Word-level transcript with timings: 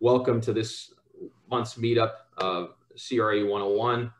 welcome 0.00 0.40
to 0.40 0.52
this 0.52 0.94
month's 1.50 1.74
meetup 1.74 2.12
of 2.36 2.74
CRE 2.96 3.44
101. 3.44 4.12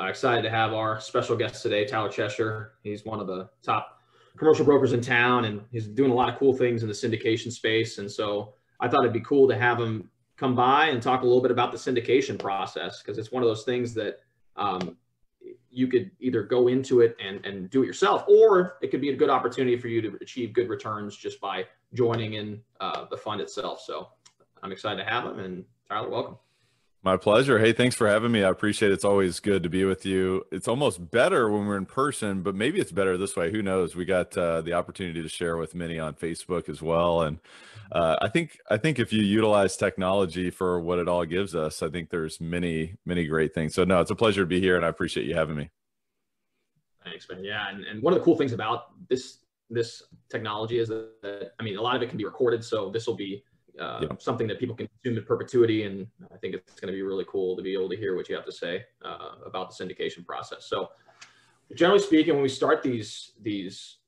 Uh, 0.00 0.04
excited 0.06 0.42
to 0.42 0.50
have 0.50 0.72
our 0.72 1.00
special 1.00 1.36
guest 1.36 1.62
today, 1.62 1.84
Tyler 1.84 2.08
Chesser. 2.08 2.70
He's 2.82 3.04
one 3.04 3.20
of 3.20 3.26
the 3.26 3.48
top 3.62 4.00
commercial 4.36 4.64
brokers 4.64 4.92
in 4.92 5.00
town, 5.00 5.44
and 5.44 5.60
he's 5.70 5.86
doing 5.86 6.10
a 6.10 6.14
lot 6.14 6.28
of 6.28 6.36
cool 6.36 6.52
things 6.52 6.82
in 6.82 6.88
the 6.88 6.94
syndication 6.94 7.52
space. 7.52 7.98
And 7.98 8.10
so 8.10 8.54
I 8.80 8.88
thought 8.88 9.00
it'd 9.00 9.12
be 9.12 9.20
cool 9.20 9.46
to 9.48 9.56
have 9.56 9.78
him 9.78 10.10
come 10.36 10.56
by 10.56 10.86
and 10.86 11.02
talk 11.02 11.22
a 11.22 11.24
little 11.26 11.42
bit 11.42 11.50
about 11.50 11.70
the 11.70 11.78
syndication 11.78 12.38
process 12.38 13.02
because 13.02 13.18
it's 13.18 13.30
one 13.30 13.42
of 13.42 13.48
those 13.48 13.64
things 13.64 13.94
that 13.94 14.20
um, 14.56 14.96
you 15.70 15.86
could 15.86 16.10
either 16.18 16.42
go 16.42 16.68
into 16.68 17.02
it 17.02 17.16
and, 17.24 17.44
and 17.46 17.70
do 17.70 17.82
it 17.84 17.86
yourself, 17.86 18.24
or 18.26 18.78
it 18.82 18.90
could 18.90 19.00
be 19.00 19.10
a 19.10 19.16
good 19.16 19.30
opportunity 19.30 19.76
for 19.76 19.88
you 19.88 20.02
to 20.02 20.18
achieve 20.20 20.52
good 20.54 20.68
returns 20.68 21.16
just 21.16 21.40
by 21.40 21.66
joining 21.94 22.34
in 22.34 22.60
uh, 22.80 23.04
the 23.10 23.16
fund 23.16 23.40
itself. 23.40 23.80
So 23.86 24.08
I'm 24.62 24.72
excited 24.72 25.02
to 25.02 25.08
have 25.08 25.24
him. 25.24 25.38
And 25.38 25.64
Tyler, 25.88 26.08
welcome. 26.08 26.36
My 27.02 27.16
pleasure. 27.16 27.58
Hey, 27.58 27.72
thanks 27.72 27.96
for 27.96 28.06
having 28.06 28.30
me. 28.30 28.44
I 28.44 28.50
appreciate 28.50 28.90
it. 28.90 28.94
It's 28.94 29.06
always 29.06 29.40
good 29.40 29.62
to 29.62 29.70
be 29.70 29.86
with 29.86 30.04
you. 30.04 30.44
It's 30.52 30.68
almost 30.68 31.10
better 31.10 31.48
when 31.48 31.66
we're 31.66 31.78
in 31.78 31.86
person, 31.86 32.42
but 32.42 32.54
maybe 32.54 32.78
it's 32.78 32.92
better 32.92 33.16
this 33.16 33.36
way. 33.36 33.50
Who 33.50 33.62
knows? 33.62 33.96
We 33.96 34.04
got 34.04 34.36
uh, 34.36 34.60
the 34.60 34.74
opportunity 34.74 35.22
to 35.22 35.28
share 35.28 35.56
with 35.56 35.74
many 35.74 35.98
on 35.98 36.12
Facebook 36.12 36.68
as 36.68 36.82
well, 36.82 37.22
and 37.22 37.38
uh, 37.90 38.16
I 38.20 38.28
think 38.28 38.58
I 38.70 38.76
think 38.76 38.98
if 38.98 39.14
you 39.14 39.22
utilize 39.22 39.78
technology 39.78 40.50
for 40.50 40.78
what 40.78 40.98
it 40.98 41.08
all 41.08 41.24
gives 41.24 41.54
us, 41.54 41.82
I 41.82 41.88
think 41.88 42.10
there's 42.10 42.38
many 42.38 42.96
many 43.06 43.26
great 43.26 43.54
things. 43.54 43.74
So 43.74 43.84
no, 43.84 44.02
it's 44.02 44.10
a 44.10 44.14
pleasure 44.14 44.42
to 44.42 44.46
be 44.46 44.60
here, 44.60 44.76
and 44.76 44.84
I 44.84 44.88
appreciate 44.88 45.24
you 45.24 45.34
having 45.34 45.56
me. 45.56 45.70
Thanks, 47.02 47.26
man. 47.30 47.42
Yeah, 47.42 47.70
and, 47.70 47.82
and 47.84 48.02
one 48.02 48.12
of 48.12 48.18
the 48.18 48.24
cool 48.26 48.36
things 48.36 48.52
about 48.52 49.08
this 49.08 49.38
this 49.70 50.02
technology 50.28 50.78
is 50.78 50.88
that 50.88 51.52
I 51.58 51.62
mean 51.62 51.78
a 51.78 51.82
lot 51.82 51.96
of 51.96 52.02
it 52.02 52.10
can 52.10 52.18
be 52.18 52.26
recorded, 52.26 52.62
so 52.62 52.90
this 52.90 53.06
will 53.06 53.16
be 53.16 53.42
uh, 53.78 54.00
yeah. 54.02 54.08
something 54.18 54.46
that 54.48 54.58
people 54.58 54.74
can 54.74 54.88
consume 54.88 55.18
in 55.18 55.24
perpetuity. 55.24 55.84
And 55.84 56.06
I 56.32 56.36
think 56.38 56.54
it's 56.54 56.80
going 56.80 56.92
to 56.92 56.96
be 56.96 57.02
really 57.02 57.24
cool 57.28 57.56
to 57.56 57.62
be 57.62 57.74
able 57.74 57.88
to 57.90 57.96
hear 57.96 58.16
what 58.16 58.28
you 58.28 58.34
have 58.34 58.44
to 58.46 58.52
say 58.52 58.84
uh, 59.04 59.32
about 59.44 59.70
the 59.70 59.84
syndication 59.84 60.26
process. 60.26 60.66
So, 60.66 60.90
generally 61.74 62.02
speaking, 62.02 62.34
when 62.34 62.42
we 62.42 62.48
start 62.48 62.82
these 62.82 63.32
these 63.40 63.98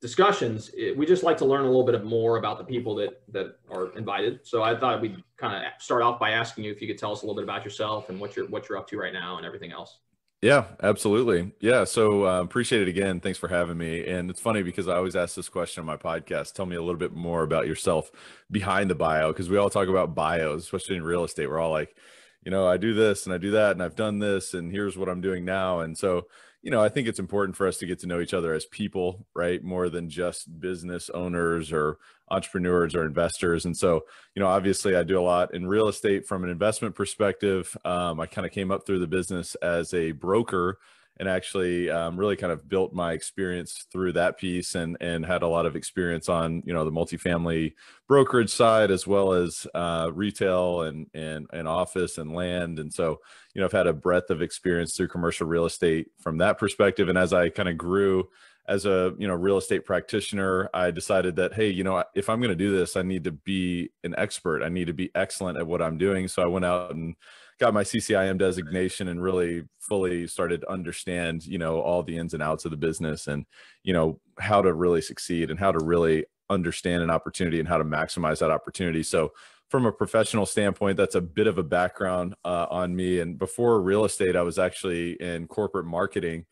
discussions, 0.00 0.70
it, 0.76 0.96
we 0.96 1.06
just 1.06 1.22
like 1.22 1.36
to 1.38 1.44
learn 1.44 1.62
a 1.62 1.66
little 1.66 1.84
bit 1.84 2.04
more 2.04 2.38
about 2.38 2.58
the 2.58 2.64
people 2.64 2.94
that 2.96 3.22
that 3.32 3.58
are 3.70 3.96
invited. 3.96 4.40
So 4.44 4.62
I 4.62 4.78
thought 4.78 5.00
we'd 5.00 5.22
kind 5.36 5.54
of 5.54 5.72
start 5.80 6.02
off 6.02 6.20
by 6.20 6.30
asking 6.30 6.64
you 6.64 6.72
if 6.72 6.80
you 6.80 6.86
could 6.86 6.98
tell 6.98 7.12
us 7.12 7.22
a 7.22 7.26
little 7.26 7.36
bit 7.36 7.44
about 7.44 7.64
yourself 7.64 8.08
and 8.08 8.20
what 8.20 8.36
you're 8.36 8.46
what 8.48 8.68
you're 8.68 8.78
up 8.78 8.88
to 8.88 8.98
right 8.98 9.12
now 9.12 9.36
and 9.36 9.46
everything 9.46 9.72
else. 9.72 9.98
Yeah, 10.40 10.66
absolutely. 10.84 11.50
Yeah. 11.58 11.82
So 11.82 12.24
uh, 12.24 12.40
appreciate 12.42 12.82
it 12.82 12.88
again. 12.88 13.18
Thanks 13.18 13.38
for 13.40 13.48
having 13.48 13.76
me. 13.76 14.06
And 14.06 14.30
it's 14.30 14.40
funny 14.40 14.62
because 14.62 14.86
I 14.86 14.94
always 14.94 15.16
ask 15.16 15.34
this 15.34 15.48
question 15.48 15.80
on 15.80 15.86
my 15.86 15.96
podcast. 15.96 16.52
Tell 16.54 16.64
me 16.66 16.76
a 16.76 16.80
little 16.80 16.98
bit 16.98 17.12
more 17.12 17.42
about 17.42 17.66
yourself 17.66 18.12
behind 18.50 18.88
the 18.88 18.94
bio, 18.94 19.32
because 19.32 19.48
we 19.50 19.56
all 19.56 19.68
talk 19.68 19.88
about 19.88 20.14
bios, 20.14 20.62
especially 20.62 20.94
in 20.94 21.02
real 21.02 21.24
estate. 21.24 21.48
We're 21.48 21.58
all 21.58 21.72
like, 21.72 21.96
you 22.44 22.52
know, 22.52 22.68
I 22.68 22.76
do 22.76 22.94
this 22.94 23.26
and 23.26 23.34
I 23.34 23.38
do 23.38 23.50
that 23.50 23.72
and 23.72 23.82
I've 23.82 23.96
done 23.96 24.20
this 24.20 24.54
and 24.54 24.70
here's 24.70 24.96
what 24.96 25.08
I'm 25.08 25.20
doing 25.20 25.44
now. 25.44 25.80
And 25.80 25.98
so 25.98 26.28
you 26.68 26.72
know, 26.72 26.84
I 26.84 26.90
think 26.90 27.08
it's 27.08 27.18
important 27.18 27.56
for 27.56 27.66
us 27.66 27.78
to 27.78 27.86
get 27.86 27.98
to 28.00 28.06
know 28.06 28.20
each 28.20 28.34
other 28.34 28.52
as 28.52 28.66
people, 28.66 29.26
right? 29.34 29.64
More 29.64 29.88
than 29.88 30.10
just 30.10 30.60
business 30.60 31.08
owners 31.08 31.72
or 31.72 31.96
entrepreneurs 32.30 32.94
or 32.94 33.06
investors. 33.06 33.64
And 33.64 33.74
so, 33.74 34.04
you 34.34 34.42
know, 34.42 34.48
obviously 34.48 34.94
I 34.94 35.02
do 35.02 35.18
a 35.18 35.22
lot 35.22 35.54
in 35.54 35.66
real 35.66 35.88
estate 35.88 36.26
from 36.26 36.44
an 36.44 36.50
investment 36.50 36.94
perspective. 36.94 37.74
Um, 37.86 38.20
I 38.20 38.26
kind 38.26 38.46
of 38.46 38.52
came 38.52 38.70
up 38.70 38.84
through 38.84 38.98
the 38.98 39.06
business 39.06 39.54
as 39.62 39.94
a 39.94 40.12
broker 40.12 40.76
and 41.18 41.28
actually 41.28 41.90
um, 41.90 42.16
really 42.16 42.36
kind 42.36 42.52
of 42.52 42.68
built 42.68 42.92
my 42.92 43.12
experience 43.12 43.86
through 43.90 44.12
that 44.12 44.38
piece 44.38 44.74
and 44.74 44.96
and 45.00 45.24
had 45.24 45.42
a 45.42 45.48
lot 45.48 45.66
of 45.66 45.76
experience 45.76 46.28
on 46.28 46.62
you 46.64 46.72
know 46.72 46.84
the 46.84 46.92
multifamily 46.92 47.74
brokerage 48.06 48.50
side 48.50 48.90
as 48.90 49.06
well 49.06 49.32
as 49.32 49.66
uh, 49.74 50.10
retail 50.14 50.82
and 50.82 51.06
and 51.14 51.46
and 51.52 51.66
office 51.66 52.18
and 52.18 52.34
land. 52.34 52.78
And 52.78 52.92
so 52.92 53.20
you 53.54 53.60
know 53.60 53.66
I've 53.66 53.72
had 53.72 53.86
a 53.86 53.92
breadth 53.92 54.30
of 54.30 54.42
experience 54.42 54.96
through 54.96 55.08
commercial 55.08 55.46
real 55.46 55.66
estate 55.66 56.08
from 56.20 56.38
that 56.38 56.58
perspective. 56.58 57.08
And 57.08 57.18
as 57.18 57.32
I 57.32 57.48
kind 57.48 57.68
of 57.68 57.76
grew 57.76 58.28
as 58.68 58.84
a 58.84 59.14
you 59.18 59.26
know 59.26 59.34
real 59.34 59.56
estate 59.56 59.84
practitioner 59.86 60.68
i 60.74 60.90
decided 60.90 61.34
that 61.36 61.54
hey 61.54 61.70
you 61.70 61.82
know 61.82 62.04
if 62.14 62.28
i'm 62.28 62.38
going 62.38 62.50
to 62.50 62.54
do 62.54 62.70
this 62.70 62.96
i 62.96 63.02
need 63.02 63.24
to 63.24 63.32
be 63.32 63.90
an 64.04 64.14
expert. 64.18 64.62
I 64.62 64.68
need 64.68 64.86
to 64.86 64.92
be 64.92 65.10
excellent 65.14 65.58
at 65.58 65.66
what 65.66 65.82
i'm 65.82 65.98
doing. 65.98 66.28
So 66.28 66.42
i 66.42 66.46
went 66.46 66.66
out 66.66 66.94
and 66.94 67.16
got 67.58 67.74
my 67.74 67.82
CCIM 67.82 68.38
designation 68.38 69.08
and 69.08 69.22
really 69.22 69.64
fully 69.80 70.26
started 70.26 70.60
to 70.60 70.70
understand, 70.70 71.44
you 71.44 71.58
know, 71.58 71.80
all 71.80 72.02
the 72.02 72.16
ins 72.16 72.34
and 72.34 72.42
outs 72.42 72.64
of 72.64 72.70
the 72.70 72.76
business 72.76 73.26
and, 73.26 73.46
you 73.82 73.92
know, 73.92 74.20
how 74.38 74.62
to 74.62 74.72
really 74.72 75.00
succeed 75.00 75.50
and 75.50 75.58
how 75.58 75.72
to 75.72 75.84
really 75.84 76.24
understand 76.50 77.02
an 77.02 77.10
opportunity 77.10 77.58
and 77.58 77.68
how 77.68 77.78
to 77.78 77.84
maximize 77.84 78.38
that 78.38 78.50
opportunity. 78.50 79.02
So 79.02 79.32
from 79.68 79.86
a 79.86 79.92
professional 79.92 80.46
standpoint, 80.46 80.96
that's 80.96 81.14
a 81.14 81.20
bit 81.20 81.46
of 81.46 81.58
a 81.58 81.62
background 81.62 82.34
uh, 82.44 82.66
on 82.70 82.94
me. 82.96 83.20
And 83.20 83.38
before 83.38 83.82
real 83.82 84.04
estate, 84.04 84.36
I 84.36 84.42
was 84.42 84.58
actually 84.58 85.12
in 85.20 85.46
corporate 85.46 85.86
marketing. 85.86 86.46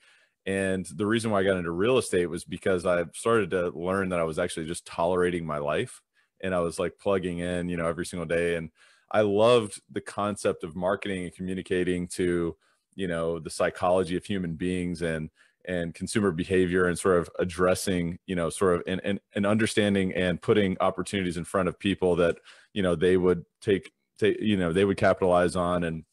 And 0.44 0.86
the 0.94 1.06
reason 1.06 1.30
why 1.30 1.40
I 1.40 1.44
got 1.44 1.56
into 1.56 1.70
real 1.70 1.98
estate 1.98 2.26
was 2.26 2.44
because 2.44 2.84
I 2.84 3.04
started 3.14 3.50
to 3.50 3.70
learn 3.70 4.10
that 4.10 4.20
I 4.20 4.24
was 4.24 4.38
actually 4.38 4.66
just 4.66 4.86
tolerating 4.86 5.46
my 5.46 5.58
life. 5.58 6.02
And 6.42 6.54
I 6.54 6.60
was 6.60 6.78
like 6.78 6.98
plugging 7.00 7.38
in, 7.38 7.68
you 7.68 7.76
know, 7.76 7.88
every 7.88 8.04
single 8.04 8.26
day. 8.26 8.56
And 8.56 8.70
I 9.10 9.20
loved 9.20 9.80
the 9.90 10.00
concept 10.00 10.64
of 10.64 10.76
marketing 10.76 11.24
and 11.24 11.34
communicating 11.34 12.08
to, 12.08 12.56
you 12.94 13.06
know, 13.06 13.38
the 13.38 13.50
psychology 13.50 14.16
of 14.16 14.24
human 14.24 14.54
beings 14.54 15.02
and 15.02 15.30
and 15.68 15.94
consumer 15.94 16.30
behavior 16.30 16.86
and 16.86 16.98
sort 16.98 17.18
of 17.18 17.28
addressing, 17.38 18.18
you 18.26 18.36
know, 18.36 18.48
sort 18.50 18.76
of 18.76 18.82
and, 18.86 19.00
and, 19.04 19.20
and 19.34 19.44
understanding 19.44 20.14
and 20.14 20.40
putting 20.40 20.76
opportunities 20.80 21.36
in 21.36 21.44
front 21.44 21.68
of 21.68 21.78
people 21.78 22.16
that, 22.16 22.36
you 22.72 22.82
know, 22.82 22.94
they 22.94 23.16
would 23.16 23.44
take 23.60 23.90
take, 24.18 24.40
you 24.40 24.56
know, 24.56 24.72
they 24.72 24.84
would 24.84 24.96
capitalize 24.96 25.56
on 25.56 25.84
and 25.84 26.04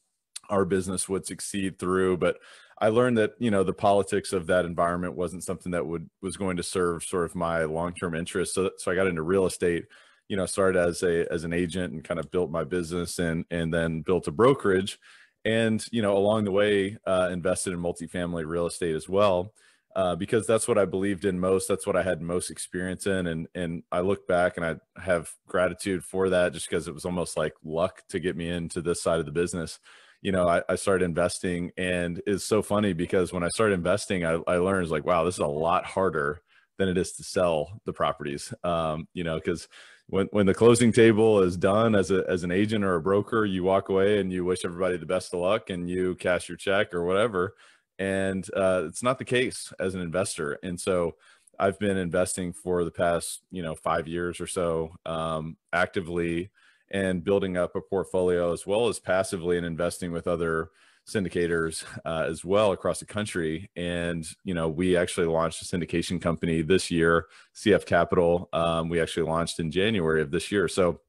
our 0.49 0.65
business 0.65 1.07
would 1.07 1.25
succeed 1.25 1.79
through. 1.79 2.17
But 2.17 2.37
I 2.79 2.89
learned 2.89 3.17
that, 3.17 3.33
you 3.39 3.51
know, 3.51 3.63
the 3.63 3.73
politics 3.73 4.33
of 4.33 4.47
that 4.47 4.65
environment 4.65 5.15
wasn't 5.15 5.43
something 5.43 5.71
that 5.71 5.85
would 5.85 6.09
was 6.21 6.35
going 6.35 6.57
to 6.57 6.63
serve 6.63 7.03
sort 7.03 7.25
of 7.25 7.35
my 7.35 7.63
long-term 7.63 8.15
interests. 8.15 8.55
So 8.55 8.71
so 8.77 8.91
I 8.91 8.95
got 8.95 9.07
into 9.07 9.21
real 9.21 9.45
estate 9.45 9.85
you 10.27 10.37
know 10.37 10.45
started 10.45 10.79
as 10.79 11.03
a 11.03 11.31
as 11.31 11.43
an 11.43 11.53
agent 11.53 11.93
and 11.93 12.03
kind 12.03 12.19
of 12.19 12.31
built 12.31 12.51
my 12.51 12.63
business 12.63 13.19
and 13.19 13.45
and 13.51 13.73
then 13.73 14.01
built 14.01 14.27
a 14.27 14.31
brokerage 14.31 14.99
and 15.45 15.85
you 15.91 16.01
know 16.01 16.17
along 16.17 16.43
the 16.43 16.51
way 16.51 16.97
uh, 17.05 17.29
invested 17.31 17.73
in 17.73 17.79
multifamily 17.79 18.45
real 18.45 18.65
estate 18.65 18.95
as 18.95 19.09
well 19.09 19.53
uh, 19.95 20.15
because 20.15 20.47
that's 20.47 20.67
what 20.67 20.77
I 20.77 20.85
believed 20.85 21.25
in 21.25 21.39
most. 21.39 21.67
That's 21.67 21.85
what 21.85 21.95
I 21.95 22.03
had 22.03 22.21
most 22.21 22.49
experience 22.49 23.05
in, 23.05 23.27
and 23.27 23.47
and 23.53 23.83
I 23.91 23.99
look 23.99 24.27
back 24.27 24.57
and 24.57 24.65
I 24.65 24.75
have 24.99 25.31
gratitude 25.47 26.03
for 26.03 26.29
that, 26.29 26.53
just 26.53 26.69
because 26.69 26.87
it 26.87 26.93
was 26.93 27.05
almost 27.05 27.37
like 27.37 27.53
luck 27.63 28.01
to 28.09 28.19
get 28.19 28.35
me 28.35 28.49
into 28.49 28.81
this 28.81 29.01
side 29.01 29.19
of 29.19 29.25
the 29.25 29.31
business. 29.31 29.79
You 30.21 30.31
know, 30.31 30.47
I, 30.47 30.63
I 30.67 30.75
started 30.75 31.05
investing, 31.05 31.71
and 31.77 32.21
it's 32.25 32.45
so 32.45 32.61
funny 32.61 32.93
because 32.93 33.31
when 33.31 33.43
I 33.43 33.49
started 33.49 33.75
investing, 33.75 34.25
I, 34.25 34.39
I 34.47 34.57
learned 34.57 34.89
like, 34.89 35.05
wow, 35.05 35.25
this 35.25 35.35
is 35.35 35.39
a 35.39 35.47
lot 35.47 35.85
harder 35.85 36.41
than 36.77 36.89
it 36.89 36.97
is 36.97 37.11
to 37.13 37.23
sell 37.23 37.79
the 37.85 37.93
properties. 37.93 38.51
Um, 38.63 39.07
you 39.13 39.23
know, 39.23 39.35
because 39.35 39.67
when 40.07 40.27
when 40.31 40.45
the 40.45 40.53
closing 40.53 40.91
table 40.91 41.41
is 41.41 41.57
done 41.57 41.95
as 41.95 42.11
a 42.11 42.23
as 42.27 42.43
an 42.43 42.51
agent 42.51 42.83
or 42.83 42.95
a 42.95 43.01
broker, 43.01 43.45
you 43.45 43.63
walk 43.63 43.89
away 43.89 44.19
and 44.19 44.31
you 44.31 44.45
wish 44.45 44.65
everybody 44.65 44.97
the 44.97 45.05
best 45.05 45.33
of 45.33 45.39
luck 45.39 45.69
and 45.69 45.89
you 45.89 46.15
cash 46.15 46.47
your 46.47 46.57
check 46.57 46.93
or 46.93 47.05
whatever. 47.05 47.55
And 47.99 48.45
uh, 48.55 48.83
it's 48.85 49.03
not 49.03 49.17
the 49.17 49.25
case 49.25 49.71
as 49.79 49.95
an 49.95 50.01
investor. 50.01 50.57
And 50.63 50.79
so 50.79 51.15
I've 51.59 51.79
been 51.79 51.97
investing 51.97 52.53
for 52.53 52.83
the 52.83 52.91
past 52.91 53.41
you 53.51 53.61
know 53.63 53.75
five 53.75 54.07
years 54.07 54.41
or 54.41 54.47
so 54.47 54.95
um, 55.05 55.57
actively 55.71 56.49
and 56.91 57.23
building 57.23 57.57
up 57.57 57.75
a 57.75 57.81
portfolio 57.81 58.53
as 58.53 58.67
well 58.67 58.87
as 58.87 58.99
passively 58.99 59.57
and 59.57 59.65
investing 59.65 60.11
with 60.11 60.27
other 60.27 60.69
syndicators 61.07 61.83
uh, 62.05 62.25
as 62.27 62.45
well 62.45 62.71
across 62.71 62.99
the 62.99 63.05
country. 63.05 63.69
And, 63.75 64.25
you 64.43 64.53
know, 64.53 64.69
we 64.69 64.95
actually 64.95 65.27
launched 65.27 65.61
a 65.61 65.65
syndication 65.65 66.21
company 66.21 66.61
this 66.61 66.89
year, 66.89 67.27
CF 67.55 67.85
Capital. 67.85 68.49
Um, 68.53 68.89
we 68.89 69.01
actually 69.01 69.23
launched 69.23 69.59
in 69.59 69.71
January 69.71 70.21
of 70.21 70.31
this 70.31 70.51
year. 70.51 70.67
So 70.67 71.01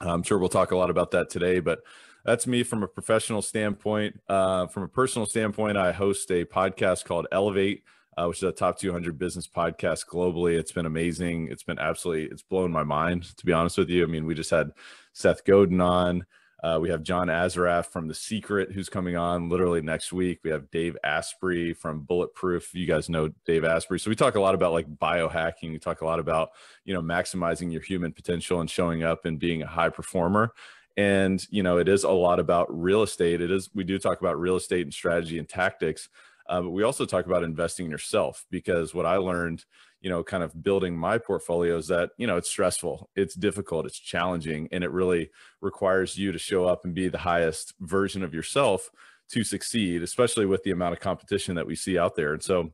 I'm 0.00 0.22
sure 0.22 0.38
we'll 0.38 0.48
talk 0.48 0.72
a 0.72 0.76
lot 0.76 0.90
about 0.90 1.12
that 1.12 1.30
today, 1.30 1.60
but 1.60 1.80
that's 2.24 2.46
me 2.46 2.64
from 2.64 2.82
a 2.82 2.88
professional 2.88 3.40
standpoint. 3.40 4.20
Uh, 4.28 4.66
from 4.66 4.82
a 4.82 4.88
personal 4.88 5.26
standpoint, 5.26 5.76
I 5.76 5.92
host 5.92 6.30
a 6.30 6.44
podcast 6.44 7.04
called 7.04 7.26
Elevate. 7.32 7.82
Uh, 8.18 8.28
which 8.28 8.38
is 8.38 8.44
a 8.44 8.50
top 8.50 8.78
200 8.78 9.18
business 9.18 9.46
podcast 9.46 10.06
globally. 10.06 10.58
It's 10.58 10.72
been 10.72 10.86
amazing. 10.86 11.48
It's 11.50 11.64
been 11.64 11.78
absolutely, 11.78 12.24
it's 12.32 12.40
blown 12.40 12.72
my 12.72 12.82
mind, 12.82 13.24
to 13.36 13.44
be 13.44 13.52
honest 13.52 13.76
with 13.76 13.90
you. 13.90 14.02
I 14.04 14.06
mean, 14.06 14.24
we 14.24 14.34
just 14.34 14.48
had 14.48 14.70
Seth 15.12 15.44
Godin 15.44 15.82
on. 15.82 16.24
Uh, 16.66 16.80
we 16.80 16.88
have 16.88 17.04
John 17.04 17.28
Assaraf 17.28 17.86
from 17.86 18.08
The 18.08 18.14
Secret, 18.14 18.72
who's 18.72 18.88
coming 18.88 19.16
on 19.16 19.48
literally 19.48 19.80
next 19.80 20.12
week. 20.12 20.40
We 20.42 20.50
have 20.50 20.68
Dave 20.72 20.96
Asprey 21.04 21.72
from 21.72 22.00
Bulletproof. 22.00 22.74
You 22.74 22.86
guys 22.86 23.08
know 23.08 23.28
Dave 23.44 23.62
Asprey. 23.64 24.00
So 24.00 24.10
we 24.10 24.16
talk 24.16 24.34
a 24.34 24.40
lot 24.40 24.56
about 24.56 24.72
like 24.72 24.88
biohacking. 24.96 25.70
We 25.70 25.78
talk 25.78 26.00
a 26.00 26.04
lot 26.04 26.18
about, 26.18 26.50
you 26.84 26.92
know, 26.92 27.00
maximizing 27.00 27.70
your 27.70 27.82
human 27.82 28.12
potential 28.12 28.60
and 28.62 28.68
showing 28.68 29.04
up 29.04 29.26
and 29.26 29.38
being 29.38 29.62
a 29.62 29.66
high 29.68 29.90
performer. 29.90 30.54
And, 30.96 31.46
you 31.50 31.62
know, 31.62 31.78
it 31.78 31.88
is 31.88 32.02
a 32.02 32.10
lot 32.10 32.40
about 32.40 32.66
real 32.68 33.04
estate. 33.04 33.40
It 33.40 33.52
is, 33.52 33.70
we 33.72 33.84
do 33.84 33.96
talk 33.96 34.18
about 34.18 34.40
real 34.40 34.56
estate 34.56 34.86
and 34.86 34.92
strategy 34.92 35.38
and 35.38 35.48
tactics. 35.48 36.08
Uh, 36.48 36.62
but 36.62 36.70
we 36.70 36.82
also 36.82 37.06
talk 37.06 37.26
about 37.26 37.44
investing 37.44 37.86
in 37.86 37.92
yourself 37.92 38.44
because 38.50 38.92
what 38.92 39.06
I 39.06 39.18
learned, 39.18 39.64
you 40.06 40.10
know, 40.10 40.22
kind 40.22 40.44
of 40.44 40.62
building 40.62 40.96
my 40.96 41.18
portfolio 41.18 41.76
is 41.76 41.88
that, 41.88 42.10
you 42.16 42.28
know, 42.28 42.36
it's 42.36 42.48
stressful, 42.48 43.10
it's 43.16 43.34
difficult, 43.34 43.86
it's 43.86 43.98
challenging, 43.98 44.68
and 44.70 44.84
it 44.84 44.92
really 44.92 45.30
requires 45.60 46.16
you 46.16 46.30
to 46.30 46.38
show 46.38 46.64
up 46.64 46.84
and 46.84 46.94
be 46.94 47.08
the 47.08 47.18
highest 47.18 47.74
version 47.80 48.22
of 48.22 48.32
yourself 48.32 48.88
to 49.30 49.42
succeed, 49.42 50.04
especially 50.04 50.46
with 50.46 50.62
the 50.62 50.70
amount 50.70 50.92
of 50.92 51.00
competition 51.00 51.56
that 51.56 51.66
we 51.66 51.74
see 51.74 51.98
out 51.98 52.14
there. 52.14 52.34
And 52.34 52.40
so, 52.40 52.72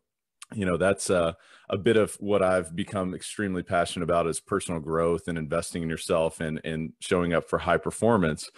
you 0.52 0.66
know, 0.66 0.76
that's 0.76 1.08
uh, 1.08 1.32
a 1.70 1.78
bit 1.78 1.96
of 1.96 2.14
what 2.20 2.42
I've 2.42 2.76
become 2.76 3.14
extremely 3.14 3.62
passionate 3.62 4.04
about 4.04 4.26
is 4.26 4.38
personal 4.38 4.78
growth 4.78 5.26
and 5.26 5.38
investing 5.38 5.82
in 5.82 5.88
yourself 5.88 6.38
and, 6.38 6.60
and 6.64 6.92
showing 7.00 7.32
up 7.32 7.48
for 7.48 7.58
high 7.58 7.78
performance. 7.78 8.50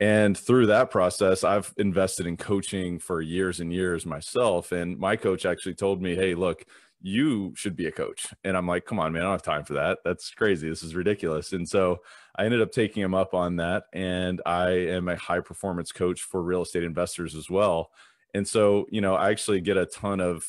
And 0.00 0.38
through 0.38 0.68
that 0.68 0.90
process, 0.90 1.44
I've 1.44 1.74
invested 1.76 2.26
in 2.26 2.38
coaching 2.38 2.98
for 2.98 3.20
years 3.20 3.60
and 3.60 3.70
years 3.70 4.06
myself. 4.06 4.72
And 4.72 4.98
my 4.98 5.16
coach 5.16 5.44
actually 5.44 5.74
told 5.74 6.00
me, 6.00 6.14
Hey, 6.14 6.34
look, 6.34 6.64
you 7.02 7.52
should 7.56 7.76
be 7.76 7.86
a 7.86 7.92
coach. 7.92 8.26
And 8.44 8.56
I'm 8.56 8.66
like, 8.66 8.84
come 8.84 8.98
on, 9.00 9.12
man, 9.12 9.22
I 9.22 9.24
don't 9.24 9.32
have 9.32 9.42
time 9.42 9.64
for 9.64 9.74
that. 9.74 9.98
That's 10.04 10.30
crazy. 10.30 10.68
This 10.68 10.82
is 10.82 10.94
ridiculous. 10.94 11.52
And 11.52 11.68
so 11.68 11.98
I 12.36 12.44
ended 12.44 12.62
up 12.62 12.70
taking 12.70 13.02
him 13.02 13.14
up 13.14 13.34
on 13.34 13.56
that. 13.56 13.84
And 13.92 14.40
I 14.46 14.70
am 14.70 15.08
a 15.08 15.16
high 15.16 15.40
performance 15.40 15.92
coach 15.92 16.22
for 16.22 16.42
real 16.42 16.62
estate 16.62 16.84
investors 16.84 17.34
as 17.34 17.50
well. 17.50 17.90
And 18.34 18.46
so, 18.46 18.86
you 18.90 19.00
know, 19.00 19.14
I 19.14 19.30
actually 19.30 19.60
get 19.60 19.76
a 19.76 19.84
ton 19.84 20.20
of, 20.20 20.46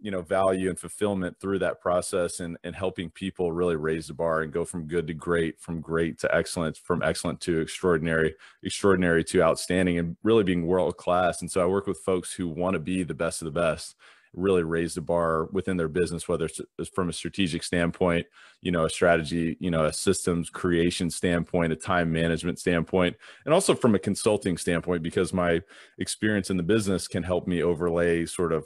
you 0.00 0.12
know, 0.12 0.22
value 0.22 0.70
and 0.70 0.78
fulfillment 0.78 1.36
through 1.40 1.58
that 1.58 1.80
process 1.80 2.38
and, 2.38 2.56
and 2.62 2.76
helping 2.76 3.10
people 3.10 3.50
really 3.50 3.74
raise 3.74 4.06
the 4.06 4.14
bar 4.14 4.42
and 4.42 4.52
go 4.52 4.64
from 4.64 4.86
good 4.86 5.08
to 5.08 5.14
great, 5.14 5.58
from 5.58 5.80
great 5.80 6.18
to 6.20 6.32
excellent, 6.32 6.76
from 6.78 7.02
excellent 7.02 7.40
to 7.40 7.58
extraordinary, 7.58 8.34
extraordinary 8.62 9.24
to 9.24 9.42
outstanding, 9.42 9.98
and 9.98 10.16
really 10.22 10.44
being 10.44 10.66
world 10.66 10.96
class. 10.96 11.40
And 11.40 11.50
so 11.50 11.60
I 11.60 11.66
work 11.66 11.88
with 11.88 11.98
folks 11.98 12.32
who 12.32 12.46
want 12.48 12.74
to 12.74 12.80
be 12.80 13.02
the 13.02 13.14
best 13.14 13.42
of 13.42 13.46
the 13.46 13.60
best 13.60 13.96
really 14.34 14.62
raise 14.62 14.94
the 14.94 15.00
bar 15.00 15.48
within 15.52 15.76
their 15.76 15.88
business, 15.88 16.28
whether 16.28 16.46
it's 16.46 16.88
from 16.94 17.08
a 17.08 17.12
strategic 17.12 17.62
standpoint, 17.62 18.26
you 18.60 18.70
know, 18.70 18.84
a 18.84 18.90
strategy, 18.90 19.56
you 19.60 19.70
know, 19.70 19.86
a 19.86 19.92
systems 19.92 20.50
creation 20.50 21.10
standpoint, 21.10 21.72
a 21.72 21.76
time 21.76 22.12
management 22.12 22.58
standpoint, 22.58 23.16
and 23.44 23.54
also 23.54 23.74
from 23.74 23.94
a 23.94 23.98
consulting 23.98 24.56
standpoint, 24.56 25.02
because 25.02 25.32
my 25.32 25.60
experience 25.98 26.50
in 26.50 26.56
the 26.56 26.62
business 26.62 27.08
can 27.08 27.22
help 27.22 27.46
me 27.46 27.62
overlay 27.62 28.26
sort 28.26 28.52
of 28.52 28.64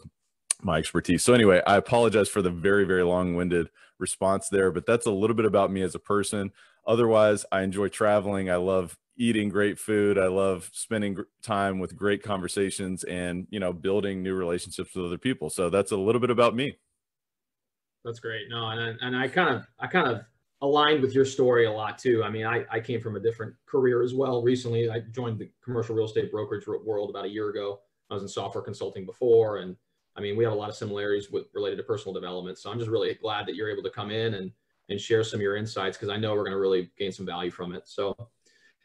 my 0.62 0.78
expertise. 0.78 1.24
So 1.24 1.34
anyway, 1.34 1.60
I 1.66 1.76
apologize 1.76 2.28
for 2.28 2.42
the 2.42 2.50
very, 2.50 2.84
very 2.84 3.02
long-winded 3.02 3.68
response 3.98 4.48
there, 4.48 4.70
but 4.70 4.86
that's 4.86 5.06
a 5.06 5.10
little 5.10 5.36
bit 5.36 5.46
about 5.46 5.72
me 5.72 5.82
as 5.82 5.94
a 5.94 5.98
person. 5.98 6.52
Otherwise, 6.86 7.44
I 7.50 7.62
enjoy 7.62 7.88
traveling. 7.88 8.50
I 8.50 8.56
love 8.56 8.96
eating 9.16 9.48
great 9.48 9.78
food. 9.78 10.18
I 10.18 10.26
love 10.26 10.70
spending 10.72 11.18
time 11.42 11.78
with 11.78 11.96
great 11.96 12.22
conversations 12.22 13.04
and, 13.04 13.46
you 13.50 13.60
know, 13.60 13.72
building 13.72 14.22
new 14.22 14.34
relationships 14.34 14.94
with 14.94 15.04
other 15.04 15.18
people. 15.18 15.50
So 15.50 15.70
that's 15.70 15.92
a 15.92 15.96
little 15.96 16.20
bit 16.20 16.30
about 16.30 16.54
me. 16.54 16.78
That's 18.04 18.20
great. 18.20 18.48
No, 18.48 18.68
and 18.70 18.80
I, 18.80 19.06
and 19.06 19.16
I 19.16 19.28
kind 19.28 19.54
of, 19.54 19.66
I 19.78 19.86
kind 19.86 20.08
of 20.08 20.22
aligned 20.60 21.02
with 21.02 21.14
your 21.14 21.24
story 21.24 21.66
a 21.66 21.70
lot 21.70 21.98
too. 21.98 22.24
I 22.24 22.30
mean, 22.30 22.46
I, 22.46 22.64
I 22.70 22.80
came 22.80 23.00
from 23.00 23.16
a 23.16 23.20
different 23.20 23.54
career 23.66 24.02
as 24.02 24.14
well. 24.14 24.42
Recently, 24.42 24.90
I 24.90 25.00
joined 25.00 25.38
the 25.38 25.50
commercial 25.62 25.94
real 25.94 26.06
estate 26.06 26.30
brokerage 26.32 26.66
world 26.66 27.10
about 27.10 27.24
a 27.24 27.28
year 27.28 27.50
ago. 27.50 27.80
I 28.10 28.14
was 28.14 28.22
in 28.22 28.28
software 28.28 28.62
consulting 28.62 29.04
before. 29.04 29.58
And 29.58 29.76
I 30.16 30.20
mean, 30.20 30.36
we 30.36 30.44
have 30.44 30.52
a 30.52 30.56
lot 30.56 30.68
of 30.68 30.76
similarities 30.76 31.30
with 31.30 31.46
related 31.54 31.76
to 31.76 31.82
personal 31.82 32.12
development. 32.12 32.58
So 32.58 32.70
I'm 32.70 32.78
just 32.78 32.90
really 32.90 33.14
glad 33.14 33.46
that 33.46 33.54
you're 33.54 33.70
able 33.70 33.82
to 33.82 33.90
come 33.90 34.10
in 34.10 34.34
and, 34.34 34.50
and 34.88 35.00
share 35.00 35.24
some 35.24 35.38
of 35.38 35.42
your 35.42 35.56
insights 35.56 35.96
because 35.96 36.10
I 36.10 36.16
know 36.16 36.32
we're 36.32 36.44
going 36.44 36.52
to 36.52 36.58
really 36.58 36.90
gain 36.98 37.12
some 37.12 37.26
value 37.26 37.50
from 37.50 37.72
it. 37.72 37.88
So 37.88 38.16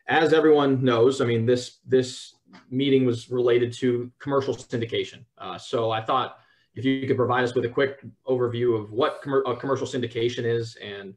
as 0.07 0.33
everyone 0.33 0.83
knows, 0.83 1.21
I 1.21 1.25
mean, 1.25 1.45
this 1.45 1.79
this 1.85 2.35
meeting 2.69 3.05
was 3.05 3.29
related 3.29 3.73
to 3.73 4.11
commercial 4.19 4.55
syndication. 4.55 5.25
Uh, 5.37 5.57
so 5.57 5.91
I 5.91 6.01
thought 6.01 6.39
if 6.75 6.85
you 6.85 7.05
could 7.07 7.17
provide 7.17 7.43
us 7.43 7.53
with 7.55 7.65
a 7.65 7.69
quick 7.69 8.05
overview 8.27 8.79
of 8.79 8.91
what 8.91 9.21
com- 9.21 9.43
commercial 9.59 9.87
syndication 9.87 10.45
is, 10.45 10.77
and 10.81 11.13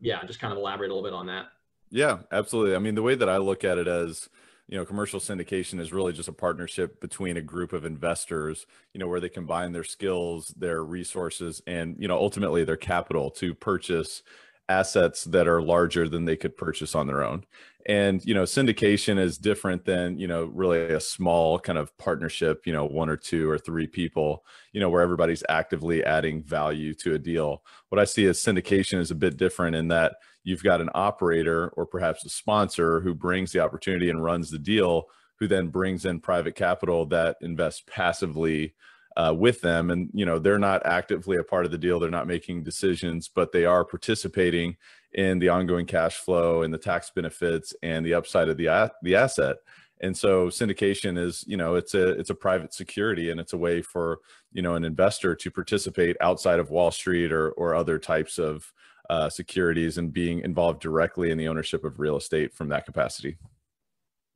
yeah, 0.00 0.24
just 0.24 0.40
kind 0.40 0.52
of 0.52 0.58
elaborate 0.58 0.90
a 0.90 0.94
little 0.94 1.08
bit 1.08 1.14
on 1.14 1.26
that. 1.26 1.46
Yeah, 1.90 2.18
absolutely. 2.32 2.74
I 2.74 2.78
mean, 2.78 2.94
the 2.94 3.02
way 3.02 3.14
that 3.14 3.28
I 3.28 3.38
look 3.38 3.64
at 3.64 3.78
it 3.78 3.88
as 3.88 4.28
you 4.66 4.76
know, 4.76 4.84
commercial 4.84 5.18
syndication 5.18 5.80
is 5.80 5.92
really 5.92 6.12
just 6.12 6.28
a 6.28 6.32
partnership 6.32 7.00
between 7.00 7.38
a 7.38 7.42
group 7.42 7.72
of 7.72 7.86
investors, 7.86 8.66
you 8.92 9.00
know, 9.00 9.08
where 9.08 9.20
they 9.20 9.30
combine 9.30 9.72
their 9.72 9.84
skills, 9.84 10.48
their 10.48 10.84
resources, 10.84 11.62
and 11.66 11.96
you 11.98 12.08
know, 12.08 12.18
ultimately 12.18 12.64
their 12.64 12.76
capital 12.76 13.30
to 13.30 13.54
purchase 13.54 14.22
assets 14.68 15.24
that 15.24 15.48
are 15.48 15.62
larger 15.62 16.08
than 16.08 16.26
they 16.26 16.36
could 16.36 16.56
purchase 16.56 16.94
on 16.94 17.06
their 17.06 17.24
own 17.24 17.44
and 17.88 18.22
you 18.24 18.34
know 18.34 18.42
syndication 18.42 19.18
is 19.18 19.38
different 19.38 19.84
than 19.84 20.18
you 20.18 20.28
know 20.28 20.44
really 20.44 20.78
a 20.78 21.00
small 21.00 21.58
kind 21.58 21.78
of 21.78 21.96
partnership 21.96 22.66
you 22.66 22.72
know 22.72 22.84
one 22.84 23.08
or 23.08 23.16
two 23.16 23.48
or 23.48 23.58
three 23.58 23.86
people 23.86 24.44
you 24.72 24.80
know 24.80 24.90
where 24.90 25.02
everybody's 25.02 25.42
actively 25.48 26.04
adding 26.04 26.42
value 26.42 26.94
to 26.94 27.14
a 27.14 27.18
deal. 27.18 27.62
What 27.88 27.98
i 27.98 28.04
see 28.04 28.26
as 28.26 28.38
syndication 28.38 28.98
is 28.98 29.10
a 29.10 29.16
bit 29.16 29.36
different 29.38 29.74
in 29.74 29.88
that 29.88 30.16
you've 30.44 30.62
got 30.62 30.80
an 30.80 30.90
operator 30.94 31.68
or 31.70 31.86
perhaps 31.86 32.24
a 32.24 32.28
sponsor 32.28 33.00
who 33.00 33.14
brings 33.14 33.52
the 33.52 33.60
opportunity 33.60 34.10
and 34.10 34.22
runs 34.22 34.50
the 34.50 34.58
deal 34.58 35.06
who 35.38 35.46
then 35.46 35.68
brings 35.68 36.04
in 36.04 36.20
private 36.20 36.54
capital 36.54 37.06
that 37.06 37.36
invests 37.40 37.84
passively 37.88 38.74
uh, 39.16 39.34
with 39.36 39.60
them. 39.62 39.90
And 39.90 40.10
you 40.12 40.26
know 40.26 40.38
they're 40.38 40.58
not 40.58 40.84
actively 40.84 41.38
a 41.38 41.42
part 41.42 41.64
of 41.64 41.70
the 41.70 41.78
deal. 41.78 41.98
They're 41.98 42.10
not 42.10 42.26
making 42.26 42.64
decisions 42.64 43.30
but 43.34 43.50
they 43.50 43.64
are 43.64 43.84
participating 43.84 44.76
in 45.14 45.38
the 45.38 45.48
ongoing 45.48 45.86
cash 45.86 46.16
flow 46.16 46.62
and 46.62 46.72
the 46.72 46.78
tax 46.78 47.10
benefits 47.14 47.74
and 47.82 48.04
the 48.04 48.14
upside 48.14 48.48
of 48.48 48.56
the 48.56 48.92
the 49.02 49.14
asset 49.14 49.56
and 50.00 50.16
so 50.16 50.48
syndication 50.48 51.18
is 51.18 51.44
you 51.46 51.56
know 51.56 51.74
it's 51.74 51.94
a 51.94 52.10
it's 52.10 52.30
a 52.30 52.34
private 52.34 52.72
security 52.72 53.30
and 53.30 53.40
it's 53.40 53.52
a 53.52 53.58
way 53.58 53.80
for 53.82 54.20
you 54.52 54.62
know 54.62 54.74
an 54.74 54.84
investor 54.84 55.34
to 55.34 55.50
participate 55.50 56.16
outside 56.20 56.58
of 56.58 56.70
wall 56.70 56.90
street 56.90 57.32
or 57.32 57.50
or 57.52 57.74
other 57.74 57.98
types 57.98 58.38
of 58.38 58.72
uh, 59.10 59.30
securities 59.30 59.96
and 59.96 60.12
being 60.12 60.40
involved 60.40 60.82
directly 60.82 61.30
in 61.30 61.38
the 61.38 61.48
ownership 61.48 61.82
of 61.82 61.98
real 61.98 62.18
estate 62.18 62.52
from 62.52 62.68
that 62.68 62.84
capacity 62.84 63.38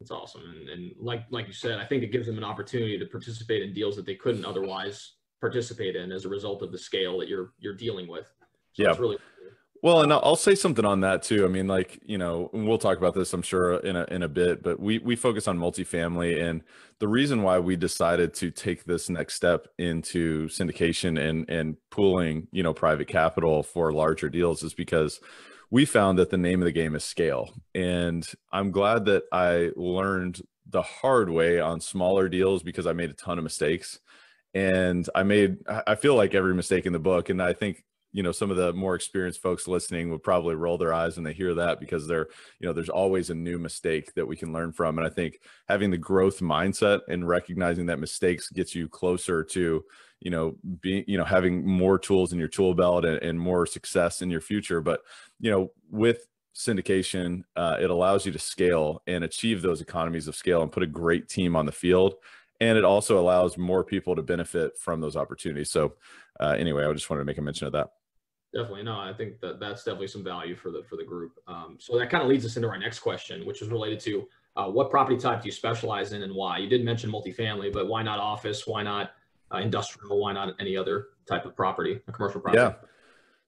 it's 0.03 0.11
awesome. 0.11 0.43
And, 0.43 0.69
and 0.69 0.93
like 0.99 1.25
like 1.31 1.47
you 1.47 1.53
said, 1.53 1.79
I 1.79 1.85
think 1.85 2.03
it 2.03 2.11
gives 2.11 2.27
them 2.27 2.37
an 2.37 2.43
opportunity 2.43 2.99
to 2.99 3.07
participate 3.07 3.63
in 3.63 3.73
deals 3.73 3.95
that 3.95 4.05
they 4.05 4.17
couldn't 4.17 4.45
otherwise 4.45 5.13
participate 5.41 5.95
in 5.95 6.11
as 6.11 6.25
a 6.25 6.29
result 6.29 6.61
of 6.63 6.73
the 6.73 6.79
scale 6.79 7.19
that 7.21 7.29
you're 7.29 7.53
you're 7.61 7.77
dealing 7.77 8.09
with. 8.09 8.27
So 8.73 8.83
yeah. 8.83 8.97
really 8.99 9.19
well, 9.83 10.03
and 10.03 10.13
I'll 10.13 10.37
say 10.37 10.55
something 10.55 10.85
on 10.85 11.01
that 11.01 11.23
too. 11.23 11.45
I 11.45 11.49
mean, 11.49 11.67
like 11.67 11.99
you 12.05 12.17
know, 12.17 12.51
we'll 12.53 12.79
talk 12.79 12.99
about 12.99 13.15
this, 13.15 13.33
I'm 13.33 13.43
sure, 13.43 13.75
in 13.81 13.97
a 13.97 14.05
in 14.05 14.23
a 14.23 14.29
bit. 14.29 14.63
But 14.63 14.81
we 14.81 14.99
we 15.01 15.17
focus 15.17 15.49
on 15.49 15.59
multifamily, 15.59 16.41
and 16.43 16.63
the 17.01 17.09
reason 17.09 17.43
why 17.43 17.59
we 17.59 17.75
decided 17.77 18.33
to 18.35 18.51
take 18.51 18.85
this 18.85 19.11
next 19.11 19.35
step 19.35 19.67
into 19.79 20.47
syndication 20.49 21.19
and 21.21 21.51
and 21.51 21.77
pooling, 21.91 22.47
you 22.53 22.63
know, 22.63 22.73
private 22.73 23.09
capital 23.09 23.63
for 23.65 23.93
larger 23.93 24.29
deals 24.29 24.63
is 24.63 24.73
because 24.73 25.21
we 25.73 25.85
found 25.87 26.19
that 26.19 26.31
the 26.31 26.39
name 26.39 26.61
of 26.61 26.67
the 26.67 26.73
game 26.73 26.95
is 26.95 27.03
scale. 27.03 27.51
And 27.75 28.29
I'm 28.53 28.71
glad 28.71 29.07
that 29.07 29.25
I 29.33 29.71
learned 29.75 30.43
the 30.69 30.83
hard 30.83 31.31
way 31.31 31.61
on 31.61 31.81
smaller 31.81 32.29
deals 32.29 32.63
because 32.63 32.87
I 32.87 32.93
made 32.93 33.11
a 33.11 33.15
ton 33.15 33.39
of 33.39 33.45
mistakes. 33.45 33.99
And 34.53 35.09
I 35.15 35.23
made, 35.23 35.57
I 35.67 35.95
feel 35.95 36.15
like 36.15 36.35
every 36.35 36.55
mistake 36.55 36.85
in 36.85 36.93
the 36.93 36.99
book. 36.99 37.31
And 37.31 37.43
I 37.43 37.55
think, 37.55 37.83
you 38.13 38.23
know, 38.23 38.33
some 38.33 38.51
of 38.51 38.57
the 38.57 38.73
more 38.73 38.95
experienced 38.95 39.43
folks 39.43 39.67
listening 39.67 40.11
would 40.11 40.23
probably 40.23 40.55
roll 40.55 40.79
their 40.79 40.93
eyes 40.93 41.17
when 41.17 41.25
they 41.25 41.33
hear 41.33 41.55
that 41.55 41.81
because 41.81 42.07
they're, 42.07 42.29
you 42.61 42.67
know, 42.67 42.73
there's 42.73 42.89
always 42.89 43.31
a 43.31 43.35
new 43.35 43.59
mistake 43.59 44.13
that 44.15 44.27
we 44.27 44.37
can 44.37 44.53
learn 44.53 44.73
from. 44.73 44.99
And 44.99 45.07
I 45.07 45.11
think 45.11 45.41
having 45.69 45.91
the 45.91 45.99
growth 45.99 46.41
mindset 46.41 47.01
and 47.09 47.27
recognizing 47.27 47.87
that 47.87 47.99
mistakes 47.99 48.51
gets 48.51 48.75
you 48.75 48.89
closer 48.89 49.43
to, 49.45 49.85
you 50.23 50.31
know 50.31 50.57
being 50.81 51.05
you 51.07 51.19
know 51.19 51.25
having 51.25 51.67
more 51.67 51.99
tools 51.99 52.33
in 52.33 52.39
your 52.39 52.49
tool 52.49 52.75
belt 52.75 53.05
and, 53.05 53.21
and 53.23 53.39
more 53.39 53.67
success 53.67 54.23
in 54.23 54.31
your 54.31 54.41
future. 54.41 54.81
But 54.81 55.01
you 55.41 55.51
know 55.51 55.73
with 55.91 56.27
syndication 56.55 57.43
uh, 57.57 57.79
it 57.81 57.91
allows 57.91 58.25
you 58.25 58.33
to 58.33 58.39
scale 58.39 59.03
and 59.07 59.25
achieve 59.25 59.63
those 59.63 59.81
economies 59.81 60.29
of 60.29 60.37
scale 60.37 60.63
and 60.63 60.71
put 60.71 60.83
a 60.83 60.87
great 60.87 61.29
team 61.29 61.57
on 61.57 61.67
the 61.67 61.73
field. 61.73 62.15
And 62.61 62.79
it 62.79 62.85
also 62.85 63.19
allows 63.19 63.59
more 63.59 63.83
people 63.83 64.15
to 64.15 64.23
benefit 64.23 64.79
from 64.79 65.01
those 65.01 65.17
opportunities. 65.17 65.71
So 65.71 65.95
uh, 66.39 66.55
anyway 66.59 66.85
i 66.87 66.93
just 66.93 67.11
wanted 67.11 67.21
to 67.21 67.27
make 67.27 67.39
a 67.39 67.43
mention 67.43 67.67
of 67.67 67.73
that 67.73 67.89
definitely 68.55 68.83
no 68.83 68.99
i 68.99 69.13
think 69.13 69.41
that 69.41 69.59
that's 69.59 69.85
definitely 69.85 70.07
some 70.07 70.23
value 70.25 70.55
for 70.55 70.71
the 70.71 70.83
for 70.89 70.97
the 70.97 71.05
group 71.05 71.33
um, 71.49 71.77
so 71.81 71.99
that 71.99 72.11
kind 72.11 72.23
of 72.23 72.29
leads 72.29 72.45
us 72.45 72.57
into 72.57 72.69
our 72.69 72.79
next 72.79 73.01
question 73.01 73.47
which 73.47 73.63
is 73.63 73.69
related 73.69 73.99
to 74.01 74.29
uh, 74.55 74.67
what 74.67 74.91
property 74.91 75.17
type 75.17 75.41
do 75.41 75.47
you 75.47 75.53
specialize 75.53 76.13
in 76.13 76.23
and 76.23 76.35
why 76.35 76.59
you 76.59 76.69
did 76.69 76.85
mention 76.85 77.11
multifamily 77.11 77.73
but 77.73 77.89
why 77.89 78.03
not 78.03 78.19
office 78.19 78.67
why 78.67 78.83
not 78.83 79.13
uh, 79.53 79.59
industrial. 79.59 80.21
Why 80.21 80.33
not 80.33 80.55
any 80.59 80.77
other 80.77 81.09
type 81.27 81.45
of 81.45 81.55
property, 81.55 82.01
a 82.07 82.13
commercial 82.13 82.41
property? 82.41 82.63
Yeah. 82.63 82.75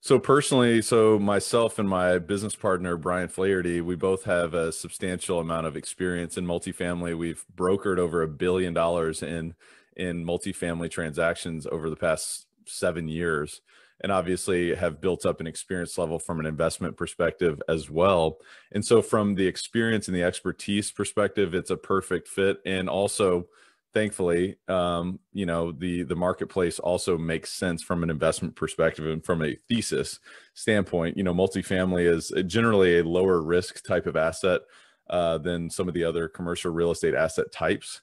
So 0.01 0.19
personally, 0.19 0.81
so 0.83 1.17
myself 1.17 1.79
and 1.79 1.89
my 1.89 2.19
business 2.19 2.55
partner 2.55 2.95
Brian 2.95 3.27
Flaherty, 3.27 3.81
we 3.81 3.95
both 3.95 4.25
have 4.25 4.53
a 4.53 4.71
substantial 4.71 5.39
amount 5.39 5.65
of 5.65 5.75
experience 5.75 6.37
in 6.37 6.45
multifamily. 6.45 7.17
We've 7.17 7.43
brokered 7.55 7.97
over 7.97 8.21
a 8.21 8.27
billion 8.27 8.73
dollars 8.73 9.23
in 9.23 9.55
in 9.95 10.25
multifamily 10.25 10.91
transactions 10.91 11.65
over 11.65 11.89
the 11.89 11.95
past 11.95 12.47
seven 12.67 13.07
years, 13.07 13.61
and 14.01 14.11
obviously 14.11 14.75
have 14.75 15.01
built 15.01 15.25
up 15.25 15.39
an 15.39 15.47
experience 15.47 15.97
level 15.97 16.19
from 16.19 16.39
an 16.39 16.45
investment 16.45 16.97
perspective 16.97 17.61
as 17.67 17.89
well. 17.89 18.37
And 18.71 18.85
so, 18.85 19.01
from 19.01 19.35
the 19.35 19.47
experience 19.47 20.07
and 20.07 20.15
the 20.15 20.23
expertise 20.23 20.91
perspective, 20.91 21.53
it's 21.53 21.69
a 21.69 21.77
perfect 21.77 22.27
fit. 22.27 22.57
And 22.65 22.89
also, 22.89 23.47
thankfully, 23.93 24.57
um, 24.67 25.19
you 25.31 25.45
know, 25.45 25.71
the 25.71 26.03
the 26.03 26.15
marketplace 26.15 26.77
also 26.79 27.17
makes 27.17 27.51
sense 27.51 27.81
from 27.81 28.03
an 28.03 28.09
investment 28.09 28.55
perspective 28.55 29.07
and 29.07 29.25
from 29.25 29.41
a 29.41 29.55
thesis 29.67 30.19
standpoint. 30.53 31.17
You 31.17 31.23
know, 31.23 31.33
multifamily 31.33 32.07
is 32.13 32.31
generally 32.45 32.99
a 32.99 33.03
lower 33.03 33.41
risk 33.41 33.83
type 33.83 34.05
of 34.05 34.17
asset 34.17 34.61
uh, 35.09 35.37
than 35.37 35.69
some 35.69 35.87
of 35.87 35.93
the 35.93 36.03
other 36.03 36.27
commercial 36.27 36.71
real 36.71 36.91
estate 36.91 37.15
asset 37.15 37.51
types. 37.51 38.01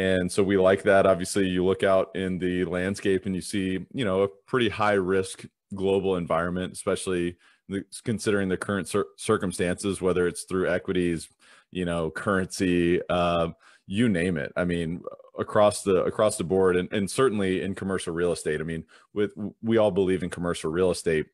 And 0.00 0.32
so 0.32 0.42
we 0.42 0.56
like 0.56 0.82
that. 0.84 1.04
Obviously, 1.04 1.46
you 1.46 1.62
look 1.62 1.82
out 1.82 2.16
in 2.16 2.38
the 2.38 2.64
landscape 2.64 3.26
and 3.26 3.34
you 3.34 3.42
see, 3.42 3.84
you 3.92 4.04
know, 4.06 4.22
a 4.22 4.28
pretty 4.46 4.70
high 4.70 4.94
risk 4.94 5.44
global 5.74 6.16
environment, 6.16 6.72
especially 6.72 7.36
the, 7.68 7.84
considering 8.02 8.48
the 8.48 8.56
current 8.56 8.88
cir- 8.88 9.04
circumstances, 9.16 10.00
whether 10.00 10.26
it's 10.26 10.44
through 10.44 10.70
equities, 10.70 11.28
you 11.70 11.84
know, 11.84 12.10
currency, 12.10 13.02
uh, 13.10 13.48
you 13.86 14.08
name 14.08 14.38
it. 14.38 14.54
I 14.56 14.64
mean, 14.64 15.02
across 15.38 15.82
the 15.82 16.02
across 16.04 16.38
the 16.38 16.44
board, 16.44 16.76
and, 16.76 16.90
and 16.94 17.10
certainly 17.10 17.60
in 17.60 17.74
commercial 17.74 18.14
real 18.14 18.32
estate. 18.32 18.62
I 18.62 18.64
mean, 18.64 18.84
with 19.12 19.32
we 19.62 19.76
all 19.76 19.90
believe 19.90 20.22
in 20.22 20.30
commercial 20.30 20.72
real 20.72 20.90
estate, 20.90 21.26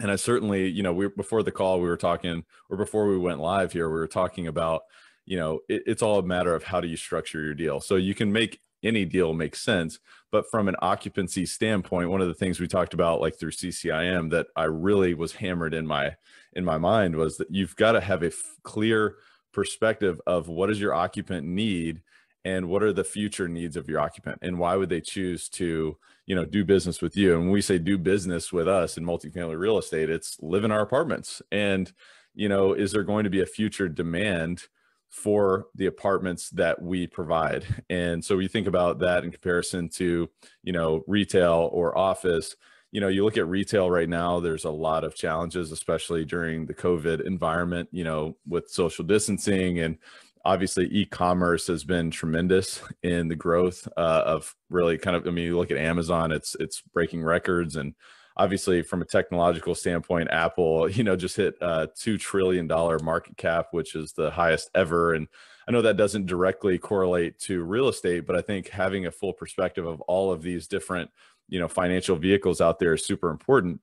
and 0.00 0.10
I 0.10 0.16
certainly, 0.16 0.68
you 0.68 0.82
know, 0.82 0.92
we 0.92 1.08
before 1.08 1.42
the 1.42 1.50
call 1.50 1.80
we 1.80 1.88
were 1.88 1.96
talking, 1.96 2.44
or 2.68 2.76
before 2.76 3.08
we 3.08 3.16
went 3.16 3.40
live 3.40 3.72
here, 3.72 3.88
we 3.88 3.94
were 3.94 4.06
talking 4.06 4.48
about, 4.48 4.82
you 5.24 5.36
know, 5.36 5.60
it, 5.68 5.82
it's 5.86 6.02
all 6.02 6.18
a 6.18 6.22
matter 6.22 6.54
of 6.54 6.64
how 6.64 6.80
do 6.80 6.88
you 6.88 6.96
structure 6.96 7.42
your 7.42 7.54
deal. 7.54 7.80
So 7.80 7.96
you 7.96 8.14
can 8.14 8.32
make 8.32 8.60
any 8.82 9.04
deal 9.04 9.32
make 9.32 9.54
sense, 9.54 9.98
but 10.30 10.50
from 10.50 10.68
an 10.68 10.76
occupancy 10.82 11.46
standpoint, 11.46 12.10
one 12.10 12.20
of 12.20 12.28
the 12.28 12.34
things 12.34 12.58
we 12.58 12.66
talked 12.66 12.94
about, 12.94 13.20
like 13.20 13.38
through 13.38 13.52
CCIM, 13.52 14.30
that 14.30 14.48
I 14.56 14.64
really 14.64 15.14
was 15.14 15.34
hammered 15.34 15.74
in 15.74 15.86
my 15.86 16.16
in 16.54 16.64
my 16.64 16.78
mind 16.78 17.16
was 17.16 17.36
that 17.38 17.50
you've 17.50 17.76
got 17.76 17.92
to 17.92 18.00
have 18.00 18.22
a 18.22 18.26
f- 18.26 18.56
clear 18.62 19.16
perspective 19.52 20.20
of 20.26 20.48
what 20.48 20.66
does 20.66 20.80
your 20.80 20.94
occupant 20.94 21.46
need 21.46 22.02
and 22.44 22.68
what 22.68 22.82
are 22.82 22.92
the 22.92 23.04
future 23.04 23.48
needs 23.48 23.76
of 23.76 23.88
your 23.88 24.00
occupant 24.00 24.38
and 24.42 24.58
why 24.58 24.74
would 24.76 24.88
they 24.88 25.00
choose 25.00 25.48
to 25.48 25.96
you 26.26 26.34
know 26.34 26.44
do 26.44 26.64
business 26.64 27.00
with 27.00 27.16
you 27.16 27.34
and 27.34 27.42
when 27.42 27.50
we 27.50 27.60
say 27.60 27.78
do 27.78 27.96
business 27.96 28.52
with 28.52 28.66
us 28.66 28.96
in 28.96 29.04
multifamily 29.04 29.58
real 29.58 29.78
estate 29.78 30.10
it's 30.10 30.36
live 30.40 30.64
in 30.64 30.72
our 30.72 30.80
apartments 30.80 31.42
and 31.52 31.92
you 32.34 32.48
know 32.48 32.72
is 32.72 32.92
there 32.92 33.04
going 33.04 33.24
to 33.24 33.30
be 33.30 33.42
a 33.42 33.46
future 33.46 33.88
demand 33.88 34.64
for 35.12 35.66
the 35.74 35.86
apartments 35.86 36.48
that 36.50 36.80
we 36.80 37.06
provide. 37.06 37.64
And 37.90 38.24
so 38.24 38.36
we 38.36 38.48
think 38.48 38.66
about 38.66 38.98
that 39.00 39.24
in 39.24 39.30
comparison 39.30 39.88
to 39.90 40.28
you 40.62 40.72
know 40.72 41.04
retail 41.06 41.68
or 41.72 41.96
office 41.96 42.56
you 42.90 43.00
know 43.00 43.08
you 43.08 43.24
look 43.24 43.36
at 43.38 43.48
retail 43.48 43.90
right 43.90 44.08
now 44.08 44.40
there's 44.40 44.64
a 44.64 44.70
lot 44.70 45.04
of 45.04 45.14
challenges 45.14 45.72
especially 45.72 46.24
during 46.24 46.66
the 46.66 46.74
covid 46.74 47.26
environment 47.26 47.88
you 47.92 48.04
know 48.04 48.36
with 48.46 48.68
social 48.68 49.04
distancing. 49.04 49.80
And 49.80 49.98
obviously 50.44 50.88
e-commerce 50.90 51.66
has 51.68 51.84
been 51.84 52.10
tremendous 52.10 52.82
in 53.02 53.28
the 53.28 53.36
growth 53.36 53.86
uh, 53.96 54.22
of 54.26 54.54
really 54.70 54.98
kind 54.98 55.14
of 55.14 55.26
i 55.26 55.30
mean 55.30 55.44
you 55.44 55.56
look 55.56 55.70
at 55.70 55.76
amazon 55.76 56.32
it's 56.32 56.56
it's 56.58 56.80
breaking 56.94 57.22
records. 57.22 57.76
And 57.76 57.94
obviously 58.36 58.82
from 58.82 59.02
a 59.02 59.06
technological 59.06 59.74
standpoint 59.74 60.30
apple 60.30 60.88
you 60.90 61.04
know 61.04 61.16
just 61.16 61.36
hit 61.36 61.54
a 61.60 61.88
two 61.96 62.16
trillion 62.18 62.66
dollar 62.66 62.98
market 63.00 63.36
cap 63.36 63.68
which 63.72 63.94
is 63.94 64.12
the 64.12 64.30
highest 64.30 64.70
ever. 64.74 65.14
And 65.14 65.28
i 65.68 65.72
know 65.72 65.82
that 65.82 65.96
doesn't 65.96 66.26
directly 66.26 66.78
correlate 66.78 67.38
to 67.40 67.62
real 67.62 67.88
estate 67.88 68.26
but 68.26 68.36
i 68.36 68.40
think 68.40 68.68
having 68.68 69.06
a 69.06 69.12
full 69.12 69.32
perspective 69.32 69.86
of 69.86 70.00
all 70.02 70.32
of 70.32 70.42
these 70.42 70.66
different 70.66 71.10
you 71.52 71.60
know 71.60 71.68
financial 71.68 72.16
vehicles 72.16 72.60
out 72.60 72.78
there 72.78 72.94
is 72.94 73.04
super 73.04 73.30
important. 73.30 73.78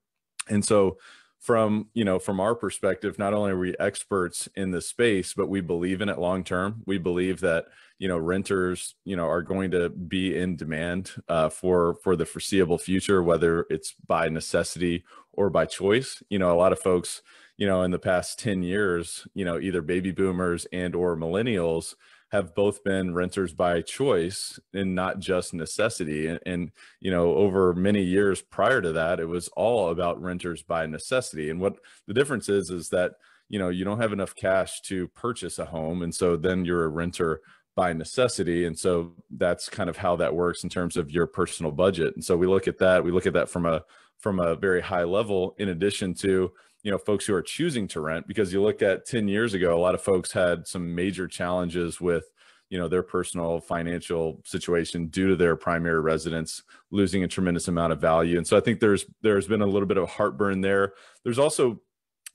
And 0.50 0.66
so 0.66 0.98
from 1.40 1.88
you 1.94 2.04
know 2.04 2.20
from 2.20 2.40
our 2.40 2.54
perspective 2.54 3.18
not 3.18 3.34
only 3.34 3.52
are 3.52 3.58
we 3.58 3.76
experts 3.80 4.50
in 4.56 4.72
the 4.72 4.82
space 4.82 5.34
but 5.34 5.48
we 5.48 5.62
believe 5.62 6.02
in 6.02 6.10
it 6.10 6.20
long 6.20 6.44
term. 6.44 6.84
We 6.86 6.98
believe 6.98 7.40
that 7.40 7.66
you 7.98 8.08
know 8.08 8.18
renters 8.18 8.96
you 9.06 9.16
know 9.16 9.28
are 9.28 9.42
going 9.42 9.72
to 9.72 9.90
be 9.90 10.38
in 10.38 10.58
demand 10.58 11.12
uh, 11.28 11.50
for 11.50 11.96
for 12.04 12.16
the 12.16 12.26
foreseeable 12.26 12.78
future 12.78 13.24
whether 13.24 13.66
it's 13.70 13.96
by 14.06 14.28
necessity 14.30 15.04
or 15.32 15.50
by 15.50 15.66
choice. 15.66 16.22
You 16.30 16.40
know 16.40 16.52
a 16.52 16.58
lot 16.58 16.74
of 16.74 16.80
folks 16.80 17.22
you 17.58 17.66
know 17.68 17.84
in 17.84 17.92
the 17.92 18.00
past 18.00 18.40
10 18.40 18.64
years 18.64 19.28
you 19.34 19.46
know 19.46 19.60
either 19.60 19.82
baby 19.82 20.12
boomers 20.12 20.66
and 20.74 20.96
or 20.96 21.16
millennials 21.16 21.96
have 22.32 22.54
both 22.54 22.84
been 22.84 23.14
renters 23.14 23.54
by 23.54 23.82
choice 23.82 24.60
and 24.74 24.94
not 24.94 25.20
just 25.20 25.54
necessity. 25.54 26.28
And, 26.28 26.40
and, 26.46 26.72
you 27.00 27.10
know, 27.12 27.34
over 27.36 27.74
many 27.74 28.04
years 28.04 28.42
prior 28.42 28.82
to 28.82 28.92
that, 28.94 29.20
it 29.20 29.26
was 29.26 29.48
all 29.50 29.90
about 29.90 30.22
renters 30.22 30.62
by 30.62 30.86
necessity. 30.86 31.50
And 31.50 31.60
what 31.60 31.78
the 32.08 32.14
difference 32.14 32.48
is, 32.48 32.70
is 32.70 32.90
that, 32.90 33.14
you 33.50 33.58
know, 33.58 33.70
you 33.70 33.84
don't 33.84 34.00
have 34.00 34.14
enough 34.14 34.36
cash 34.36 34.82
to 34.82 35.08
purchase 35.10 35.58
a 35.58 35.66
home. 35.66 36.04
And 36.04 36.14
so 36.14 36.38
then 36.38 36.66
you're 36.66 36.86
a 36.86 36.90
renter 36.90 37.42
by 37.76 37.94
necessity. 37.94 38.66
And 38.66 38.78
so 38.78 39.16
that's 39.32 39.68
kind 39.68 39.90
of 39.90 39.98
how 39.98 40.16
that 40.18 40.36
works 40.36 40.64
in 40.64 40.70
terms 40.70 40.98
of 40.98 41.12
your 41.12 41.26
personal 41.26 41.72
budget. 41.72 42.14
And 42.14 42.24
so 42.24 42.38
we 42.38 42.46
look 42.46 42.68
at 42.68 42.78
that, 42.78 43.04
we 43.04 43.12
look 43.12 43.26
at 43.26 43.34
that 43.34 43.50
from 43.50 43.66
a, 43.66 43.84
from 44.20 44.40
a 44.40 44.56
very 44.56 44.82
high 44.82 45.04
level, 45.04 45.56
in 45.58 45.70
addition 45.70 46.14
to, 46.16 46.52
you 46.84 46.92
know 46.92 46.98
folks 46.98 47.26
who 47.26 47.34
are 47.34 47.42
choosing 47.42 47.88
to 47.88 48.02
rent 48.02 48.28
because 48.28 48.54
you 48.54 48.62
look 48.62 48.82
at 48.82 49.06
10 49.06 49.28
years 49.28 49.54
ago 49.54 49.76
a 49.76 49.80
lot 49.80 49.96
of 49.96 50.02
folks 50.02 50.32
had 50.32 50.68
some 50.68 50.96
major 50.96 51.28
challenges 51.28 52.00
with 52.00 52.26
you 52.70 52.78
know 52.78 52.88
their 52.88 53.04
personal 53.04 53.60
financial 53.60 54.42
situation 54.46 55.08
due 55.08 55.30
to 55.30 55.36
their 55.36 55.56
primary 55.56 56.00
residence 56.00 56.64
losing 56.92 57.24
a 57.24 57.28
tremendous 57.28 57.68
amount 57.68 57.92
of 57.92 58.00
value. 58.00 58.38
And 58.38 58.48
so 58.48 58.56
i 58.58 58.60
think 58.60 58.80
there's 58.80 59.06
there's 59.22 59.48
been 59.48 59.62
a 59.62 59.68
little 59.68 59.88
bit 59.88 59.98
of 59.98 60.10
heartburn 60.10 60.62
there. 60.62 60.94
There's 61.24 61.40
also 61.40 61.82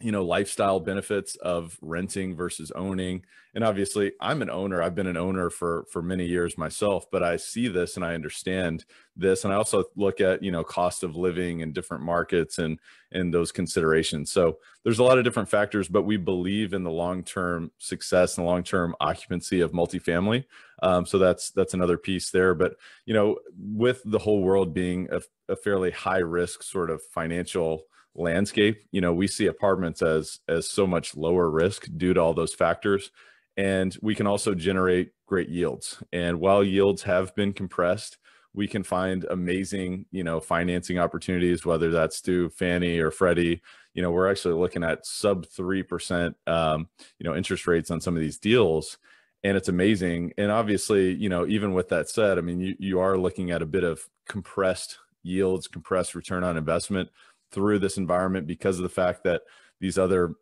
you 0.01 0.13
know 0.13 0.25
lifestyle 0.25 0.81
benefits 0.81 1.37
of 1.37 1.79
renting 1.81 2.35
versus 2.35 2.73
owning. 2.73 3.25
And 3.55 3.63
obviously 3.63 4.13
i'm 4.21 4.43
an 4.43 4.51
owner. 4.51 4.83
I've 4.83 4.95
been 4.95 5.07
an 5.07 5.17
owner 5.17 5.51
for 5.51 5.87
for 5.91 6.03
many 6.03 6.27
years 6.27 6.59
myself 6.59 7.07
but 7.11 7.23
i 7.23 7.37
see 7.37 7.69
this 7.69 7.97
and 7.97 8.05
i 8.05 8.15
understand 8.15 8.85
this. 9.17 9.45
And 9.45 9.53
i 9.53 9.57
also 9.57 9.85
look 9.97 10.21
at 10.21 10.43
you 10.43 10.51
know 10.51 10.65
cost 10.65 11.05
of 11.05 11.17
living 11.17 11.61
in 11.61 11.73
different 11.73 12.03
markets 12.03 12.59
and 12.59 12.79
and 13.13 13.33
those 13.33 13.53
considerations. 13.53 14.33
So 14.33 14.59
there's 14.83 14.99
a 14.99 15.05
lot 15.05 15.19
of 15.19 15.25
different 15.25 15.49
factors 15.49 15.89
but 15.89 16.03
we 16.03 16.17
believe 16.17 16.75
in 16.75 16.83
the 16.83 16.91
long-term 16.91 17.71
success 17.79 18.37
and 18.37 18.47
long-term 18.47 18.97
occupancy 19.01 19.61
of 19.61 19.73
multifamily. 19.73 20.45
Um, 20.83 21.07
so 21.07 21.19
that's 21.19 21.51
that's 21.51 21.75
another 21.75 21.97
piece 21.97 22.31
there. 22.31 22.55
But 22.55 22.75
you 23.07 23.15
know 23.15 23.39
with 23.57 24.03
the 24.05 24.19
whole 24.19 24.43
world 24.43 24.75
being 24.75 25.09
a, 25.13 25.21
a 25.49 25.57
fairly 25.57 25.93
high 25.93 26.19
risk 26.19 26.65
sort 26.65 26.91
of 26.91 27.01
financial 27.01 27.85
landscape 28.14 28.85
you 28.92 29.00
know 29.00 29.12
we 29.12 29.26
see 29.26 29.47
apartments 29.47 30.00
as 30.02 30.40
as 30.49 30.68
so 30.68 30.87
much 30.87 31.16
lower 31.16 31.50
risk 31.50 31.88
due 31.97 32.14
to 32.14 32.21
all 32.21 32.35
those 32.35 32.54
factors. 32.54 33.11
And 33.56 33.97
we 34.02 34.16
can 34.16 34.26
also 34.26 34.52
generate 34.52 35.12
great 35.26 35.49
yields. 35.49 36.02
And 36.12 36.40
while 36.40 36.64
yields 36.64 37.02
have 37.02 37.35
been 37.35 37.52
compressed 37.52 38.18
we 38.56 38.68
can 38.68 38.85
find 38.85 39.25
amazing 39.30 40.06
you 40.12 40.23
know 40.23 40.38
financing 40.38 40.99
opportunities 40.99 41.66
whether 41.66 41.90
that's 41.90 42.21
through 42.21 42.50
fannie 42.50 43.00
or 43.00 43.11
freddie. 43.11 43.61
You 43.94 44.02
know 44.02 44.11
we're 44.11 44.30
actually 44.30 44.54
looking 44.54 44.85
at 44.85 45.06
sub 45.06 45.47
3% 45.47 46.35
um, 46.47 46.88
you 47.18 47.28
know 47.28 47.35
interest 47.35 47.66
rates 47.66 47.90
on 47.90 48.00
some 48.00 48.14
of 48.14 48.23
these 48.23 48.38
deals. 48.38 48.99
And 49.42 49.59
it's 49.59 49.68
amazing. 49.68 50.33
And 50.38 50.50
obviously 50.50 51.12
you 51.12 51.28
know 51.28 51.47
even 51.47 51.75
with 51.75 51.88
that 51.88 52.09
said 52.09 52.38
i 52.38 52.40
mean 52.40 52.61
you, 52.61 52.76
you 52.78 53.00
are 53.00 53.18
looking 53.18 53.50
at 53.50 53.62
a 53.62 53.66
bit 53.66 53.85
of 53.85 54.09
compressed 54.28 54.99
yields 55.25 55.66
compressed 55.66 56.14
return 56.14 56.44
on 56.44 56.56
investment 56.56 57.09
through 57.55 57.79
this 57.79 57.97
environment 57.97 58.47
because 58.47 58.79
of 58.79 58.83
the 58.83 58.89
fact 58.89 59.25
that 59.25 59.43
these 59.81 59.97
other 59.97 60.35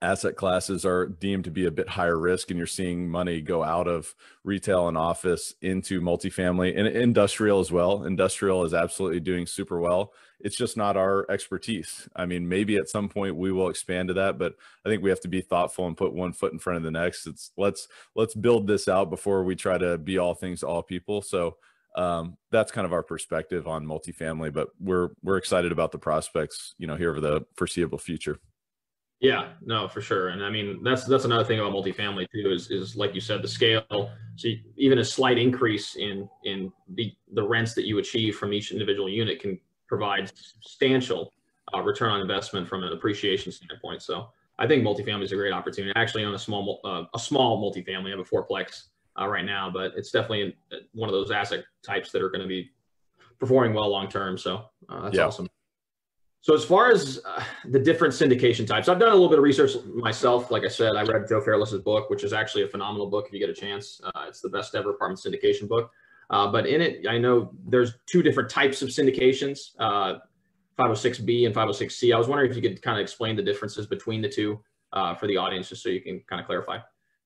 asset 0.00 0.36
classes 0.36 0.84
are 0.84 1.06
deemed 1.06 1.44
to 1.44 1.50
be 1.50 1.66
a 1.66 1.70
bit 1.70 1.88
higher 1.88 2.18
risk 2.18 2.50
and 2.50 2.58
you're 2.58 2.66
seeing 2.66 3.08
money 3.08 3.40
go 3.40 3.62
out 3.62 3.86
of 3.86 4.14
retail 4.42 4.88
and 4.88 4.98
office 4.98 5.54
into 5.62 6.00
multifamily 6.00 6.76
and 6.76 6.88
industrial 6.88 7.60
as 7.60 7.70
well. 7.70 8.04
Industrial 8.04 8.64
is 8.64 8.74
absolutely 8.74 9.20
doing 9.20 9.46
super 9.46 9.78
well. 9.78 10.12
It's 10.40 10.56
just 10.56 10.76
not 10.76 10.96
our 10.96 11.30
expertise. 11.30 12.08
I 12.16 12.26
mean 12.26 12.48
maybe 12.48 12.76
at 12.76 12.88
some 12.88 13.08
point 13.08 13.36
we 13.36 13.52
will 13.52 13.68
expand 13.68 14.08
to 14.08 14.14
that 14.14 14.38
but 14.38 14.56
i 14.84 14.88
think 14.88 15.02
we 15.02 15.10
have 15.10 15.20
to 15.20 15.28
be 15.28 15.40
thoughtful 15.40 15.86
and 15.86 15.96
put 15.96 16.12
one 16.12 16.32
foot 16.32 16.52
in 16.52 16.58
front 16.58 16.78
of 16.78 16.82
the 16.82 16.90
next. 16.90 17.26
It's 17.26 17.52
let's 17.56 17.86
let's 18.16 18.34
build 18.34 18.66
this 18.66 18.88
out 18.88 19.08
before 19.10 19.44
we 19.44 19.54
try 19.54 19.78
to 19.78 19.98
be 19.98 20.18
all 20.18 20.34
things 20.34 20.60
to 20.60 20.66
all 20.66 20.82
people. 20.82 21.22
So 21.22 21.58
um, 21.94 22.36
that's 22.50 22.72
kind 22.72 22.86
of 22.86 22.92
our 22.92 23.02
perspective 23.02 23.66
on 23.66 23.84
multifamily, 23.84 24.52
but 24.52 24.68
we're 24.80 25.10
we're 25.22 25.36
excited 25.36 25.72
about 25.72 25.92
the 25.92 25.98
prospects, 25.98 26.74
you 26.78 26.86
know, 26.86 26.96
here 26.96 27.10
over 27.10 27.20
the 27.20 27.42
foreseeable 27.56 27.98
future. 27.98 28.38
Yeah, 29.20 29.50
no, 29.64 29.86
for 29.86 30.00
sure. 30.00 30.30
And 30.30 30.42
I 30.42 30.50
mean, 30.50 30.82
that's 30.82 31.04
that's 31.04 31.24
another 31.24 31.44
thing 31.44 31.60
about 31.60 31.72
multifamily 31.72 32.26
too 32.34 32.50
is 32.50 32.70
is 32.70 32.96
like 32.96 33.14
you 33.14 33.20
said, 33.20 33.40
the 33.40 33.48
scale. 33.48 34.10
So 34.36 34.48
even 34.76 34.98
a 34.98 35.04
slight 35.04 35.38
increase 35.38 35.96
in 35.96 36.28
in 36.44 36.72
the 36.94 37.12
the 37.34 37.46
rents 37.46 37.74
that 37.74 37.86
you 37.86 37.98
achieve 37.98 38.36
from 38.36 38.52
each 38.52 38.72
individual 38.72 39.08
unit 39.08 39.40
can 39.40 39.60
provide 39.86 40.32
substantial 40.34 41.32
uh, 41.72 41.80
return 41.80 42.10
on 42.10 42.20
investment 42.20 42.66
from 42.66 42.82
an 42.82 42.92
appreciation 42.92 43.52
standpoint. 43.52 44.02
So 44.02 44.28
I 44.58 44.66
think 44.66 44.82
multifamily 44.82 45.24
is 45.24 45.32
a 45.32 45.36
great 45.36 45.52
opportunity. 45.52 45.92
I 45.94 46.00
Actually, 46.00 46.24
own 46.24 46.34
a 46.34 46.38
small 46.38 46.80
uh, 46.84 47.04
a 47.14 47.18
small 47.18 47.62
multifamily, 47.62 48.06
I 48.08 48.10
have 48.10 48.18
a 48.18 48.24
fourplex 48.24 48.88
uh, 49.20 49.26
right 49.26 49.44
now, 49.44 49.70
but 49.70 49.92
it's 49.96 50.10
definitely 50.10 50.56
one 50.92 51.08
of 51.08 51.12
those 51.12 51.30
asset 51.30 51.64
types 51.82 52.10
that 52.12 52.22
are 52.22 52.30
going 52.30 52.40
to 52.42 52.48
be 52.48 52.70
performing 53.38 53.74
well 53.74 53.88
long 53.88 54.08
term. 54.08 54.38
So 54.38 54.64
uh, 54.88 55.02
that's 55.02 55.16
yeah. 55.16 55.26
awesome. 55.26 55.48
So 56.42 56.54
as 56.54 56.64
far 56.64 56.90
as 56.90 57.20
uh, 57.24 57.42
the 57.66 57.78
different 57.78 58.12
syndication 58.12 58.66
types, 58.66 58.88
I've 58.88 58.98
done 58.98 59.10
a 59.10 59.14
little 59.14 59.28
bit 59.28 59.38
of 59.38 59.44
research 59.44 59.72
myself. 59.94 60.50
Like 60.50 60.64
I 60.64 60.68
said, 60.68 60.96
I 60.96 61.02
read 61.04 61.28
Joe 61.28 61.40
Fairless's 61.40 61.82
book, 61.82 62.10
which 62.10 62.24
is 62.24 62.32
actually 62.32 62.64
a 62.64 62.68
phenomenal 62.68 63.08
book 63.08 63.26
if 63.28 63.32
you 63.32 63.38
get 63.38 63.48
a 63.48 63.54
chance. 63.54 64.00
Uh, 64.02 64.24
it's 64.26 64.40
the 64.40 64.48
best 64.48 64.74
ever 64.74 64.90
apartment 64.90 65.20
syndication 65.20 65.68
book. 65.68 65.92
Uh, 66.30 66.50
but 66.50 66.66
in 66.66 66.80
it, 66.80 67.06
I 67.08 67.18
know 67.18 67.52
there's 67.66 67.94
two 68.06 68.22
different 68.22 68.50
types 68.50 68.82
of 68.82 68.88
syndications, 68.88 69.70
uh, 69.78 70.18
506B 70.78 71.46
and 71.46 71.54
506C. 71.54 72.12
I 72.12 72.18
was 72.18 72.26
wondering 72.26 72.50
if 72.50 72.56
you 72.56 72.62
could 72.62 72.82
kind 72.82 72.98
of 72.98 73.02
explain 73.02 73.36
the 73.36 73.42
differences 73.42 73.86
between 73.86 74.20
the 74.20 74.28
two 74.28 74.60
uh, 74.92 75.14
for 75.14 75.28
the 75.28 75.36
audience, 75.36 75.68
just 75.68 75.82
so 75.82 75.90
you 75.90 76.00
can 76.00 76.20
kind 76.28 76.40
of 76.40 76.46
clarify. 76.46 76.78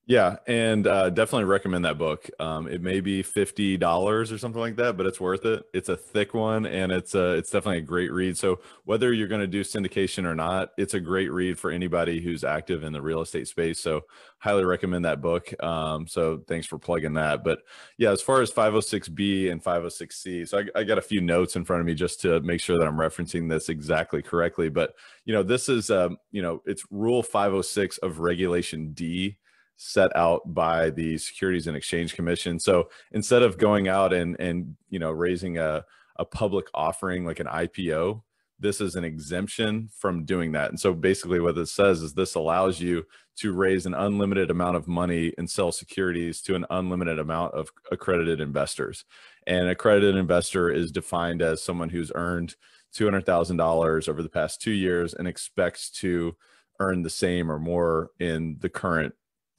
Yeah, 0.09 0.37
and 0.47 0.87
uh, 0.87 1.09
definitely 1.09 1.43
recommend 1.43 1.83
that 1.83 1.97
book. 1.97 2.29
Um, 2.39 2.65
it 2.69 2.81
may 2.81 3.01
be 3.01 3.21
fifty 3.23 3.75
dollars 3.75 4.31
or 4.31 4.37
something 4.37 4.61
like 4.61 4.77
that, 4.77 4.95
but 4.95 5.05
it's 5.05 5.19
worth 5.19 5.45
it. 5.45 5.65
It's 5.73 5.89
a 5.89 5.97
thick 5.97 6.33
one, 6.33 6.65
and 6.65 6.93
it's 6.93 7.13
a 7.13 7.33
it's 7.33 7.49
definitely 7.51 7.79
a 7.79 7.81
great 7.81 8.13
read. 8.13 8.37
So 8.37 8.61
whether 8.85 9.11
you're 9.11 9.27
going 9.27 9.41
to 9.41 9.47
do 9.47 9.65
syndication 9.65 10.23
or 10.23 10.33
not, 10.33 10.69
it's 10.77 10.93
a 10.93 11.01
great 11.01 11.29
read 11.33 11.59
for 11.59 11.71
anybody 11.71 12.21
who's 12.21 12.45
active 12.45 12.85
in 12.85 12.93
the 12.93 13.01
real 13.01 13.19
estate 13.19 13.49
space. 13.49 13.81
So 13.81 14.03
highly 14.37 14.63
recommend 14.63 15.03
that 15.03 15.19
book. 15.21 15.51
Um, 15.61 16.07
so 16.07 16.41
thanks 16.47 16.67
for 16.67 16.79
plugging 16.79 17.15
that. 17.15 17.43
But 17.43 17.59
yeah, 17.97 18.11
as 18.11 18.21
far 18.21 18.41
as 18.41 18.49
506B 18.49 19.51
and 19.51 19.61
506C, 19.61 20.45
so 20.45 20.59
I, 20.59 20.79
I 20.79 20.83
got 20.85 20.97
a 20.97 21.01
few 21.01 21.19
notes 21.19 21.57
in 21.57 21.65
front 21.65 21.81
of 21.81 21.85
me 21.85 21.95
just 21.95 22.21
to 22.21 22.39
make 22.41 22.61
sure 22.61 22.77
that 22.79 22.87
I'm 22.87 22.95
referencing 22.97 23.49
this 23.49 23.67
exactly 23.67 24.21
correctly. 24.21 24.69
But 24.69 24.93
you 25.25 25.33
know, 25.33 25.43
this 25.43 25.67
is 25.67 25.89
um, 25.89 26.15
you 26.31 26.41
know, 26.41 26.61
it's 26.65 26.85
Rule 26.91 27.23
506 27.23 27.97
of 27.97 28.19
Regulation 28.19 28.93
D 28.93 29.35
set 29.77 30.13
out 30.15 30.41
by 30.53 30.89
the 30.89 31.17
Securities 31.17 31.67
and 31.67 31.77
Exchange 31.77 32.15
Commission. 32.15 32.59
So 32.59 32.89
instead 33.11 33.43
of 33.43 33.57
going 33.57 33.87
out 33.87 34.11
and 34.11 34.37
and 34.39 34.75
you 34.89 34.99
know 34.99 35.11
raising 35.11 35.57
a 35.57 35.85
a 36.17 36.25
public 36.25 36.67
offering 36.73 37.25
like 37.25 37.39
an 37.39 37.47
IPO, 37.47 38.21
this 38.59 38.81
is 38.81 38.95
an 38.95 39.03
exemption 39.03 39.89
from 39.95 40.25
doing 40.25 40.51
that. 40.53 40.69
And 40.69 40.79
so 40.79 40.93
basically 40.93 41.39
what 41.39 41.55
this 41.55 41.71
says 41.71 42.01
is 42.01 42.13
this 42.13 42.35
allows 42.35 42.81
you 42.81 43.05
to 43.37 43.53
raise 43.53 43.85
an 43.85 43.93
unlimited 43.93 44.49
amount 44.49 44.77
of 44.77 44.87
money 44.87 45.31
and 45.37 45.47
sell 45.47 45.71
securities 45.71 46.41
to 46.41 46.55
an 46.55 46.65
unlimited 46.71 47.19
amount 47.19 47.53
of 47.53 47.69
accredited 47.91 48.41
investors. 48.41 49.05
And 49.45 49.69
accredited 49.69 50.15
investor 50.15 50.71
is 50.71 50.91
defined 50.91 51.43
as 51.43 51.61
someone 51.61 51.89
who's 51.89 52.11
earned 52.15 52.55
$200,000 52.95 54.09
over 54.09 54.23
the 54.23 54.29
past 54.29 54.59
2 54.61 54.71
years 54.71 55.13
and 55.13 55.27
expects 55.27 55.91
to 55.91 56.35
earn 56.79 57.03
the 57.03 57.09
same 57.11 57.51
or 57.51 57.59
more 57.59 58.09
in 58.19 58.57
the 58.59 58.69
current 58.69 59.13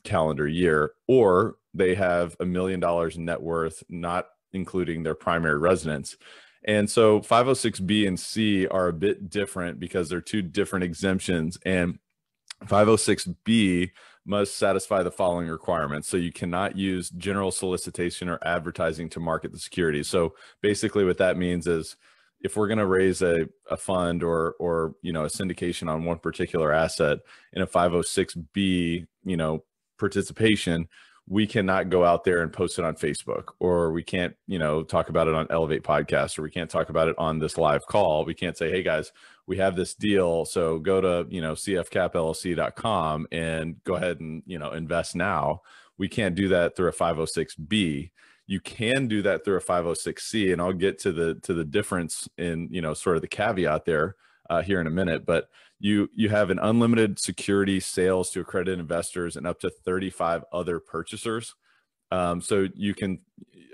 calendar 0.05 0.47
year, 0.47 0.93
or 1.07 1.57
they 1.75 1.95
have 1.95 2.37
a 2.41 2.45
million 2.45 2.81
dollars 2.81 3.19
net 3.19 3.43
worth, 3.43 3.83
not 3.89 4.29
including 4.53 5.03
their 5.03 5.15
primary 5.15 5.59
residence. 5.59 6.17
And 6.65 6.91
so 6.91 7.21
506B 7.21 8.07
and 8.07 8.19
C 8.19 8.67
are 8.67 8.89
a 8.89 8.93
bit 8.93 9.31
different 9.31 9.79
because 9.79 10.09
they're 10.09 10.21
two 10.21 10.43
different 10.43 10.85
exemptions. 10.85 11.59
And 11.65 11.99
506B 12.65 13.91
must 14.27 14.57
satisfy 14.57 15.03
the 15.03 15.11
following 15.11 15.49
requirements. 15.49 16.09
So 16.09 16.17
you 16.17 16.33
cannot 16.33 16.77
use 16.77 17.11
general 17.11 17.51
solicitation 17.51 18.29
or 18.29 18.39
advertising 18.43 19.09
to 19.11 19.21
market 19.21 19.53
the 19.53 19.59
security. 19.59 20.03
So 20.03 20.35
basically 20.61 21.05
what 21.05 21.19
that 21.19 21.39
means 21.39 21.67
is 21.67 21.97
if 22.41 22.57
we're 22.57 22.69
going 22.69 22.79
to 22.79 22.87
raise 22.87 23.23
a, 23.23 23.49
a 23.71 23.77
fund 23.77 24.23
or 24.23 24.55
or 24.61 24.95
you 25.03 25.13
know 25.13 25.25
a 25.25 25.29
syndication 25.29 25.89
on 25.89 26.05
one 26.05 26.19
particular 26.19 26.73
asset 26.73 27.19
in 27.53 27.63
a 27.63 27.67
506B, 27.67 29.07
you 29.25 29.37
know, 29.37 29.65
participation 29.99 30.89
we 31.31 31.47
cannot 31.47 31.91
go 31.91 32.05
out 32.05 32.25
there 32.25 32.43
and 32.43 32.53
post 32.53 32.79
it 32.79 32.85
on 32.85 32.95
facebook 32.95 33.53
or 33.61 33.93
we 33.93 34.03
can't 34.03 34.35
you 34.47 34.59
know 34.59 34.83
talk 34.83 35.11
about 35.11 35.29
it 35.29 35.35
on 35.35 35.47
elevate 35.51 35.83
podcast 35.83 36.39
or 36.39 36.43
we 36.43 36.51
can't 36.51 36.71
talk 36.71 36.89
about 36.89 37.09
it 37.09 37.15
on 37.19 37.39
this 37.39 37.59
live 37.59 37.87
call. 37.87 38.25
We 38.25 38.35
can't 38.35 38.57
say 38.57 38.71
hey 38.71 38.83
guys 38.83 39.13
we 39.47 39.59
have 39.59 39.77
this 39.77 39.95
deal 39.95 40.45
so 40.45 40.79
go 40.79 41.01
to 41.01 41.27
you 41.31 41.41
know 41.41 41.53
cfcapllc.com 41.53 43.27
and 43.31 43.85
go 43.85 43.95
ahead 43.95 44.21
and 44.21 44.43
you 44.47 44.59
know 44.59 44.73
invest 44.73 45.15
now. 45.15 45.63
We 45.99 46.09
can't 46.09 46.35
do 46.35 46.49
that 46.49 46.77
through 46.77 46.89
a 46.89 46.93
506b 46.93 48.11
you 48.47 48.61
can 48.61 49.09
do 49.09 49.21
that 49.23 49.45
through 49.45 49.59
a 49.59 49.63
506c 49.63 50.53
and 50.53 50.63
i'll 50.63 50.73
get 50.73 50.99
to 51.01 51.13
the 51.13 51.35
to 51.43 51.53
the 51.53 51.65
difference 51.65 52.29
in 52.39 52.69
you 52.71 52.81
know 52.81 52.95
sort 52.95 53.17
of 53.17 53.23
the 53.23 53.29
caveat 53.29 53.85
there 53.85 54.17
uh, 54.51 54.63
here 54.63 54.81
in 54.81 54.87
a 54.87 54.91
minute 54.91 55.27
but 55.27 55.49
you 55.81 56.11
you 56.15 56.29
have 56.29 56.51
an 56.51 56.59
unlimited 56.59 57.19
security 57.19 57.81
sales 57.81 58.31
to 58.31 58.41
accredited 58.41 58.79
investors 58.79 59.37
and 59.37 59.47
up 59.47 59.61
to 59.61 59.71
35 59.71 60.45
other 60.53 60.81
purchasers. 60.81 61.55
Um, 62.11 62.41
so 62.41 62.69
you 62.75 62.95
can 62.95 63.19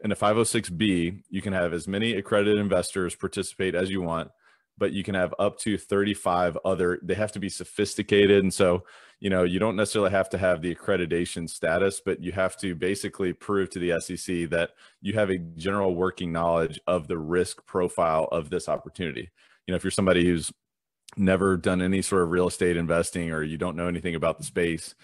in 0.03 0.13
a 0.13 0.17
506b 0.17 1.23
you 1.31 1.43
can 1.43 1.53
have 1.53 1.73
as 1.73 1.87
many 1.87 2.15
accredited 2.15 2.59
investors 2.59 3.15
participate 3.15 3.75
as 3.75 3.91
you 3.91 4.03
want 4.03 4.31
but 4.77 4.93
you 4.93 5.05
can 5.05 5.15
have 5.15 5.33
up 5.39 5.59
to 5.61 5.79
35 5.79 6.59
other 6.65 6.99
they 7.03 7.15
have 7.15 7.33
to 7.33 7.39
be 7.39 7.49
sophisticated. 7.49 8.43
And 8.43 8.53
so 8.53 8.85
you 9.21 9.31
know 9.31 9.45
you 9.45 9.59
don't 9.59 9.77
necessarily 9.77 10.11
have 10.11 10.29
to 10.31 10.39
have 10.39 10.61
the 10.61 10.75
accreditation 10.75 11.49
status 11.49 12.03
but 12.05 12.21
you 12.21 12.33
have 12.33 12.57
to 12.59 12.75
basically 12.75 13.33
prove 13.33 13.71
to 13.71 13.79
the 13.79 13.99
sec 14.01 14.51
that 14.51 14.71
you 15.01 15.15
have 15.15 15.31
a 15.31 15.39
general 15.39 15.95
working 15.95 16.33
knowledge 16.33 16.81
of 16.87 17.09
the 17.09 17.19
risk 17.19 17.65
profile 17.65 18.29
of 18.31 18.51
this 18.51 18.69
opportunity. 18.69 19.31
You 19.67 19.73
know 19.73 19.77
if 19.77 19.85
you're 19.85 19.91
somebody 19.91 20.27
who's 20.27 20.53
never 21.17 21.57
done 21.57 21.83
any 21.83 22.03
sort 22.03 22.23
of 22.23 22.31
real 22.31 22.49
estate 22.49 22.77
investing 22.77 23.31
or 23.31 23.43
you 23.43 23.57
don't 23.57 23.77
know 23.77 23.89
anything 23.89 24.15
about 24.15 24.39
the 24.39 24.45
space 24.45 24.95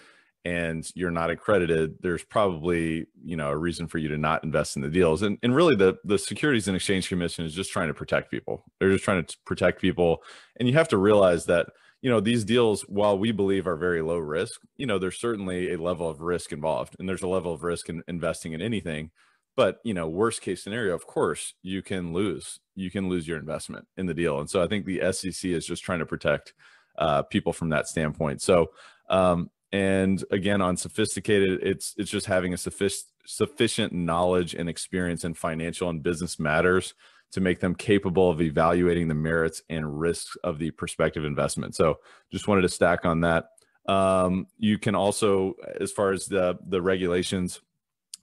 and 0.43 0.89
you're 0.95 1.11
not 1.11 1.29
accredited 1.29 1.95
there's 2.01 2.23
probably 2.23 3.05
you 3.23 3.35
know 3.35 3.49
a 3.49 3.57
reason 3.57 3.87
for 3.87 3.99
you 3.99 4.07
to 4.07 4.17
not 4.17 4.43
invest 4.43 4.75
in 4.75 4.81
the 4.81 4.89
deals. 4.89 5.21
And, 5.21 5.37
and 5.43 5.55
really 5.55 5.75
the 5.75 5.97
the 6.03 6.17
securities 6.17 6.67
and 6.67 6.75
exchange 6.75 7.09
commission 7.09 7.45
is 7.45 7.53
just 7.53 7.71
trying 7.71 7.89
to 7.89 7.93
protect 7.93 8.31
people. 8.31 8.63
They're 8.79 8.91
just 8.91 9.03
trying 9.03 9.23
to 9.23 9.37
protect 9.45 9.81
people. 9.81 10.23
And 10.57 10.67
you 10.67 10.73
have 10.75 10.87
to 10.89 10.97
realize 10.97 11.45
that 11.45 11.67
you 12.01 12.09
know 12.09 12.19
these 12.19 12.43
deals 12.43 12.81
while 12.83 13.17
we 13.17 13.31
believe 13.31 13.67
are 13.67 13.75
very 13.75 14.01
low 14.01 14.17
risk 14.17 14.59
you 14.77 14.87
know 14.87 14.97
there's 14.97 15.19
certainly 15.19 15.73
a 15.73 15.81
level 15.81 16.09
of 16.09 16.21
risk 16.21 16.51
involved. 16.51 16.95
And 16.97 17.07
there's 17.07 17.21
a 17.21 17.27
level 17.27 17.53
of 17.53 17.63
risk 17.63 17.89
in 17.89 18.01
investing 18.07 18.53
in 18.53 18.61
anything 18.61 19.11
but 19.55 19.79
you 19.83 19.93
know 19.93 20.07
worst 20.07 20.41
case 20.41 20.63
scenario 20.63 20.93
of 20.93 21.05
course 21.07 21.53
you 21.61 21.81
can 21.81 22.13
lose 22.13 22.59
you 22.75 22.89
can 22.89 23.09
lose 23.09 23.27
your 23.27 23.37
investment 23.37 23.87
in 23.97 24.05
the 24.05 24.13
deal. 24.13 24.39
And 24.39 24.49
so 24.49 24.63
i 24.63 24.67
think 24.67 24.85
the 24.85 25.01
sec 25.11 25.45
is 25.45 25.65
just 25.65 25.83
trying 25.83 25.99
to 25.99 26.05
protect 26.05 26.53
uh, 26.97 27.23
people 27.23 27.53
from 27.53 27.69
that 27.69 27.87
standpoint. 27.87 28.41
So 28.41 28.71
um, 29.09 29.49
and 29.71 30.23
again 30.31 30.61
on 30.61 30.75
sophisticated 30.77 31.59
it's 31.63 31.93
it's 31.97 32.11
just 32.11 32.25
having 32.25 32.53
a 32.53 32.57
sufficient 32.57 33.05
sufficient 33.25 33.93
knowledge 33.93 34.55
and 34.55 34.67
experience 34.67 35.23
in 35.23 35.33
financial 35.33 35.89
and 35.89 36.03
business 36.03 36.39
matters 36.39 36.93
to 37.31 37.39
make 37.39 37.59
them 37.59 37.75
capable 37.75 38.29
of 38.29 38.41
evaluating 38.41 39.07
the 39.07 39.15
merits 39.15 39.61
and 39.69 39.99
risks 39.99 40.35
of 40.43 40.59
the 40.59 40.71
prospective 40.71 41.23
investment. 41.23 41.75
So 41.75 41.99
just 42.31 42.47
wanted 42.47 42.63
to 42.63 42.69
stack 42.69 43.05
on 43.05 43.21
that. 43.21 43.45
Um, 43.87 44.47
you 44.57 44.77
can 44.77 44.95
also 44.95 45.55
as 45.79 45.91
far 45.91 46.11
as 46.11 46.25
the 46.25 46.57
the 46.67 46.81
regulations 46.81 47.61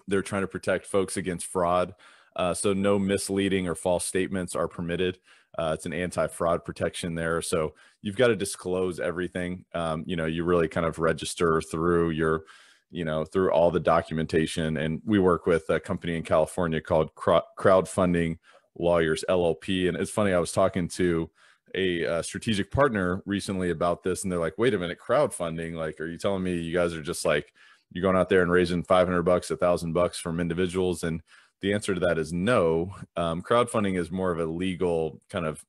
they're 0.08 0.22
trying 0.22 0.42
to 0.42 0.48
protect 0.48 0.86
folks 0.86 1.16
against 1.16 1.46
fraud. 1.46 1.94
Uh, 2.34 2.54
so 2.54 2.72
no 2.72 2.98
misleading 2.98 3.68
or 3.68 3.74
false 3.74 4.04
statements 4.04 4.56
are 4.56 4.68
permitted. 4.68 5.18
Uh, 5.58 5.72
it's 5.74 5.86
an 5.86 5.92
anti-fraud 5.92 6.64
protection 6.64 7.14
there. 7.14 7.42
So 7.42 7.74
you've 8.02 8.16
got 8.16 8.28
to 8.28 8.36
disclose 8.36 9.00
everything. 9.00 9.64
Um, 9.74 10.04
you 10.06 10.16
know, 10.16 10.26
you 10.26 10.44
really 10.44 10.68
kind 10.68 10.86
of 10.86 10.98
register 10.98 11.60
through 11.60 12.10
your, 12.10 12.44
you 12.90 13.04
know, 13.04 13.24
through 13.24 13.50
all 13.50 13.70
the 13.70 13.80
documentation. 13.80 14.76
And 14.76 15.02
we 15.04 15.18
work 15.18 15.46
with 15.46 15.68
a 15.68 15.80
company 15.80 16.16
in 16.16 16.22
California 16.22 16.80
called 16.80 17.14
Crowdfunding 17.14 18.38
Lawyers 18.78 19.24
LLP. 19.28 19.88
And 19.88 19.96
it's 19.96 20.10
funny, 20.10 20.32
I 20.32 20.38
was 20.38 20.52
talking 20.52 20.86
to 20.88 21.28
a, 21.74 22.02
a 22.02 22.22
strategic 22.22 22.70
partner 22.70 23.22
recently 23.26 23.70
about 23.70 24.02
this, 24.02 24.22
and 24.22 24.32
they're 24.32 24.38
like, 24.38 24.56
"Wait 24.58 24.74
a 24.74 24.78
minute, 24.78 24.98
crowdfunding? 24.98 25.74
Like, 25.74 26.00
are 26.00 26.06
you 26.06 26.18
telling 26.18 26.42
me 26.42 26.56
you 26.56 26.72
guys 26.72 26.94
are 26.94 27.02
just 27.02 27.24
like?" 27.24 27.52
You're 27.92 28.03
going 28.03 28.16
out 28.16 28.29
there 28.29 28.42
and 28.42 28.51
raising 28.51 28.83
500 28.83 29.22
bucks, 29.22 29.51
a 29.51 29.57
thousand 29.57 29.92
bucks 29.92 30.18
from 30.18 30.40
individuals. 30.40 31.03
And 31.03 31.22
the 31.61 31.72
answer 31.72 31.94
to 31.94 32.01
that 32.01 32.18
is 32.18 32.33
no. 32.33 32.94
Um, 33.16 33.42
crowdfunding 33.42 33.98
is 33.98 34.11
more 34.11 34.31
of 34.31 34.40
a 34.40 34.46
legal 34.46 35.20
kind 35.31 35.46
of 35.46 35.64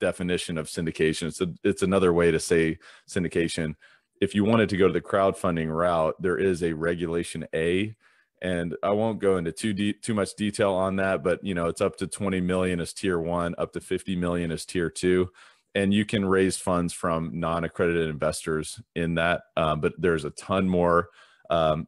definition 0.00 0.56
of 0.56 0.68
syndication. 0.68 1.28
It's 1.28 1.40
a, 1.40 1.52
it's 1.62 1.82
another 1.82 2.12
way 2.12 2.30
to 2.30 2.40
say 2.40 2.78
syndication. 3.08 3.74
If 4.20 4.34
you 4.34 4.44
wanted 4.44 4.68
to 4.70 4.76
go 4.76 4.86
to 4.86 4.92
the 4.92 5.00
crowdfunding 5.00 5.74
route, 5.74 6.14
there 6.20 6.38
is 6.38 6.62
a 6.62 6.72
regulation 6.72 7.46
A, 7.54 7.94
and 8.40 8.76
I 8.82 8.90
won't 8.90 9.18
go 9.18 9.36
into 9.36 9.52
too 9.52 9.92
too 9.94 10.14
much 10.14 10.34
detail 10.36 10.72
on 10.72 10.96
that, 10.96 11.22
but 11.22 11.44
you 11.44 11.54
know, 11.54 11.66
it's 11.66 11.80
up 11.80 11.96
to 11.96 12.06
20 12.06 12.40
million 12.40 12.80
as 12.80 12.92
tier 12.92 13.18
one, 13.18 13.54
up 13.58 13.72
to 13.72 13.80
50 13.80 14.16
million 14.16 14.52
as 14.52 14.64
tier 14.64 14.88
two 14.88 15.30
and 15.74 15.92
you 15.92 16.04
can 16.04 16.24
raise 16.24 16.56
funds 16.56 16.92
from 16.92 17.30
non-accredited 17.38 18.08
investors 18.08 18.80
in 18.94 19.14
that 19.14 19.42
um, 19.56 19.80
but 19.80 19.92
there's 19.98 20.24
a 20.24 20.30
ton 20.30 20.68
more 20.68 21.08
um, 21.54 21.86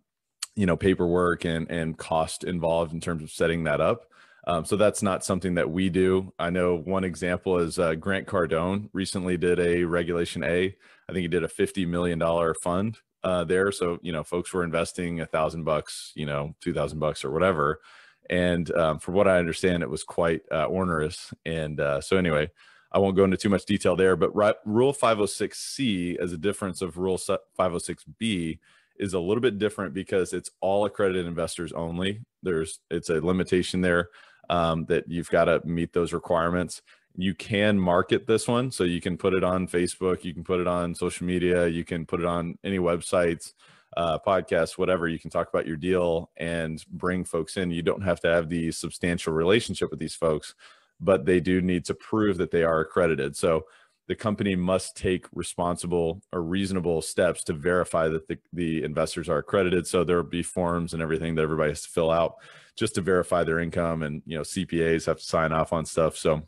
you 0.55 0.67
know 0.67 0.77
paperwork 0.77 1.45
and 1.45 1.71
and 1.71 1.99
cost 1.99 2.45
involved 2.45 2.93
in 2.93 3.01
terms 3.01 3.23
of 3.23 3.31
setting 3.31 3.65
that 3.65 3.81
up. 3.81 4.07
Um, 4.49 4.65
so 4.65 4.77
that's 4.77 5.03
not 5.03 5.25
something 5.25 5.55
that 5.57 5.71
we 5.71 5.91
do. 5.91 6.33
I 6.39 6.51
know 6.51 6.77
one 6.77 7.03
example 7.03 7.59
is 7.59 7.81
uh, 7.81 7.97
grant 7.97 8.29
cardone 8.29 8.89
recently 8.93 9.37
did 9.37 9.59
a 9.59 9.83
regulation 9.83 10.45
a. 10.45 10.77
I 11.09 11.13
think 11.13 11.23
he 11.23 11.29
did 11.29 11.43
a 11.43 11.49
50 11.49 11.85
million 11.87 12.19
dollar 12.19 12.55
fund 12.55 12.99
uh, 13.25 13.45
there. 13.45 13.73
So 13.73 13.99
you 14.03 14.13
know 14.13 14.23
folks 14.23 14.53
were 14.53 14.65
investing 14.65 15.21
a 15.21 15.27
thousand 15.27 15.65
bucks 15.65 16.13
you 16.15 16.27
know 16.27 16.55
two 16.61 16.73
thousand 16.73 17.01
bucks 17.01 17.25
or 17.25 17.31
whatever. 17.31 17.81
And 18.29 18.69
um, 18.75 18.99
from 18.99 19.15
what 19.15 19.29
i 19.29 19.39
understand 19.39 19.85
it 19.85 19.91
was 19.91 20.03
quite 20.03 20.43
uh, 20.51 20.67
onerous. 20.69 21.33
And 21.45 21.79
uh, 21.81 22.01
so 22.01 22.17
anyway 22.17 22.51
I 22.93 22.99
won't 22.99 23.17
go 23.17 23.25
into 23.25 23.37
too 23.37 23.49
much 23.49 23.67
detail 23.67 23.95
there, 23.95 24.17
but 24.17 24.35
Rule 24.65 24.95
506C, 24.95 26.17
as 26.17 26.33
a 26.33 26.39
difference 26.39 26.81
of 26.81 26.97
Rule 26.97 27.19
506B, 27.19 28.59
is 28.99 29.15
a 29.15 29.21
little 29.21 29.41
bit 29.41 29.59
different 29.59 29.95
because 29.95 30.33
it's 30.33 30.51
all 30.61 30.85
accredited 30.85 31.27
investors 31.27 31.73
only. 31.73 32.21
There's 32.43 32.81
it's 32.91 33.11
a 33.11 33.21
limitation 33.21 33.81
there. 33.81 34.11
um, 34.51 34.85
that 34.87 35.05
you've 35.09 35.31
got 35.31 35.47
to 35.47 35.61
meet 35.65 35.93
those 35.93 36.13
requirements. 36.13 36.83
You 37.17 37.35
can 37.35 37.79
market 37.79 38.27
this 38.27 38.47
one, 38.47 38.71
so 38.71 38.85
you 38.85 39.01
can 39.01 39.17
put 39.17 39.35
it 39.35 39.43
on 39.43 39.67
Facebook, 39.67 40.25
you 40.25 40.35
can 40.35 40.45
put 40.45 40.61
it 40.61 40.67
on 40.67 40.95
social 40.95 41.27
media, 41.27 41.67
you 41.67 41.85
can 41.85 42.05
put 42.05 42.21
it 42.21 42.27
on 42.27 42.59
any 42.63 42.79
websites, 42.79 43.55
uh, 43.97 44.19
podcasts, 44.19 44.77
whatever. 44.77 45.09
You 45.09 45.19
can 45.19 45.31
talk 45.31 45.49
about 45.49 45.67
your 45.67 45.77
deal 45.77 46.31
and 46.37 46.85
bring 46.91 47.25
folks 47.25 47.57
in. 47.57 47.71
You 47.71 47.83
don't 47.83 48.03
have 48.03 48.21
to 48.21 48.29
have 48.29 48.49
the 48.49 48.71
substantial 48.71 49.33
relationship 49.33 49.91
with 49.91 49.99
these 49.99 50.15
folks, 50.15 50.55
but 51.01 51.25
they 51.25 51.41
do 51.41 51.63
need 51.63 51.87
to 51.87 51.95
prove 51.95 52.37
that 52.37 52.51
they 52.51 52.63
are 52.63 52.81
accredited. 52.81 53.35
So 53.37 53.65
the 54.09 54.15
company 54.15 54.55
must 54.55 54.97
take 54.97 55.27
responsible 55.33 56.23
or 56.33 56.43
reasonable 56.43 57.03
steps 57.03 57.43
to 57.45 57.53
verify 57.53 58.09
that 58.09 58.29
the, 58.29 58.39
the 58.53 58.85
investors 58.85 59.29
are 59.29 59.39
accredited. 59.39 59.87
So 59.87 60.05
there 60.05 60.17
will 60.17 60.31
be 60.31 60.43
forms 60.43 60.93
and 60.93 61.03
everything 61.03 61.35
that 61.35 61.43
everybody 61.43 61.71
has 61.71 61.83
to 61.83 61.89
fill 61.89 62.11
out 62.11 62.37
just 62.77 62.95
to 62.95 63.01
verify 63.01 63.43
their 63.43 63.59
income 63.59 64.03
and, 64.03 64.23
you 64.25 64.37
know, 64.37 64.43
CPAs 64.43 65.07
have 65.07 65.19
to 65.19 65.25
sign 65.25 65.53
off 65.53 65.73
on 65.73 65.85
stuff. 65.85 66.17
So 66.17 66.43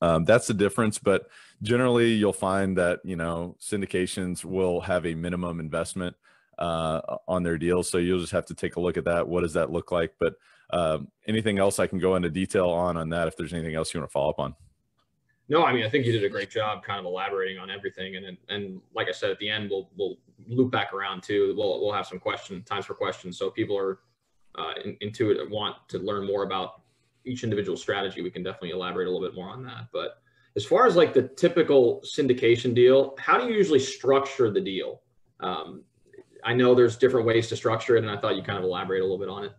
um, 0.00 0.24
that's 0.24 0.46
the 0.46 0.54
difference. 0.54 0.98
But 0.98 1.26
generally 1.62 2.12
you'll 2.12 2.32
find 2.32 2.76
that, 2.78 3.00
you 3.04 3.16
know, 3.16 3.56
syndications 3.60 4.44
will 4.44 4.80
have 4.82 5.04
a 5.04 5.14
minimum 5.14 5.58
investment 5.58 6.14
uh, 6.58 7.00
on 7.26 7.42
their 7.42 7.58
deals. 7.58 7.90
So 7.90 7.98
you'll 7.98 8.20
just 8.20 8.32
have 8.32 8.46
to 8.46 8.54
take 8.54 8.76
a 8.76 8.80
look 8.80 8.96
at 8.96 9.04
that. 9.06 9.26
What 9.26 9.40
does 9.40 9.54
that 9.54 9.72
look 9.72 9.90
like? 9.90 10.14
But 10.20 10.34
um, 10.70 11.08
anything 11.26 11.58
else 11.58 11.78
I 11.78 11.88
can 11.88 11.98
go 11.98 12.14
into 12.14 12.30
detail 12.30 12.68
on, 12.68 12.96
on 12.96 13.08
that, 13.10 13.26
if 13.26 13.36
there's 13.36 13.52
anything 13.52 13.74
else 13.74 13.92
you 13.92 14.00
want 14.00 14.10
to 14.10 14.12
follow 14.12 14.30
up 14.30 14.38
on. 14.38 14.54
No, 15.48 15.64
I 15.64 15.72
mean 15.72 15.84
I 15.84 15.90
think 15.90 16.06
you 16.06 16.12
did 16.12 16.24
a 16.24 16.28
great 16.28 16.50
job, 16.50 16.82
kind 16.82 16.98
of 16.98 17.04
elaborating 17.04 17.58
on 17.58 17.70
everything, 17.70 18.16
and 18.16 18.36
and 18.48 18.80
like 18.94 19.08
I 19.08 19.12
said 19.12 19.30
at 19.30 19.38
the 19.38 19.48
end, 19.48 19.70
we'll 19.70 19.90
we'll 19.96 20.16
loop 20.46 20.70
back 20.70 20.92
around 20.92 21.22
too. 21.22 21.54
We'll 21.56 21.80
we'll 21.80 21.92
have 21.92 22.06
some 22.06 22.18
question 22.18 22.62
times 22.62 22.86
for 22.86 22.94
questions, 22.94 23.38
so 23.38 23.50
people 23.50 23.76
are 23.76 23.98
uh, 24.56 24.72
in, 24.84 24.96
intuitive 25.00 25.50
want 25.50 25.76
to 25.88 25.98
learn 25.98 26.26
more 26.26 26.44
about 26.44 26.82
each 27.24 27.44
individual 27.44 27.76
strategy. 27.76 28.22
We 28.22 28.30
can 28.30 28.42
definitely 28.42 28.70
elaborate 28.70 29.06
a 29.06 29.10
little 29.10 29.26
bit 29.26 29.34
more 29.34 29.48
on 29.48 29.62
that. 29.64 29.88
But 29.92 30.18
as 30.56 30.64
far 30.64 30.86
as 30.86 30.96
like 30.96 31.12
the 31.14 31.22
typical 31.22 32.02
syndication 32.04 32.74
deal, 32.74 33.14
how 33.18 33.38
do 33.38 33.46
you 33.46 33.54
usually 33.54 33.80
structure 33.80 34.50
the 34.50 34.60
deal? 34.60 35.02
Um, 35.40 35.82
I 36.44 36.54
know 36.54 36.74
there's 36.74 36.96
different 36.96 37.26
ways 37.26 37.48
to 37.48 37.56
structure 37.56 37.96
it, 37.96 38.04
and 38.04 38.10
I 38.10 38.20
thought 38.20 38.36
you 38.36 38.42
kind 38.42 38.58
of 38.58 38.64
elaborate 38.64 39.00
a 39.00 39.04
little 39.04 39.18
bit 39.18 39.28
on 39.28 39.44
it. 39.44 39.52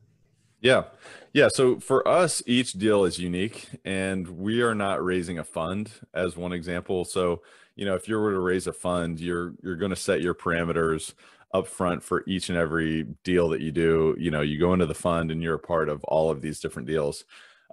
Yeah. 0.66 0.86
Yeah. 1.32 1.50
So 1.50 1.80
for 1.80 2.08
us, 2.08 2.42
each 2.48 2.74
deal 2.74 3.06
is 3.06 3.20
unique 3.20 3.68
and 3.86 4.28
we 4.28 4.64
are 4.64 4.74
not 4.74 5.06
raising 5.06 5.38
a 5.38 5.44
fund 5.44 5.92
as 6.12 6.36
one 6.36 6.54
example. 6.54 7.06
So, 7.06 7.44
you 7.76 7.86
know, 7.86 7.94
if 7.94 8.08
you 8.08 8.18
were 8.18 8.32
to 8.32 8.40
raise 8.40 8.66
a 8.66 8.74
fund, 8.74 9.20
you're 9.20 9.54
you're 9.62 9.76
going 9.76 9.92
to 9.92 9.96
set 9.96 10.22
your 10.22 10.34
parameters 10.34 11.14
up 11.54 11.68
front 11.68 12.02
for 12.02 12.24
each 12.26 12.50
and 12.50 12.58
every 12.58 13.04
deal 13.24 13.48
that 13.50 13.62
you 13.62 13.72
do. 13.72 14.16
You 14.18 14.32
know, 14.32 14.42
you 14.42 14.60
go 14.60 14.74
into 14.74 14.88
the 14.88 14.96
fund 14.96 15.30
and 15.30 15.44
you're 15.44 15.54
a 15.54 15.60
part 15.60 15.88
of 15.88 16.04
all 16.06 16.32
of 16.32 16.42
these 16.42 16.60
different 16.60 16.88
deals 16.88 17.26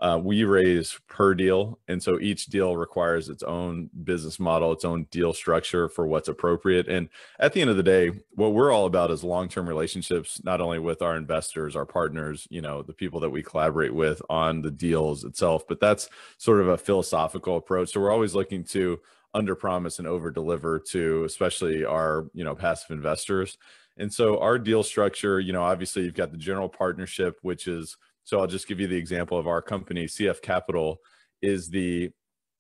uh, 0.03 0.19
we 0.21 0.43
raise 0.43 0.99
per 1.07 1.33
deal 1.33 1.79
and 1.87 2.03
so 2.03 2.19
each 2.19 2.47
deal 2.47 2.77
requires 2.77 3.29
its 3.29 3.45
own 3.45 3.89
business 4.03 4.41
model 4.41 4.73
its 4.73 4.85
own 4.85 5.05
deal 5.13 5.33
structure 5.33 5.89
for 5.89 6.09
what's 6.09 6.29
appropriate 6.29 6.89
and 6.89 7.09
at 7.39 7.53
the 7.53 7.61
end 7.61 7.71
of 7.71 7.77
the 7.77 7.85
day 7.85 8.11
what 8.35 8.53
we're 8.53 8.73
all 8.73 8.87
about 8.87 9.13
is 9.13 9.23
long-term 9.23 9.69
relationships 9.69 10.43
not 10.43 10.61
only 10.61 10.81
with 10.81 11.03
our 11.03 11.17
investors 11.17 11.77
our 11.77 11.87
partners 11.87 12.49
you 12.51 12.61
know 12.61 12.83
the 12.83 12.93
people 12.93 13.21
that 13.21 13.31
we 13.31 13.45
collaborate 13.45 13.95
with 13.95 14.21
on 14.29 14.61
the 14.61 14.73
deals 14.73 15.23
itself 15.23 15.65
but 15.69 15.79
that's 15.79 16.09
sort 16.37 16.61
of 16.61 16.67
a 16.67 16.77
philosophical 16.77 17.57
approach 17.57 17.93
so 17.93 18.01
we're 18.01 18.13
always 18.13 18.35
looking 18.35 18.65
to 18.65 18.99
under 19.35 19.55
promise 19.55 20.01
and 20.01 20.09
over 20.09 20.33
deliver 20.33 20.81
to 20.81 21.23
especially 21.23 21.85
our 21.85 22.27
you 22.35 22.43
know 22.43 22.57
passive 22.57 22.91
investors 22.91 23.57
and 23.99 24.13
so 24.13 24.41
our 24.41 24.59
deal 24.59 24.83
structure 24.83 25.39
you 25.39 25.53
know 25.53 25.63
obviously 25.63 26.03
you've 26.03 26.13
got 26.13 26.33
the 26.33 26.37
general 26.37 26.69
partnership 26.69 27.39
which 27.43 27.69
is 27.69 27.97
so 28.25 28.41
I'll 28.41 28.47
just 28.47 28.69
give 28.69 28.81
you 28.81 28.87
the 28.87 28.97
example 28.97 29.39
of 29.39 29.47
our 29.47 29.63
company, 29.63 30.07
CF 30.07 30.43
Capital 30.43 31.01
is 31.41 31.69
the 31.69 32.11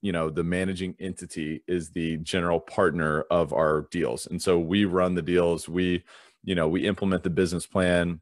you 0.01 0.11
know 0.11 0.31
the 0.31 0.43
managing 0.43 0.97
entity 0.99 1.63
is 1.69 1.91
the 1.91 2.17
general 2.19 2.59
partner 2.59 3.23
of 3.31 3.53
our 3.53 3.87
deals. 3.91 4.27
And 4.27 4.43
so 4.43 4.59
we 4.59 4.85
run 4.85 5.15
the 5.15 5.23
deals. 5.23 5.69
We 5.69 6.05
you 6.43 6.55
know 6.55 6.69
we 6.69 6.87
implement 6.87 7.23
the 7.23 7.31
business 7.31 7.67
plan. 7.67 8.21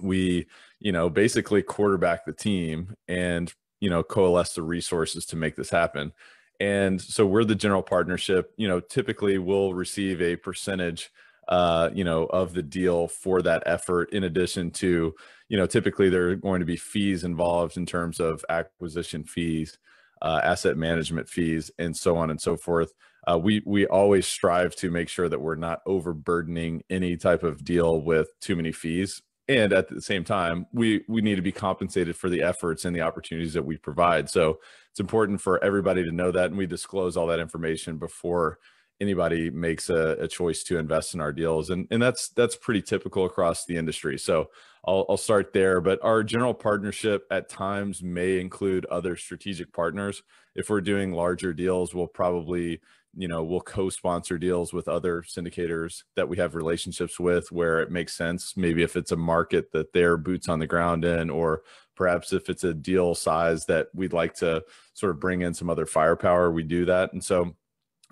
We 0.00 0.46
you 0.78 0.92
know 0.92 1.10
basically 1.10 1.62
quarterback 1.62 2.24
the 2.24 2.32
team 2.32 2.94
and 3.06 3.52
you 3.80 3.90
know 3.90 4.02
coalesce 4.02 4.54
the 4.54 4.62
resources 4.62 5.26
to 5.26 5.36
make 5.36 5.56
this 5.56 5.70
happen. 5.70 6.12
And 6.58 7.00
so 7.00 7.26
we're 7.26 7.44
the 7.44 7.54
general 7.54 7.82
partnership. 7.82 8.52
You 8.56 8.68
know 8.68 8.80
typically 8.80 9.36
we'll 9.36 9.74
receive 9.74 10.22
a 10.22 10.36
percentage 10.36 11.10
uh, 11.50 11.90
you 11.92 12.04
know, 12.04 12.26
of 12.26 12.54
the 12.54 12.62
deal 12.62 13.08
for 13.08 13.42
that 13.42 13.64
effort. 13.66 14.12
In 14.12 14.24
addition 14.24 14.70
to, 14.70 15.14
you 15.50 15.56
know, 15.56 15.66
typically 15.66 16.08
there 16.08 16.28
are 16.28 16.36
going 16.36 16.60
to 16.60 16.66
be 16.66 16.76
fees 16.76 17.24
involved 17.24 17.76
in 17.76 17.84
terms 17.84 18.20
of 18.20 18.44
acquisition 18.48 19.24
fees, 19.24 19.78
uh, 20.22 20.40
asset 20.44 20.76
management 20.76 21.28
fees, 21.28 21.72
and 21.76 21.94
so 21.94 22.16
on 22.16 22.30
and 22.30 22.40
so 22.40 22.56
forth. 22.56 22.92
Uh, 23.26 23.36
we 23.36 23.60
we 23.66 23.84
always 23.86 24.26
strive 24.26 24.76
to 24.76 24.90
make 24.90 25.08
sure 25.08 25.28
that 25.28 25.40
we're 25.40 25.56
not 25.56 25.80
overburdening 25.86 26.82
any 26.88 27.16
type 27.16 27.42
of 27.42 27.64
deal 27.64 28.00
with 28.00 28.28
too 28.40 28.54
many 28.54 28.70
fees. 28.70 29.20
And 29.48 29.72
at 29.72 29.88
the 29.88 30.00
same 30.00 30.22
time, 30.22 30.66
we 30.72 31.02
we 31.08 31.20
need 31.20 31.34
to 31.34 31.42
be 31.42 31.52
compensated 31.52 32.16
for 32.16 32.30
the 32.30 32.42
efforts 32.42 32.84
and 32.84 32.94
the 32.94 33.00
opportunities 33.00 33.54
that 33.54 33.66
we 33.66 33.76
provide. 33.76 34.30
So 34.30 34.60
it's 34.92 35.00
important 35.00 35.40
for 35.40 35.62
everybody 35.64 36.04
to 36.04 36.12
know 36.12 36.30
that, 36.30 36.46
and 36.46 36.56
we 36.56 36.66
disclose 36.66 37.16
all 37.16 37.26
that 37.26 37.40
information 37.40 37.98
before 37.98 38.58
anybody 39.00 39.50
makes 39.50 39.90
a, 39.90 40.16
a, 40.20 40.28
choice 40.28 40.62
to 40.62 40.76
invest 40.76 41.14
in 41.14 41.22
our 41.22 41.32
deals 41.32 41.70
and 41.70 41.88
and 41.90 42.02
that's 42.02 42.28
that's 42.28 42.54
pretty 42.54 42.82
typical 42.82 43.24
across 43.24 43.64
the 43.64 43.76
industry 43.76 44.18
so 44.18 44.50
I'll, 44.84 45.06
I'll 45.08 45.16
start 45.16 45.52
there 45.52 45.80
but 45.80 46.02
our 46.02 46.22
general 46.22 46.54
partnership 46.54 47.26
at 47.30 47.48
times 47.48 48.02
may 48.02 48.40
include 48.40 48.86
other 48.86 49.16
strategic 49.16 49.72
partners. 49.72 50.22
If 50.54 50.70
we're 50.70 50.80
doing 50.80 51.12
larger 51.12 51.52
deals 51.52 51.94
we'll 51.94 52.06
probably 52.06 52.80
you 53.14 53.26
know 53.28 53.42
we'll 53.42 53.60
co-sponsor 53.60 54.38
deals 54.38 54.72
with 54.72 54.88
other 54.88 55.22
syndicators 55.22 56.04
that 56.14 56.28
we 56.28 56.36
have 56.36 56.54
relationships 56.54 57.18
with 57.18 57.50
where 57.50 57.80
it 57.80 57.90
makes 57.90 58.16
sense. 58.16 58.56
Maybe 58.56 58.82
if 58.82 58.96
it's 58.96 59.12
a 59.12 59.16
market 59.16 59.72
that 59.72 59.92
they're 59.92 60.16
boots 60.16 60.48
on 60.48 60.58
the 60.60 60.66
ground 60.66 61.04
in 61.04 61.28
or 61.30 61.62
perhaps 61.96 62.32
if 62.32 62.48
it's 62.48 62.64
a 62.64 62.72
deal 62.72 63.14
size 63.14 63.66
that 63.66 63.88
we'd 63.94 64.12
like 64.12 64.34
to 64.34 64.62
sort 64.94 65.10
of 65.10 65.20
bring 65.20 65.42
in 65.42 65.52
some 65.54 65.68
other 65.68 65.86
firepower 65.86 66.50
we 66.50 66.62
do 66.62 66.84
that. 66.86 67.12
And 67.12 67.22
so 67.22 67.56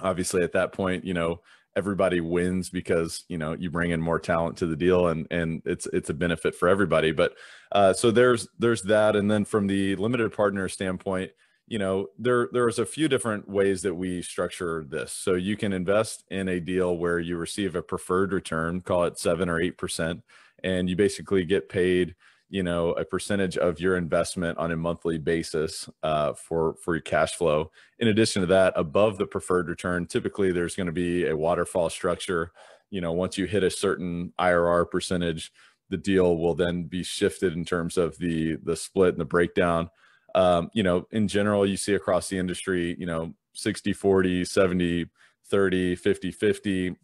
obviously 0.01 0.43
at 0.43 0.53
that 0.53 0.73
point 0.73 1.05
you 1.05 1.15
know 1.15 1.41
everybody 1.77 2.21
wins 2.21 2.71
because 2.71 3.25
you 3.29 3.39
know 3.39 3.53
you 3.53 3.71
bring 3.71 3.91
in 3.91 4.01
more 4.01 4.19
talent 4.19 4.57
to 4.59 4.67
the 4.67 4.77
deal 4.77 5.09
and 5.09 5.27
and 5.31 5.63
it's 5.65 5.87
it's 5.93 6.11
a 6.11 6.15
benefit 6.15 6.55
for 6.55 6.69
everybody. 6.69 7.13
But 7.13 7.35
uh, 7.73 7.93
so 7.93 8.11
there's 8.11 8.49
there's 8.59 8.83
that. 8.83 9.17
And 9.17 9.31
then 9.31 9.45
from 9.45 9.67
the 9.67 9.97
limited 9.97 10.33
partner 10.33 10.69
standpoint 10.69 11.31
you 11.69 11.79
know 11.79 12.09
there 12.19 12.49
there's 12.53 12.79
a 12.79 12.87
few 12.87 13.09
different 13.09 13.49
ways 13.49 13.83
that 13.83 13.95
we 13.95 14.23
structure 14.23 14.85
this. 14.89 15.13
So 15.13 15.35
you 15.35 15.57
can 15.57 15.73
invest 15.73 16.25
in 16.31 16.49
a 16.49 16.61
deal 16.61 16.97
where 16.97 17.19
you 17.19 17.37
receive 17.37 17.77
a 17.77 17.83
preferred 17.83 18.33
return 18.33 18.81
call 18.81 19.05
it 19.05 19.19
7 19.19 19.49
or 19.49 19.61
8% 19.61 20.23
and 20.65 20.89
you 20.89 20.97
basically 20.97 21.45
get 21.45 21.69
paid 21.69 22.15
you 22.51 22.63
know 22.63 22.93
a 22.93 23.05
percentage 23.05 23.57
of 23.57 23.81
your 23.81 23.97
investment 23.97 24.59
on 24.59 24.73
a 24.73 24.77
monthly 24.77 25.19
basis 25.19 25.89
uh, 26.03 26.33
for 26.33 26.75
for 26.83 26.95
your 26.95 27.03
cash 27.03 27.35
flow. 27.35 27.71
In 27.99 28.09
addition 28.09 28.43
to 28.43 28.47
that 28.47 28.73
above 28.77 29.19
the 29.19 29.27
preferred 29.27 29.69
return 29.69 30.07
typically 30.07 30.53
there's 30.53 30.75
going 30.75 30.87
to 30.87 30.93
be 30.93 31.27
a 31.27 31.37
waterfall 31.37 31.91
structure. 31.91 32.53
You 32.91 33.01
know 33.01 33.13
once 33.13 33.37
you 33.37 33.47
hit 33.47 33.63
a 33.63 33.71
certain 33.71 34.33
irr 34.39 34.91
percentage 34.91 35.53
the 35.91 35.97
deal 35.97 36.37
will 36.37 36.55
then 36.55 36.83
be 36.85 37.03
shifted 37.03 37.55
in 37.55 37.65
terms 37.65 37.97
of 37.97 38.17
the 38.19 38.57
the 38.63 38.77
split 38.77 39.11
and 39.11 39.21
the 39.21 39.25
breakdown. 39.25 39.91
Um, 40.35 40.71
you 40.73 40.83
know 40.83 41.07
in 41.11 41.29
general 41.29 41.67
you 41.67 41.77
see 41.77 41.95
across 41.95 42.29
the 42.29 42.39
industry 42.39 42.97
you 42.99 43.07
know 43.07 43.35
60 43.55 43.93
40 43.93 44.45
70 44.45 45.07
30 45.47 45.97
50 45.97 46.31
50 46.31 46.97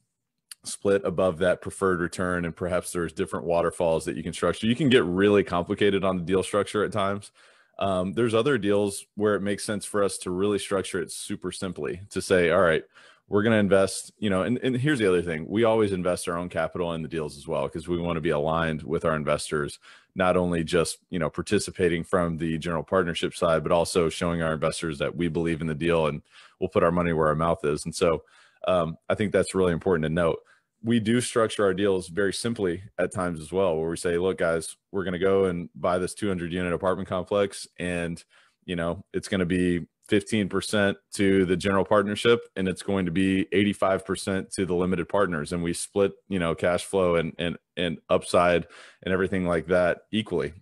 split 0.65 1.03
above 1.05 1.39
that 1.39 1.61
preferred 1.61 2.01
return 2.01 2.45
and 2.45 2.55
perhaps 2.57 2.93
there's 2.93 3.13
different 3.13 3.47
waterfalls 3.47 4.05
that 4.05 4.17
you 4.17 4.23
can 4.23 4.33
structure. 4.33 4.67
You 4.67 4.77
can 4.77 4.89
get 4.89 5.05
really 5.05 5.45
complicated 5.45 6.05
on 6.05 6.17
the 6.17 6.25
deal 6.25 6.43
structure 6.43 6.85
at 6.85 6.93
times. 6.93 7.31
Um, 7.79 8.13
there's 8.13 8.35
other 8.35 8.57
deals 8.59 9.07
where 9.17 9.35
it 9.35 9.43
makes 9.43 9.65
sense 9.65 9.85
for 9.85 10.03
us 10.03 10.19
to 10.19 10.31
really 10.31 10.59
structure 10.59 11.01
it 11.01 11.11
super 11.11 11.51
simply 11.51 12.01
to 12.11 12.23
say 12.23 12.51
all 12.51 12.61
right 12.61 12.85
we're 13.29 13.43
going 13.43 13.53
to 13.53 13.59
invest 13.59 14.13
you 14.19 14.31
know 14.31 14.43
and, 14.43 14.59
and 14.59 14.77
here's 14.77 14.99
the 14.99 15.09
other 15.09 15.23
thing. 15.23 15.47
We 15.49 15.65
always 15.65 15.93
invest 15.93 16.29
our 16.29 16.37
own 16.37 16.49
capital 16.49 16.93
in 16.93 17.03
the 17.03 17.09
deals 17.09 17.37
as 17.37 17.49
well 17.49 17.65
because 17.65 17.89
we 17.89 17.99
want 17.99 18.17
to 18.17 18.21
be 18.21 18.31
aligned 18.31 18.83
with 18.83 19.05
our 19.05 19.17
investors 19.17 19.79
not 20.15 20.37
only 20.37 20.63
just 20.63 20.99
you 21.11 21.19
know 21.19 21.31
participating 21.31 22.05
from 22.05 22.37
the 22.37 22.59
general 22.59 22.83
partnership 22.83 23.35
side 23.35 23.63
but 23.63 23.73
also 23.73 24.09
showing 24.09 24.43
our 24.43 24.53
investors 24.53 24.99
that 24.99 25.17
we 25.17 25.27
believe 25.27 25.61
in 25.61 25.67
the 25.67 25.75
deal 25.75 26.07
and 26.07 26.23
we'll 26.61 26.69
put 26.69 26.85
our 26.85 26.93
money 26.93 27.13
where 27.13 27.29
our 27.29 27.35
mouth 27.35 27.65
is. 27.65 27.85
And 27.85 27.95
so 27.95 28.23
um, 28.67 28.97
i 29.09 29.15
think 29.15 29.33
that's 29.33 29.55
really 29.55 29.73
important 29.73 30.05
to 30.05 30.11
note 30.11 30.39
we 30.85 31.01
do 31.01 31.21
structure 31.21 31.65
our 31.65 31.73
deals 31.73 32.09
very 32.09 32.33
simply 32.33 32.83
at 32.99 33.11
times 33.11 33.41
as 33.41 33.51
well, 33.51 33.77
where 33.77 33.89
we 33.89 33.97
say, 33.97 34.19
look, 34.19 34.37
guys, 34.37 34.77
we're 34.93 35.03
going 35.03 35.15
to 35.15 35.19
go 35.19 35.47
and 35.47 35.71
buy 35.75 35.99
this 35.99 36.13
200 36.13 36.53
unit 36.53 36.75
apartment 36.75 37.09
complex. 37.09 37.67
And, 37.79 38.23
you 38.67 38.77
know, 38.77 39.03
it's 39.15 39.27
going 39.27 39.41
to 39.41 39.47
be 39.47 39.87
15% 40.11 40.95
to 41.15 41.47
the 41.47 41.57
general 41.57 41.87
partnership 41.87 42.41
and 42.57 42.69
it's 42.69 42.83
going 42.83 43.07
to 43.07 43.11
be 43.11 43.47
85% 43.47 44.51
to 44.51 44.67
the 44.67 44.75
limited 44.75 45.09
partners. 45.09 45.53
And 45.53 45.63
we 45.63 45.73
split, 45.73 46.13
you 46.29 46.39
know, 46.39 46.55
cash 46.55 46.85
flow 46.85 47.17
and, 47.17 47.33
and, 47.39 47.57
and 47.79 47.99
upside 48.11 48.67
and 49.03 49.15
everything 49.15 49.47
like 49.47 49.69
that 49.69 50.03
equally. 50.13 50.53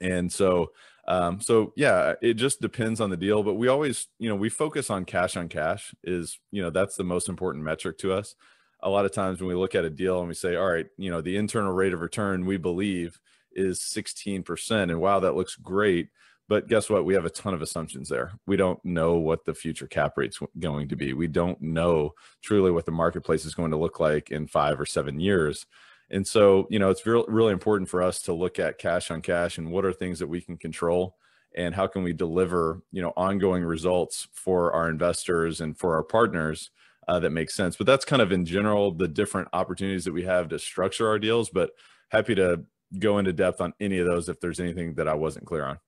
And 0.00 0.32
so 0.32 0.72
Um, 1.08 1.40
so 1.40 1.72
yeah, 1.76 2.14
it 2.22 2.34
just 2.34 2.60
depends 2.60 3.00
on 3.00 3.10
the 3.10 3.16
deal, 3.16 3.42
but 3.42 3.54
we 3.54 3.68
always, 3.68 4.06
you 4.18 4.28
know, 4.28 4.36
we 4.36 4.48
focus 4.48 4.88
on 4.88 5.04
cash 5.04 5.36
on 5.36 5.48
cash 5.48 5.94
is, 6.04 6.38
you 6.50 6.62
know, 6.62 6.70
that's 6.70 6.96
the 6.96 7.04
most 7.04 7.28
important 7.28 7.64
metric 7.64 7.98
to 7.98 8.12
us. 8.12 8.34
A 8.80 8.90
lot 8.90 9.04
of 9.04 9.12
times 9.12 9.40
when 9.40 9.48
we 9.48 9.54
look 9.54 9.74
at 9.74 9.84
a 9.84 9.90
deal 9.90 10.20
and 10.20 10.28
we 10.28 10.34
say, 10.34 10.56
all 10.56 10.70
right, 10.70 10.86
you 10.96 11.10
know, 11.10 11.20
the 11.20 11.36
internal 11.36 11.72
rate 11.72 11.92
of 11.92 12.00
return 12.00 12.46
we 12.46 12.56
believe 12.56 13.18
is 13.52 13.80
16%. 13.80 14.70
And 14.70 15.00
wow, 15.00 15.20
that 15.20 15.34
looks 15.34 15.56
great. 15.56 16.08
But 16.48 16.68
guess 16.68 16.90
what? 16.90 17.04
We 17.04 17.14
have 17.14 17.24
a 17.24 17.30
ton 17.30 17.54
of 17.54 17.62
assumptions 17.62 18.08
there. 18.08 18.32
We 18.46 18.56
don't 18.56 18.84
know 18.84 19.14
what 19.14 19.44
the 19.44 19.54
future 19.54 19.86
cap 19.86 20.14
rate's 20.16 20.40
going 20.58 20.88
to 20.88 20.96
be. 20.96 21.14
We 21.14 21.28
don't 21.28 21.60
know 21.62 22.12
truly 22.42 22.70
what 22.70 22.84
the 22.84 22.92
marketplace 22.92 23.44
is 23.44 23.54
going 23.54 23.70
to 23.70 23.76
look 23.76 24.00
like 24.00 24.30
in 24.30 24.46
five 24.46 24.80
or 24.80 24.86
seven 24.86 25.20
years. 25.20 25.66
And 26.12 26.26
so, 26.26 26.66
you 26.70 26.78
know, 26.78 26.90
it's 26.90 27.06
really, 27.06 27.24
really 27.28 27.52
important 27.52 27.88
for 27.88 28.02
us 28.02 28.20
to 28.22 28.34
look 28.34 28.58
at 28.58 28.78
cash 28.78 29.10
on 29.10 29.22
cash 29.22 29.56
and 29.56 29.70
what 29.70 29.84
are 29.84 29.92
things 29.92 30.18
that 30.18 30.26
we 30.28 30.42
can 30.42 30.58
control 30.58 31.16
and 31.56 31.74
how 31.74 31.86
can 31.86 32.02
we 32.02 32.12
deliver, 32.12 32.82
you 32.92 33.00
know, 33.00 33.12
ongoing 33.16 33.64
results 33.64 34.28
for 34.32 34.72
our 34.72 34.88
investors 34.88 35.60
and 35.60 35.76
for 35.76 35.94
our 35.94 36.02
partners 36.02 36.70
uh, 37.08 37.18
that 37.18 37.30
makes 37.30 37.54
sense. 37.54 37.76
But 37.76 37.86
that's 37.86 38.04
kind 38.04 38.22
of 38.22 38.30
in 38.30 38.44
general 38.44 38.92
the 38.92 39.08
different 39.08 39.48
opportunities 39.52 40.04
that 40.04 40.12
we 40.12 40.22
have 40.24 40.48
to 40.50 40.58
structure 40.58 41.08
our 41.08 41.18
deals. 41.18 41.50
But 41.50 41.70
happy 42.10 42.34
to 42.34 42.62
go 42.98 43.18
into 43.18 43.32
depth 43.32 43.60
on 43.60 43.72
any 43.80 43.98
of 43.98 44.06
those 44.06 44.28
if 44.28 44.38
there's 44.40 44.60
anything 44.60 44.94
that 44.94 45.08
I 45.08 45.14
wasn't 45.14 45.46
clear 45.46 45.64
on. 45.64 45.78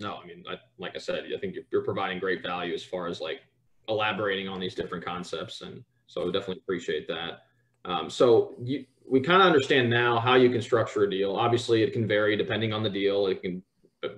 No, 0.00 0.16
I 0.16 0.26
mean, 0.26 0.44
I, 0.50 0.56
like 0.78 0.96
I 0.96 0.98
said, 0.98 1.24
I 1.34 1.38
think 1.38 1.54
you're, 1.54 1.64
you're 1.70 1.84
providing 1.84 2.18
great 2.18 2.42
value 2.42 2.74
as 2.74 2.82
far 2.82 3.06
as 3.06 3.20
like 3.20 3.40
elaborating 3.88 4.48
on 4.48 4.60
these 4.60 4.74
different 4.74 5.04
concepts, 5.04 5.62
and 5.62 5.82
so 6.06 6.22
I 6.22 6.26
definitely 6.26 6.58
appreciate 6.58 7.06
that. 7.08 7.44
Um, 7.84 8.08
so 8.10 8.54
you, 8.62 8.84
we 9.08 9.20
kind 9.20 9.42
of 9.42 9.46
understand 9.46 9.90
now 9.90 10.18
how 10.18 10.34
you 10.34 10.50
can 10.50 10.62
structure 10.62 11.04
a 11.04 11.10
deal. 11.10 11.34
Obviously, 11.34 11.82
it 11.82 11.92
can 11.92 12.06
vary 12.06 12.36
depending 12.36 12.72
on 12.72 12.82
the 12.82 12.90
deal. 12.90 13.26
It 13.26 13.42
can 13.42 13.62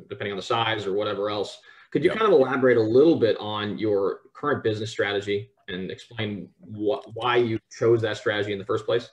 depending 0.09 0.33
on 0.33 0.37
the 0.37 0.43
size 0.43 0.87
or 0.87 0.93
whatever 0.93 1.31
else. 1.31 1.59
Could 1.91 2.05
you 2.05 2.11
kind 2.11 2.23
of 2.23 2.33
elaborate 2.33 2.77
a 2.77 2.83
little 2.83 3.17
bit 3.17 3.37
on 3.39 3.79
your 3.79 4.21
current 4.35 4.65
business 4.65 4.91
strategy 4.91 5.51
and 5.69 5.91
explain 5.91 6.49
what 6.59 7.05
why 7.15 7.37
you 7.37 7.59
chose 7.71 8.03
that 8.03 8.17
strategy 8.17 8.53
in 8.53 8.59
the 8.59 8.65
first 8.65 8.85
place? 8.85 9.11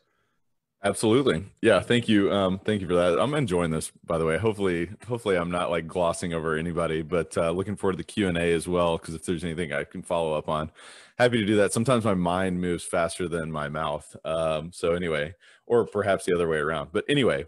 Absolutely. 0.84 1.46
Yeah. 1.62 1.80
Thank 1.80 2.10
you. 2.10 2.32
Um, 2.32 2.58
thank 2.58 2.82
you 2.82 2.88
for 2.88 2.96
that. 2.96 3.20
I'm 3.20 3.36
enjoying 3.36 3.70
this, 3.70 3.92
by 4.04 4.18
the 4.18 4.26
way. 4.26 4.40
Hopefully, 4.40 4.90
hopefully 5.08 5.38
I'm 5.38 5.52
not 5.52 5.70
like 5.70 5.86
glossing 5.86 6.34
over 6.34 6.56
anybody, 6.56 7.04
but 7.04 7.38
uh, 7.38 7.52
looking 7.52 7.76
forward 7.76 7.94
to 7.94 7.98
the 7.98 8.04
Q 8.04 8.28
and 8.28 8.38
A 8.38 8.52
as 8.52 8.68
well. 8.68 8.98
Cause 8.98 9.14
if 9.14 9.24
there's 9.24 9.44
anything 9.44 9.72
I 9.72 9.84
can 9.84 10.02
follow 10.02 10.34
up 10.34 10.50
on, 10.50 10.72
happy 11.22 11.38
to 11.38 11.46
do 11.46 11.56
that. 11.58 11.74
Sometimes 11.74 12.04
my 12.04 12.14
mind 12.14 12.60
moves 12.60 12.84
faster 12.84 13.28
than 13.28 13.52
my 13.52 13.70
mouth. 13.70 14.16
Um, 14.26 14.72
so 14.74 14.94
anyway, 14.94 15.36
or 15.68 15.86
perhaps 15.86 16.26
the 16.26 16.34
other 16.34 16.48
way 16.48 16.58
around, 16.58 16.90
but 16.92 17.06
anyway, 17.08 17.46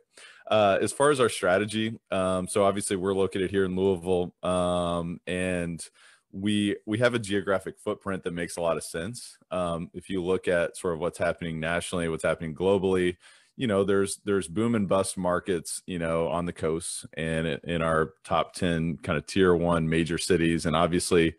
uh, 0.48 0.78
as 0.82 0.92
far 0.92 1.10
as 1.10 1.20
our 1.20 1.30
strategy, 1.30 1.98
um, 2.12 2.48
so 2.48 2.64
obviously 2.64 2.96
we're 2.96 3.14
located 3.14 3.50
here 3.50 3.66
in 3.66 3.76
Louisville, 3.76 4.34
um, 4.44 5.20
and 5.26 5.84
we 6.32 6.76
we 6.86 6.98
have 6.98 7.14
a 7.14 7.20
geographic 7.20 7.80
footprint 7.80 8.24
that 8.24 8.34
makes 8.34 8.58
a 8.58 8.62
lot 8.62 8.78
of 8.78 8.84
sense. 8.84 9.38
Um, 9.52 9.90
if 9.94 10.10
you 10.10 10.24
look 10.24 10.48
at 10.48 10.76
sort 10.76 10.94
of 10.94 11.00
what's 11.00 11.18
happening 11.18 11.60
nationally, 11.60 12.10
what's 12.10 12.24
happening 12.24 12.56
globally, 12.56 13.18
you 13.56 13.68
know, 13.68 13.84
there's 13.84 14.18
there's 14.26 14.48
boom 14.48 14.76
and 14.76 14.88
bust 14.88 15.18
markets, 15.18 15.82
you 15.86 16.00
know, 16.00 16.28
on 16.28 16.46
the 16.46 16.54
coast 16.54 17.06
and 17.14 17.48
in 17.64 17.82
our 17.82 18.14
top 18.24 18.54
ten 18.54 18.98
kind 18.98 19.18
of 19.18 19.26
tier 19.26 19.56
one 19.56 19.88
major 19.88 20.18
cities, 20.18 20.66
and 20.66 20.76
obviously 20.76 21.36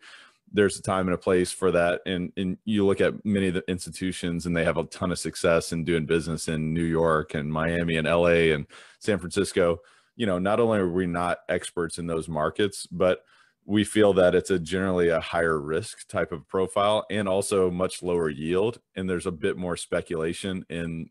there's 0.55 0.79
a 0.79 0.81
time 0.81 1.07
and 1.07 1.13
a 1.13 1.17
place 1.17 1.51
for 1.51 1.71
that. 1.71 2.01
And 2.05 2.31
and 2.37 2.57
you 2.65 2.85
look 2.85 3.01
at 3.01 3.25
many 3.25 3.47
of 3.47 3.53
the 3.53 3.63
institutions, 3.69 4.45
and 4.45 4.55
they 4.55 4.63
have 4.63 4.77
a 4.77 4.85
ton 4.85 5.11
of 5.11 5.19
success 5.19 5.71
in 5.71 5.83
doing 5.83 6.05
business 6.05 6.47
in 6.47 6.73
New 6.73 6.83
York 6.83 7.33
and 7.33 7.51
Miami 7.51 7.97
and 7.97 8.07
LA 8.07 8.53
and 8.53 8.65
San 8.99 9.19
Francisco. 9.19 9.79
You 10.15 10.25
know, 10.25 10.39
not 10.39 10.59
only 10.59 10.79
are 10.79 10.89
we 10.89 11.05
not 11.05 11.39
experts 11.49 11.97
in 11.97 12.07
those 12.07 12.29
markets, 12.29 12.87
but 12.87 13.19
we 13.65 13.83
feel 13.83 14.13
that 14.13 14.35
it's 14.35 14.51
a 14.51 14.59
generally 14.59 15.09
a 15.09 15.19
higher 15.19 15.59
risk 15.59 16.07
type 16.07 16.31
of 16.31 16.47
profile 16.47 17.05
and 17.09 17.27
also 17.27 17.71
much 17.71 18.03
lower 18.03 18.29
yield 18.29 18.79
and 18.95 19.09
there's 19.09 19.25
a 19.25 19.31
bit 19.31 19.57
more 19.57 19.75
speculation 19.75 20.63
in 20.69 21.09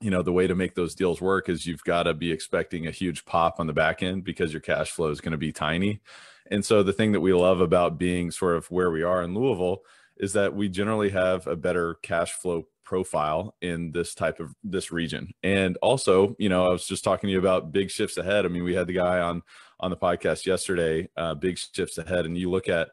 you 0.00 0.10
know 0.10 0.20
the 0.20 0.32
way 0.32 0.48
to 0.48 0.56
make 0.56 0.74
those 0.74 0.96
deals 0.96 1.20
work 1.20 1.48
is 1.48 1.64
you've 1.64 1.84
got 1.84 2.02
to 2.02 2.12
be 2.12 2.32
expecting 2.32 2.88
a 2.88 2.90
huge 2.90 3.24
pop 3.24 3.60
on 3.60 3.68
the 3.68 3.72
back 3.72 4.02
end 4.02 4.24
because 4.24 4.52
your 4.52 4.60
cash 4.60 4.90
flow 4.90 5.10
is 5.10 5.20
going 5.20 5.30
to 5.32 5.38
be 5.38 5.52
tiny 5.52 6.00
and 6.52 6.64
so 6.64 6.82
the 6.82 6.92
thing 6.92 7.12
that 7.12 7.20
we 7.20 7.32
love 7.32 7.60
about 7.60 7.98
being 7.98 8.30
sort 8.30 8.56
of 8.56 8.70
where 8.70 8.90
we 8.90 9.02
are 9.02 9.22
in 9.22 9.34
louisville 9.34 9.82
is 10.18 10.32
that 10.34 10.54
we 10.54 10.68
generally 10.68 11.10
have 11.10 11.46
a 11.46 11.56
better 11.56 11.96
cash 12.02 12.32
flow 12.32 12.66
profile 12.84 13.54
in 13.62 13.90
this 13.92 14.14
type 14.14 14.38
of 14.38 14.54
this 14.62 14.92
region 14.92 15.32
and 15.42 15.76
also 15.82 16.36
you 16.38 16.48
know 16.48 16.66
i 16.66 16.68
was 16.68 16.86
just 16.86 17.02
talking 17.02 17.28
to 17.28 17.32
you 17.32 17.38
about 17.38 17.72
big 17.72 17.90
shifts 17.90 18.16
ahead 18.16 18.44
i 18.44 18.48
mean 18.48 18.64
we 18.64 18.74
had 18.74 18.86
the 18.86 18.92
guy 18.92 19.18
on 19.18 19.42
on 19.82 19.90
the 19.90 19.96
podcast 19.96 20.46
yesterday, 20.46 21.08
uh, 21.16 21.34
Big 21.34 21.58
Shifts 21.58 21.98
Ahead, 21.98 22.24
and 22.24 22.38
you 22.38 22.48
look 22.48 22.68
at, 22.68 22.90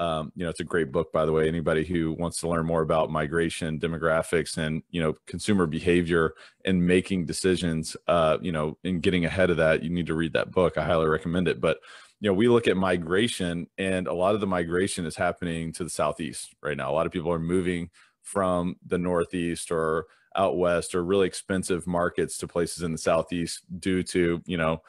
um, 0.00 0.32
you 0.34 0.42
know, 0.42 0.50
it's 0.50 0.60
a 0.60 0.64
great 0.64 0.90
book, 0.90 1.12
by 1.12 1.24
the 1.24 1.30
way. 1.30 1.46
Anybody 1.46 1.84
who 1.84 2.12
wants 2.12 2.40
to 2.40 2.48
learn 2.48 2.66
more 2.66 2.82
about 2.82 3.10
migration, 3.10 3.78
demographics, 3.78 4.58
and 4.58 4.82
you 4.90 5.00
know, 5.00 5.14
consumer 5.26 5.66
behavior 5.66 6.34
and 6.64 6.84
making 6.84 7.26
decisions, 7.26 7.96
uh, 8.08 8.38
you 8.42 8.50
know, 8.50 8.76
and 8.82 9.02
getting 9.02 9.24
ahead 9.24 9.50
of 9.50 9.58
that, 9.58 9.84
you 9.84 9.90
need 9.90 10.06
to 10.06 10.14
read 10.14 10.32
that 10.32 10.50
book. 10.50 10.76
I 10.76 10.84
highly 10.84 11.06
recommend 11.06 11.46
it. 11.46 11.60
But 11.60 11.78
you 12.22 12.30
know, 12.30 12.34
we 12.34 12.48
look 12.48 12.68
at 12.68 12.76
migration, 12.76 13.66
and 13.78 14.06
a 14.06 14.14
lot 14.14 14.36
of 14.36 14.40
the 14.40 14.46
migration 14.46 15.06
is 15.06 15.16
happening 15.16 15.72
to 15.72 15.82
the 15.82 15.90
southeast 15.90 16.54
right 16.62 16.76
now. 16.76 16.88
A 16.88 16.94
lot 16.94 17.04
of 17.04 17.10
people 17.10 17.32
are 17.32 17.40
moving 17.40 17.90
from 18.22 18.76
the 18.86 18.96
northeast 18.96 19.72
or 19.72 20.06
out 20.36 20.56
west 20.56 20.94
or 20.94 21.04
really 21.04 21.26
expensive 21.26 21.84
markets 21.84 22.38
to 22.38 22.46
places 22.46 22.84
in 22.84 22.92
the 22.92 22.98
southeast 22.98 23.64
due 23.80 24.04
to 24.04 24.40
you 24.46 24.56
know 24.56 24.80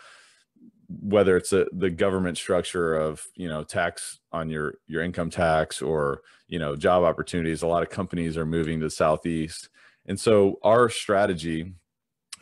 whether 1.01 1.35
it's 1.35 1.51
a, 1.53 1.65
the 1.73 1.89
government 1.89 2.37
structure 2.37 2.93
of 2.93 3.25
you 3.35 3.49
know 3.49 3.63
tax 3.63 4.19
on 4.31 4.47
your 4.47 4.75
your 4.85 5.01
income 5.01 5.31
tax 5.31 5.81
or 5.81 6.21
you 6.47 6.59
know 6.59 6.75
job 6.75 7.03
opportunities 7.03 7.63
a 7.63 7.67
lot 7.67 7.81
of 7.81 7.89
companies 7.89 8.37
are 8.37 8.45
moving 8.45 8.79
to 8.79 8.85
the 8.85 8.91
southeast 8.91 9.69
and 10.05 10.19
so 10.19 10.59
our 10.61 10.87
strategy 10.87 11.73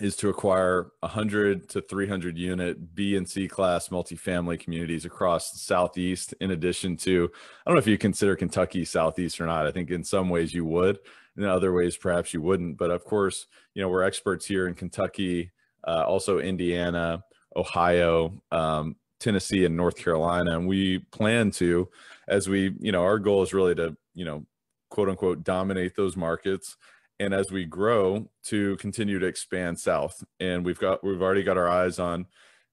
is 0.01 0.15
to 0.15 0.29
acquire 0.29 0.91
100 1.01 1.69
to 1.69 1.81
300 1.81 2.37
unit 2.37 2.95
b 2.95 3.15
and 3.15 3.29
c 3.29 3.47
class 3.47 3.89
multifamily 3.89 4.59
communities 4.59 5.05
across 5.05 5.51
the 5.51 5.59
southeast 5.59 6.33
in 6.41 6.51
addition 6.51 6.97
to 6.97 7.29
i 7.33 7.69
don't 7.69 7.75
know 7.75 7.79
if 7.79 7.87
you 7.87 7.97
consider 7.97 8.35
kentucky 8.35 8.83
southeast 8.83 9.39
or 9.39 9.45
not 9.45 9.67
i 9.67 9.71
think 9.71 9.89
in 9.91 10.03
some 10.03 10.29
ways 10.29 10.53
you 10.53 10.65
would 10.65 10.99
in 11.37 11.45
other 11.45 11.73
ways 11.73 11.95
perhaps 11.95 12.33
you 12.33 12.41
wouldn't 12.41 12.77
but 12.77 12.91
of 12.91 13.03
course 13.05 13.47
you 13.73 13.81
know 13.81 13.89
we're 13.89 14.03
experts 14.03 14.45
here 14.45 14.67
in 14.67 14.73
kentucky 14.73 15.51
uh, 15.87 16.03
also 16.05 16.39
indiana 16.39 17.23
Ohio, 17.55 18.41
um, 18.51 18.95
Tennessee, 19.19 19.65
and 19.65 19.75
North 19.75 19.97
Carolina. 19.97 20.57
And 20.57 20.67
we 20.67 20.99
plan 21.11 21.51
to, 21.51 21.89
as 22.27 22.47
we, 22.47 22.75
you 22.79 22.91
know, 22.91 23.03
our 23.03 23.19
goal 23.19 23.43
is 23.43 23.53
really 23.53 23.75
to, 23.75 23.95
you 24.13 24.25
know, 24.25 24.45
quote 24.89 25.09
unquote, 25.09 25.43
dominate 25.43 25.95
those 25.95 26.17
markets. 26.17 26.77
And 27.21 27.33
as 27.33 27.51
we 27.51 27.65
grow, 27.65 28.29
to 28.45 28.75
continue 28.77 29.19
to 29.19 29.27
expand 29.27 29.79
south. 29.79 30.23
And 30.39 30.65
we've 30.65 30.79
got, 30.79 31.03
we've 31.03 31.21
already 31.21 31.43
got 31.43 31.57
our 31.57 31.69
eyes 31.69 31.99
on 31.99 32.25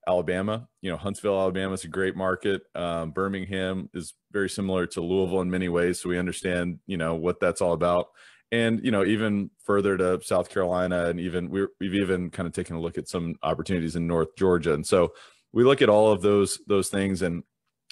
Alabama. 0.07 0.69
You 0.81 0.91
know, 0.91 0.97
Huntsville, 0.97 1.39
Alabama 1.39 1.75
is 1.75 1.85
a 1.85 1.89
great 1.89 2.17
market. 2.17 2.63
Um, 2.75 3.11
Birmingham 3.11 3.91
is 3.93 4.15
very 4.33 4.49
similar 4.49 4.87
to 4.87 5.03
Louisville 5.03 5.43
in 5.43 5.51
many 5.51 5.69
ways. 5.69 6.01
So 6.01 6.09
we 6.09 6.19
understand, 6.19 6.79
you 6.87 6.97
know, 6.97 7.15
what 7.15 7.41
that's 7.41 7.61
all 7.61 7.75
about 7.75 8.09
and 8.51 8.83
you 8.83 8.91
know 8.91 9.05
even 9.05 9.51
further 9.65 9.97
to 9.97 10.21
south 10.23 10.49
carolina 10.49 11.07
and 11.07 11.21
even 11.21 11.51
we 11.51 11.67
we've 11.81 11.95
even 11.95 12.31
kind 12.31 12.47
of 12.47 12.55
taken 12.55 12.77
a 12.77 12.81
look 12.81 12.97
at 12.97 13.09
some 13.09 13.35
opportunities 13.43 13.97
in 13.97 14.07
north 14.07 14.35
georgia 14.37 14.73
and 14.73 14.87
so 14.87 15.13
we 15.53 15.65
look 15.65 15.83
at 15.83 15.89
all 15.89 16.11
of 16.11 16.23
those 16.23 16.59
those 16.67 16.89
things 16.89 17.21
and 17.23 17.43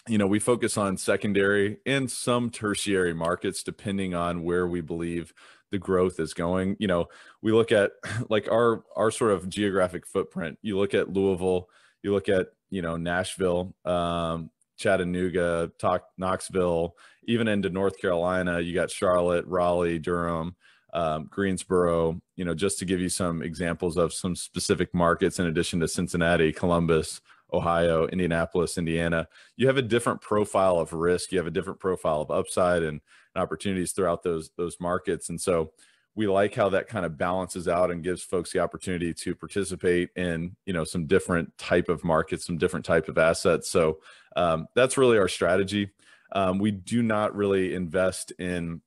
you 0.08 0.18
know 0.18 0.26
we 0.26 0.38
focus 0.38 0.78
on 0.78 0.96
secondary 0.96 1.78
and 1.84 2.10
some 2.10 2.50
tertiary 2.50 3.12
markets 3.12 3.62
depending 3.62 4.14
on 4.14 4.42
where 4.44 4.66
we 4.66 4.80
believe 4.80 5.32
the 5.70 5.78
growth 5.78 6.20
is 6.20 6.34
going 6.34 6.76
you 6.78 6.86
know 6.86 7.06
we 7.42 7.52
look 7.52 7.72
at 7.72 7.92
like 8.28 8.50
our 8.50 8.84
our 8.96 9.10
sort 9.10 9.32
of 9.32 9.48
geographic 9.48 10.06
footprint 10.06 10.58
you 10.62 10.78
look 10.78 10.94
at 10.94 11.12
louisville 11.12 11.68
you 12.02 12.12
look 12.12 12.28
at 12.28 12.48
you 12.70 12.82
know 12.82 12.96
nashville 12.96 13.74
um, 13.84 14.50
Chattanooga, 14.76 15.72
talk, 15.78 16.04
Knoxville, 16.18 16.96
even 17.24 17.48
into 17.48 17.70
North 17.70 17.98
Carolina. 17.98 18.60
You 18.60 18.74
got 18.74 18.90
Charlotte, 18.90 19.46
Raleigh, 19.46 19.98
Durham, 19.98 20.54
um, 20.92 21.28
Greensboro. 21.30 22.20
You 22.36 22.44
know, 22.44 22.54
just 22.54 22.78
to 22.80 22.84
give 22.84 23.00
you 23.00 23.08
some 23.08 23.42
examples 23.42 23.96
of 23.96 24.12
some 24.12 24.36
specific 24.36 24.92
markets, 24.94 25.38
in 25.38 25.46
addition 25.46 25.80
to 25.80 25.88
Cincinnati, 25.88 26.52
Columbus, 26.52 27.20
Ohio, 27.52 28.06
Indianapolis, 28.06 28.76
Indiana. 28.76 29.28
You 29.56 29.66
have 29.66 29.76
a 29.76 29.82
different 29.82 30.20
profile 30.20 30.78
of 30.78 30.92
risk. 30.92 31.32
You 31.32 31.38
have 31.38 31.46
a 31.46 31.52
different 31.52 31.80
profile 31.80 32.20
of 32.20 32.30
upside 32.30 32.82
and, 32.82 33.00
and 33.36 33.42
opportunities 33.42 33.92
throughout 33.92 34.22
those 34.22 34.50
those 34.56 34.80
markets, 34.80 35.28
and 35.28 35.40
so 35.40 35.72
we 36.14 36.26
like 36.26 36.54
how 36.54 36.70
that 36.70 36.88
kind 36.88 37.04
of 37.04 37.18
balances 37.18 37.68
out 37.68 37.90
and 37.90 38.02
gives 38.02 38.22
folks 38.22 38.50
the 38.50 38.58
opportunity 38.58 39.12
to 39.12 39.34
participate 39.34 40.08
in 40.16 40.56
you 40.64 40.72
know 40.72 40.82
some 40.82 41.06
different 41.06 41.56
type 41.58 41.88
of 41.88 42.02
markets 42.02 42.46
some 42.46 42.58
different 42.58 42.84
type 42.84 43.08
of 43.08 43.18
assets. 43.18 43.68
So 43.68 44.00
um, 44.34 44.66
that's 44.74 44.98
really 44.98 45.18
our 45.18 45.28
strategy. 45.28 45.90
Um, 46.32 46.58
we 46.58 46.70
do 46.70 47.02
not 47.02 47.36
really 47.36 47.74
invest 47.74 48.32
in 48.38 48.80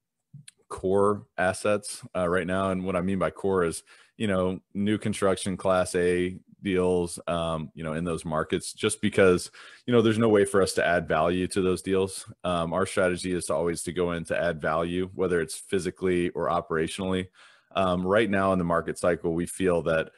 core 0.68 1.26
assets 1.38 2.04
uh, 2.16 2.28
right 2.28 2.46
now. 2.48 2.72
And 2.72 2.84
what 2.84 2.96
i 2.96 3.02
mean 3.02 3.20
by 3.20 3.32
core 3.32 3.64
is 3.64 3.84
you 4.18 4.28
know 4.28 4.60
new 4.74 4.98
construction 4.98 5.56
class 5.56 5.96
a 5.96 6.38
deals, 6.64 7.20
um, 7.28 7.72
you 7.74 7.84
know, 7.84 7.94
in 7.94 8.04
those 8.04 8.26
markets, 8.26 8.74
just 8.74 9.02
because 9.02 9.52
you 9.86 9.94
know 9.94 10.02
there's 10.02 10.18
no 10.18 10.30
way 10.30 10.46
for 10.46 10.62
us 10.62 10.74
to 10.74 10.86
add 10.86 11.08
value 11.08 11.48
to 11.48 11.62
those 11.62 11.82
deals. 11.82 12.32
Um, 12.44 12.74
our 12.74 12.86
strategy 12.86 13.34
is 13.34 13.46
to 13.46 13.54
always 13.54 13.84
to 13.84 13.92
go 13.92 14.12
in 14.14 14.26
to 14.26 14.42
add 14.42 14.62
value, 14.62 15.10
whether 15.16 15.42
it's 15.42 15.56
physically 15.56 16.30
or 16.30 16.48
operationally. 16.48 17.28
Um, 17.76 18.06
right 18.06 18.30
now 18.30 18.52
in 18.54 18.60
the 18.60 18.66
market 18.66 18.98
cycle, 18.98 19.34
we 19.34 19.46
feel 19.46 19.84
that 19.84 20.10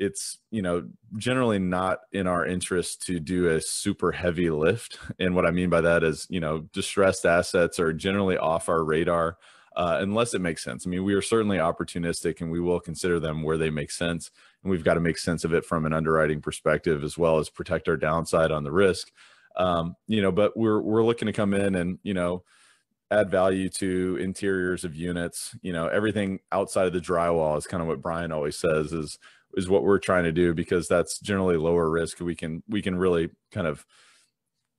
it's 0.00 0.38
you 0.50 0.62
know 0.62 0.88
generally 1.18 1.58
not 1.58 2.00
in 2.12 2.26
our 2.26 2.46
interest 2.46 3.04
to 3.06 3.20
do 3.20 3.50
a 3.50 3.60
super 3.60 4.10
heavy 4.10 4.48
lift 4.50 4.98
and 5.18 5.34
what 5.34 5.44
i 5.44 5.50
mean 5.50 5.68
by 5.68 5.80
that 5.80 6.02
is 6.02 6.26
you 6.30 6.40
know 6.40 6.60
distressed 6.72 7.26
assets 7.26 7.78
are 7.78 7.92
generally 7.92 8.38
off 8.38 8.68
our 8.68 8.82
radar 8.82 9.36
uh, 9.76 9.98
unless 10.00 10.32
it 10.32 10.40
makes 10.40 10.64
sense 10.64 10.86
i 10.86 10.90
mean 10.90 11.04
we 11.04 11.12
are 11.12 11.22
certainly 11.22 11.58
opportunistic 11.58 12.40
and 12.40 12.50
we 12.50 12.60
will 12.60 12.80
consider 12.80 13.20
them 13.20 13.42
where 13.42 13.58
they 13.58 13.68
make 13.68 13.90
sense 13.90 14.30
and 14.62 14.70
we've 14.70 14.84
got 14.84 14.94
to 14.94 15.00
make 15.00 15.18
sense 15.18 15.44
of 15.44 15.54
it 15.54 15.64
from 15.64 15.86
an 15.86 15.92
underwriting 15.92 16.40
perspective 16.40 17.02
as 17.04 17.16
well 17.16 17.38
as 17.38 17.48
protect 17.48 17.88
our 17.88 17.96
downside 17.96 18.50
on 18.50 18.64
the 18.64 18.72
risk. 18.72 19.10
Um, 19.56 19.96
you 20.06 20.22
know 20.22 20.32
but 20.32 20.56
we're 20.56 20.80
we're 20.80 21.04
looking 21.04 21.26
to 21.26 21.32
come 21.32 21.54
in 21.54 21.74
and 21.74 21.98
you 22.02 22.14
know 22.14 22.44
add 23.10 23.30
value 23.30 23.68
to 23.68 24.16
interiors 24.20 24.84
of 24.84 24.94
units. 24.94 25.56
You 25.62 25.72
know 25.72 25.88
everything 25.88 26.40
outside 26.52 26.86
of 26.86 26.92
the 26.92 27.00
drywall 27.00 27.58
is 27.58 27.66
kind 27.66 27.82
of 27.82 27.88
what 27.88 28.02
brian 28.02 28.32
always 28.32 28.56
says 28.56 28.92
is 28.92 29.18
is 29.54 29.68
what 29.68 29.82
we're 29.82 29.98
trying 29.98 30.24
to 30.24 30.32
do 30.32 30.54
because 30.54 30.88
that's 30.88 31.18
generally 31.18 31.56
lower 31.56 31.90
risk. 31.90 32.20
We 32.20 32.34
can 32.34 32.62
we 32.68 32.82
can 32.82 32.96
really 32.96 33.30
kind 33.52 33.66
of 33.66 33.84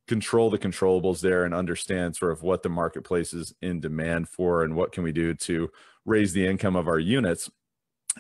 control 0.07 0.49
the 0.49 0.57
controllables 0.57 1.21
there 1.21 1.45
and 1.45 1.53
understand 1.53 2.15
sort 2.15 2.31
of 2.31 2.43
what 2.43 2.63
the 2.63 2.69
marketplace 2.69 3.33
is 3.33 3.53
in 3.61 3.79
demand 3.79 4.27
for 4.27 4.63
and 4.63 4.75
what 4.75 4.91
can 4.91 5.03
we 5.03 5.11
do 5.11 5.33
to 5.33 5.69
raise 6.05 6.33
the 6.33 6.45
income 6.45 6.75
of 6.75 6.87
our 6.87 6.99
units 6.99 7.49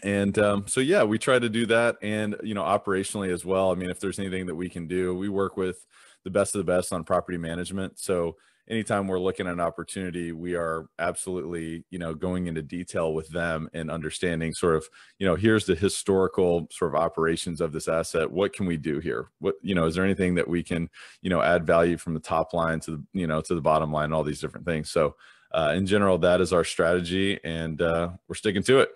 and 0.03 0.39
um, 0.39 0.65
so 0.67 0.79
yeah 0.79 1.03
we 1.03 1.17
try 1.17 1.37
to 1.37 1.49
do 1.49 1.65
that 1.65 1.97
and 2.01 2.35
you 2.43 2.53
know 2.53 2.63
operationally 2.63 3.31
as 3.31 3.43
well 3.43 3.71
i 3.71 3.75
mean 3.75 3.89
if 3.89 3.99
there's 3.99 4.19
anything 4.19 4.45
that 4.45 4.55
we 4.55 4.69
can 4.69 4.87
do 4.87 5.13
we 5.15 5.27
work 5.27 5.57
with 5.57 5.85
the 6.23 6.29
best 6.29 6.55
of 6.55 6.59
the 6.59 6.71
best 6.71 6.93
on 6.93 7.03
property 7.03 7.37
management 7.37 7.99
so 7.99 8.35
anytime 8.71 9.07
we're 9.07 9.19
looking 9.19 9.47
at 9.47 9.53
an 9.53 9.59
opportunity, 9.59 10.31
we 10.31 10.55
are 10.55 10.87
absolutely, 10.97 11.83
you 11.89 11.99
know, 11.99 12.13
going 12.13 12.47
into 12.47 12.61
detail 12.61 13.13
with 13.13 13.27
them 13.29 13.69
and 13.73 13.91
understanding 13.91 14.53
sort 14.53 14.75
of, 14.75 14.87
you 15.19 15.27
know, 15.27 15.35
here's 15.35 15.65
the 15.65 15.75
historical 15.75 16.67
sort 16.71 16.93
of 16.93 16.99
operations 16.99 17.59
of 17.59 17.73
this 17.73 17.87
asset. 17.87 18.31
What 18.31 18.53
can 18.53 18.65
we 18.65 18.77
do 18.77 18.99
here? 18.99 19.29
What, 19.39 19.55
you 19.61 19.75
know, 19.75 19.85
is 19.85 19.95
there 19.95 20.05
anything 20.05 20.35
that 20.35 20.47
we 20.47 20.63
can, 20.63 20.89
you 21.21 21.29
know, 21.29 21.41
add 21.41 21.67
value 21.67 21.97
from 21.97 22.13
the 22.13 22.19
top 22.19 22.53
line 22.53 22.79
to 22.81 22.91
the, 22.91 23.03
you 23.13 23.27
know, 23.27 23.41
to 23.41 23.53
the 23.53 23.61
bottom 23.61 23.91
line, 23.91 24.13
all 24.13 24.23
these 24.23 24.41
different 24.41 24.65
things. 24.65 24.89
So, 24.89 25.15
uh, 25.51 25.73
in 25.75 25.85
general, 25.85 26.17
that 26.19 26.39
is 26.39 26.53
our 26.53 26.63
strategy 26.63 27.37
and 27.43 27.81
uh, 27.81 28.11
we're 28.27 28.35
sticking 28.35 28.63
to 28.63 28.79
it. 28.79 28.89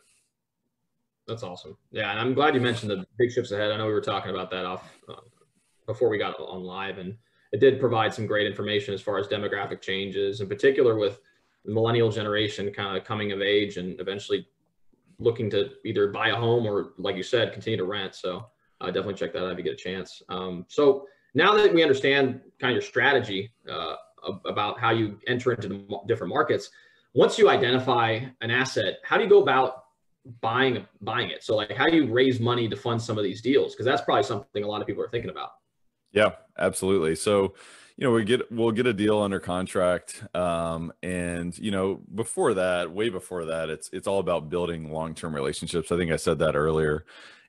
That's 1.28 1.44
awesome. 1.44 1.78
Yeah. 1.92 2.12
And 2.12 2.20
I'm 2.20 2.34
glad 2.34 2.56
you 2.56 2.62
mentioned 2.62 2.92
the 2.92 3.06
big 3.18 3.32
shifts 3.32 3.52
ahead. 3.52 3.72
I 3.72 3.78
know 3.78 3.88
we 3.88 3.94
were 3.94 4.02
talking 4.02 4.32
about 4.32 4.52
that 4.52 4.66
off 4.66 4.92
uh, 5.10 5.16
before 5.86 6.10
we 6.10 6.18
got 6.18 6.40
on 6.40 6.64
live 6.64 6.98
and, 6.98 7.18
it 7.56 7.62
did 7.62 7.80
provide 7.80 8.14
some 8.14 8.28
great 8.28 8.46
information 8.46 8.94
as 8.94 9.02
far 9.02 9.18
as 9.18 9.28
demographic 9.28 9.82
changes, 9.82 10.42
in 10.42 10.48
particular 10.50 10.98
with 10.98 11.22
the 11.64 11.72
millennial 11.72 12.12
generation 12.12 12.70
kind 12.74 12.98
of 12.98 13.06
coming 13.06 13.32
of 13.32 13.42
age 13.42 13.78
and 13.78 13.98
eventually 14.02 14.46
looking 15.20 15.50
to 15.52 15.70
either 15.86 16.10
buy 16.10 16.30
a 16.30 16.36
home 16.36 16.66
or, 16.66 16.92
like 16.98 17.16
you 17.16 17.24
said, 17.24 17.54
continue 17.54 17.78
to 17.78 17.86
rent. 17.86 18.14
So 18.14 18.48
uh, 18.82 18.88
definitely 18.88 19.14
check 19.14 19.32
that 19.32 19.46
out 19.46 19.52
if 19.54 19.58
you 19.58 19.64
get 19.64 19.72
a 19.72 19.78
chance. 19.78 20.22
Um, 20.28 20.66
so 20.68 21.08
now 21.34 21.54
that 21.56 21.74
we 21.74 21.82
understand 21.82 22.42
kind 22.60 22.72
of 22.72 22.76
your 22.76 22.82
strategy 22.82 23.54
uh, 23.72 23.96
about 24.44 24.78
how 24.78 24.92
you 24.92 25.18
enter 25.28 25.54
into 25.54 25.70
the 25.70 26.00
different 26.08 26.34
markets, 26.34 26.72
once 27.14 27.38
you 27.38 27.48
identify 27.50 28.20
an 28.42 28.52
asset, 28.52 28.96
how 29.04 29.16
do 29.16 29.24
you 29.24 29.30
go 29.30 29.42
about 29.42 29.85
buying 30.42 30.86
buying 31.02 31.30
it? 31.30 31.44
So 31.44 31.56
like, 31.56 31.72
how 31.72 31.86
do 31.86 31.96
you 31.96 32.12
raise 32.12 32.40
money 32.40 32.68
to 32.70 32.76
fund 32.76 33.02
some 33.02 33.18
of 33.18 33.24
these 33.24 33.42
deals? 33.42 33.74
Because 33.74 33.86
that's 33.86 34.02
probably 34.02 34.24
something 34.24 34.64
a 34.64 34.68
lot 34.68 34.82
of 34.82 34.88
people 34.88 35.04
are 35.04 35.10
thinking 35.10 35.30
about. 35.30 35.52
Yeah, 36.12 36.32
absolutely. 36.58 37.16
So, 37.16 37.56
you 37.98 38.06
know, 38.06 38.12
we 38.12 38.24
get 38.24 38.52
we'll 38.52 38.72
get 38.72 38.88
a 38.88 38.94
deal 38.94 39.20
under 39.20 39.40
contract, 39.40 40.24
um, 40.36 40.92
and 41.04 41.58
you 41.58 41.72
know, 41.72 42.02
before 42.14 42.54
that, 42.56 42.92
way 42.92 43.10
before 43.10 43.46
that, 43.46 43.70
it's 43.70 43.90
it's 43.94 44.08
all 44.08 44.20
about 44.20 44.50
building 44.50 44.92
long 44.92 45.14
term 45.14 45.34
relationships. 45.36 45.92
I 45.92 45.98
think 45.98 46.12
I 46.12 46.18
said 46.18 46.40
that 46.40 46.56
earlier. 46.56 47.06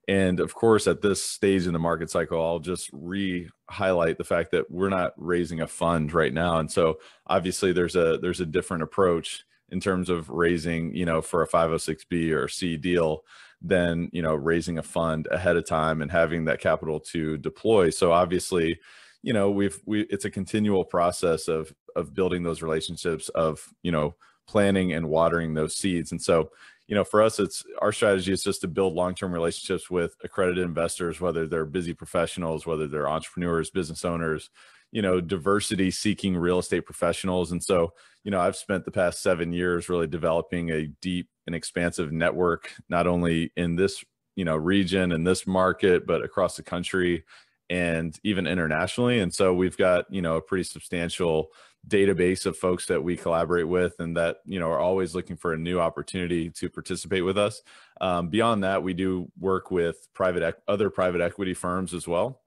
And 0.09 0.39
of 0.39 0.55
course, 0.55 0.87
at 0.87 1.03
this 1.03 1.21
stage 1.21 1.67
in 1.67 1.73
the 1.73 1.81
market 1.81 2.11
cycle, 2.11 2.41
I'll 2.41 2.61
just 2.61 2.91
re 2.93 3.49
highlight 3.69 4.19
the 4.19 4.25
fact 4.25 4.53
that 4.53 4.71
we're 4.71 4.89
not 4.89 5.13
raising 5.17 5.61
a 5.61 5.67
fund 5.67 6.13
right 6.13 6.33
now. 6.33 6.59
And 6.59 6.71
so 6.71 6.99
obviously 7.27 7.73
there's 7.73 7.97
a 7.97 8.19
there's 8.23 8.41
a 8.41 8.47
different 8.47 8.85
approach 8.85 9.45
in 9.71 9.81
terms 9.81 10.09
of 10.09 10.31
raising, 10.31 10.95
you 10.95 11.05
know, 11.05 11.21
for 11.21 11.43
a 11.43 11.49
506B 11.49 12.33
or 12.33 12.49
C 12.49 12.77
deal 12.77 13.25
than 13.63 14.11
you 14.13 14.23
know 14.23 14.35
raising 14.35 14.79
a 14.79 14.83
fund 14.83 15.27
ahead 15.31 15.57
of 15.57 15.67
time 15.67 16.03
and 16.03 16.11
having 16.11 16.45
that 16.45 16.61
capital 16.61 17.01
to 17.01 17.37
deploy. 17.39 17.91
So 17.91 18.13
obviously 18.13 18.79
you 19.23 19.33
know 19.33 19.51
we've 19.51 19.81
we 19.87 20.03
it's 20.03 20.25
a 20.25 20.31
continual 20.31 20.85
process 20.85 21.49
of 21.49 21.75
of 21.97 22.15
building 22.15 22.43
those 22.43 22.63
relationships 22.63 23.29
of 23.31 23.67
you 23.83 23.91
know 23.91 24.15
planting 24.47 24.93
and 24.93 25.09
watering 25.09 25.55
those 25.55 25.77
seeds. 25.77 26.13
And 26.13 26.23
so 26.23 26.51
you 26.89 26.95
know 26.95 27.05
for 27.05 27.23
us 27.23 27.39
it's 27.39 27.65
our 27.81 27.93
strategy 27.93 28.33
is 28.33 28.43
just 28.43 28.61
to 28.61 28.69
build 28.69 28.95
long-term 28.95 29.33
relationships 29.33 29.91
with 29.91 30.17
accredited 30.23 30.65
investors 30.65 31.21
whether 31.21 31.47
they're 31.47 31.65
busy 31.65 31.95
professionals 31.95 32.67
whether 32.67 32.87
they're 32.87 33.09
entrepreneurs 33.09 33.71
business 33.71 34.05
owners 34.05 34.51
you 34.93 35.03
know 35.03 35.21
diversity 35.21 35.91
seeking 35.91 36.37
real 36.37 36.59
estate 36.59 36.87
professionals 36.87 37.53
and 37.53 37.63
so 37.63 37.93
you 38.25 38.31
know 38.31 38.41
i've 38.41 38.57
spent 38.57 38.85
the 38.85 38.91
past 38.91 39.23
7 39.23 39.53
years 39.53 39.89
really 39.89 40.07
developing 40.07 40.71
a 40.71 40.87
deep 41.01 41.29
and 41.47 41.55
expansive 41.55 42.13
network, 42.13 42.73
not 42.89 43.07
only 43.07 43.53
in 43.57 43.77
this 43.77 44.05
you 44.35 44.45
know 44.45 44.57
region 44.57 45.13
and 45.13 45.27
this 45.27 45.47
market, 45.47 46.07
but 46.07 46.23
across 46.23 46.57
the 46.57 46.63
country 46.63 47.25
and 47.71 48.19
even 48.23 48.47
internationally. 48.47 49.21
And 49.21 49.33
so 49.33 49.55
we've 49.55 49.77
got 49.77 50.07
you 50.13 50.23
know 50.23 50.37
a 50.37 50.43
pretty 50.43 50.65
substantial 50.65 51.49
database 51.89 52.47
of 52.47 52.57
folks 52.57 52.87
that 52.87 53.03
we 53.03 53.17
collaborate 53.17 53.69
with 53.69 53.95
and 54.01 54.17
that 54.17 54.39
you 54.45 54.59
know 54.59 54.69
are 54.69 54.81
always 54.81 55.15
looking 55.15 55.37
for 55.37 55.53
a 55.53 55.59
new 55.59 55.79
opportunity 55.79 56.51
to 56.51 56.69
participate 56.69 57.25
with 57.25 57.39
us. 57.39 57.63
Um, 58.01 58.29
beyond 58.29 58.65
that 58.65 58.83
we 58.83 58.95
do 58.95 59.31
work 59.39 59.71
with 59.71 60.09
private 60.13 60.57
other 60.69 60.91
private 60.91 61.21
equity 61.21 61.55
firms 61.55 61.95
as 61.95 62.07
well 62.07 62.41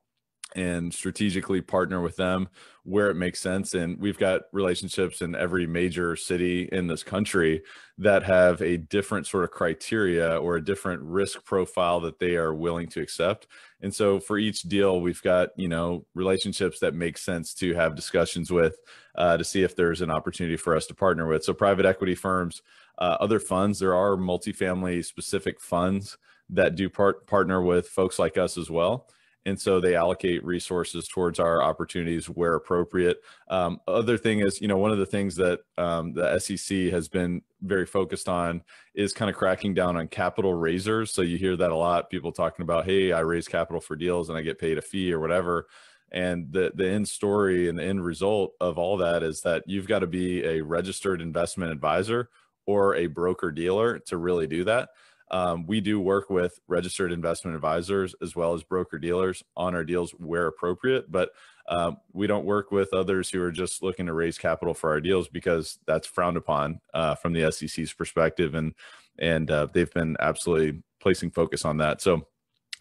and 0.55 0.93
strategically 0.93 1.61
partner 1.61 2.01
with 2.01 2.15
them 2.15 2.49
where 2.83 3.11
it 3.11 3.15
makes 3.15 3.39
sense. 3.39 3.75
And 3.75 3.99
we've 3.99 4.17
got 4.17 4.43
relationships 4.51 5.21
in 5.21 5.35
every 5.35 5.67
major 5.67 6.15
city 6.15 6.67
in 6.71 6.87
this 6.87 7.03
country 7.03 7.61
that 7.99 8.23
have 8.23 8.61
a 8.61 8.77
different 8.77 9.27
sort 9.27 9.43
of 9.43 9.51
criteria 9.51 10.37
or 10.37 10.55
a 10.55 10.63
different 10.63 11.01
risk 11.03 11.45
profile 11.45 11.99
that 11.99 12.17
they 12.17 12.35
are 12.35 12.53
willing 12.53 12.87
to 12.89 13.01
accept. 13.01 13.45
And 13.81 13.93
so 13.93 14.19
for 14.19 14.39
each 14.39 14.63
deal, 14.63 15.01
we've 15.01 15.21
got, 15.21 15.49
you 15.55 15.67
know, 15.67 16.05
relationships 16.15 16.79
that 16.79 16.95
make 16.95 17.17
sense 17.19 17.53
to 17.55 17.75
have 17.75 17.95
discussions 17.95 18.51
with 18.51 18.77
uh, 19.15 19.37
to 19.37 19.43
see 19.43 19.61
if 19.61 19.75
there's 19.75 20.01
an 20.01 20.09
opportunity 20.09 20.57
for 20.57 20.75
us 20.75 20.87
to 20.87 20.95
partner 20.95 21.27
with. 21.27 21.43
So 21.43 21.53
private 21.53 21.85
equity 21.85 22.15
firms, 22.15 22.63
uh, 22.97 23.17
other 23.19 23.39
funds, 23.39 23.79
there 23.79 23.95
are 23.95 24.17
multifamily 24.17 25.05
specific 25.05 25.61
funds 25.61 26.17
that 26.49 26.75
do 26.75 26.89
part 26.89 27.27
partner 27.27 27.61
with 27.61 27.87
folks 27.87 28.17
like 28.17 28.35
us 28.35 28.57
as 28.57 28.71
well 28.71 29.07
and 29.45 29.59
so 29.59 29.79
they 29.79 29.95
allocate 29.95 30.43
resources 30.43 31.07
towards 31.07 31.39
our 31.39 31.63
opportunities 31.63 32.27
where 32.27 32.55
appropriate. 32.55 33.21
Um, 33.49 33.79
other 33.87 34.17
thing 34.17 34.41
is, 34.41 34.61
you 34.61 34.67
know, 34.67 34.77
one 34.77 34.91
of 34.91 34.97
the 34.97 35.05
things 35.05 35.35
that 35.37 35.61
um, 35.77 36.13
the 36.13 36.37
SEC 36.39 36.77
has 36.91 37.07
been 37.07 37.41
very 37.61 37.85
focused 37.85 38.27
on 38.27 38.61
is 38.95 39.13
kind 39.13 39.29
of 39.29 39.35
cracking 39.35 39.73
down 39.73 39.95
on 39.95 40.07
capital 40.07 40.53
raisers. 40.53 41.11
So 41.11 41.21
you 41.21 41.37
hear 41.37 41.55
that 41.55 41.71
a 41.71 41.75
lot, 41.75 42.09
people 42.09 42.31
talking 42.31 42.63
about, 42.63 42.85
hey, 42.85 43.11
I 43.13 43.21
raise 43.21 43.47
capital 43.47 43.81
for 43.81 43.95
deals 43.95 44.29
and 44.29 44.37
I 44.37 44.41
get 44.41 44.59
paid 44.59 44.77
a 44.77 44.81
fee 44.81 45.13
or 45.13 45.19
whatever. 45.19 45.67
And 46.11 46.51
the 46.51 46.71
the 46.73 46.89
end 46.89 47.07
story 47.07 47.69
and 47.69 47.77
the 47.77 47.83
end 47.83 48.03
result 48.03 48.53
of 48.59 48.77
all 48.77 48.97
that 48.97 49.21
is 49.21 49.41
that 49.41 49.63
you've 49.67 49.87
got 49.87 49.99
to 49.99 50.07
be 50.07 50.43
a 50.43 50.61
registered 50.61 51.21
investment 51.21 51.71
advisor 51.71 52.29
or 52.65 52.95
a 52.95 53.07
broker 53.07 53.51
dealer 53.51 53.99
to 53.99 54.17
really 54.17 54.47
do 54.47 54.63
that. 54.63 54.89
Um, 55.31 55.65
we 55.67 55.81
do 55.81 55.99
work 55.99 56.29
with 56.29 56.59
registered 56.67 57.11
investment 57.11 57.55
advisors 57.55 58.15
as 58.21 58.35
well 58.35 58.53
as 58.53 58.63
broker 58.63 58.97
dealers 58.97 59.43
on 59.55 59.75
our 59.75 59.83
deals 59.83 60.11
where 60.11 60.47
appropriate, 60.47 61.11
but 61.11 61.31
um, 61.67 61.97
we 62.13 62.25
don't 62.25 62.45
work 62.45 62.71
with 62.71 62.93
others 62.93 63.29
who 63.29 63.41
are 63.41 63.51
just 63.51 63.83
looking 63.83 64.07
to 64.07 64.13
raise 64.13 64.37
capital 64.37 64.73
for 64.73 64.89
our 64.89 64.99
deals 64.99 65.27
because 65.27 65.77
that's 65.85 66.07
frowned 66.07 66.37
upon 66.37 66.81
uh, 66.93 67.15
from 67.15 67.33
the 67.33 67.51
SEC's 67.51 67.93
perspective, 67.93 68.55
and 68.55 68.73
and 69.19 69.51
uh, 69.51 69.67
they've 69.71 69.93
been 69.93 70.17
absolutely 70.19 70.81
placing 70.99 71.29
focus 71.29 71.65
on 71.65 71.77
that. 71.77 72.01
So 72.01 72.27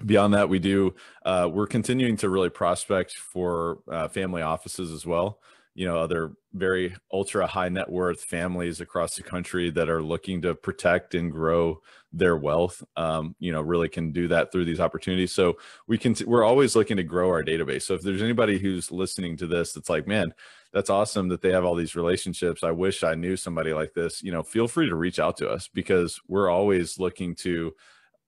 beyond 0.06 0.32
that, 0.34 0.48
we 0.48 0.58
do 0.58 0.94
uh, 1.26 1.50
we're 1.52 1.66
continuing 1.66 2.16
to 2.18 2.30
really 2.30 2.48
prospect 2.48 3.14
for 3.14 3.80
uh, 3.90 4.08
family 4.08 4.40
offices 4.40 4.90
as 4.90 5.04
well 5.04 5.38
you 5.78 5.86
know 5.86 5.96
other 5.96 6.32
very 6.54 6.92
ultra 7.12 7.46
high 7.46 7.68
net 7.68 7.88
worth 7.88 8.24
families 8.24 8.80
across 8.80 9.14
the 9.14 9.22
country 9.22 9.70
that 9.70 9.88
are 9.88 10.02
looking 10.02 10.42
to 10.42 10.52
protect 10.52 11.14
and 11.14 11.30
grow 11.30 11.80
their 12.12 12.36
wealth 12.36 12.82
um, 12.96 13.36
you 13.38 13.52
know 13.52 13.60
really 13.60 13.88
can 13.88 14.10
do 14.10 14.26
that 14.26 14.50
through 14.50 14.64
these 14.64 14.80
opportunities 14.80 15.30
so 15.30 15.56
we 15.86 15.96
can 15.96 16.16
we're 16.26 16.42
always 16.42 16.74
looking 16.74 16.96
to 16.96 17.04
grow 17.04 17.28
our 17.28 17.44
database 17.44 17.82
so 17.82 17.94
if 17.94 18.02
there's 18.02 18.22
anybody 18.22 18.58
who's 18.58 18.90
listening 18.90 19.36
to 19.36 19.46
this 19.46 19.72
that's 19.72 19.88
like 19.88 20.08
man 20.08 20.34
that's 20.72 20.90
awesome 20.90 21.28
that 21.28 21.42
they 21.42 21.52
have 21.52 21.64
all 21.64 21.76
these 21.76 21.94
relationships 21.94 22.64
i 22.64 22.72
wish 22.72 23.04
i 23.04 23.14
knew 23.14 23.36
somebody 23.36 23.72
like 23.72 23.94
this 23.94 24.20
you 24.20 24.32
know 24.32 24.42
feel 24.42 24.66
free 24.66 24.88
to 24.88 24.96
reach 24.96 25.20
out 25.20 25.36
to 25.36 25.48
us 25.48 25.68
because 25.72 26.20
we're 26.26 26.50
always 26.50 26.98
looking 26.98 27.36
to 27.36 27.72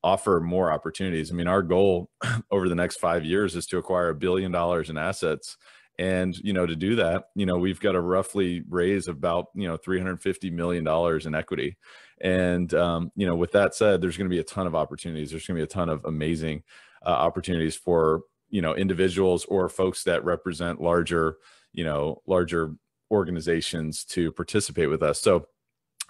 offer 0.03 0.41
more 0.41 0.73
opportunities. 0.73 1.31
I 1.31 1.35
mean, 1.35 1.47
our 1.47 1.61
goal 1.61 2.09
over 2.51 2.71
the 2.71 2.75
next 2.75 3.01
five 3.01 3.23
years 3.23 3.55
is 3.55 3.67
to 3.67 3.77
acquire 3.77 4.09
a 4.09 4.15
billion 4.15 4.51
dollars 4.51 4.89
in 4.89 4.97
assets. 4.97 5.59
And, 6.01 6.35
you 6.39 6.55
know, 6.55 6.65
to 6.65 6.75
do 6.75 6.97
that, 6.97 7.25
you 7.35 7.45
know, 7.45 7.59
we've 7.59 7.79
got 7.79 7.93
to 7.93 8.01
roughly 8.01 8.63
raise 8.67 9.07
about, 9.07 9.49
you 9.55 9.69
know, 9.69 9.77
$350 9.77 10.51
million 10.51 10.89
in 11.27 11.35
equity. 11.35 11.77
And, 12.23 12.73
um, 12.73 13.13
you 13.17 13.27
know, 13.27 13.37
with 13.37 13.53
that 13.53 13.75
said, 13.75 14.01
there's 14.01 14.17
going 14.17 14.29
to 14.29 14.35
be 14.35 14.41
a 14.41 14.45
ton 14.45 14.67
of 14.67 14.75
opportunities. 14.75 15.31
There's 15.31 15.47
going 15.47 15.59
to 15.59 15.61
be 15.61 15.65
a 15.65 15.75
ton 15.75 15.91
of 15.91 16.07
amazing 16.07 16.63
uh, 17.05 17.11
opportunities 17.11 17.77
for, 17.77 18.23
you 18.49 18.63
know, 18.63 18.75
individuals 18.75 19.45
or 19.45 19.69
folks 19.69 20.03
that 20.05 20.25
represent 20.25 20.81
larger, 20.81 21.37
you 21.75 21.85
know, 21.85 22.23
larger 22.27 22.75
organizations 23.11 24.03
to 24.05 24.33
participate 24.33 24.89
with 24.89 25.03
us. 25.03 25.21
So, 25.21 25.49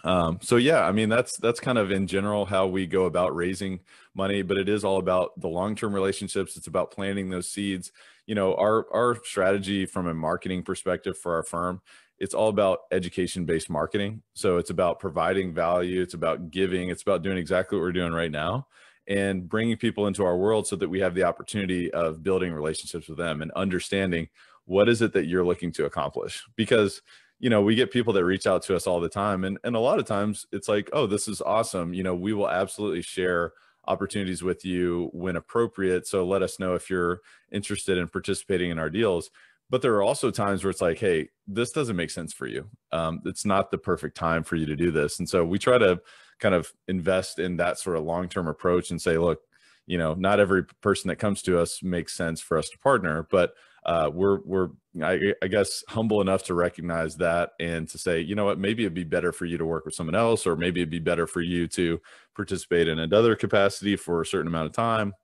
um, 0.05 0.39
so 0.41 0.55
yeah, 0.55 0.87
I 0.87 0.93
mean 0.93 1.09
that's 1.09 1.37
that's 1.37 1.61
kind 1.61 1.79
of 1.79 1.91
in 1.91 2.07
general 2.07 2.47
how 2.47 2.67
we 2.67 2.87
go 2.87 3.05
about 3.05 3.35
raising 3.35 3.81
money, 4.15 4.43
but 4.43 4.57
it 4.57 4.69
is 4.69 4.85
all 4.85 4.99
about 4.99 5.39
the 5.41 5.49
long-term 5.49 5.95
relationships. 5.95 6.57
It's 6.57 6.67
about 6.67 6.91
planting 6.91 7.31
those 7.31 7.49
seeds. 7.49 7.93
You 8.27 8.35
know, 8.35 8.55
our 8.55 8.87
our 8.93 9.17
strategy 9.25 9.87
from 9.87 10.07
a 10.07 10.15
marketing 10.15 10.63
perspective 10.63 11.19
for 11.19 11.35
our 11.35 11.43
firm, 11.43 11.81
it's 12.19 12.35
all 12.35 12.49
about 12.49 12.81
education-based 12.93 13.71
marketing. 13.71 14.23
So 14.35 14.59
it's 14.59 14.71
about 14.71 15.01
providing 15.01 15.55
value. 15.55 16.03
It's 16.03 16.15
about 16.15 16.51
giving. 16.51 16.89
It's 16.91 17.03
about 17.03 17.23
doing 17.23 17.39
exactly 17.39 17.77
what 17.79 17.83
we're 17.83 17.93
doing 17.93 18.13
right 18.13 18.31
now 18.31 18.67
and 19.09 19.49
bringing 19.49 19.77
people 19.77 20.07
into 20.07 20.25
our 20.25 20.37
world 20.37 20.67
so 20.67 20.77
that 20.77 20.89
we 20.89 21.01
have 21.01 21.15
the 21.15 21.25
opportunity 21.25 21.91
of 21.93 22.23
building 22.23 22.53
relationships 22.53 23.09
with 23.09 23.19
them 23.19 23.43
and 23.43 23.51
understanding 23.53 24.29
what 24.67 24.89
is 24.89 25.03
it 25.03 25.13
that 25.15 25.27
you're 25.27 25.45
looking 25.45 25.73
to 25.73 25.87
accomplish 25.87 26.45
because 26.55 27.03
you 27.41 27.49
know, 27.49 27.63
we 27.63 27.75
get 27.75 27.91
people 27.91 28.13
that 28.13 28.25
reach 28.25 28.47
out 28.47 28.63
to 28.63 28.77
us 28.77 28.87
all 28.87 29.01
the 29.01 29.09
time. 29.09 29.45
And, 29.45 29.59
and 29.65 29.75
a 29.75 29.81
lot 29.81 29.99
of 29.99 30.05
times 30.05 30.47
it's 30.53 30.69
like, 30.69 30.91
oh, 30.93 31.07
this 31.07 31.27
is 31.27 31.41
awesome. 31.41 31.95
You 31.95 32.03
know, 32.03 32.15
we 32.15 32.35
will 32.35 32.51
absolutely 32.51 33.01
share 33.03 33.55
opportunities 33.87 34.43
with 34.43 34.65
you 34.65 35.11
when 35.13 35.37
appropriate. 35.37 36.07
So 36.07 36.25
let 36.25 36.43
us 36.43 36.59
know 36.59 36.75
if 36.75 36.91
you're 36.91 37.21
interested 37.53 37.99
in 37.99 38.09
participating 38.09 38.71
in 38.71 38.79
our 38.79 38.91
deals. 38.91 39.31
But 39.71 39.83
there 39.83 39.95
are 39.95 40.03
also 40.03 40.31
times 40.31 40.65
where 40.65 40.71
it's 40.71 40.81
like, 40.81 40.99
hey, 40.99 41.29
this 41.47 41.71
doesn't 41.71 41.97
make 41.97 42.11
sense 42.11 42.33
for 42.33 42.47
you. 42.47 42.69
Um, 42.91 43.21
it's 43.25 43.45
not 43.45 43.71
the 43.71 43.79
perfect 43.79 44.17
time 44.17 44.43
for 44.43 44.57
you 44.57 44.67
to 44.67 44.75
do 44.77 44.91
this. 44.91 45.21
And 45.21 45.29
so 45.29 45.45
we 45.45 45.59
try 45.59 45.79
to 45.79 46.01
kind 46.41 46.55
of 46.55 46.73
invest 46.89 47.39
in 47.39 47.57
that 47.59 47.79
sort 47.79 47.97
of 47.97 48.05
long 48.05 48.29
term 48.29 48.49
approach 48.49 48.91
and 48.91 49.01
say, 49.01 49.17
look, 49.17 49.41
you 49.87 49.97
know, 49.99 50.15
not 50.15 50.41
every 50.41 50.65
person 50.83 51.09
that 51.09 51.17
comes 51.17 51.43
to 51.43 51.59
us 51.59 51.83
makes 51.83 52.15
sense 52.15 52.41
for 52.41 52.59
us 52.59 52.69
to 52.71 52.79
partner, 52.79 53.27
but 53.31 53.55
uh, 53.85 54.11
we're 54.13 54.41
we're 54.45 54.69
I, 55.03 55.35
I, 55.43 55.47
guess 55.47 55.85
humble 55.89 56.21
enough 56.21 56.43
to 56.45 56.55
recognize 56.55 57.17
that 57.17 57.53
and 57.61 57.89
to 57.91 57.99
say, 57.99 58.21
you 58.21 58.35
know 58.35 58.45
what, 58.45 58.59
maybe 58.59 58.83
it'd 58.83 58.93
be 58.93 59.05
better 59.05 59.33
for 59.33 59.47
you 59.47 59.57
to 59.57 59.65
work 59.65 59.85
with 59.85 59.95
someone 59.95 60.17
else, 60.17 60.47
or 60.47 60.57
maybe 60.57 60.81
it'd 60.81 60.91
be 60.91 60.99
better 60.99 61.27
for 61.27 61.41
you 61.41 61.69
to 61.69 62.01
participate 62.35 62.89
in 62.89 62.99
another 62.99 63.37
capacity 63.37 63.97
for 63.97 64.21
a 64.21 64.27
certain 64.27 64.49
amount 64.49 64.67
of 64.67 64.73
time. 64.73 65.15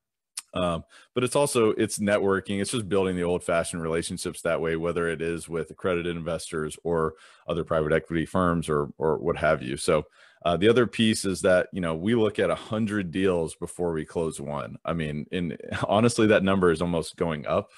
Um, 0.54 0.84
but 1.14 1.24
it's 1.24 1.36
also 1.36 1.70
it's 1.70 1.98
networking. 1.98 2.60
It's 2.60 2.70
just 2.70 2.88
building 2.88 3.16
the 3.16 3.24
old-fashioned 3.24 3.82
relationships 3.82 4.40
that 4.42 4.60
way, 4.60 4.76
whether 4.76 5.08
it 5.08 5.20
is 5.20 5.48
with 5.48 5.70
accredited 5.70 6.16
investors 6.16 6.78
or 6.82 7.14
other 7.46 7.64
private 7.64 7.92
equity 7.92 8.24
firms 8.24 8.68
or 8.68 8.90
or 8.96 9.18
what 9.18 9.36
have 9.36 9.62
you. 9.62 9.76
So 9.76 10.04
uh, 10.44 10.56
the 10.56 10.68
other 10.68 10.86
piece 10.86 11.24
is 11.24 11.42
that 11.42 11.68
you 11.72 11.80
know 11.80 11.94
we 11.94 12.14
look 12.14 12.38
at 12.38 12.50
a 12.50 12.54
hundred 12.54 13.10
deals 13.10 13.54
before 13.54 13.92
we 13.92 14.06
close 14.06 14.40
one. 14.40 14.76
I 14.84 14.94
mean, 14.94 15.26
in 15.30 15.58
honestly, 15.88 16.28
that 16.28 16.44
number 16.44 16.70
is 16.70 16.80
almost 16.80 17.16
going 17.16 17.46
up 17.46 17.70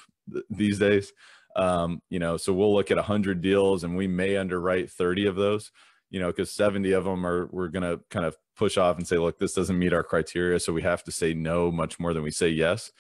these 0.51 0.79
days. 0.79 1.13
Um, 1.57 2.03
you 2.09 2.19
know, 2.19 2.37
so 2.37 2.53
we'll 2.53 2.75
look 2.75 2.91
at 2.91 2.97
100 2.97 3.41
deals 3.41 3.85
and 3.85 3.97
we 3.97 4.07
may 4.07 4.37
underwrite 4.37 4.91
30 4.91 5.27
of 5.27 5.37
those, 5.37 5.73
you 6.11 6.21
know, 6.21 6.29
because 6.29 6.53
70 6.53 6.93
of 6.93 7.05
them 7.05 7.27
are 7.27 7.49
we're 7.51 7.69
going 7.69 7.83
to 7.83 8.01
kind 8.11 8.25
of 8.27 8.37
push 8.57 8.77
off 8.77 8.97
and 8.97 9.07
say, 9.07 9.19
look, 9.19 9.39
this 9.39 9.55
doesn't 9.55 9.79
meet 9.79 9.93
our 9.93 10.05
criteria. 10.05 10.61
So 10.61 10.73
we 10.73 10.83
have 10.83 11.03
to 11.05 11.13
say 11.13 11.35
no 11.35 11.71
much 11.71 11.99
more 11.99 12.13
than 12.13 12.23
we 12.23 12.31
say 12.31 12.49
yes. 12.49 12.93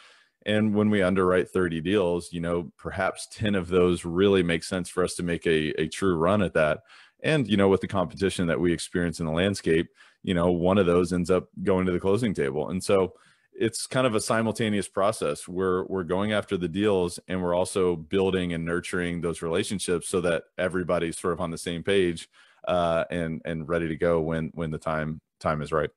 And 0.46 0.74
when 0.74 0.88
we 0.88 1.02
underwrite 1.02 1.50
30 1.50 1.80
deals, 1.80 2.32
you 2.32 2.40
know, 2.40 2.72
perhaps 2.78 3.28
10 3.32 3.54
of 3.54 3.68
those 3.68 4.04
really 4.04 4.42
make 4.42 4.64
sense 4.64 4.88
for 4.88 5.04
us 5.04 5.14
to 5.16 5.22
make 5.22 5.46
a, 5.46 5.80
a 5.80 5.88
true 5.88 6.16
run 6.16 6.42
at 6.42 6.54
that. 6.54 6.80
And, 7.22 7.48
you 7.48 7.56
know, 7.56 7.68
with 7.68 7.80
the 7.80 7.88
competition 7.88 8.46
that 8.46 8.60
we 8.60 8.72
experience 8.72 9.20
in 9.20 9.26
the 9.26 9.32
landscape, 9.32 9.88
you 10.22 10.34
know, 10.34 10.50
one 10.50 10.78
of 10.78 10.86
those 10.86 11.12
ends 11.12 11.30
up 11.30 11.48
going 11.62 11.86
to 11.86 11.92
the 11.92 12.00
closing 12.00 12.34
table. 12.34 12.70
And 12.70 12.82
so, 12.82 13.14
it's 13.58 13.86
kind 13.86 14.06
of 14.06 14.14
a 14.14 14.20
simultaneous 14.20 14.88
process. 14.88 15.48
We're 15.48 15.84
we're 15.84 16.04
going 16.04 16.32
after 16.32 16.56
the 16.56 16.68
deals 16.68 17.18
and 17.28 17.42
we're 17.42 17.54
also 17.54 17.96
building 17.96 18.52
and 18.52 18.64
nurturing 18.64 19.20
those 19.20 19.42
relationships 19.42 20.08
so 20.08 20.20
that 20.22 20.44
everybody's 20.56 21.18
sort 21.18 21.34
of 21.34 21.40
on 21.40 21.50
the 21.50 21.58
same 21.58 21.82
page 21.82 22.28
uh, 22.66 23.04
and 23.10 23.42
and 23.44 23.68
ready 23.68 23.88
to 23.88 23.96
go 23.96 24.20
when 24.20 24.50
when 24.54 24.70
the 24.70 24.78
time 24.78 25.20
time 25.40 25.60
is 25.62 25.72
right. 25.72 25.90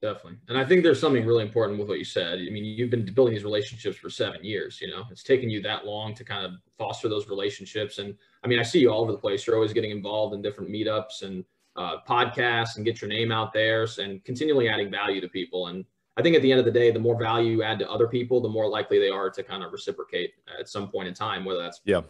Definitely, 0.00 0.38
and 0.48 0.56
I 0.56 0.64
think 0.64 0.84
there's 0.84 1.00
something 1.00 1.26
really 1.26 1.42
important 1.42 1.76
with 1.80 1.88
what 1.88 1.98
you 1.98 2.04
said. 2.04 2.38
I 2.38 2.50
mean, 2.50 2.64
you've 2.64 2.90
been 2.90 3.04
building 3.12 3.34
these 3.34 3.42
relationships 3.42 3.96
for 3.96 4.08
seven 4.08 4.44
years. 4.44 4.80
You 4.80 4.88
know, 4.92 5.02
it's 5.10 5.24
taken 5.24 5.50
you 5.50 5.60
that 5.62 5.86
long 5.86 6.14
to 6.14 6.22
kind 6.22 6.46
of 6.46 6.52
foster 6.78 7.08
those 7.08 7.28
relationships. 7.28 7.98
And 7.98 8.14
I 8.44 8.46
mean, 8.46 8.60
I 8.60 8.62
see 8.62 8.78
you 8.78 8.92
all 8.92 9.02
over 9.02 9.10
the 9.10 9.18
place. 9.18 9.44
You're 9.44 9.56
always 9.56 9.72
getting 9.72 9.90
involved 9.90 10.34
in 10.34 10.42
different 10.42 10.70
meetups 10.70 11.22
and 11.22 11.44
uh, 11.74 11.96
podcasts 12.08 12.76
and 12.76 12.84
get 12.84 13.00
your 13.00 13.08
name 13.08 13.32
out 13.32 13.52
there 13.52 13.88
and 13.98 14.22
continually 14.24 14.68
adding 14.68 14.88
value 14.88 15.20
to 15.20 15.28
people. 15.28 15.66
And 15.66 15.84
I 16.18 16.22
think 16.22 16.34
at 16.34 16.42
the 16.42 16.50
end 16.50 16.58
of 16.58 16.64
the 16.64 16.72
day, 16.72 16.90
the 16.90 16.98
more 16.98 17.16
value 17.16 17.52
you 17.52 17.62
add 17.62 17.78
to 17.78 17.88
other 17.88 18.08
people, 18.08 18.40
the 18.40 18.48
more 18.48 18.68
likely 18.68 18.98
they 18.98 19.08
are 19.08 19.30
to 19.30 19.42
kind 19.44 19.62
of 19.62 19.72
reciprocate 19.72 20.32
at 20.58 20.68
some 20.68 20.90
point 20.90 21.06
in 21.06 21.14
time, 21.14 21.44
whether 21.44 21.62
that's 21.62 21.80
yeah. 21.84 22.00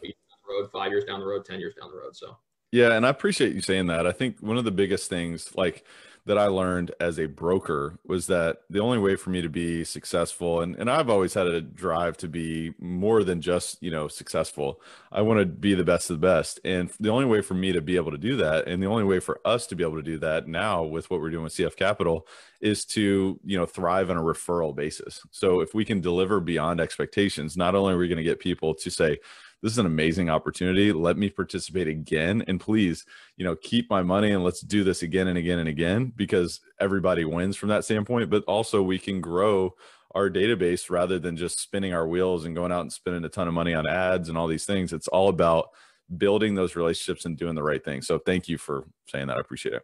road, 0.49 0.71
five 0.73 0.91
years 0.91 1.05
down 1.05 1.21
the 1.21 1.27
road, 1.27 1.45
10 1.45 1.61
years 1.61 1.75
down 1.75 1.91
the 1.91 1.97
road. 1.97 2.17
So, 2.17 2.39
yeah. 2.73 2.93
And 2.93 3.05
I 3.05 3.11
appreciate 3.11 3.55
you 3.55 3.61
saying 3.61 3.87
that. 3.89 4.07
I 4.07 4.13
think 4.13 4.41
one 4.41 4.57
of 4.57 4.65
the 4.65 4.71
biggest 4.71 5.11
things, 5.11 5.55
like, 5.55 5.85
that 6.29 6.37
I 6.37 6.47
learned 6.47 6.93
as 7.01 7.19
a 7.19 7.27
broker 7.27 7.99
was 8.05 8.27
that 8.27 8.59
the 8.69 8.81
only 8.81 8.99
way 8.99 9.17
for 9.17 9.31
me 9.31 9.41
to 9.41 9.49
be 9.49 9.83
successful, 9.83 10.61
and, 10.61 10.77
and 10.77 10.91
I've 10.91 11.09
always 11.09 11.33
had 11.33 11.47
a 11.47 11.63
drive 11.63 12.19
to 12.19 12.29
be 12.29 12.75
more 12.79 13.25
than 13.25 13.41
just, 13.41 13.83
you 13.83 13.91
know, 13.91 14.09
successful. 14.09 14.83
I 15.11 15.23
want 15.23 15.41
to 15.41 15.47
be 15.47 15.75
the 15.75 15.85
best 15.85 16.11
of 16.11 16.21
the 16.21 16.27
best. 16.27 16.61
And 16.67 16.91
the 17.01 17.09
only 17.09 17.25
way 17.25 17.41
for 17.41 17.55
me 17.55 17.73
to 17.73 17.81
be 17.81 17.97
able 17.97 18.11
to 18.11 18.19
do 18.19 18.37
that, 18.37 18.69
and 18.69 18.83
the 18.83 18.89
only 18.89 19.05
way 19.05 19.21
for 19.21 19.41
us 19.47 19.67
to 19.69 19.75
be 19.75 19.83
able 19.83 19.97
to 19.97 20.03
do 20.03 20.19
that 20.19 20.47
now 20.47 20.85
with 20.85 21.11
what 21.11 21.21
we're 21.21 21.31
doing 21.31 21.45
with 21.45 21.55
CF 21.55 21.77
Capital 21.77 22.27
is 22.61 22.85
to, 22.85 23.41
you 23.43 23.57
know, 23.57 23.65
thrive 23.65 24.11
on 24.11 24.19
a 24.19 24.23
referral 24.23 24.77
basis. 24.77 25.23
So 25.31 25.61
if 25.61 25.73
we 25.73 25.87
can 25.87 26.03
deliver 26.03 26.41
beyond 26.41 26.79
expectations, 26.79 27.57
not 27.57 27.75
only 27.75 27.95
are 27.95 27.99
we 27.99 28.07
going 28.07 28.19
to 28.19 28.23
get 28.23 28.39
people 28.39 28.75
to 28.75 28.91
say, 28.91 29.19
this 29.63 29.73
is 29.73 29.79
an 29.79 29.87
amazing 29.87 30.31
opportunity. 30.31 30.93
Let 30.93 31.17
me 31.17 31.31
participate 31.31 31.89
again. 31.89 32.45
And 32.47 32.61
please, 32.61 33.05
you 33.37 33.45
know, 33.45 33.57
keep 33.57 33.91
my 33.91 34.03
money 34.03 34.31
and 34.31 34.45
let's 34.45 34.61
do 34.61 34.85
this 34.85 35.03
again 35.03 35.29
and 35.29 35.37
again 35.37 35.59
and 35.59 35.69
again 35.69 36.13
because 36.15 36.61
everybody 36.79 37.25
wins 37.25 37.57
from 37.57 37.71
that 37.71 37.85
standpoint. 37.85 38.31
But 38.31 38.45
also, 38.45 38.83
we 38.83 38.99
can 38.99 39.21
grow 39.21 39.75
our 40.15 40.31
database 40.31 40.91
rather 40.91 41.19
than 41.19 41.37
just 41.37 41.61
spinning 41.61 41.93
our 41.93 42.07
wheels 42.07 42.45
and 42.45 42.55
going 42.55 42.73
out 42.73 42.83
and 42.83 42.93
spending 42.93 43.25
a 43.25 43.29
ton 43.29 43.49
of 43.49 43.55
money 43.55 43.75
on 43.75 43.89
ads 43.89 44.29
and 44.29 44.39
all 44.39 44.47
these 44.47 44.65
things. 44.65 44.93
It's 44.93 45.09
all 45.09 45.29
about 45.29 45.71
building 46.17 46.55
those 46.55 46.77
relationships 46.77 47.25
and 47.25 47.37
doing 47.37 47.55
the 47.55 47.63
right 47.63 47.85
thing. 47.85 48.01
So, 48.03 48.19
thank 48.19 48.49
you 48.49 48.59
for 48.59 48.87
saying 49.09 49.27
that. 49.27 49.39
I 49.39 49.41
appreciate 49.41 49.75
it. 49.75 49.83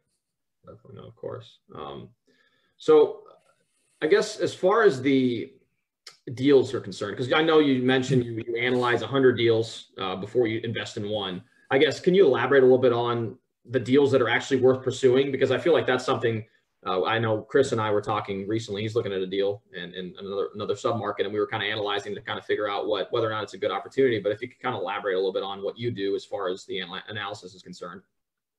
Definitely, 0.65 1.03
no, 1.03 1.09
of 1.09 1.17
course. 1.17 1.59
Um, 1.75 2.11
so, 2.77 3.23
I 4.01 4.07
guess 4.07 4.39
as 4.39 4.55
far 4.55 4.85
as 4.85 5.03
the 5.03 5.53
deals 6.33 6.73
are 6.73 6.81
concerned? 6.81 7.17
Because 7.17 7.33
I 7.33 7.43
know 7.43 7.59
you 7.59 7.83
mentioned 7.83 8.25
you, 8.25 8.43
you 8.47 8.57
analyze 8.57 9.01
100 9.03 9.37
deals 9.37 9.89
uh, 9.99 10.17
before 10.17 10.47
you 10.47 10.61
invest 10.65 10.97
in 10.97 11.09
one. 11.09 11.43
I 11.71 11.79
guess, 11.79 12.01
can 12.01 12.15
you 12.15 12.27
elaborate 12.27 12.63
a 12.63 12.67
little 12.67 12.79
bit 12.79 12.93
on 12.93 13.37
the 13.69 13.81
deals 13.81 14.13
that 14.13 14.23
are 14.23 14.29
actually 14.29 14.61
worth 14.61 14.83
pursuing? 14.83 15.33
Because 15.33 15.51
I 15.51 15.59
feel 15.59 15.73
like 15.73 15.87
that's 15.87 16.05
something 16.05 16.45
uh, 16.87 17.05
I 17.05 17.19
know 17.19 17.41
Chris 17.41 17.73
and 17.73 17.81
I 17.81 17.91
were 17.91 18.03
talking 18.03 18.47
recently. 18.47 18.83
He's 18.83 18.95
looking 18.95 19.13
at 19.13 19.21
a 19.21 19.27
deal 19.27 19.63
in, 19.75 19.95
in 19.95 20.15
another 20.19 20.49
another 20.55 20.77
sub 20.77 20.99
market, 20.99 21.25
and 21.25 21.33
we 21.33 21.41
were 21.41 21.47
kind 21.47 21.63
of 21.63 21.69
analyzing 21.71 22.15
to 22.15 22.21
kind 22.21 22.39
of 22.39 22.45
figure 22.45 22.69
out 22.69 22.87
what 22.87 23.11
whether 23.11 23.27
or 23.27 23.31
not 23.31 23.43
it's 23.43 23.55
a 23.55 23.59
good 23.59 23.71
opportunity. 23.71 24.21
But 24.21 24.33
if 24.33 24.43
you 24.43 24.49
could 24.49 24.61
kind 24.61 24.75
of 24.75 24.83
elaborate 24.83 25.15
a 25.15 25.17
little 25.17 25.33
bit 25.33 25.43
on 25.43 25.63
what 25.63 25.79
you 25.79 25.91
do 25.91 26.15
as 26.15 26.25
far 26.25 26.49
as 26.49 26.67
the 26.67 26.83
analysis 27.09 27.55
is 27.55 27.63
concerned. 27.63 28.03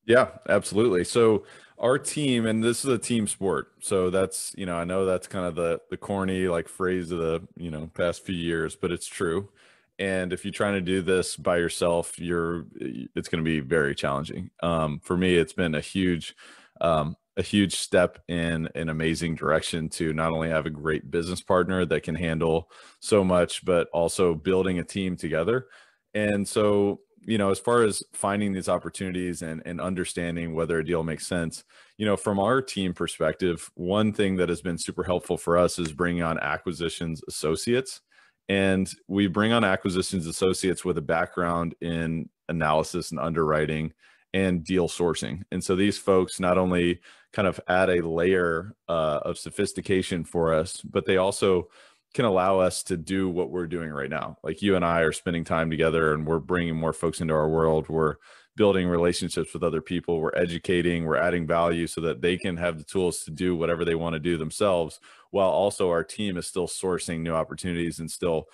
Yeah, 0.05 0.29
absolutely. 0.49 1.03
So 1.03 1.43
our 1.79 1.97
team, 1.97 2.45
and 2.45 2.63
this 2.63 2.85
is 2.85 2.91
a 2.91 2.97
team 2.97 3.27
sport. 3.27 3.71
So 3.81 4.09
that's, 4.09 4.53
you 4.57 4.65
know, 4.65 4.75
I 4.77 4.83
know 4.83 5.05
that's 5.05 5.27
kind 5.27 5.45
of 5.45 5.55
the 5.55 5.81
the 5.89 5.97
corny 5.97 6.47
like 6.47 6.67
phrase 6.69 7.11
of 7.11 7.19
the, 7.19 7.41
you 7.57 7.71
know, 7.71 7.89
past 7.93 8.23
few 8.25 8.35
years, 8.35 8.75
but 8.75 8.91
it's 8.91 9.07
true. 9.07 9.49
And 9.97 10.33
if 10.33 10.43
you're 10.43 10.51
trying 10.51 10.73
to 10.73 10.81
do 10.81 11.01
this 11.01 11.37
by 11.37 11.57
yourself, 11.57 12.19
you're 12.19 12.65
it's 12.79 13.29
going 13.29 13.43
to 13.43 13.49
be 13.49 13.61
very 13.61 13.95
challenging. 13.95 14.51
Um, 14.61 14.99
for 15.03 15.17
me, 15.17 15.35
it's 15.35 15.53
been 15.53 15.75
a 15.75 15.81
huge 15.81 16.35
um, 16.81 17.15
a 17.37 17.41
huge 17.41 17.75
step 17.75 18.19
in 18.27 18.69
an 18.75 18.89
amazing 18.89 19.35
direction 19.35 19.89
to 19.89 20.13
not 20.13 20.31
only 20.31 20.49
have 20.49 20.65
a 20.65 20.69
great 20.69 21.09
business 21.11 21.41
partner 21.41 21.85
that 21.85 22.03
can 22.03 22.15
handle 22.15 22.69
so 22.99 23.23
much, 23.23 23.63
but 23.65 23.87
also 23.93 24.33
building 24.35 24.79
a 24.79 24.83
team 24.83 25.15
together. 25.17 25.67
And 26.13 26.47
so 26.47 27.01
you 27.25 27.37
know, 27.37 27.49
as 27.49 27.59
far 27.59 27.83
as 27.83 28.03
finding 28.13 28.53
these 28.53 28.69
opportunities 28.69 29.41
and, 29.41 29.61
and 29.65 29.81
understanding 29.81 30.53
whether 30.53 30.79
a 30.79 30.85
deal 30.85 31.03
makes 31.03 31.25
sense, 31.27 31.63
you 31.97 32.05
know, 32.05 32.15
from 32.15 32.39
our 32.39 32.61
team 32.61 32.93
perspective, 32.93 33.69
one 33.75 34.13
thing 34.13 34.35
that 34.37 34.49
has 34.49 34.61
been 34.61 34.77
super 34.77 35.03
helpful 35.03 35.37
for 35.37 35.57
us 35.57 35.79
is 35.79 35.91
bringing 35.91 36.23
on 36.23 36.39
acquisitions 36.39 37.21
associates. 37.27 38.01
And 38.47 38.91
we 39.07 39.27
bring 39.27 39.53
on 39.53 39.63
acquisitions 39.63 40.27
associates 40.27 40.85
with 40.85 40.97
a 40.97 41.01
background 41.01 41.73
in 41.81 42.29
analysis 42.47 43.11
and 43.11 43.19
underwriting 43.19 43.93
and 44.33 44.63
deal 44.63 44.87
sourcing. 44.87 45.41
And 45.51 45.63
so 45.63 45.75
these 45.75 45.97
folks 45.97 46.39
not 46.39 46.57
only 46.57 46.99
kind 47.33 47.47
of 47.47 47.59
add 47.67 47.89
a 47.89 48.07
layer 48.07 48.73
uh, 48.87 49.19
of 49.23 49.37
sophistication 49.37 50.23
for 50.23 50.53
us, 50.53 50.81
but 50.81 51.05
they 51.05 51.17
also 51.17 51.69
can 52.15 52.25
allow 52.25 52.59
us 52.59 52.81
to 52.81 52.95
do 52.95 53.29
what 53.29 53.51
we're 53.51 53.67
doing 53.67 53.91
right 53.91 54.09
now. 54.09 54.37
Like 54.41 54.61
you 54.61 54.77
and 54.77 54.85
I 54.85 55.01
are 55.01 55.11
spending 55.11 55.43
time 55.43 55.69
together 55.69 56.13
and 56.13 56.25
we're 56.25 56.39
bringing 56.39 56.75
more 56.75 56.93
folks 56.93 57.19
into 57.19 57.33
our 57.33 57.49
world. 57.49 57.89
We're 57.89 58.15
building 58.55 58.87
relationships 58.87 59.53
with 59.53 59.63
other 59.63 59.81
people. 59.81 60.21
We're 60.21 60.33
educating, 60.33 61.03
we're 61.03 61.17
adding 61.17 61.45
value 61.45 61.87
so 61.87 61.99
that 62.01 62.21
they 62.21 62.37
can 62.37 62.55
have 62.55 62.77
the 62.77 62.85
tools 62.85 63.25
to 63.25 63.31
do 63.31 63.57
whatever 63.57 63.83
they 63.83 63.95
want 63.95 64.13
to 64.13 64.19
do 64.21 64.37
themselves, 64.37 65.01
while 65.31 65.49
also 65.49 65.89
our 65.89 66.05
team 66.05 66.37
is 66.37 66.47
still 66.47 66.67
sourcing 66.67 67.19
new 67.19 67.33
opportunities 67.33 67.99
and 67.99 68.09
still 68.09 68.47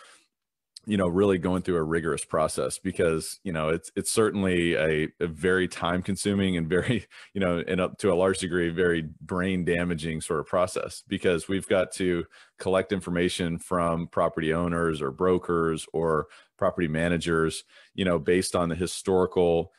you 0.86 0.98
know 0.98 1.08
really 1.08 1.38
going 1.38 1.62
through 1.62 1.76
a 1.76 1.84
rigorous 1.84 2.26
process 2.26 2.80
because 2.80 3.40
you 3.44 3.54
know 3.54 3.70
it's 3.70 3.92
it's 3.96 4.12
certainly 4.12 4.74
a, 4.76 5.08
a 5.20 5.28
very 5.28 5.68
time 5.68 6.02
consuming 6.02 6.58
and 6.58 6.68
very 6.68 7.06
you 7.34 7.42
know 7.42 7.64
and 7.68 7.80
up 7.80 7.98
to 8.00 8.12
a 8.12 8.16
large 8.16 8.40
degree 8.40 8.70
very 8.70 9.08
brain 9.22 9.64
damaging 9.64 10.22
sort 10.22 10.40
of 10.40 10.48
process 10.48 11.04
because 11.08 11.48
we've 11.48 11.68
got 11.68 11.92
to 11.92 12.26
collect 12.58 12.92
information 12.92 13.58
from 13.58 14.08
property 14.08 14.54
owners 14.54 15.02
or 15.02 15.12
brokers 15.12 15.86
or 15.94 16.28
property 16.58 16.88
managers 16.88 17.64
you 17.94 18.06
know 18.06 18.18
based 18.18 18.56
on 18.56 18.70
the 18.70 18.76
historical 18.76 19.72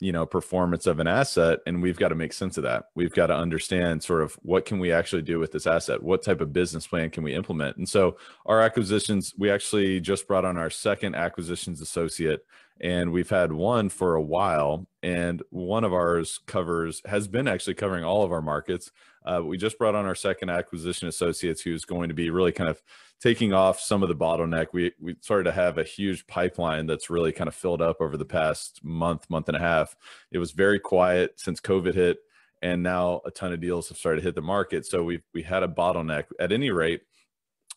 you 0.00 0.12
know 0.12 0.24
performance 0.26 0.86
of 0.86 1.00
an 1.00 1.06
asset 1.06 1.60
and 1.66 1.82
we've 1.82 1.98
got 1.98 2.08
to 2.08 2.14
make 2.14 2.32
sense 2.32 2.56
of 2.56 2.62
that. 2.64 2.84
We've 2.94 3.12
got 3.12 3.28
to 3.28 3.36
understand 3.36 4.02
sort 4.02 4.22
of 4.22 4.34
what 4.42 4.64
can 4.64 4.78
we 4.78 4.92
actually 4.92 5.22
do 5.22 5.38
with 5.38 5.52
this 5.52 5.66
asset? 5.66 6.02
What 6.02 6.22
type 6.22 6.40
of 6.40 6.52
business 6.52 6.86
plan 6.86 7.10
can 7.10 7.24
we 7.24 7.34
implement? 7.34 7.76
And 7.76 7.88
so 7.88 8.16
our 8.46 8.60
acquisitions 8.60 9.34
we 9.36 9.50
actually 9.50 10.00
just 10.00 10.28
brought 10.28 10.44
on 10.44 10.56
our 10.56 10.70
second 10.70 11.14
acquisitions 11.14 11.80
associate 11.80 12.40
and 12.80 13.12
we've 13.12 13.30
had 13.30 13.52
one 13.52 13.88
for 13.88 14.14
a 14.14 14.22
while 14.22 14.86
and 15.02 15.42
one 15.50 15.84
of 15.84 15.92
ours 15.92 16.40
covers 16.46 17.02
has 17.04 17.26
been 17.26 17.48
actually 17.48 17.74
covering 17.74 18.04
all 18.04 18.22
of 18.22 18.32
our 18.32 18.42
markets 18.42 18.90
uh, 19.24 19.42
we 19.44 19.56
just 19.56 19.78
brought 19.78 19.94
on 19.94 20.06
our 20.06 20.14
second 20.14 20.50
acquisition 20.50 21.08
associates 21.08 21.60
who's 21.60 21.84
going 21.84 22.08
to 22.08 22.14
be 22.14 22.30
really 22.30 22.52
kind 22.52 22.70
of 22.70 22.82
taking 23.20 23.52
off 23.52 23.80
some 23.80 24.02
of 24.02 24.08
the 24.08 24.14
bottleneck. 24.14 24.68
We 24.72 24.92
we 25.00 25.16
started 25.20 25.44
to 25.44 25.52
have 25.52 25.78
a 25.78 25.84
huge 25.84 26.26
pipeline 26.26 26.86
that's 26.86 27.10
really 27.10 27.32
kind 27.32 27.48
of 27.48 27.54
filled 27.54 27.82
up 27.82 28.00
over 28.00 28.16
the 28.16 28.24
past 28.24 28.82
month, 28.82 29.28
month 29.28 29.48
and 29.48 29.56
a 29.56 29.60
half. 29.60 29.96
It 30.30 30.38
was 30.38 30.52
very 30.52 30.78
quiet 30.78 31.38
since 31.40 31.60
COVID 31.60 31.94
hit, 31.94 32.18
and 32.62 32.82
now 32.82 33.20
a 33.24 33.30
ton 33.30 33.52
of 33.52 33.60
deals 33.60 33.88
have 33.88 33.98
started 33.98 34.20
to 34.20 34.26
hit 34.26 34.34
the 34.34 34.42
market. 34.42 34.86
So 34.86 35.04
we 35.04 35.20
we 35.34 35.42
had 35.42 35.62
a 35.62 35.68
bottleneck. 35.68 36.24
At 36.38 36.52
any 36.52 36.70
rate, 36.70 37.02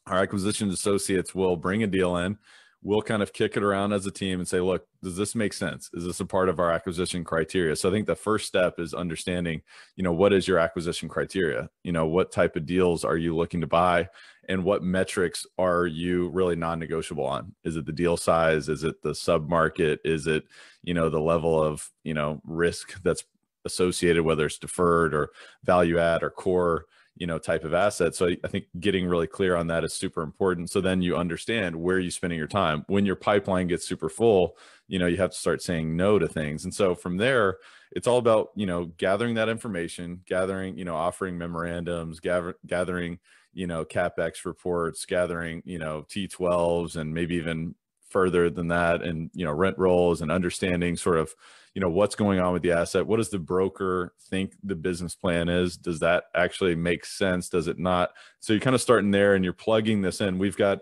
our 0.07 0.19
acquisition 0.19 0.69
associates 0.69 1.35
will 1.35 1.55
bring 1.55 1.83
a 1.83 1.87
deal 1.87 2.17
in 2.17 2.37
we'll 2.83 3.01
kind 3.01 3.21
of 3.21 3.31
kick 3.31 3.55
it 3.55 3.63
around 3.63 3.93
as 3.93 4.05
a 4.05 4.11
team 4.11 4.39
and 4.39 4.47
say, 4.47 4.59
look, 4.59 4.87
does 5.03 5.15
this 5.15 5.35
make 5.35 5.53
sense? 5.53 5.89
Is 5.93 6.03
this 6.03 6.19
a 6.19 6.25
part 6.25 6.49
of 6.49 6.59
our 6.59 6.71
acquisition 6.71 7.23
criteria? 7.23 7.75
So 7.75 7.89
I 7.89 7.91
think 7.91 8.07
the 8.07 8.15
first 8.15 8.47
step 8.47 8.79
is 8.79 8.93
understanding, 8.93 9.61
you 9.95 10.03
know, 10.03 10.13
what 10.13 10.33
is 10.33 10.47
your 10.47 10.57
acquisition 10.57 11.07
criteria? 11.07 11.69
You 11.83 11.91
know, 11.91 12.07
what 12.07 12.31
type 12.31 12.55
of 12.55 12.65
deals 12.65 13.05
are 13.05 13.17
you 13.17 13.35
looking 13.35 13.61
to 13.61 13.67
buy? 13.67 14.09
And 14.49 14.63
what 14.63 14.83
metrics 14.83 15.45
are 15.59 15.85
you 15.85 16.29
really 16.29 16.55
non-negotiable 16.55 17.25
on? 17.25 17.53
Is 17.63 17.77
it 17.77 17.85
the 17.85 17.91
deal 17.91 18.17
size? 18.17 18.67
Is 18.67 18.83
it 18.83 19.01
the 19.03 19.13
sub 19.13 19.47
market? 19.47 19.99
Is 20.03 20.25
it, 20.25 20.45
you 20.83 20.95
know, 20.95 21.09
the 21.09 21.21
level 21.21 21.61
of, 21.61 21.87
you 22.03 22.15
know, 22.15 22.41
risk 22.43 23.01
that's 23.03 23.23
associated, 23.63 24.23
whether 24.23 24.47
it's 24.47 24.57
deferred 24.57 25.13
or 25.13 25.29
value 25.63 25.99
add 25.99 26.23
or 26.23 26.31
core? 26.31 26.85
You 27.17 27.27
know 27.27 27.37
type 27.37 27.63
of 27.63 27.73
asset. 27.73 28.15
So 28.15 28.27
i 28.43 28.47
think 28.47 28.65
getting 28.79 29.07
really 29.07 29.27
clear 29.27 29.55
on 29.55 29.67
that 29.67 29.83
is 29.83 29.93
super 29.93 30.21
important. 30.21 30.69
So 30.69 30.81
then 30.81 31.01
you 31.01 31.17
understand 31.17 31.75
where 31.75 31.99
you're 31.99 32.11
spending 32.11 32.39
your 32.39 32.47
time. 32.47 32.85
When 32.87 33.05
your 33.05 33.15
pipeline 33.15 33.67
gets 33.67 33.87
super 33.87 34.09
full 34.09 34.57
you 34.87 34.99
know 34.99 35.07
you 35.07 35.17
have 35.17 35.31
to 35.31 35.37
start 35.37 35.61
saying 35.61 35.95
no 35.95 36.19
to 36.19 36.27
things. 36.27 36.63
And 36.63 36.73
so 36.73 36.95
from 36.95 37.17
there 37.17 37.57
it's 37.91 38.07
all 38.07 38.17
about 38.17 38.49
you 38.55 38.65
know 38.65 38.85
gathering 38.97 39.35
that 39.35 39.49
information 39.49 40.21
gathering 40.25 40.77
you 40.77 40.85
know 40.85 40.95
offering 40.95 41.37
memorandums 41.37 42.19
gather, 42.19 42.55
gathering 42.65 43.19
you 43.53 43.67
know 43.67 43.83
capex 43.83 44.45
reports 44.45 45.05
gathering 45.05 45.61
you 45.65 45.77
know 45.77 46.05
t12s 46.09 46.95
and 46.95 47.13
maybe 47.13 47.35
even 47.35 47.75
further 48.11 48.49
than 48.49 48.67
that 48.69 49.01
and 49.01 49.29
you 49.33 49.45
know 49.45 49.51
rent 49.51 49.77
rolls 49.77 50.21
and 50.21 50.31
understanding 50.31 50.95
sort 50.95 51.17
of 51.17 51.33
you 51.73 51.81
know 51.81 51.89
what's 51.89 52.15
going 52.15 52.39
on 52.39 52.53
with 52.53 52.63
the 52.63 52.71
asset. 52.71 53.07
What 53.07 53.17
does 53.17 53.29
the 53.29 53.39
broker 53.39 54.13
think 54.29 54.53
the 54.63 54.75
business 54.75 55.15
plan 55.15 55.47
is? 55.47 55.77
Does 55.77 55.99
that 55.99 56.25
actually 56.35 56.75
make 56.75 57.05
sense? 57.05 57.49
Does 57.49 57.67
it 57.67 57.79
not? 57.79 58.11
So 58.41 58.53
you're 58.53 58.59
kind 58.61 58.75
of 58.75 58.81
starting 58.81 59.11
there 59.11 59.35
and 59.35 59.43
you're 59.43 59.53
plugging 59.53 60.01
this 60.01 60.19
in. 60.21 60.37
We've 60.37 60.57
got 60.57 60.79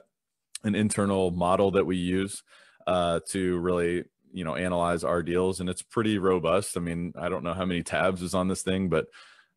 an 0.64 0.76
internal 0.76 1.32
model 1.32 1.72
that 1.72 1.86
we 1.86 1.96
use 1.96 2.44
uh, 2.88 3.20
to 3.30 3.60
really 3.60 4.06
you 4.32 4.44
know 4.44 4.56
analyze 4.56 5.04
our 5.04 5.24
deals 5.24 5.60
and 5.60 5.70
it's 5.70 5.82
pretty 5.82 6.18
robust. 6.18 6.78
I 6.78 6.80
mean 6.80 7.14
i 7.18 7.30
don't 7.30 7.44
know 7.44 7.54
how 7.54 7.66
many 7.66 7.84
tabs 7.84 8.22
is 8.22 8.34
on 8.34 8.48
this 8.48 8.62
thing 8.62 8.90
but 8.90 9.08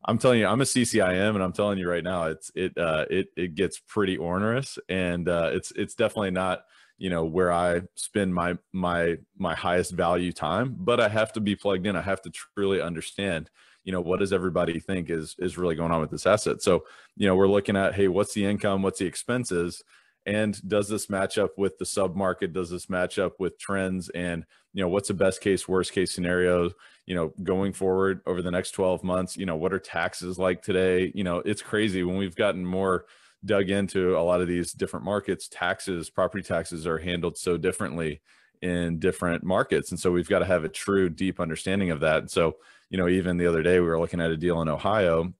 i'm 0.05 0.17
telling 0.17 0.39
you 0.39 0.47
i'm 0.47 0.61
a 0.61 0.65
ccim 0.65 1.35
and 1.35 1.43
i'm 1.43 1.53
telling 1.53 1.77
you 1.77 1.89
right 1.89 2.03
now 2.03 2.23
it's 2.23 2.51
it 2.55 2.77
uh 2.77 3.05
it 3.09 3.27
it 3.37 3.55
gets 3.55 3.79
pretty 3.79 4.17
onerous 4.17 4.79
and 4.89 5.29
uh 5.29 5.49
it's 5.53 5.71
it's 5.75 5.95
definitely 5.95 6.31
not 6.31 6.63
you 7.03 7.09
know 7.09 7.25
where 7.25 7.51
i 7.51 7.81
spend 7.95 8.33
my 8.33 8.57
my 8.71 9.17
my 9.37 9.53
highest 9.53 9.91
value 9.91 10.31
time 10.31 10.73
but 10.79 11.01
i 11.01 11.09
have 11.09 11.33
to 11.33 11.41
be 11.41 11.53
plugged 11.53 11.85
in. 11.85 11.97
I 11.97 12.01
have 12.01 12.21
to 12.21 12.29
truly 12.29 12.81
understand 12.81 13.49
you 13.83 13.91
know 13.91 14.01
what 14.01 14.19
does 14.19 14.33
everybody 14.33 14.79
think 14.79 15.09
is 15.09 15.35
is 15.39 15.57
really 15.57 15.75
going 15.75 15.91
on 15.91 16.01
with 16.01 16.11
this 16.11 16.25
asset? 16.25 16.61
So 16.61 16.85
you 17.17 17.27
know 17.27 17.35
we're 17.35 17.47
looking 17.47 17.75
at 17.75 17.93
hey 17.93 18.07
what's 18.07 18.33
the 18.33 18.45
income? 18.45 18.81
What's 18.81 18.99
the 18.99 19.05
expenses? 19.05 19.83
And 20.25 20.57
does 20.69 20.87
this 20.87 21.09
match 21.09 21.37
up 21.37 21.57
with 21.57 21.77
the 21.77 21.85
sub 21.85 22.15
market 22.15 22.53
does 22.53 22.69
this 22.69 22.89
match 22.89 23.19
up 23.19 23.39
with 23.39 23.59
trends? 23.59 24.09
And 24.09 24.45
you 24.73 24.81
know 24.81 24.87
what's 24.87 25.09
the 25.09 25.13
best 25.13 25.41
case 25.41 25.67
worst 25.67 25.91
case 25.91 26.13
scenario 26.13 26.71
you 27.05 27.15
know 27.15 27.33
going 27.43 27.73
forward 27.73 28.21
over 28.25 28.41
the 28.41 28.51
next 28.51 28.71
12 28.71 29.03
months? 29.03 29.35
You 29.35 29.45
know 29.45 29.57
what 29.57 29.73
are 29.73 29.79
taxes 29.79 30.39
like 30.39 30.61
today? 30.61 31.11
You 31.13 31.25
know 31.25 31.39
it's 31.39 31.61
crazy. 31.61 32.03
When 32.03 32.15
we've 32.15 32.35
gotten 32.35 32.65
more 32.65 33.05
dug 33.45 33.69
into 33.69 34.17
a 34.17 34.21
lot 34.21 34.41
of 34.41 34.47
these 34.47 34.71
different 34.71 35.05
markets, 35.05 35.47
taxes, 35.47 36.09
property 36.09 36.43
taxes 36.43 36.87
are 36.87 36.97
handled 36.97 37.37
so 37.37 37.57
differently 37.57 38.21
in 38.61 38.99
different 38.99 39.43
markets. 39.43 39.91
And 39.91 39.99
so 39.99 40.11
we've 40.11 40.29
got 40.29 40.39
to 40.39 40.45
have 40.45 40.63
a 40.63 40.69
true 40.69 41.09
deep 41.09 41.39
understanding 41.39 41.91
of 41.91 41.99
that. 41.99 42.19
And 42.19 42.31
so, 42.31 42.57
you 42.89 42.97
know, 42.97 43.09
even 43.09 43.37
the 43.37 43.47
other 43.47 43.61
day 43.61 43.79
we 43.79 43.87
were 43.87 43.99
looking 43.99 44.21
at 44.21 44.31
a 44.31 44.37
deal 44.37 44.61
in 44.61 44.69
Ohio 44.69 45.33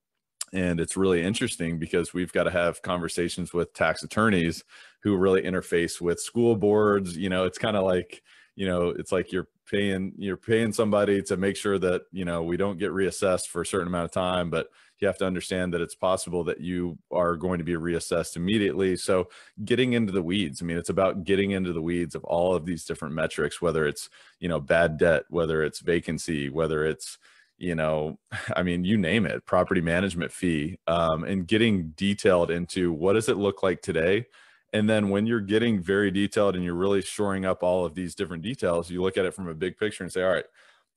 and 0.54 0.78
it's 0.78 0.96
really 0.96 1.20
interesting 1.20 1.78
because 1.80 2.14
we've 2.14 2.32
got 2.32 2.44
to 2.44 2.50
have 2.50 2.80
conversations 2.80 3.52
with 3.52 3.74
tax 3.74 4.04
attorneys 4.04 4.62
who 5.02 5.16
really 5.16 5.42
interface 5.42 6.00
with 6.00 6.20
school 6.20 6.54
boards. 6.54 7.16
You 7.16 7.28
know, 7.28 7.44
it's 7.44 7.58
kind 7.58 7.76
of 7.76 7.82
like, 7.82 8.22
you 8.54 8.66
know, 8.66 8.90
it's 8.90 9.10
like 9.10 9.32
you're 9.32 9.48
paying 9.68 10.12
you're 10.16 10.36
paying 10.36 10.72
somebody 10.72 11.22
to 11.22 11.36
make 11.36 11.56
sure 11.56 11.78
that, 11.80 12.02
you 12.12 12.24
know, 12.24 12.44
we 12.44 12.56
don't 12.56 12.78
get 12.78 12.92
reassessed 12.92 13.48
for 13.48 13.62
a 13.62 13.66
certain 13.66 13.88
amount 13.88 14.04
of 14.04 14.12
time, 14.12 14.48
but 14.48 14.68
you 15.04 15.08
have 15.08 15.18
to 15.18 15.26
understand 15.26 15.74
that 15.74 15.82
it's 15.82 15.94
possible 15.94 16.42
that 16.44 16.62
you 16.62 16.96
are 17.10 17.36
going 17.36 17.58
to 17.58 17.64
be 17.64 17.74
reassessed 17.74 18.36
immediately. 18.36 18.96
So 18.96 19.28
getting 19.66 19.92
into 19.92 20.12
the 20.12 20.22
weeds, 20.22 20.62
I 20.62 20.64
mean, 20.64 20.78
it's 20.78 20.88
about 20.88 21.24
getting 21.24 21.50
into 21.50 21.74
the 21.74 21.82
weeds 21.82 22.14
of 22.14 22.24
all 22.24 22.54
of 22.54 22.64
these 22.64 22.86
different 22.86 23.14
metrics, 23.14 23.60
whether 23.60 23.86
it's, 23.86 24.08
you 24.40 24.48
know, 24.48 24.60
bad 24.60 24.96
debt, 24.96 25.24
whether 25.28 25.62
it's 25.62 25.80
vacancy, 25.80 26.48
whether 26.48 26.86
it's, 26.86 27.18
you 27.58 27.74
know, 27.74 28.18
I 28.56 28.62
mean, 28.62 28.82
you 28.86 28.96
name 28.96 29.26
it, 29.26 29.44
property 29.44 29.82
management 29.82 30.32
fee, 30.32 30.78
um, 30.86 31.24
and 31.24 31.46
getting 31.46 31.88
detailed 31.90 32.50
into 32.50 32.90
what 32.90 33.12
does 33.12 33.28
it 33.28 33.36
look 33.36 33.62
like 33.62 33.82
today? 33.82 34.24
And 34.72 34.88
then 34.88 35.10
when 35.10 35.26
you're 35.26 35.40
getting 35.40 35.82
very 35.82 36.10
detailed 36.10 36.56
and 36.56 36.64
you're 36.64 36.74
really 36.74 37.02
shoring 37.02 37.44
up 37.44 37.62
all 37.62 37.84
of 37.84 37.94
these 37.94 38.14
different 38.14 38.42
details, 38.42 38.90
you 38.90 39.02
look 39.02 39.18
at 39.18 39.26
it 39.26 39.34
from 39.34 39.48
a 39.48 39.54
big 39.54 39.76
picture 39.76 40.02
and 40.02 40.12
say, 40.12 40.22
all 40.22 40.32
right, 40.32 40.46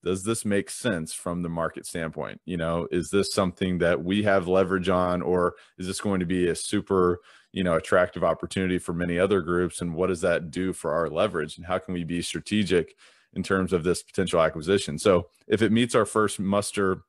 does 0.04 0.24
this 0.24 0.46
make 0.46 0.70
sense 0.70 1.14
from 1.14 1.42
the 1.42 1.50
market 1.50 1.86
standpoint? 1.86 2.42
You 2.46 2.58
know 2.58 2.88
is 2.92 3.10
this 3.10 3.34
something 3.34 3.78
that 3.80 4.04
we 4.04 4.24
have 4.24 4.48
leverage 4.48 4.90
on 4.90 5.22
or 5.22 5.56
is 5.78 5.88
this 5.88 6.02
going 6.02 6.20
to 6.20 6.26
be 6.26 6.48
a 6.48 6.56
super 6.56 7.20
you 7.52 7.64
know 7.64 7.76
attractive 7.76 8.24
opportunity 8.24 8.80
for 8.80 8.94
many 8.94 9.20
other 9.20 9.42
groups? 9.42 9.82
And 9.82 9.94
what 9.94 10.08
does 10.08 10.22
that 10.22 10.52
do 10.52 10.74
for 10.74 10.94
our 10.94 11.10
leverage? 11.10 11.58
And 11.58 11.66
how 11.66 11.80
can 11.80 11.94
we 11.94 12.04
be 12.04 12.22
strategic 12.22 12.96
in 13.34 13.44
terms 13.44 13.74
of 13.74 13.84
this 13.84 14.04
potential 14.04 14.42
acquisition? 14.42 14.98
So 14.98 15.28
if 15.48 15.62
it 15.62 15.72
meets 15.72 15.96
our 15.96 16.06
first 16.06 16.40
muster 16.40 17.02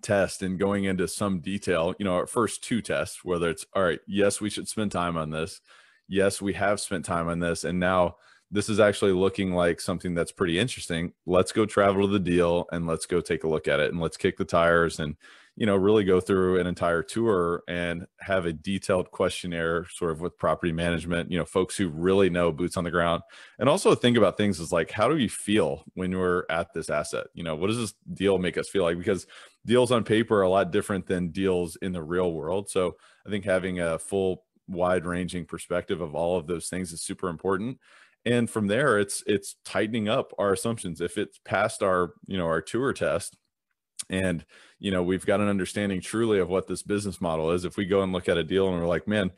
test 0.00 0.42
and 0.42 0.58
going 0.58 0.84
into 0.84 1.06
some 1.06 1.40
detail 1.40 1.94
you 1.98 2.04
know 2.04 2.14
our 2.14 2.26
first 2.26 2.64
two 2.64 2.82
tests 2.82 3.24
whether 3.24 3.48
it's 3.48 3.64
all 3.74 3.84
right 3.84 4.00
yes 4.08 4.40
we 4.40 4.50
should 4.50 4.68
spend 4.68 4.90
time 4.90 5.16
on 5.16 5.30
this. 5.30 5.60
Yes 6.08 6.42
we 6.42 6.54
have 6.54 6.80
spent 6.80 7.04
time 7.04 7.28
on 7.28 7.38
this 7.38 7.64
and 7.64 7.78
now 7.78 8.16
this 8.52 8.68
is 8.68 8.78
actually 8.78 9.12
looking 9.12 9.54
like 9.54 9.80
something 9.80 10.14
that's 10.14 10.30
pretty 10.30 10.58
interesting. 10.58 11.14
Let's 11.24 11.52
go 11.52 11.64
travel 11.64 12.06
to 12.06 12.12
the 12.12 12.20
deal 12.20 12.66
and 12.70 12.86
let's 12.86 13.06
go 13.06 13.22
take 13.22 13.44
a 13.44 13.48
look 13.48 13.66
at 13.66 13.80
it 13.80 13.90
and 13.90 14.00
let's 14.00 14.18
kick 14.18 14.36
the 14.36 14.44
tires 14.44 15.00
and 15.00 15.16
you 15.56 15.64
know 15.64 15.74
really 15.74 16.04
go 16.04 16.20
through 16.20 16.60
an 16.60 16.66
entire 16.66 17.02
tour 17.02 17.62
and 17.66 18.06
have 18.20 18.44
a 18.44 18.52
detailed 18.52 19.10
questionnaire 19.10 19.86
sort 19.90 20.10
of 20.10 20.20
with 20.20 20.38
property 20.38 20.72
management 20.72 21.30
you 21.30 21.38
know 21.38 21.44
folks 21.44 21.76
who 21.76 21.88
really 21.88 22.30
know 22.30 22.52
boots 22.52 22.76
on 22.76 22.84
the 22.84 22.90
ground. 22.90 23.22
And 23.58 23.70
also 23.70 23.94
think 23.94 24.18
about 24.18 24.36
things 24.36 24.60
as 24.60 24.70
like 24.70 24.90
how 24.90 25.08
do 25.08 25.14
we 25.14 25.28
feel 25.28 25.84
when 25.94 26.16
we're 26.16 26.44
at 26.50 26.74
this 26.74 26.90
asset? 26.90 27.28
You 27.32 27.44
know 27.44 27.56
what 27.56 27.68
does 27.68 27.78
this 27.78 27.94
deal 28.12 28.36
make 28.36 28.58
us 28.58 28.68
feel 28.68 28.82
like? 28.82 28.98
Because 28.98 29.26
deals 29.64 29.90
on 29.90 30.04
paper 30.04 30.36
are 30.38 30.42
a 30.42 30.50
lot 30.50 30.72
different 30.72 31.06
than 31.06 31.28
deals 31.28 31.76
in 31.76 31.92
the 31.92 32.02
real 32.02 32.32
world. 32.32 32.68
So 32.68 32.96
i 33.26 33.30
think 33.30 33.44
having 33.46 33.80
a 33.80 33.98
full 33.98 34.44
wide 34.68 35.06
ranging 35.06 35.44
perspective 35.44 36.00
of 36.00 36.14
all 36.14 36.36
of 36.36 36.46
those 36.46 36.68
things 36.68 36.92
is 36.92 37.02
super 37.02 37.28
important 37.28 37.78
and 38.24 38.48
from 38.48 38.68
there 38.68 38.98
it's 38.98 39.22
it's 39.26 39.56
tightening 39.64 40.08
up 40.08 40.32
our 40.38 40.52
assumptions. 40.52 41.00
If 41.00 41.18
it's 41.18 41.38
past 41.44 41.82
our 41.82 42.12
you 42.26 42.36
know 42.36 42.46
our 42.46 42.62
tour 42.62 42.92
test 42.92 43.36
and 44.10 44.44
you 44.78 44.90
know 44.90 45.02
we've 45.02 45.26
got 45.26 45.40
an 45.40 45.48
understanding 45.48 46.00
truly 46.00 46.38
of 46.38 46.48
what 46.48 46.66
this 46.66 46.82
business 46.82 47.20
model 47.20 47.50
is 47.50 47.64
if 47.64 47.76
we 47.76 47.84
go 47.84 48.02
and 48.02 48.12
look 48.12 48.28
at 48.28 48.38
a 48.38 48.44
deal 48.44 48.68
and 48.68 48.80
we're 48.80 48.86
like 48.86 49.06
man 49.06 49.30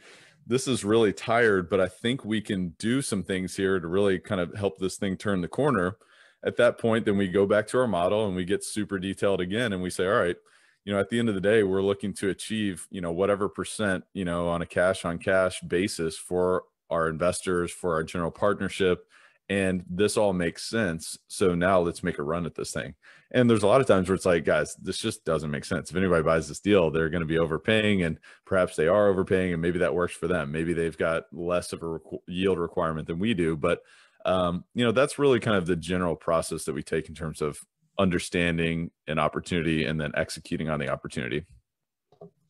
this 0.47 0.67
is 0.69 0.85
really 0.85 1.13
tired 1.13 1.69
but 1.69 1.81
i 1.81 1.89
think 1.89 2.25
we 2.25 2.41
can 2.41 2.71
do 2.79 3.01
some 3.03 3.23
things 3.23 3.57
here 3.57 3.79
to 3.81 3.87
really 3.87 4.19
kind 4.19 4.41
of 4.41 4.55
help 4.55 4.79
this 4.79 4.97
thing 4.97 5.17
turn 5.17 5.41
the 5.41 5.49
corner 5.49 5.97
at 6.45 6.57
that 6.57 6.79
point 6.79 7.05
then 7.05 7.17
we 7.17 7.29
go 7.29 7.47
back 7.47 7.67
to 7.67 7.79
our 7.79 7.87
model 7.87 8.27
and 8.27 8.37
we 8.37 8.45
get 8.45 8.65
super 8.65 8.99
detailed 8.99 9.41
again 9.41 9.73
and 9.73 9.83
we 9.83 9.91
say 9.91 10.07
all 10.07 10.19
right 10.19 10.37
you 10.85 10.93
know 10.93 11.01
at 11.01 11.09
the 11.09 11.19
end 11.19 11.29
of 11.29 11.35
the 11.35 11.41
day 11.41 11.63
we're 11.63 11.83
looking 11.83 12.13
to 12.13 12.31
achieve 12.31 12.87
you 12.91 13.01
know 13.01 13.13
whatever 13.13 13.49
percent 13.49 14.05
you 14.13 14.25
know 14.25 14.49
on 14.49 14.63
a 14.63 14.67
cash 14.67 15.05
on 15.05 15.19
cash 15.19 15.61
basis 15.61 16.17
for 16.17 16.65
our 16.91 17.09
investors 17.09 17.71
for 17.73 17.95
our 17.95 18.05
general 18.05 18.31
partnership 18.31 19.07
and 19.49 19.85
this 19.89 20.17
all 20.17 20.33
makes 20.33 20.69
sense. 20.69 21.19
So 21.29 21.55
now 21.55 21.81
let's 21.81 22.03
make 22.03 22.19
a 22.19 22.23
run 22.23 22.47
at 22.47 22.55
this 22.55 22.73
thing. 22.73 22.95
And 23.31 23.51
there's 23.51 23.63
a 23.63 23.67
lot 23.67 23.81
of 23.81 23.87
times 23.87 24.09
where 24.09 24.15
it's 24.15 24.25
like 24.25 24.45
guys 24.45 24.75
this 24.77 24.99
just 24.99 25.25
doesn't 25.25 25.51
make 25.51 25.65
sense. 25.65 25.91
If 25.91 25.97
anybody 25.97 26.23
buys 26.23 26.49
this 26.49 26.61
deal 26.61 26.91
they're 26.91 27.11
going 27.11 27.21
to 27.23 27.27
be 27.27 27.39
overpaying 27.39 28.03
and 28.03 28.19
perhaps 28.47 28.77
they 28.77 28.89
are 28.89 29.09
overpaying 29.09 29.53
and 29.53 29.61
maybe 29.61 29.81
that 29.81 29.95
works 29.95 30.15
for 30.15 30.29
them. 30.29 30.51
Maybe 30.51 30.73
they've 30.73 30.97
got 30.97 31.25
less 31.33 31.73
of 31.73 31.83
a 31.83 31.99
yield 32.27 32.59
requirement 32.59 33.07
than 33.07 33.19
we 33.19 33.35
do. 33.35 33.57
But 33.57 33.81
um, 34.25 34.65
you 34.75 34.85
know 34.85 34.93
that's 34.93 35.19
really 35.19 35.41
kind 35.41 35.57
of 35.57 35.67
the 35.67 35.77
general 35.77 36.17
process 36.17 36.65
that 36.65 36.75
we 36.75 36.83
take 36.83 37.09
in 37.09 37.15
terms 37.15 37.43
of 37.43 37.59
understanding 37.99 38.91
an 39.07 39.19
opportunity 39.19 39.85
and 39.85 40.01
then 40.01 40.13
executing 40.17 40.71
on 40.71 40.81
the 40.81 40.89
opportunity. 40.89 41.45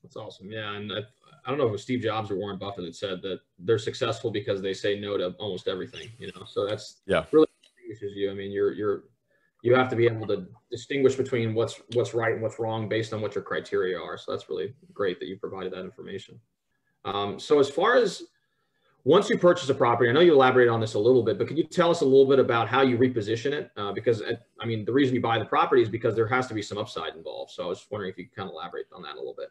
That's 0.02 0.16
awesome. 0.16 0.50
Yeah 0.50 0.74
and 0.74 0.92
I, 0.92 0.98
I 1.44 1.50
don't 1.50 1.58
know 1.58 1.64
if 1.64 1.68
it 1.70 1.72
was 1.72 1.82
Steve 1.82 2.00
Jobs 2.00 2.30
or 2.30 2.36
Warren 2.36 2.58
Buffett 2.58 2.84
that 2.84 2.96
said 2.96 3.20
that 3.22 3.40
they're 3.58 3.78
successful 3.78 4.30
because 4.30 4.62
they 4.62 4.72
say 4.72 4.98
no 4.98 5.16
to 5.16 5.30
almost 5.38 5.68
everything. 5.68 6.08
You 6.18 6.28
know, 6.28 6.44
so 6.46 6.66
that's 6.66 7.02
yeah 7.06 7.24
really 7.32 7.46
distinguishes 7.62 8.16
you. 8.16 8.30
I 8.30 8.34
mean, 8.34 8.50
you're 8.50 8.72
you're 8.72 9.04
you 9.62 9.74
have 9.74 9.88
to 9.88 9.96
be 9.96 10.06
able 10.06 10.26
to 10.26 10.46
distinguish 10.70 11.14
between 11.16 11.54
what's 11.54 11.80
what's 11.94 12.14
right 12.14 12.32
and 12.32 12.42
what's 12.42 12.58
wrong 12.58 12.88
based 12.88 13.12
on 13.12 13.20
what 13.20 13.34
your 13.34 13.44
criteria 13.44 13.98
are. 13.98 14.18
So 14.18 14.32
that's 14.32 14.48
really 14.48 14.74
great 14.92 15.18
that 15.20 15.26
you 15.26 15.38
provided 15.38 15.72
that 15.72 15.80
information. 15.80 16.38
Um, 17.04 17.38
so 17.38 17.58
as 17.60 17.68
far 17.68 17.96
as 17.96 18.22
once 19.04 19.28
you 19.28 19.36
purchase 19.36 19.68
a 19.68 19.74
property, 19.74 20.08
I 20.08 20.12
know 20.12 20.20
you 20.20 20.32
elaborated 20.32 20.72
on 20.72 20.80
this 20.80 20.94
a 20.94 20.98
little 20.98 21.22
bit, 21.22 21.36
but 21.36 21.46
could 21.46 21.58
you 21.58 21.64
tell 21.64 21.90
us 21.90 22.00
a 22.00 22.04
little 22.04 22.26
bit 22.26 22.38
about 22.38 22.68
how 22.68 22.80
you 22.80 22.96
reposition 22.96 23.52
it? 23.52 23.70
Uh, 23.76 23.92
because 23.92 24.22
I 24.60 24.66
mean, 24.66 24.84
the 24.84 24.92
reason 24.92 25.14
you 25.14 25.20
buy 25.20 25.38
the 25.38 25.44
property 25.44 25.82
is 25.82 25.90
because 25.90 26.14
there 26.14 26.26
has 26.26 26.46
to 26.48 26.54
be 26.54 26.62
some 26.62 26.78
upside 26.78 27.14
involved. 27.14 27.52
So 27.52 27.64
I 27.64 27.66
was 27.66 27.86
wondering 27.90 28.10
if 28.10 28.18
you 28.18 28.24
could 28.24 28.36
kind 28.36 28.48
of 28.48 28.54
elaborate 28.54 28.86
on 28.94 29.02
that 29.02 29.14
a 29.14 29.18
little 29.18 29.34
bit. 29.36 29.48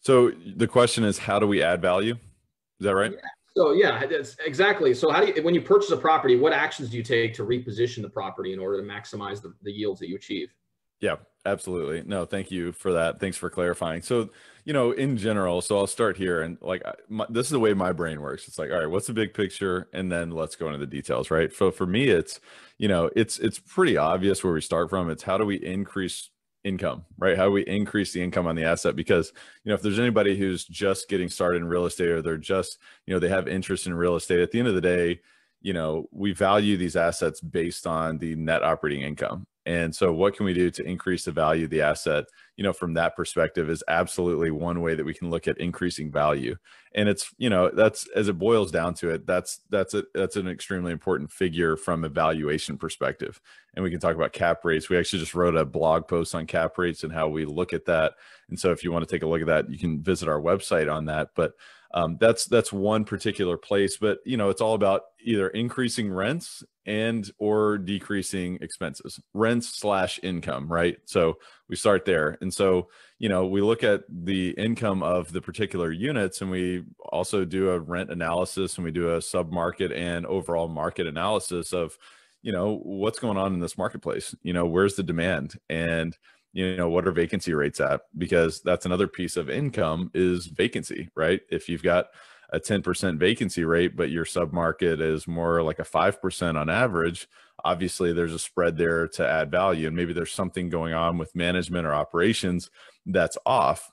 So 0.00 0.30
the 0.56 0.66
question 0.66 1.04
is, 1.04 1.18
how 1.18 1.38
do 1.38 1.46
we 1.46 1.62
add 1.62 1.82
value? 1.82 2.14
Is 2.14 2.84
that 2.84 2.94
right? 2.94 3.12
Yeah. 3.12 3.18
So 3.56 3.72
yeah, 3.72 4.06
that's 4.06 4.36
exactly. 4.44 4.94
So 4.94 5.10
how 5.10 5.24
do 5.24 5.32
you, 5.32 5.42
when 5.42 5.54
you 5.54 5.60
purchase 5.60 5.90
a 5.90 5.96
property, 5.96 6.36
what 6.36 6.52
actions 6.52 6.90
do 6.90 6.96
you 6.96 7.02
take 7.02 7.34
to 7.34 7.44
reposition 7.44 8.02
the 8.02 8.08
property 8.08 8.52
in 8.52 8.60
order 8.60 8.80
to 8.80 8.86
maximize 8.86 9.42
the, 9.42 9.52
the 9.62 9.72
yields 9.72 9.98
that 10.00 10.08
you 10.08 10.14
achieve? 10.14 10.54
Yeah, 11.00 11.16
absolutely. 11.44 12.02
No, 12.06 12.24
thank 12.24 12.50
you 12.50 12.72
for 12.72 12.92
that. 12.92 13.20
Thanks 13.20 13.36
for 13.36 13.50
clarifying. 13.50 14.02
So, 14.02 14.30
you 14.64 14.72
know, 14.72 14.92
in 14.92 15.16
general, 15.16 15.60
so 15.60 15.78
I'll 15.78 15.86
start 15.86 16.16
here 16.16 16.42
and 16.42 16.58
like 16.60 16.82
my, 17.08 17.26
this 17.28 17.46
is 17.46 17.50
the 17.50 17.60
way 17.60 17.74
my 17.74 17.92
brain 17.92 18.20
works. 18.20 18.46
It's 18.48 18.58
like, 18.58 18.70
all 18.70 18.78
right, 18.78 18.90
what's 18.90 19.06
the 19.06 19.12
big 19.12 19.34
picture, 19.34 19.88
and 19.92 20.10
then 20.10 20.30
let's 20.30 20.56
go 20.56 20.66
into 20.66 20.78
the 20.78 20.86
details, 20.86 21.30
right? 21.30 21.52
So 21.52 21.70
for 21.70 21.86
me, 21.86 22.08
it's 22.08 22.40
you 22.78 22.88
know, 22.88 23.10
it's 23.16 23.38
it's 23.38 23.58
pretty 23.58 23.96
obvious 23.96 24.44
where 24.44 24.52
we 24.52 24.60
start 24.60 24.90
from. 24.90 25.10
It's 25.10 25.22
how 25.22 25.38
do 25.38 25.46
we 25.46 25.56
increase 25.56 26.30
income, 26.64 27.04
right? 27.18 27.36
How 27.36 27.50
we 27.50 27.62
increase 27.62 28.12
the 28.12 28.22
income 28.22 28.46
on 28.46 28.56
the 28.56 28.64
asset? 28.64 28.96
Because, 28.96 29.32
you 29.64 29.70
know, 29.70 29.74
if 29.74 29.82
there's 29.82 29.98
anybody 29.98 30.36
who's 30.36 30.64
just 30.64 31.08
getting 31.08 31.28
started 31.28 31.58
in 31.58 31.68
real 31.68 31.86
estate 31.86 32.08
or 32.08 32.22
they're 32.22 32.36
just, 32.36 32.78
you 33.06 33.14
know, 33.14 33.20
they 33.20 33.28
have 33.28 33.48
interest 33.48 33.86
in 33.86 33.94
real 33.94 34.16
estate, 34.16 34.40
at 34.40 34.50
the 34.50 34.58
end 34.58 34.68
of 34.68 34.74
the 34.74 34.80
day, 34.80 35.20
you 35.60 35.72
know, 35.72 36.08
we 36.12 36.32
value 36.32 36.76
these 36.76 36.96
assets 36.96 37.40
based 37.40 37.86
on 37.86 38.18
the 38.18 38.34
net 38.36 38.62
operating 38.62 39.02
income. 39.02 39.46
And 39.68 39.94
so, 39.94 40.14
what 40.14 40.34
can 40.34 40.46
we 40.46 40.54
do 40.54 40.70
to 40.70 40.82
increase 40.82 41.26
the 41.26 41.30
value 41.30 41.64
of 41.64 41.70
the 41.70 41.82
asset? 41.82 42.24
You 42.56 42.64
know, 42.64 42.72
from 42.72 42.94
that 42.94 43.14
perspective, 43.14 43.68
is 43.68 43.84
absolutely 43.86 44.50
one 44.50 44.80
way 44.80 44.94
that 44.94 45.04
we 45.04 45.12
can 45.12 45.28
look 45.28 45.46
at 45.46 45.58
increasing 45.58 46.10
value. 46.10 46.56
And 46.94 47.06
it's, 47.06 47.34
you 47.36 47.50
know, 47.50 47.70
that's 47.70 48.08
as 48.16 48.28
it 48.28 48.38
boils 48.38 48.70
down 48.70 48.94
to 48.94 49.10
it, 49.10 49.26
that's 49.26 49.60
that's 49.68 49.92
a 49.92 50.04
that's 50.14 50.36
an 50.36 50.48
extremely 50.48 50.90
important 50.90 51.30
figure 51.30 51.76
from 51.76 52.02
a 52.02 52.08
valuation 52.08 52.78
perspective. 52.78 53.42
And 53.74 53.84
we 53.84 53.90
can 53.90 54.00
talk 54.00 54.16
about 54.16 54.32
cap 54.32 54.64
rates. 54.64 54.88
We 54.88 54.96
actually 54.96 55.18
just 55.18 55.34
wrote 55.34 55.54
a 55.54 55.66
blog 55.66 56.08
post 56.08 56.34
on 56.34 56.46
cap 56.46 56.78
rates 56.78 57.04
and 57.04 57.12
how 57.12 57.28
we 57.28 57.44
look 57.44 57.74
at 57.74 57.84
that. 57.84 58.14
And 58.48 58.58
so, 58.58 58.70
if 58.70 58.82
you 58.82 58.90
want 58.90 59.06
to 59.06 59.14
take 59.14 59.22
a 59.22 59.28
look 59.28 59.42
at 59.42 59.48
that, 59.48 59.70
you 59.70 59.78
can 59.78 60.02
visit 60.02 60.30
our 60.30 60.40
website 60.40 60.90
on 60.90 61.04
that. 61.04 61.32
But 61.34 61.52
um, 61.92 62.16
that's 62.20 62.46
that's 62.46 62.72
one 62.72 63.04
particular 63.04 63.56
place 63.56 63.96
but 63.96 64.18
you 64.24 64.36
know 64.36 64.50
it's 64.50 64.60
all 64.60 64.74
about 64.74 65.02
either 65.22 65.48
increasing 65.48 66.10
rents 66.10 66.62
and 66.88 67.30
or 67.38 67.76
decreasing 67.76 68.58
expenses 68.62 69.20
rents 69.34 69.78
slash 69.78 70.18
income 70.22 70.72
right? 70.72 70.96
So 71.04 71.38
we 71.68 71.76
start 71.76 72.06
there. 72.06 72.38
And 72.40 72.52
so 72.52 72.88
you 73.18 73.28
know 73.28 73.46
we 73.46 73.60
look 73.60 73.84
at 73.84 74.02
the 74.08 74.50
income 74.50 75.02
of 75.02 75.30
the 75.32 75.42
particular 75.42 75.92
units 75.92 76.40
and 76.40 76.50
we 76.50 76.84
also 77.10 77.44
do 77.44 77.70
a 77.70 77.78
rent 77.78 78.10
analysis 78.10 78.76
and 78.76 78.84
we 78.84 78.90
do 78.90 79.14
a 79.14 79.22
sub 79.22 79.52
market 79.52 79.92
and 79.92 80.24
overall 80.26 80.68
market 80.68 81.06
analysis 81.06 81.72
of 81.72 81.98
you 82.42 82.52
know 82.52 82.78
what's 82.84 83.18
going 83.18 83.36
on 83.36 83.52
in 83.52 83.60
this 83.60 83.76
marketplace? 83.76 84.34
You 84.42 84.54
know 84.54 84.66
where's 84.66 84.94
the 84.94 85.02
demand? 85.02 85.58
And 85.68 86.16
you 86.52 86.76
know 86.76 86.88
what 86.88 87.06
are 87.06 87.12
vacancy 87.12 87.54
rates 87.54 87.80
at? 87.80 88.00
Because 88.16 88.60
that's 88.62 88.86
another 88.86 89.08
piece 89.08 89.36
of 89.36 89.50
income 89.50 90.10
is 90.14 90.46
vacancy 90.46 91.10
right? 91.14 91.40
If 91.50 91.68
you've 91.68 91.82
got 91.82 92.06
a 92.50 92.58
10% 92.58 93.18
vacancy 93.18 93.64
rate 93.64 93.96
but 93.96 94.10
your 94.10 94.24
submarket 94.24 95.00
is 95.00 95.28
more 95.28 95.62
like 95.62 95.78
a 95.78 95.84
5% 95.84 96.56
on 96.58 96.70
average 96.70 97.28
obviously 97.64 98.12
there's 98.12 98.32
a 98.32 98.38
spread 98.38 98.76
there 98.76 99.08
to 99.08 99.26
add 99.26 99.50
value 99.50 99.86
and 99.86 99.96
maybe 99.96 100.12
there's 100.12 100.32
something 100.32 100.68
going 100.68 100.94
on 100.94 101.18
with 101.18 101.34
management 101.34 101.86
or 101.86 101.94
operations 101.94 102.70
that's 103.06 103.36
off 103.44 103.90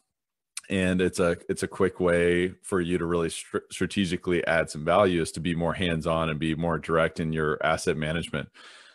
and 0.70 1.02
it's 1.02 1.20
a 1.20 1.38
it's 1.50 1.64
a 1.64 1.68
quick 1.68 2.00
way 2.00 2.54
for 2.64 2.82
you 2.82 2.98
to 2.98 3.06
really 3.06 3.30
str- 3.30 3.58
strategically 3.72 4.46
add 4.48 4.70
some 4.70 4.84
value 4.84 5.22
is 5.22 5.32
to 5.32 5.40
be 5.40 5.56
more 5.56 5.74
hands 5.74 6.08
on 6.08 6.30
and 6.30 6.40
be 6.40 6.56
more 6.56 6.80
direct 6.80 7.20
in 7.20 7.32
your 7.32 7.64
asset 7.64 7.98
management. 7.98 8.50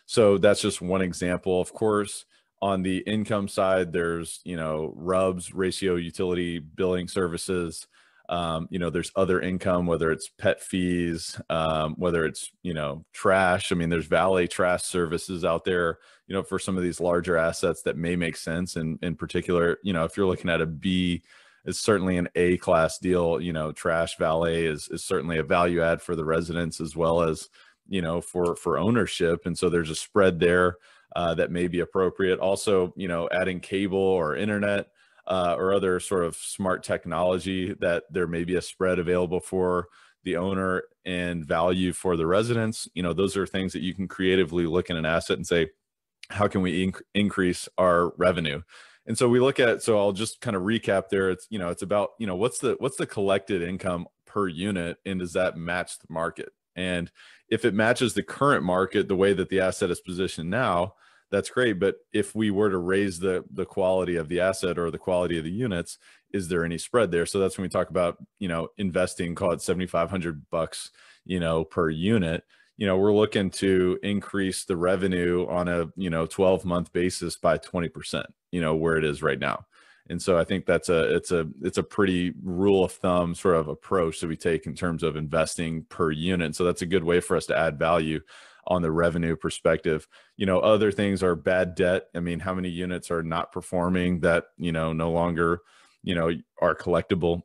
So 0.06 0.38
that's 0.38 0.60
just 0.60 0.80
one 0.80 1.02
example 1.02 1.60
of 1.60 1.72
course 1.72 2.24
on 2.62 2.82
the 2.82 2.98
income 2.98 3.48
side 3.48 3.92
there's 3.92 4.40
you 4.44 4.56
know 4.56 4.92
rubs 4.94 5.54
ratio 5.54 5.96
utility 5.96 6.58
billing 6.58 7.08
services 7.08 7.86
um, 8.30 8.68
you 8.70 8.78
know 8.78 8.90
there's 8.90 9.10
other 9.16 9.40
income 9.40 9.86
whether 9.86 10.12
it's 10.12 10.28
pet 10.28 10.62
fees 10.62 11.38
um, 11.50 11.94
whether 11.98 12.24
it's 12.24 12.50
you 12.62 12.72
know 12.72 13.04
trash. 13.12 13.72
I 13.72 13.74
mean 13.74 13.88
there's 13.88 14.06
valet 14.06 14.46
trash 14.46 14.84
services 14.84 15.44
out 15.44 15.64
there 15.64 15.98
you 16.28 16.34
know 16.34 16.44
for 16.44 16.58
some 16.60 16.76
of 16.76 16.84
these 16.84 17.00
larger 17.00 17.36
assets 17.36 17.82
that 17.82 17.96
may 17.96 18.14
make 18.14 18.36
sense. 18.36 18.76
And 18.76 19.00
in 19.02 19.16
particular 19.16 19.78
you 19.82 19.92
know 19.92 20.04
if 20.04 20.16
you're 20.16 20.28
looking 20.28 20.50
at 20.50 20.62
a 20.62 20.66
b 20.66 21.22
it's 21.64 21.80
certainly 21.80 22.16
an 22.16 22.28
a 22.36 22.56
class 22.58 22.98
deal. 22.98 23.40
You 23.40 23.52
know 23.52 23.72
trash 23.72 24.16
valet 24.16 24.64
is, 24.64 24.88
is 24.90 25.04
certainly 25.04 25.38
a 25.38 25.42
value 25.42 25.82
add 25.82 26.00
for 26.00 26.14
the 26.14 26.24
residents 26.24 26.80
as 26.80 26.94
well 26.96 27.22
as 27.22 27.48
you 27.88 28.00
know 28.00 28.20
for 28.20 28.54
for 28.54 28.78
ownership. 28.78 29.44
And 29.44 29.58
so 29.58 29.68
there's 29.68 29.90
a 29.90 29.96
spread 29.96 30.38
there 30.38 30.76
uh, 31.16 31.34
that 31.34 31.50
may 31.50 31.68
be 31.68 31.80
appropriate. 31.80 32.38
Also, 32.38 32.92
you 32.96 33.08
know, 33.08 33.28
adding 33.32 33.60
cable 33.60 33.98
or 33.98 34.36
internet 34.36 34.88
uh, 35.26 35.54
or 35.58 35.72
other 35.72 36.00
sort 36.00 36.24
of 36.24 36.36
smart 36.36 36.82
technology 36.82 37.74
that 37.80 38.04
there 38.10 38.26
may 38.26 38.44
be 38.44 38.56
a 38.56 38.62
spread 38.62 38.98
available 38.98 39.40
for 39.40 39.88
the 40.24 40.36
owner 40.36 40.82
and 41.04 41.46
value 41.46 41.92
for 41.92 42.16
the 42.16 42.26
residents. 42.26 42.88
You 42.94 43.02
know, 43.02 43.12
those 43.12 43.36
are 43.36 43.46
things 43.46 43.72
that 43.72 43.82
you 43.82 43.94
can 43.94 44.08
creatively 44.08 44.66
look 44.66 44.90
in 44.90 44.96
an 44.96 45.06
asset 45.06 45.36
and 45.36 45.46
say, 45.46 45.70
how 46.30 46.48
can 46.48 46.62
we 46.62 46.86
inc- 46.86 47.02
increase 47.14 47.68
our 47.78 48.12
revenue? 48.16 48.62
And 49.06 49.16
so 49.16 49.28
we 49.28 49.40
look 49.40 49.58
at. 49.58 49.82
So 49.82 49.98
I'll 49.98 50.12
just 50.12 50.40
kind 50.40 50.56
of 50.56 50.62
recap 50.62 51.08
there. 51.08 51.30
It's 51.30 51.46
you 51.50 51.58
know, 51.58 51.68
it's 51.68 51.82
about 51.82 52.10
you 52.18 52.26
know 52.26 52.36
what's 52.36 52.58
the 52.58 52.76
what's 52.78 52.96
the 52.96 53.06
collected 53.06 53.62
income 53.62 54.06
per 54.26 54.46
unit, 54.46 54.98
and 55.04 55.18
does 55.18 55.32
that 55.32 55.56
match 55.56 55.98
the 55.98 56.06
market? 56.08 56.52
And 56.76 57.10
if 57.48 57.64
it 57.64 57.74
matches 57.74 58.14
the 58.14 58.22
current 58.22 58.64
market, 58.64 59.08
the 59.08 59.16
way 59.16 59.32
that 59.32 59.48
the 59.48 59.60
asset 59.60 59.90
is 59.90 60.00
positioned 60.00 60.50
now, 60.50 60.94
that's 61.30 61.50
great. 61.50 61.78
But 61.78 61.96
if 62.12 62.34
we 62.34 62.50
were 62.50 62.70
to 62.70 62.78
raise 62.78 63.18
the 63.18 63.44
the 63.52 63.64
quality 63.64 64.16
of 64.16 64.28
the 64.28 64.40
asset 64.40 64.78
or 64.78 64.90
the 64.90 64.98
quality 64.98 65.38
of 65.38 65.44
the 65.44 65.50
units, 65.50 65.98
is 66.32 66.48
there 66.48 66.64
any 66.64 66.78
spread 66.78 67.10
there? 67.10 67.26
So 67.26 67.38
that's 67.38 67.56
when 67.56 67.64
we 67.64 67.68
talk 67.68 67.90
about 67.90 68.18
you 68.38 68.48
know 68.48 68.68
investing, 68.78 69.34
call 69.34 69.52
it 69.52 69.62
seventy 69.62 69.86
five 69.86 70.10
hundred 70.10 70.48
bucks, 70.50 70.90
you 71.24 71.40
know, 71.40 71.64
per 71.64 71.90
unit. 71.90 72.44
You 72.76 72.86
know, 72.86 72.96
we're 72.96 73.12
looking 73.12 73.50
to 73.50 73.98
increase 74.02 74.64
the 74.64 74.76
revenue 74.76 75.46
on 75.48 75.68
a 75.68 75.86
you 75.96 76.10
know 76.10 76.26
twelve 76.26 76.64
month 76.64 76.92
basis 76.92 77.36
by 77.36 77.58
twenty 77.58 77.88
percent. 77.88 78.26
You 78.50 78.60
know 78.60 78.74
where 78.74 78.96
it 78.96 79.04
is 79.04 79.22
right 79.22 79.38
now 79.38 79.66
and 80.08 80.20
so 80.20 80.38
i 80.38 80.44
think 80.44 80.66
that's 80.66 80.88
a 80.88 81.14
it's 81.14 81.30
a 81.30 81.46
it's 81.62 81.78
a 81.78 81.82
pretty 81.82 82.32
rule 82.42 82.84
of 82.84 82.92
thumb 82.92 83.34
sort 83.34 83.56
of 83.56 83.68
approach 83.68 84.20
that 84.20 84.28
we 84.28 84.36
take 84.36 84.66
in 84.66 84.74
terms 84.74 85.02
of 85.02 85.16
investing 85.16 85.84
per 85.88 86.10
unit. 86.10 86.54
So 86.54 86.64
that's 86.64 86.82
a 86.82 86.86
good 86.86 87.04
way 87.04 87.20
for 87.20 87.36
us 87.36 87.46
to 87.46 87.56
add 87.56 87.78
value 87.78 88.20
on 88.66 88.82
the 88.82 88.90
revenue 88.90 89.36
perspective. 89.36 90.06
You 90.36 90.46
know 90.46 90.60
other 90.60 90.92
things 90.92 91.22
are 91.22 91.34
bad 91.34 91.74
debt. 91.74 92.04
I 92.14 92.20
mean 92.20 92.40
how 92.40 92.54
many 92.54 92.68
units 92.68 93.10
are 93.10 93.22
not 93.22 93.52
performing 93.52 94.20
that 94.20 94.44
you 94.56 94.72
know 94.72 94.92
no 94.92 95.10
longer 95.10 95.60
you 96.02 96.14
know 96.14 96.30
are 96.60 96.74
collectible? 96.74 97.42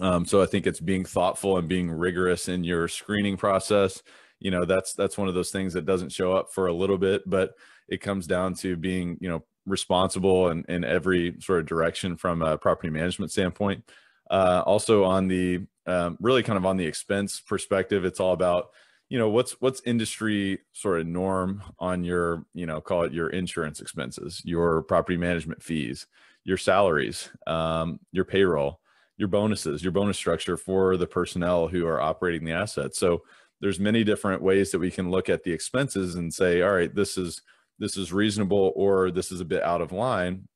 Um, 0.00 0.26
so 0.26 0.42
i 0.42 0.46
think 0.46 0.66
it's 0.66 0.80
being 0.80 1.04
thoughtful 1.04 1.56
and 1.56 1.68
being 1.68 1.88
rigorous 1.90 2.48
in 2.48 2.64
your 2.64 2.88
screening 2.88 3.36
process. 3.36 4.02
You 4.40 4.50
know 4.50 4.64
that's 4.64 4.94
that's 4.94 5.16
one 5.16 5.28
of 5.28 5.34
those 5.34 5.50
things 5.50 5.72
that 5.74 5.86
doesn't 5.86 6.12
show 6.12 6.32
up 6.32 6.52
for 6.52 6.66
a 6.66 6.74
little 6.74 6.98
bit 6.98 7.22
but 7.26 7.52
it 7.88 8.00
comes 8.00 8.26
down 8.26 8.54
to 8.54 8.76
being 8.76 9.16
you 9.20 9.28
know 9.28 9.44
responsible 9.66 10.48
in, 10.48 10.64
in 10.68 10.84
every 10.84 11.36
sort 11.40 11.60
of 11.60 11.66
direction 11.66 12.16
from 12.16 12.42
a 12.42 12.58
property 12.58 12.90
management 12.90 13.32
standpoint. 13.32 13.84
Uh, 14.30 14.62
also 14.66 15.04
on 15.04 15.28
the 15.28 15.60
um, 15.86 16.16
really 16.20 16.42
kind 16.42 16.56
of 16.56 16.64
on 16.64 16.78
the 16.78 16.86
expense 16.86 17.40
perspective 17.40 18.06
it's 18.06 18.20
all 18.20 18.32
about 18.32 18.70
you 19.10 19.18
know 19.18 19.28
what's 19.28 19.52
what's 19.60 19.82
industry 19.84 20.58
sort 20.72 21.00
of 21.00 21.06
norm 21.06 21.62
on 21.78 22.04
your 22.04 22.46
you 22.54 22.64
know 22.64 22.80
call 22.80 23.02
it 23.02 23.12
your 23.12 23.28
insurance 23.28 23.80
expenses 23.80 24.40
your 24.44 24.82
property 24.82 25.18
management 25.18 25.62
fees 25.62 26.06
your 26.44 26.56
salaries 26.56 27.28
um, 27.46 28.00
your 28.12 28.24
payroll 28.24 28.80
your 29.16 29.28
bonuses 29.28 29.82
your 29.82 29.92
bonus 29.92 30.16
structure 30.16 30.56
for 30.56 30.96
the 30.96 31.06
personnel 31.06 31.68
who 31.68 31.86
are 31.86 32.00
operating 32.00 32.44
the 32.44 32.52
assets. 32.52 32.98
So 32.98 33.22
there's 33.60 33.78
many 33.78 34.04
different 34.04 34.42
ways 34.42 34.70
that 34.70 34.78
we 34.78 34.90
can 34.90 35.10
look 35.10 35.28
at 35.28 35.42
the 35.42 35.52
expenses 35.52 36.16
and 36.16 36.32
say 36.32 36.62
all 36.62 36.72
right 36.72 36.94
this 36.94 37.16
is 37.16 37.42
this 37.78 37.96
is 37.96 38.12
reasonable 38.12 38.72
or 38.76 39.10
this 39.10 39.32
is 39.32 39.40
a 39.40 39.44
bit 39.44 39.62
out 39.62 39.80
of 39.80 39.92
line. 39.92 40.48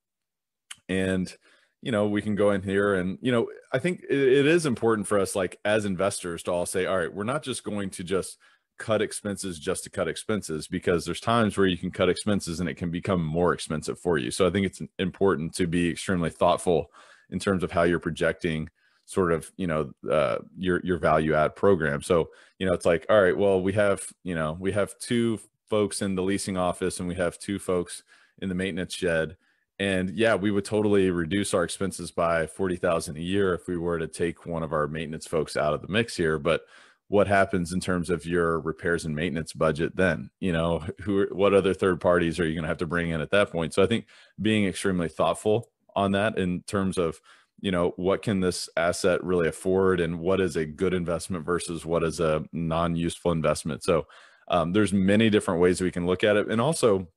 And 0.89 1.35
you 1.81 1.93
know 1.93 2.09
we 2.09 2.21
can 2.21 2.35
go 2.35 2.51
in 2.51 2.61
here 2.61 2.95
and 2.95 3.19
you 3.23 3.31
know 3.31 3.47
i 3.73 3.79
think 3.79 4.03
it, 4.11 4.19
it 4.19 4.47
is 4.47 4.66
important 4.66 5.07
for 5.07 5.16
us 5.16 5.37
like 5.37 5.61
as 5.64 5.85
investors 5.85 6.43
to 6.43 6.51
all 6.51 6.66
say 6.66 6.87
all 6.87 6.99
right 6.99 7.14
we're 7.14 7.23
not 7.23 7.41
just 7.41 7.62
going 7.62 7.89
to 7.89 8.03
just 8.03 8.37
cut 8.79 9.03
expenses 9.03 9.59
just 9.59 9.85
to 9.85 9.91
cut 9.91 10.09
expenses 10.09 10.69
because 10.69 11.05
there's 11.05 11.21
times 11.21 11.59
where 11.59 11.66
you 11.66 11.77
can 11.77 11.91
cut 11.91 12.09
expenses 12.09 12.61
and 12.61 12.69
it 12.69 12.77
can 12.77 12.91
become 12.91 13.23
more 13.23 13.53
expensive 13.53 13.99
for 13.99 14.19
you. 14.19 14.31
So 14.31 14.47
i 14.47 14.51
think 14.51 14.66
it's 14.66 14.81
important 14.99 15.55
to 15.57 15.66
be 15.66 15.91
extremely 15.91 16.31
thoughtful 16.31 16.87
in 17.31 17.39
terms 17.39 17.62
of 17.62 17.73
how 17.73 17.83
you're 17.83 17.99
projecting 17.99 18.69
sort 19.05 19.33
of 19.33 19.51
you 19.57 19.66
know 19.66 19.91
uh, 20.11 20.39
your 20.57 20.81
your 20.85 20.99
value 20.99 21.35
add 21.35 21.57
program. 21.57 22.03
So 22.03 22.31
you 22.59 22.66
know 22.66 22.73
it's 22.73 22.87
like 22.87 23.05
all 23.11 23.21
right 23.21 23.37
well 23.37 23.61
we 23.61 23.73
have 23.75 24.01
you 24.23 24.35
know 24.35 24.57
we 24.59 24.73
have 24.73 24.97
two 24.99 25.41
folks 25.69 26.03
in 26.03 26.14
the 26.14 26.23
leasing 26.23 26.57
office 26.57 26.99
and 26.99 27.09
we 27.09 27.14
have 27.14 27.39
two 27.39 27.59
folks 27.59 28.03
in 28.41 28.49
the 28.49 28.55
maintenance 28.55 28.95
shed. 28.95 29.37
And 29.79 30.11
yeah 30.11 30.35
we 30.35 30.51
would 30.51 30.64
totally 30.64 31.11
reduce 31.11 31.55
our 31.55 31.64
expenses 31.64 32.11
by 32.11 32.47
40,000 32.47 33.16
a 33.16 33.21
year 33.21 33.55
if 33.55 33.69
we 33.69 33.77
were 33.77 33.99
to 33.99 34.09
take 34.09 34.47
one 34.47 34.62
of 34.62 34.73
our 34.73 34.89
maintenance 34.89 35.27
folks 35.27 35.57
out 35.57 35.75
of 35.75 35.83
the 35.83 35.89
mix 35.89 36.16
here. 36.16 36.39
But 36.39 36.62
what 37.09 37.27
happens 37.27 37.73
in 37.73 37.81
terms 37.81 38.11
of 38.11 38.27
your 38.27 38.61
repairs 38.61 39.05
and 39.05 39.16
maintenance 39.16 39.53
budget 39.53 39.97
then? 39.97 40.31
You 40.41 40.53
know 40.53 40.85
who 41.01 41.27
what 41.33 41.55
other 41.55 41.75
third 41.75 42.01
parties 42.01 42.39
are 42.39 42.47
you 42.47 42.55
going 42.55 42.64
to 42.64 42.69
have 42.69 42.79
to 42.79 42.87
bring 42.87 43.11
in 43.11 43.21
at 43.21 43.31
that 43.31 43.51
point? 43.51 43.75
So 43.75 43.83
i 43.83 43.87
think 43.87 44.07
being 44.41 44.66
extremely 44.66 45.09
thoughtful 45.09 45.71
on 45.97 46.12
that 46.12 46.39
in 46.39 46.62
terms 46.62 46.99
of 46.99 47.21
you 47.61 47.73
know 47.73 47.93
what 47.97 48.23
can 48.23 48.41
this 48.41 48.69
asset 48.77 49.25
really 49.25 49.49
afford 49.49 50.01
and 50.01 50.21
what 50.21 50.41
is 50.41 50.57
a 50.57 50.66
good 50.66 50.95
investment 50.95 51.45
versus 51.45 51.85
what 51.85 52.05
is 52.05 52.21
a 52.21 52.45
non-useful 52.53 53.33
investment? 53.33 53.83
So 53.83 54.07
um, 54.51 54.72
there's 54.72 54.92
many 54.92 55.30
different 55.30 55.61
ways 55.61 55.80
we 55.80 55.90
can 55.90 56.07
look 56.07 56.24
at 56.24 56.36
it. 56.36 56.51
And 56.51 56.61
also 56.61 57.09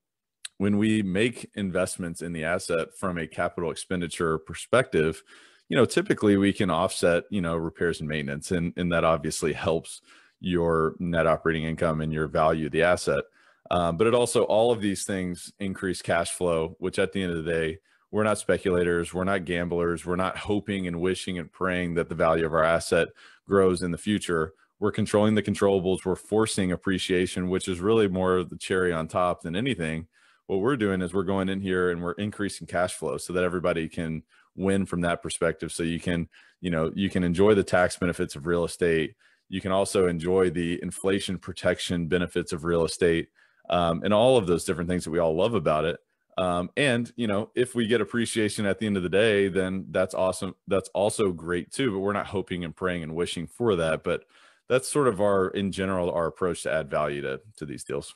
when 0.58 0.78
we 0.78 1.02
make 1.02 1.50
investments 1.56 2.22
in 2.22 2.34
the 2.34 2.44
asset 2.44 2.90
from 2.96 3.18
a 3.18 3.28
capital 3.28 3.72
expenditure 3.72 4.38
perspective 4.38 5.24
you 5.72 5.78
know 5.78 5.86
typically 5.86 6.36
we 6.36 6.52
can 6.52 6.70
offset 6.70 7.24
you 7.30 7.40
know 7.40 7.56
repairs 7.56 8.02
and 8.02 8.10
maintenance 8.10 8.52
and 8.52 8.74
and 8.76 8.92
that 8.92 9.06
obviously 9.06 9.54
helps 9.54 10.02
your 10.42 10.96
net 11.00 11.26
operating 11.26 11.64
income 11.64 12.02
and 12.02 12.12
your 12.12 12.28
value 12.28 12.66
of 12.66 12.72
the 12.72 12.82
asset. 12.82 13.24
Um, 13.70 13.96
but 13.96 14.08
it 14.08 14.14
also 14.14 14.44
all 14.44 14.72
of 14.72 14.82
these 14.82 15.06
things 15.06 15.54
increase 15.60 16.02
cash 16.02 16.32
flow 16.32 16.76
which 16.80 17.00
at 17.00 17.14
the 17.14 17.24
end 17.24 17.32
of 17.32 17.46
the 17.46 17.52
day 17.52 17.78
we're 18.12 18.24
not 18.24 18.38
speculators 18.38 19.14
we're 19.14 19.24
not 19.24 19.46
gamblers 19.46 20.06
we're 20.06 20.18
not 20.18 20.36
hoping 20.36 20.88
and 20.88 21.00
wishing 21.00 21.40
and 21.40 21.50
praying 21.50 21.94
that 21.94 22.10
the 22.10 22.16
value 22.16 22.46
of 22.46 22.54
our 22.54 22.66
asset 22.66 23.08
grows 23.48 23.82
in 23.82 23.92
the 23.92 23.98
future 23.98 24.54
we're 24.82 24.92
controlling 24.92 25.36
the 25.36 25.44
controllables 25.44 26.04
we're 26.04 26.16
forcing 26.16 26.72
appreciation 26.72 27.50
which 27.50 27.68
is 27.68 27.80
really 27.80 28.08
more 28.08 28.44
the 28.44 28.58
cherry 28.58 28.92
on 28.92 29.08
top 29.08 29.42
than 29.42 29.56
anything. 29.56 30.08
What 30.48 30.60
we're 30.60 30.76
doing 30.76 31.02
is 31.02 31.14
we're 31.14 31.24
going 31.24 31.48
in 31.48 31.62
here 31.62 31.92
and 31.92 32.02
we're 32.02 32.14
increasing 32.14 32.68
cash 32.68 32.96
flow 32.96 33.18
so 33.18 33.32
that 33.32 33.44
everybody 33.44 33.88
can 33.88 34.24
win 34.56 34.86
from 34.86 35.02
that 35.02 35.22
perspective. 35.22 35.72
So 35.72 35.84
you 35.84 36.00
can 36.00 36.28
you 36.60 36.72
know 36.72 36.92
you 36.96 37.10
can 37.10 37.24
enjoy 37.24 37.54
the 37.54 37.64
tax 37.64 37.96
benefits 37.96 38.36
of 38.36 38.48
real 38.48 38.66
estate. 38.66 39.16
You 39.48 39.62
can 39.62 39.72
also 39.72 40.08
enjoy 40.08 40.50
the 40.50 40.82
inflation 40.82 41.38
protection 41.38 42.08
benefits 42.08 42.52
of 42.52 42.66
real 42.66 42.84
estate 42.84 43.30
um, 43.70 44.02
and 44.04 44.14
all 44.14 44.36
of 44.36 44.48
those 44.48 44.66
different 44.66 44.90
things 44.90 45.06
that 45.06 45.12
we 45.12 45.20
all 45.20 45.36
love 45.36 45.54
about 45.54 45.86
it. 45.86 46.00
Um, 46.38 46.72
and 46.76 47.12
you 47.16 47.28
know 47.28 47.52
if 47.56 47.76
we 47.76 47.86
get 47.86 48.02
appreciation 48.02 48.66
at 48.66 48.80
the 48.80 48.88
end 48.88 48.98
of 48.98 49.04
the 49.04 49.10
day 49.10 49.48
then 49.48 49.86
that's 49.92 50.16
awesome. 50.16 50.56
That's 50.68 50.90
also 50.90 51.32
great 51.32 51.72
too 51.72 51.92
but 51.92 52.00
we're 52.00 52.14
not 52.14 52.28
hoping 52.28 52.66
and 52.66 52.76
praying 52.76 53.04
and 53.04 53.16
wishing 53.16 53.46
for 53.46 53.76
that. 53.76 54.04
But 54.04 54.24
that's 54.70 54.90
sort 54.90 55.08
of 55.08 55.20
our 55.22 55.50
in 55.50 55.72
general 55.72 56.12
our 56.12 56.28
approach 56.28 56.64
to 56.64 56.72
add 56.72 56.90
value 56.90 57.22
to 57.22 57.42
to 57.58 57.66
these 57.66 57.84
deals. 57.84 58.16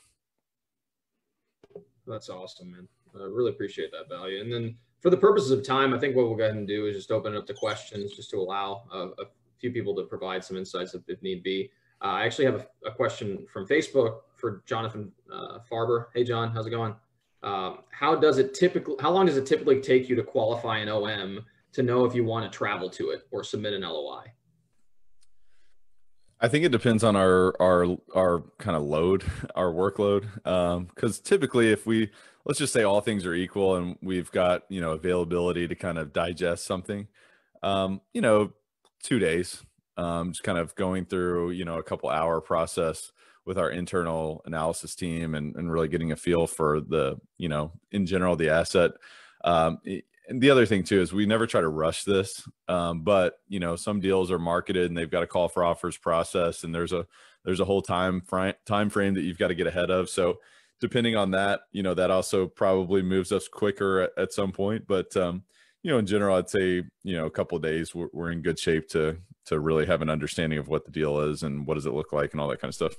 That's 2.06 2.28
awesome 2.28 2.70
man. 2.70 2.88
I 3.14 3.24
really 3.24 3.50
appreciate 3.50 3.90
that 3.92 4.14
value. 4.14 4.40
And 4.40 4.52
then 4.52 4.76
for 5.06 5.10
the 5.10 5.16
purposes 5.16 5.50
of 5.50 5.64
time 5.64 5.94
i 5.94 5.98
think 5.98 6.16
what 6.16 6.26
we'll 6.26 6.36
go 6.36 6.44
ahead 6.44 6.56
and 6.56 6.66
do 6.66 6.86
is 6.86 6.96
just 6.96 7.12
open 7.12 7.34
it 7.34 7.38
up 7.38 7.46
to 7.46 7.54
questions 7.54 8.12
just 8.12 8.30
to 8.30 8.38
allow 8.38 8.82
a, 8.92 8.98
a 9.22 9.26
few 9.58 9.70
people 9.70 9.94
to 9.94 10.02
provide 10.02 10.44
some 10.44 10.56
insights 10.56 10.94
if, 10.94 11.02
if 11.06 11.22
need 11.22 11.42
be. 11.42 11.70
Uh, 12.02 12.08
i 12.08 12.24
actually 12.24 12.44
have 12.44 12.56
a, 12.56 12.88
a, 12.88 12.90
question 12.90 13.46
from 13.52 13.66
facebook 13.66 14.18
for 14.34 14.62
jonathan 14.66 15.12
uh, 15.32 15.58
farber. 15.70 16.06
Hey 16.14 16.24
john 16.24 16.50
how's 16.50 16.66
it 16.66 16.70
going? 16.70 16.94
Um, 17.42 17.78
how 17.90 18.16
does 18.16 18.38
it 18.38 18.54
typically 18.54 18.96
how 19.00 19.10
long 19.10 19.26
does 19.26 19.36
it 19.36 19.46
typically 19.46 19.80
take 19.80 20.08
you 20.08 20.16
to 20.16 20.22
qualify 20.22 20.78
an 20.78 20.88
om 20.88 21.44
to 21.72 21.82
know 21.82 22.04
if 22.04 22.14
you 22.14 22.24
want 22.24 22.50
to 22.50 22.56
travel 22.56 22.90
to 22.90 23.10
it 23.10 23.28
or 23.30 23.44
submit 23.44 23.74
an 23.74 23.82
loi 23.82 24.24
I 26.40 26.48
think 26.48 26.64
it 26.64 26.72
depends 26.72 27.02
on 27.02 27.16
our 27.16 27.54
our 27.60 27.96
our 28.14 28.44
kind 28.58 28.76
of 28.76 28.82
load, 28.82 29.24
our 29.54 29.72
workload. 29.72 30.26
Because 30.94 31.18
um, 31.18 31.24
typically, 31.24 31.72
if 31.72 31.86
we 31.86 32.10
let's 32.44 32.58
just 32.58 32.72
say 32.72 32.82
all 32.82 33.00
things 33.00 33.26
are 33.26 33.34
equal 33.34 33.76
and 33.76 33.96
we've 34.02 34.30
got 34.30 34.62
you 34.68 34.80
know 34.80 34.92
availability 34.92 35.66
to 35.68 35.74
kind 35.74 35.98
of 35.98 36.12
digest 36.12 36.64
something, 36.64 37.08
um, 37.62 38.00
you 38.12 38.20
know, 38.20 38.52
two 39.02 39.18
days, 39.18 39.64
um, 39.96 40.32
just 40.32 40.42
kind 40.42 40.58
of 40.58 40.74
going 40.74 41.06
through 41.06 41.50
you 41.50 41.64
know 41.64 41.78
a 41.78 41.82
couple 41.82 42.08
hour 42.08 42.40
process 42.40 43.12
with 43.46 43.58
our 43.58 43.70
internal 43.70 44.42
analysis 44.44 44.94
team 44.96 45.36
and, 45.36 45.54
and 45.54 45.70
really 45.70 45.88
getting 45.88 46.10
a 46.10 46.16
feel 46.16 46.46
for 46.46 46.80
the 46.80 47.16
you 47.38 47.48
know 47.48 47.72
in 47.92 48.04
general 48.06 48.36
the 48.36 48.50
asset. 48.50 48.92
Um, 49.44 49.78
and 50.28 50.40
the 50.40 50.50
other 50.50 50.66
thing 50.66 50.82
too 50.82 51.00
is 51.00 51.12
we 51.12 51.26
never 51.26 51.46
try 51.46 51.60
to 51.60 51.68
rush 51.68 52.04
this 52.04 52.46
um, 52.68 53.02
but 53.02 53.34
you 53.48 53.60
know 53.60 53.76
some 53.76 54.00
deals 54.00 54.30
are 54.30 54.38
marketed 54.38 54.86
and 54.86 54.96
they've 54.96 55.10
got 55.10 55.22
a 55.22 55.26
call 55.26 55.48
for 55.48 55.64
offers 55.64 55.96
process 55.96 56.64
and 56.64 56.74
there's 56.74 56.92
a 56.92 57.06
there's 57.44 57.60
a 57.60 57.64
whole 57.64 57.82
time 57.82 58.20
frame 58.20 58.54
time 58.64 58.90
frame 58.90 59.14
that 59.14 59.22
you've 59.22 59.38
got 59.38 59.48
to 59.48 59.54
get 59.54 59.68
ahead 59.68 59.90
of. 59.90 60.10
So 60.10 60.38
depending 60.80 61.16
on 61.16 61.30
that 61.30 61.60
you 61.72 61.82
know 61.82 61.94
that 61.94 62.10
also 62.10 62.46
probably 62.46 63.02
moves 63.02 63.32
us 63.32 63.48
quicker 63.48 64.00
at, 64.00 64.10
at 64.18 64.32
some 64.32 64.52
point 64.52 64.86
but 64.86 65.16
um, 65.16 65.42
you 65.82 65.90
know 65.90 65.96
in 65.96 66.04
general 66.04 66.36
i'd 66.36 66.50
say 66.50 66.82
you 67.02 67.16
know 67.16 67.24
a 67.24 67.30
couple 67.30 67.58
days 67.58 67.94
we're, 67.94 68.08
we're 68.12 68.30
in 68.30 68.42
good 68.42 68.58
shape 68.58 68.86
to 68.86 69.16
to 69.46 69.60
really 69.60 69.86
have 69.86 70.02
an 70.02 70.10
understanding 70.10 70.58
of 70.58 70.68
what 70.68 70.84
the 70.84 70.90
deal 70.90 71.20
is 71.20 71.42
and 71.42 71.66
what 71.66 71.74
does 71.74 71.86
it 71.86 71.94
look 71.94 72.12
like 72.12 72.32
and 72.32 72.40
all 72.40 72.48
that 72.48 72.60
kind 72.60 72.68
of 72.68 72.74
stuff. 72.74 72.94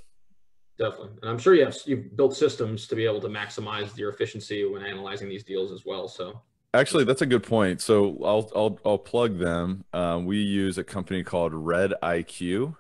Definitely. 0.80 1.18
And 1.22 1.32
i'm 1.32 1.38
sure 1.38 1.54
you 1.54 1.66
have 1.66 1.76
you've 1.86 2.16
built 2.16 2.36
systems 2.36 2.88
to 2.88 2.96
be 2.96 3.06
able 3.06 3.22
to 3.22 3.28
maximize 3.28 3.98
your 3.98 4.10
efficiency 4.10 4.66
when 4.66 4.84
analyzing 4.84 5.30
these 5.30 5.44
deals 5.44 5.72
as 5.72 5.84
well. 5.86 6.08
So 6.08 6.42
Actually, 6.74 7.06
that's 7.06 7.22
a 7.22 7.26
good 7.26 7.44
point. 7.44 7.82
So 7.82 8.18
I'll 8.24 8.52
I'll 8.56 8.80
I'll 8.86 8.98
plug 8.98 9.40
them. 9.40 9.86
Um, 9.94 10.26
we 10.26 10.38
use 10.38 10.78
a 10.78 10.84
company 10.84 11.24
called 11.24 11.54
Red 11.54 11.94
IQ, 12.04 12.76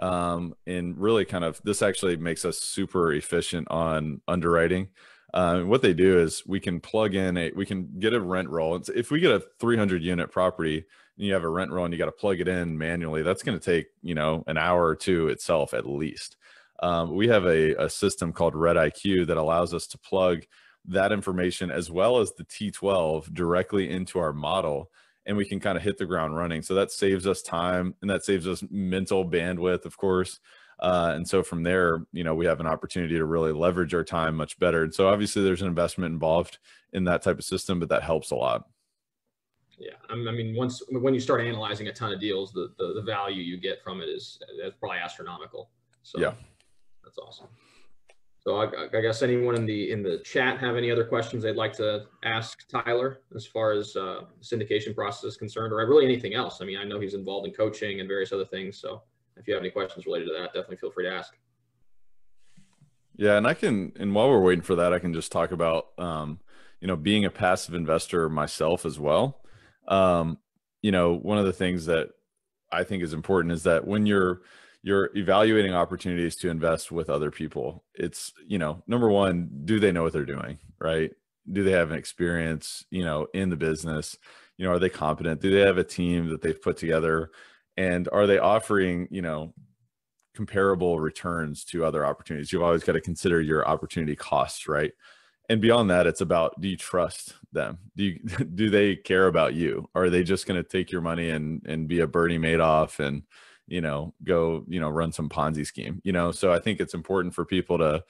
um, 0.00 0.54
and 0.66 0.98
really 0.98 1.24
kind 1.24 1.44
of 1.44 1.60
this 1.64 1.80
actually 1.80 2.16
makes 2.16 2.44
us 2.44 2.58
super 2.58 3.12
efficient 3.12 3.68
on 3.70 4.20
underwriting. 4.26 4.88
Uh, 5.32 5.60
what 5.60 5.82
they 5.82 5.92
do 5.92 6.18
is 6.18 6.42
we 6.46 6.58
can 6.58 6.80
plug 6.80 7.14
in 7.14 7.36
a 7.36 7.52
we 7.54 7.64
can 7.64 7.88
get 7.98 8.12
a 8.14 8.20
rent 8.20 8.48
roll. 8.48 8.76
It's, 8.76 8.88
if 8.88 9.10
we 9.10 9.20
get 9.20 9.30
a 9.30 9.42
300 9.60 10.02
unit 10.02 10.30
property 10.32 10.84
and 11.16 11.26
you 11.26 11.32
have 11.32 11.44
a 11.44 11.48
rent 11.48 11.70
roll 11.70 11.84
and 11.84 11.92
you 11.92 11.98
got 11.98 12.06
to 12.06 12.12
plug 12.12 12.40
it 12.40 12.48
in 12.48 12.76
manually, 12.76 13.22
that's 13.22 13.42
going 13.42 13.58
to 13.58 13.64
take 13.64 13.86
you 14.02 14.14
know 14.14 14.42
an 14.46 14.58
hour 14.58 14.84
or 14.84 14.96
two 14.96 15.28
itself 15.28 15.74
at 15.74 15.86
least. 15.86 16.36
Um, 16.80 17.14
we 17.14 17.28
have 17.28 17.44
a, 17.44 17.74
a 17.74 17.90
system 17.90 18.32
called 18.32 18.54
Red 18.54 18.76
IQ 18.76 19.26
that 19.26 19.36
allows 19.36 19.74
us 19.74 19.86
to 19.88 19.98
plug 19.98 20.44
that 20.88 21.12
information 21.12 21.70
as 21.70 21.90
well 21.90 22.18
as 22.18 22.32
the 22.32 22.44
T12 22.44 23.32
directly 23.32 23.90
into 23.90 24.18
our 24.18 24.32
model 24.32 24.90
and 25.26 25.36
we 25.36 25.44
can 25.44 25.60
kind 25.60 25.76
of 25.76 25.84
hit 25.84 25.98
the 25.98 26.06
ground 26.06 26.34
running. 26.34 26.62
So 26.62 26.74
that 26.74 26.90
saves 26.90 27.26
us 27.26 27.42
time 27.42 27.94
and 28.00 28.10
that 28.10 28.24
saves 28.24 28.48
us 28.48 28.64
mental 28.70 29.28
bandwidth, 29.28 29.84
of 29.84 29.96
course. 29.98 30.40
Uh, 30.80 31.12
and 31.14 31.28
so 31.28 31.42
from 31.42 31.62
there, 31.62 31.98
you 32.12 32.24
know, 32.24 32.34
we 32.34 32.46
have 32.46 32.60
an 32.60 32.66
opportunity 32.66 33.16
to 33.16 33.24
really 33.26 33.52
leverage 33.52 33.94
our 33.94 34.04
time 34.04 34.36
much 34.36 34.58
better. 34.58 34.84
And 34.84 34.94
so 34.94 35.08
obviously 35.08 35.42
there's 35.42 35.60
an 35.60 35.68
investment 35.68 36.12
involved 36.12 36.58
in 36.94 37.04
that 37.04 37.22
type 37.22 37.38
of 37.38 37.44
system, 37.44 37.78
but 37.78 37.90
that 37.90 38.02
helps 38.02 38.30
a 38.30 38.36
lot. 38.36 38.64
Yeah, 39.78 39.92
I 40.10 40.16
mean, 40.16 40.56
once 40.56 40.82
when 40.90 41.14
you 41.14 41.20
start 41.20 41.40
analyzing 41.40 41.86
a 41.86 41.92
ton 41.92 42.12
of 42.12 42.20
deals, 42.20 42.52
the 42.52 42.72
the, 42.78 42.94
the 42.94 43.02
value 43.02 43.42
you 43.42 43.58
get 43.58 43.80
from 43.80 44.00
it 44.00 44.08
is, 44.08 44.40
is 44.60 44.72
probably 44.80 44.98
astronomical. 44.98 45.70
So 46.02 46.18
yeah, 46.18 46.32
that's 47.04 47.16
awesome. 47.18 47.46
So 48.48 48.56
I, 48.56 48.96
I, 48.96 49.02
guess 49.02 49.20
anyone 49.20 49.56
in 49.56 49.66
the 49.66 49.92
in 49.92 50.02
the 50.02 50.20
chat 50.24 50.58
have 50.60 50.74
any 50.74 50.90
other 50.90 51.04
questions 51.04 51.42
they'd 51.42 51.54
like 51.54 51.74
to 51.74 52.06
ask 52.24 52.66
Tyler 52.66 53.20
as 53.36 53.46
far 53.46 53.72
as 53.72 53.94
uh, 53.94 54.22
syndication 54.40 54.94
process 54.94 55.24
is 55.24 55.36
concerned, 55.36 55.70
or 55.70 55.86
really 55.86 56.06
anything 56.06 56.32
else. 56.32 56.62
I 56.62 56.64
mean, 56.64 56.78
I 56.78 56.84
know 56.84 56.98
he's 56.98 57.12
involved 57.12 57.46
in 57.46 57.52
coaching 57.52 58.00
and 58.00 58.08
various 58.08 58.32
other 58.32 58.46
things. 58.46 58.78
So 58.78 59.02
if 59.36 59.46
you 59.46 59.52
have 59.52 59.62
any 59.62 59.68
questions 59.68 60.06
related 60.06 60.28
to 60.28 60.32
that, 60.32 60.54
definitely 60.54 60.78
feel 60.78 60.90
free 60.90 61.04
to 61.04 61.12
ask. 61.12 61.34
Yeah, 63.16 63.36
and 63.36 63.46
I 63.46 63.52
can, 63.52 63.92
and 64.00 64.14
while 64.14 64.30
we're 64.30 64.40
waiting 64.40 64.62
for 64.62 64.76
that, 64.76 64.94
I 64.94 64.98
can 64.98 65.12
just 65.12 65.30
talk 65.30 65.52
about, 65.52 65.88
um, 65.98 66.40
you 66.80 66.88
know, 66.88 66.96
being 66.96 67.26
a 67.26 67.30
passive 67.30 67.74
investor 67.74 68.30
myself 68.30 68.86
as 68.86 68.98
well. 68.98 69.42
Um, 69.88 70.38
you 70.80 70.90
know, 70.90 71.12
one 71.18 71.36
of 71.36 71.44
the 71.44 71.52
things 71.52 71.84
that 71.84 72.12
I 72.72 72.82
think 72.82 73.02
is 73.02 73.12
important 73.12 73.52
is 73.52 73.64
that 73.64 73.86
when 73.86 74.06
you're 74.06 74.40
you're 74.88 75.10
evaluating 75.14 75.74
opportunities 75.74 76.34
to 76.36 76.48
invest 76.48 76.90
with 76.90 77.10
other 77.10 77.30
people, 77.30 77.84
it's 77.94 78.32
you 78.46 78.58
know, 78.58 78.82
number 78.86 79.10
one, 79.10 79.50
do 79.66 79.78
they 79.78 79.92
know 79.92 80.02
what 80.02 80.14
they're 80.14 80.24
doing, 80.24 80.58
right? 80.80 81.12
Do 81.52 81.62
they 81.62 81.72
have 81.72 81.90
an 81.90 81.98
experience, 81.98 82.86
you 82.90 83.04
know, 83.04 83.26
in 83.34 83.50
the 83.50 83.56
business? 83.56 84.16
You 84.56 84.64
know, 84.64 84.72
are 84.72 84.78
they 84.78 84.88
competent? 84.88 85.42
Do 85.42 85.50
they 85.50 85.60
have 85.60 85.76
a 85.76 85.84
team 85.84 86.30
that 86.30 86.40
they've 86.40 86.60
put 86.60 86.78
together? 86.78 87.30
And 87.76 88.08
are 88.12 88.26
they 88.26 88.38
offering, 88.38 89.08
you 89.10 89.20
know, 89.20 89.52
comparable 90.34 91.00
returns 91.00 91.64
to 91.64 91.84
other 91.84 92.06
opportunities. 92.06 92.52
You've 92.52 92.62
always 92.62 92.84
got 92.84 92.92
to 92.92 93.00
consider 93.00 93.40
your 93.40 93.66
opportunity 93.66 94.14
costs, 94.14 94.68
right? 94.68 94.92
And 95.48 95.60
beyond 95.60 95.90
that, 95.90 96.06
it's 96.06 96.20
about 96.20 96.60
do 96.60 96.68
you 96.68 96.76
trust 96.76 97.34
them? 97.52 97.78
Do 97.96 98.04
you 98.04 98.18
do 98.54 98.70
they 98.70 98.96
care 98.96 99.26
about 99.26 99.54
you? 99.54 99.90
Are 99.94 100.08
they 100.08 100.22
just 100.22 100.46
going 100.46 100.62
to 100.62 100.68
take 100.68 100.92
your 100.92 101.02
money 101.02 101.30
and 101.30 101.66
and 101.66 101.88
be 101.88 102.00
a 102.00 102.06
Bernie 102.06 102.38
Madoff 102.38 103.00
and 103.00 103.24
you 103.68 103.80
know 103.80 104.14
go 104.24 104.64
you 104.68 104.80
know 104.80 104.88
run 104.88 105.12
some 105.12 105.28
Ponzi 105.28 105.66
scheme? 105.66 106.00
You 106.04 106.12
know, 106.12 106.32
so 106.32 106.52
I 106.52 106.58
think 106.58 106.80
it's 106.80 106.94
important 106.94 107.34
for 107.34 107.44
people 107.44 107.78
to 107.78 108.04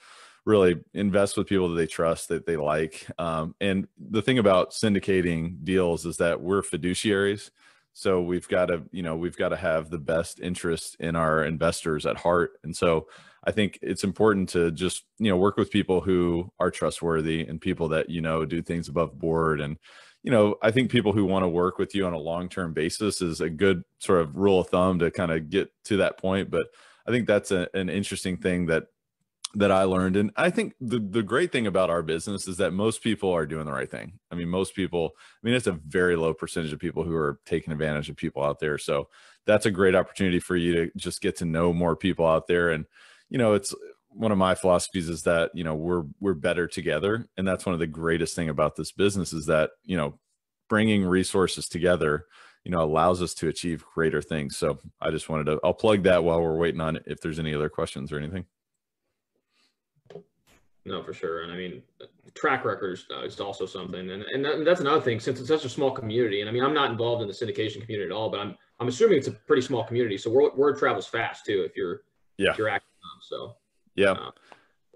really 0.45 0.79
invest 0.93 1.37
with 1.37 1.47
people 1.47 1.69
that 1.69 1.75
they 1.75 1.87
trust 1.87 2.29
that 2.29 2.45
they 2.45 2.57
like. 2.57 3.05
Um, 3.19 3.53
and 3.61 3.87
the 3.97 4.21
thing 4.21 4.39
about 4.39 4.71
syndicating 4.71 5.63
deals 5.63 6.05
is 6.05 6.17
that 6.17 6.41
we're 6.41 6.63
fiduciaries 6.63 7.51
so 7.93 8.21
we've 8.21 8.47
got 8.47 8.67
to 8.67 8.83
you 8.91 9.03
know 9.03 9.15
we've 9.15 9.37
got 9.37 9.49
to 9.49 9.57
have 9.57 9.89
the 9.89 9.97
best 9.97 10.39
interest 10.39 10.95
in 10.99 11.15
our 11.15 11.43
investors 11.43 12.05
at 12.05 12.17
heart 12.17 12.53
and 12.63 12.75
so 12.75 13.07
i 13.43 13.51
think 13.51 13.77
it's 13.81 14.03
important 14.03 14.47
to 14.47 14.71
just 14.71 15.03
you 15.17 15.29
know 15.29 15.37
work 15.37 15.57
with 15.57 15.71
people 15.71 15.99
who 15.99 16.49
are 16.59 16.71
trustworthy 16.71 17.45
and 17.45 17.59
people 17.59 17.89
that 17.89 18.09
you 18.09 18.21
know 18.21 18.45
do 18.45 18.61
things 18.61 18.87
above 18.87 19.19
board 19.19 19.59
and 19.59 19.77
you 20.23 20.31
know 20.31 20.55
i 20.61 20.71
think 20.71 20.91
people 20.91 21.13
who 21.13 21.25
want 21.25 21.43
to 21.43 21.49
work 21.49 21.77
with 21.77 21.95
you 21.95 22.05
on 22.05 22.13
a 22.13 22.17
long-term 22.17 22.73
basis 22.73 23.21
is 23.21 23.41
a 23.41 23.49
good 23.49 23.83
sort 23.99 24.21
of 24.21 24.35
rule 24.35 24.59
of 24.59 24.67
thumb 24.67 24.99
to 24.99 25.11
kind 25.11 25.31
of 25.31 25.49
get 25.49 25.71
to 25.83 25.97
that 25.97 26.17
point 26.17 26.49
but 26.49 26.67
i 27.07 27.11
think 27.11 27.27
that's 27.27 27.51
a, 27.51 27.67
an 27.73 27.89
interesting 27.89 28.37
thing 28.37 28.65
that 28.65 28.87
that 29.55 29.71
I 29.71 29.83
learned. 29.83 30.15
And 30.15 30.31
I 30.35 30.49
think 30.49 30.75
the, 30.79 30.99
the 30.99 31.23
great 31.23 31.51
thing 31.51 31.65
about 31.65 31.89
our 31.89 32.03
business 32.03 32.47
is 32.47 32.57
that 32.57 32.71
most 32.71 33.01
people 33.01 33.31
are 33.31 33.47
doing 33.47 33.65
the 33.65 33.71
right 33.71 33.89
thing. 33.89 34.13
I 34.31 34.35
mean, 34.35 34.47
most 34.47 34.75
people, 34.75 35.11
I 35.17 35.39
mean, 35.45 35.55
it's 35.55 35.67
a 35.67 35.79
very 35.87 36.15
low 36.15 36.33
percentage 36.33 36.71
of 36.71 36.79
people 36.79 37.03
who 37.03 37.15
are 37.15 37.39
taking 37.45 37.73
advantage 37.73 38.09
of 38.09 38.15
people 38.15 38.43
out 38.43 38.59
there. 38.59 38.77
So 38.77 39.09
that's 39.45 39.65
a 39.65 39.71
great 39.71 39.95
opportunity 39.95 40.39
for 40.39 40.55
you 40.55 40.73
to 40.73 40.91
just 40.95 41.21
get 41.21 41.35
to 41.37 41.45
know 41.45 41.73
more 41.73 41.95
people 41.95 42.27
out 42.27 42.45
there. 42.45 42.69
And, 42.69 42.85
you 43.29 43.39
know, 43.39 43.53
it's 43.53 43.73
one 44.09 44.31
of 44.31 44.37
my 44.37 44.55
philosophies 44.55 45.09
is 45.09 45.23
that, 45.23 45.51
you 45.53 45.63
know, 45.63 45.75
we're, 45.75 46.03
we're 46.19 46.33
better 46.33 46.67
together. 46.67 47.27
And 47.37 47.47
that's 47.47 47.65
one 47.65 47.73
of 47.73 47.79
the 47.79 47.87
greatest 47.87 48.35
thing 48.35 48.49
about 48.49 48.75
this 48.75 48.91
business 48.91 49.33
is 49.33 49.45
that, 49.45 49.71
you 49.83 49.97
know, 49.97 50.19
bringing 50.67 51.05
resources 51.05 51.67
together, 51.67 52.25
you 52.63 52.71
know, 52.71 52.81
allows 52.81 53.21
us 53.21 53.33
to 53.35 53.47
achieve 53.47 53.85
greater 53.93 54.21
things. 54.21 54.57
So 54.57 54.79
I 54.99 55.11
just 55.11 55.29
wanted 55.29 55.45
to, 55.45 55.59
I'll 55.63 55.73
plug 55.73 56.03
that 56.03 56.23
while 56.23 56.41
we're 56.41 56.57
waiting 56.57 56.81
on 56.81 56.95
it, 56.95 57.03
if 57.05 57.21
there's 57.21 57.39
any 57.39 57.53
other 57.53 57.69
questions 57.69 58.11
or 58.11 58.17
anything. 58.17 58.45
No, 60.85 61.03
for 61.03 61.13
sure. 61.13 61.43
And 61.43 61.51
I 61.51 61.55
mean, 61.55 61.83
track 62.33 62.65
records 62.65 63.05
uh, 63.15 63.23
is 63.23 63.39
also 63.39 63.65
something, 63.65 64.09
and 64.09 64.23
and, 64.23 64.43
that, 64.45 64.55
and 64.55 64.65
that's 64.65 64.79
another 64.79 65.01
thing. 65.01 65.19
Since 65.19 65.39
it's 65.39 65.47
such 65.47 65.65
a 65.65 65.69
small 65.69 65.91
community, 65.91 66.39
and 66.39 66.49
I 66.49 66.53
mean, 66.53 66.63
I'm 66.63 66.73
not 66.73 66.89
involved 66.89 67.21
in 67.21 67.27
the 67.27 67.33
syndication 67.33 67.81
community 67.81 68.05
at 68.05 68.11
all, 68.11 68.29
but 68.29 68.39
I'm 68.39 68.55
I'm 68.79 68.87
assuming 68.87 69.17
it's 69.17 69.27
a 69.27 69.33
pretty 69.33 69.61
small 69.61 69.83
community. 69.83 70.17
So 70.17 70.31
word, 70.31 70.55
word 70.55 70.79
travels 70.79 71.05
fast 71.05 71.45
too 71.45 71.63
if 71.63 71.75
you're 71.75 72.01
yeah 72.37 72.51
if 72.51 72.57
you're 72.57 72.69
active. 72.69 72.89
So 73.21 73.55
yeah. 73.99 74.11
Uh, 74.11 74.31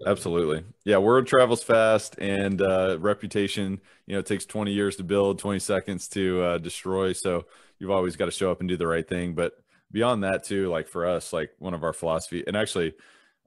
Absolutely. 0.06 0.64
Yeah. 0.84 0.98
Word 0.98 1.26
travels 1.26 1.62
fast 1.62 2.16
and 2.18 2.60
uh, 2.60 2.98
reputation, 2.98 3.80
you 4.06 4.14
know, 4.14 4.18
it 4.20 4.26
takes 4.26 4.44
20 4.44 4.72
years 4.72 4.96
to 4.96 5.04
build, 5.04 5.38
20 5.38 5.60
seconds 5.60 6.08
to 6.08 6.42
uh, 6.42 6.58
destroy. 6.58 7.12
So 7.12 7.46
you've 7.78 7.90
always 7.92 8.16
got 8.16 8.24
to 8.24 8.30
show 8.30 8.50
up 8.50 8.60
and 8.60 8.68
do 8.68 8.76
the 8.76 8.86
right 8.86 9.06
thing. 9.08 9.34
But 9.34 9.52
beyond 9.92 10.24
that, 10.24 10.44
too, 10.44 10.68
like 10.68 10.88
for 10.88 11.06
us, 11.06 11.32
like 11.32 11.50
one 11.58 11.74
of 11.74 11.84
our 11.84 11.92
philosophy, 11.92 12.42
and 12.46 12.56
actually, 12.56 12.94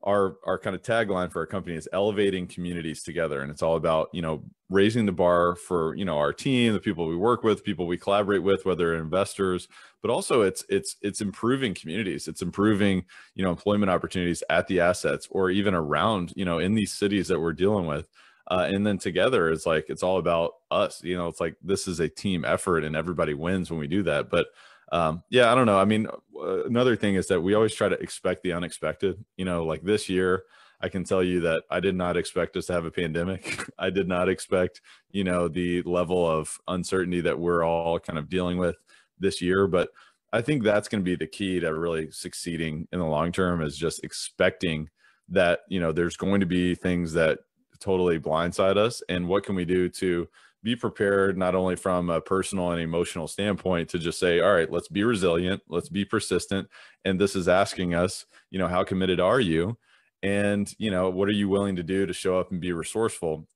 our 0.04 0.38
our 0.46 0.58
kind 0.58 0.76
of 0.76 0.82
tagline 0.82 1.32
for 1.32 1.40
our 1.40 1.46
company 1.46 1.76
is 1.76 1.90
elevating 1.92 2.48
communities 2.48 3.04
together. 3.04 3.42
And 3.42 3.52
it's 3.52 3.62
all 3.62 3.76
about 3.76 4.10
you 4.14 4.22
know 4.22 4.44
raising 4.70 5.06
the 5.06 5.12
bar 5.12 5.56
for 5.56 5.96
you 5.96 6.06
know 6.06 6.18
our 6.18 6.34
team 6.34 6.74
the 6.74 6.80
people 6.80 7.08
we 7.08 7.16
work 7.16 7.44
with 7.44 7.64
people 7.64 7.88
we 7.88 7.98
collaborate 7.98 8.44
with 8.44 8.66
whether 8.66 8.96
investors 8.96 9.68
but 10.02 10.12
also 10.12 10.42
it's 10.42 10.64
it's 10.70 10.96
it's 11.02 11.22
improving 11.22 11.74
communities. 11.74 12.28
It's 12.28 12.42
improving 12.42 13.06
you 13.36 13.44
know 13.44 13.50
employment 13.50 13.90
opportunities 13.90 14.44
at 14.50 14.68
the 14.68 14.80
assets 14.80 15.28
or 15.32 15.50
even 15.50 15.74
around 15.74 16.34
you 16.36 16.46
know 16.46 16.60
in 16.60 16.76
these 16.76 16.94
cities 16.94 17.28
that 17.28 17.40
we're 17.40 17.54
dealing 17.54 17.86
with. 17.86 18.08
Uh, 18.50 18.66
and 18.70 18.88
then 18.88 18.98
together 18.98 19.50
it's 19.50 19.66
like 19.66 19.86
it's 19.90 20.04
all 20.04 20.18
about 20.18 20.54
us. 20.72 21.04
You 21.04 21.18
know 21.18 21.28
it's 21.28 21.42
like 21.42 21.56
this 21.62 21.88
is 21.88 22.00
a 22.00 22.08
team 22.08 22.46
effort 22.46 22.84
and 22.84 22.96
everybody 22.96 23.34
wins 23.34 23.70
when 23.70 23.80
we 23.80 23.88
do 23.88 24.04
that. 24.04 24.30
But 24.30 24.48
um, 24.92 25.24
yeah, 25.30 25.52
I 25.52 25.56
don't 25.56 25.66
know. 25.66 25.80
I 25.80 25.86
mean, 25.86 26.08
uh, 26.08 26.64
another 26.66 26.96
thing 26.96 27.16
is 27.16 27.28
that 27.28 27.42
we 27.42 27.54
always 27.54 27.74
try 27.74 27.90
to 27.90 28.00
expect 28.00 28.44
the 28.44 28.54
unexpected. 28.54 29.24
You 29.36 29.46
know, 29.46 29.66
like 29.66 29.84
this 29.84 30.08
year, 30.10 30.44
I 30.80 30.90
can 30.90 31.04
tell 31.04 31.24
you 31.24 31.42
that 31.42 31.64
I 31.70 31.80
did 31.80 31.96
not 31.96 32.18
expect 32.18 32.56
us 32.56 32.68
to 32.68 32.74
have 32.74 32.86
a 32.86 32.92
pandemic. 32.92 33.66
I 33.80 33.90
did 33.90 34.08
not 34.08 34.30
expect, 34.30 34.82
you 35.12 35.24
know, 35.24 35.48
the 35.48 35.82
level 35.84 36.30
of 36.30 36.58
uncertainty 36.68 37.22
that 37.22 37.40
we're 37.40 37.64
all 37.64 38.00
kind 38.00 38.20
of 38.20 38.30
dealing 38.30 38.58
with 38.58 38.76
this 39.20 39.42
year. 39.42 39.68
But 39.68 39.90
I 40.32 40.42
think 40.42 40.64
that's 40.64 40.88
going 40.88 41.02
to 41.02 41.10
be 41.10 41.16
the 41.16 41.28
key 41.28 41.60
to 41.60 41.74
really 41.74 42.12
succeeding 42.12 42.88
in 42.92 43.00
the 43.00 43.06
long 43.06 43.32
term 43.32 43.62
is 43.62 43.78
just 43.78 44.04
expecting 44.04 44.90
that, 45.30 45.62
you 45.68 45.80
know, 45.80 45.92
there's 45.92 46.18
going 46.18 46.40
to 46.40 46.46
be 46.46 46.76
things 46.76 47.14
that 47.14 47.40
totally 47.80 48.20
blindside 48.20 48.78
us. 48.78 49.02
And 49.10 49.28
what 49.28 49.44
can 49.44 49.56
we 49.56 49.66
do 49.66 49.90
to 49.90 50.28
be 50.64 50.76
prepared 50.76 51.38
not 51.38 51.56
only 51.56 51.76
from 51.76 52.10
a 52.10 52.20
personal 52.20 52.72
and 52.72 52.82
emotional 52.82 53.28
standpoint 53.28 53.90
to 53.90 54.00
just 54.00 54.20
say 54.20 54.40
all 54.40 54.54
right 54.54 54.72
let's 54.72 54.88
be 54.88 55.04
resilient 55.04 55.62
let's 55.70 55.88
be 55.88 56.04
persistent 56.04 56.68
and 57.06 57.22
this 57.22 57.36
is 57.36 57.48
asking 57.48 57.94
us 57.94 58.26
you 58.50 58.60
know 58.60 58.68
how 58.68 58.84
committed 58.84 59.20
are 59.20 59.40
you? 59.40 59.78
And 60.24 60.72
you 60.78 60.92
know 60.92 61.10
what 61.10 61.28
are 61.28 61.34
you 61.34 61.50
willing 61.50 61.76
to 61.76 61.84
do 61.84 62.06
to 62.06 62.14
show 62.14 62.40
up 62.40 62.52
and 62.52 62.62
be 62.62 62.74
resourceful? 62.74 63.48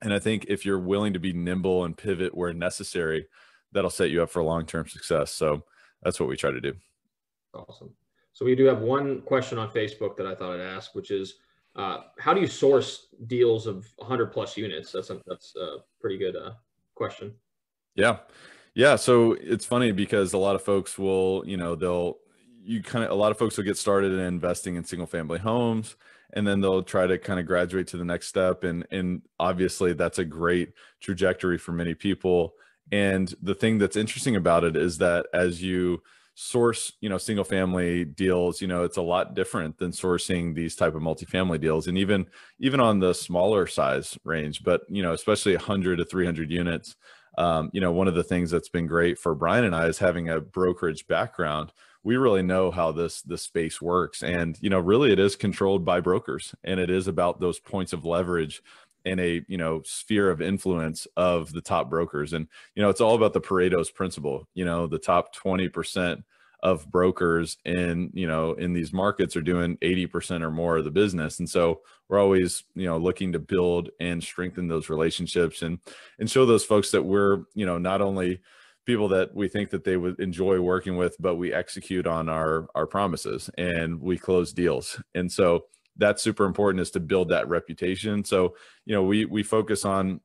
And 0.00 0.14
i 0.14 0.18
think 0.18 0.46
if 0.48 0.64
you're 0.64 0.78
willing 0.78 1.12
to 1.12 1.18
be 1.18 1.32
nimble 1.32 1.84
and 1.84 1.96
pivot 1.96 2.34
where 2.34 2.52
necessary 2.52 3.26
that'll 3.72 3.90
set 3.90 4.10
you 4.10 4.22
up 4.22 4.30
for 4.30 4.42
long-term 4.42 4.88
success. 4.88 5.32
So 5.32 5.64
that's 6.02 6.18
what 6.18 6.28
we 6.28 6.36
try 6.36 6.50
to 6.50 6.60
do. 6.60 6.74
Awesome. 7.52 7.90
So 8.32 8.44
we 8.44 8.54
do 8.54 8.64
have 8.64 8.80
one 8.80 9.20
question 9.22 9.58
on 9.58 9.68
facebook 9.70 10.16
that 10.16 10.26
i 10.26 10.34
thought 10.34 10.54
i'd 10.54 10.60
ask 10.60 10.94
which 10.94 11.10
is 11.10 11.34
uh, 11.78 12.00
how 12.18 12.34
do 12.34 12.40
you 12.40 12.46
source 12.46 13.06
deals 13.26 13.66
of 13.66 13.86
100 13.96 14.26
plus 14.26 14.56
units? 14.56 14.92
That's 14.92 15.10
a, 15.10 15.20
that's 15.26 15.54
a 15.56 15.76
pretty 16.00 16.18
good 16.18 16.36
uh, 16.36 16.50
question. 16.94 17.32
Yeah, 17.94 18.18
yeah. 18.74 18.96
So 18.96 19.32
it's 19.40 19.64
funny 19.64 19.92
because 19.92 20.32
a 20.32 20.38
lot 20.38 20.56
of 20.56 20.62
folks 20.62 20.98
will, 20.98 21.44
you 21.46 21.56
know, 21.56 21.74
they'll 21.74 22.18
you 22.68 22.82
kind 22.82 23.04
of 23.04 23.10
a 23.10 23.14
lot 23.14 23.30
of 23.30 23.38
folks 23.38 23.56
will 23.56 23.64
get 23.64 23.78
started 23.78 24.12
in 24.12 24.18
investing 24.18 24.74
in 24.74 24.84
single 24.84 25.06
family 25.06 25.38
homes 25.38 25.96
and 26.34 26.46
then 26.46 26.60
they'll 26.60 26.82
try 26.82 27.06
to 27.06 27.16
kind 27.16 27.40
of 27.40 27.46
graduate 27.46 27.86
to 27.86 27.96
the 27.96 28.04
next 28.04 28.26
step 28.26 28.62
and 28.62 28.86
and 28.90 29.22
obviously 29.40 29.94
that's 29.94 30.18
a 30.18 30.24
great 30.24 30.72
trajectory 31.00 31.56
for 31.56 31.72
many 31.72 31.94
people 31.94 32.52
and 32.92 33.34
the 33.40 33.54
thing 33.54 33.78
that's 33.78 33.96
interesting 33.96 34.36
about 34.36 34.64
it 34.64 34.76
is 34.76 34.98
that 34.98 35.26
as 35.32 35.62
you 35.62 36.02
source 36.40 36.92
you 37.00 37.08
know 37.08 37.18
single 37.18 37.42
family 37.42 38.04
deals 38.04 38.62
you 38.62 38.68
know 38.68 38.84
it's 38.84 38.96
a 38.96 39.02
lot 39.02 39.34
different 39.34 39.76
than 39.76 39.90
sourcing 39.90 40.54
these 40.54 40.76
type 40.76 40.94
of 40.94 41.02
multifamily 41.02 41.60
deals 41.60 41.88
and 41.88 41.98
even 41.98 42.24
even 42.60 42.78
on 42.78 43.00
the 43.00 43.12
smaller 43.12 43.66
size 43.66 44.16
range 44.22 44.62
but 44.62 44.82
you 44.88 45.02
know 45.02 45.12
especially 45.12 45.56
100 45.56 45.96
to 45.96 46.04
300 46.04 46.48
units. 46.48 46.94
Um, 47.38 47.70
you 47.72 47.80
know 47.80 47.90
one 47.90 48.06
of 48.06 48.14
the 48.14 48.22
things 48.22 48.52
that's 48.52 48.68
been 48.68 48.86
great 48.86 49.18
for 49.18 49.34
brian 49.34 49.64
and 49.64 49.74
i 49.74 49.86
is 49.86 49.98
having 49.98 50.28
a 50.28 50.40
brokerage 50.40 51.08
background. 51.08 51.72
We 52.04 52.16
really 52.16 52.42
know 52.42 52.70
how 52.70 52.92
this 52.92 53.20
this 53.22 53.42
space 53.42 53.82
works 53.82 54.22
and 54.22 54.56
you 54.60 54.70
know 54.70 54.78
really 54.78 55.12
it 55.12 55.18
is 55.18 55.34
controlled 55.34 55.84
by 55.84 56.00
brokers 56.00 56.54
and 56.62 56.78
it 56.78 56.88
is 56.88 57.08
about 57.08 57.40
those 57.40 57.58
points 57.58 57.92
of 57.92 58.04
leverage 58.04 58.62
in 59.08 59.18
a 59.18 59.42
you 59.48 59.56
know 59.56 59.82
sphere 59.84 60.30
of 60.30 60.40
influence 60.42 61.06
of 61.16 61.52
the 61.52 61.60
top 61.60 61.88
brokers. 61.88 62.32
And 62.32 62.46
you 62.74 62.82
know 62.82 62.90
it's 62.90 63.00
all 63.00 63.14
about 63.14 63.32
the 63.32 63.40
pareto's 63.40 63.90
principle 63.90 64.46
you 64.54 64.64
know 64.64 64.86
the 64.86 64.98
top 64.98 65.34
20% 65.34 66.22
of 66.62 66.90
brokers 66.90 67.56
in 67.64 68.10
you 68.12 68.26
know 68.26 68.52
in 68.54 68.72
these 68.72 68.92
markets 68.92 69.36
are 69.36 69.42
doing 69.42 69.76
80% 69.78 70.42
or 70.42 70.50
more 70.50 70.76
of 70.76 70.84
the 70.84 70.90
business. 70.90 71.38
And 71.38 71.48
so 71.48 71.80
we're 72.08 72.18
always 72.18 72.64
you 72.74 72.86
know 72.86 72.98
looking 72.98 73.32
to 73.32 73.38
build 73.38 73.90
and 74.00 74.22
strengthen 74.22 74.68
those 74.68 74.90
relationships 74.90 75.62
and 75.62 75.78
and 76.18 76.30
show 76.30 76.44
those 76.44 76.64
folks 76.64 76.90
that 76.90 77.02
we're 77.02 77.44
you 77.54 77.66
know 77.66 77.78
not 77.78 78.00
only 78.00 78.40
people 78.86 79.08
that 79.08 79.34
we 79.34 79.48
think 79.48 79.70
that 79.70 79.84
they 79.84 79.98
would 79.98 80.18
enjoy 80.18 80.58
working 80.58 80.96
with 80.96 81.14
but 81.20 81.36
we 81.36 81.52
execute 81.52 82.06
on 82.06 82.28
our 82.28 82.68
our 82.74 82.86
promises 82.86 83.48
and 83.56 84.00
we 84.00 84.18
close 84.18 84.52
deals. 84.52 85.00
And 85.14 85.30
so 85.30 85.64
that's 85.98 86.22
super 86.22 86.44
important 86.44 86.80
is 86.80 86.90
to 86.92 87.00
build 87.00 87.28
that 87.30 87.48
reputation. 87.48 88.24
So, 88.24 88.54
you 88.86 88.94
know, 88.94 89.02
we 89.04 89.24
we 89.24 89.42
focus 89.42 89.84
on 89.84 90.20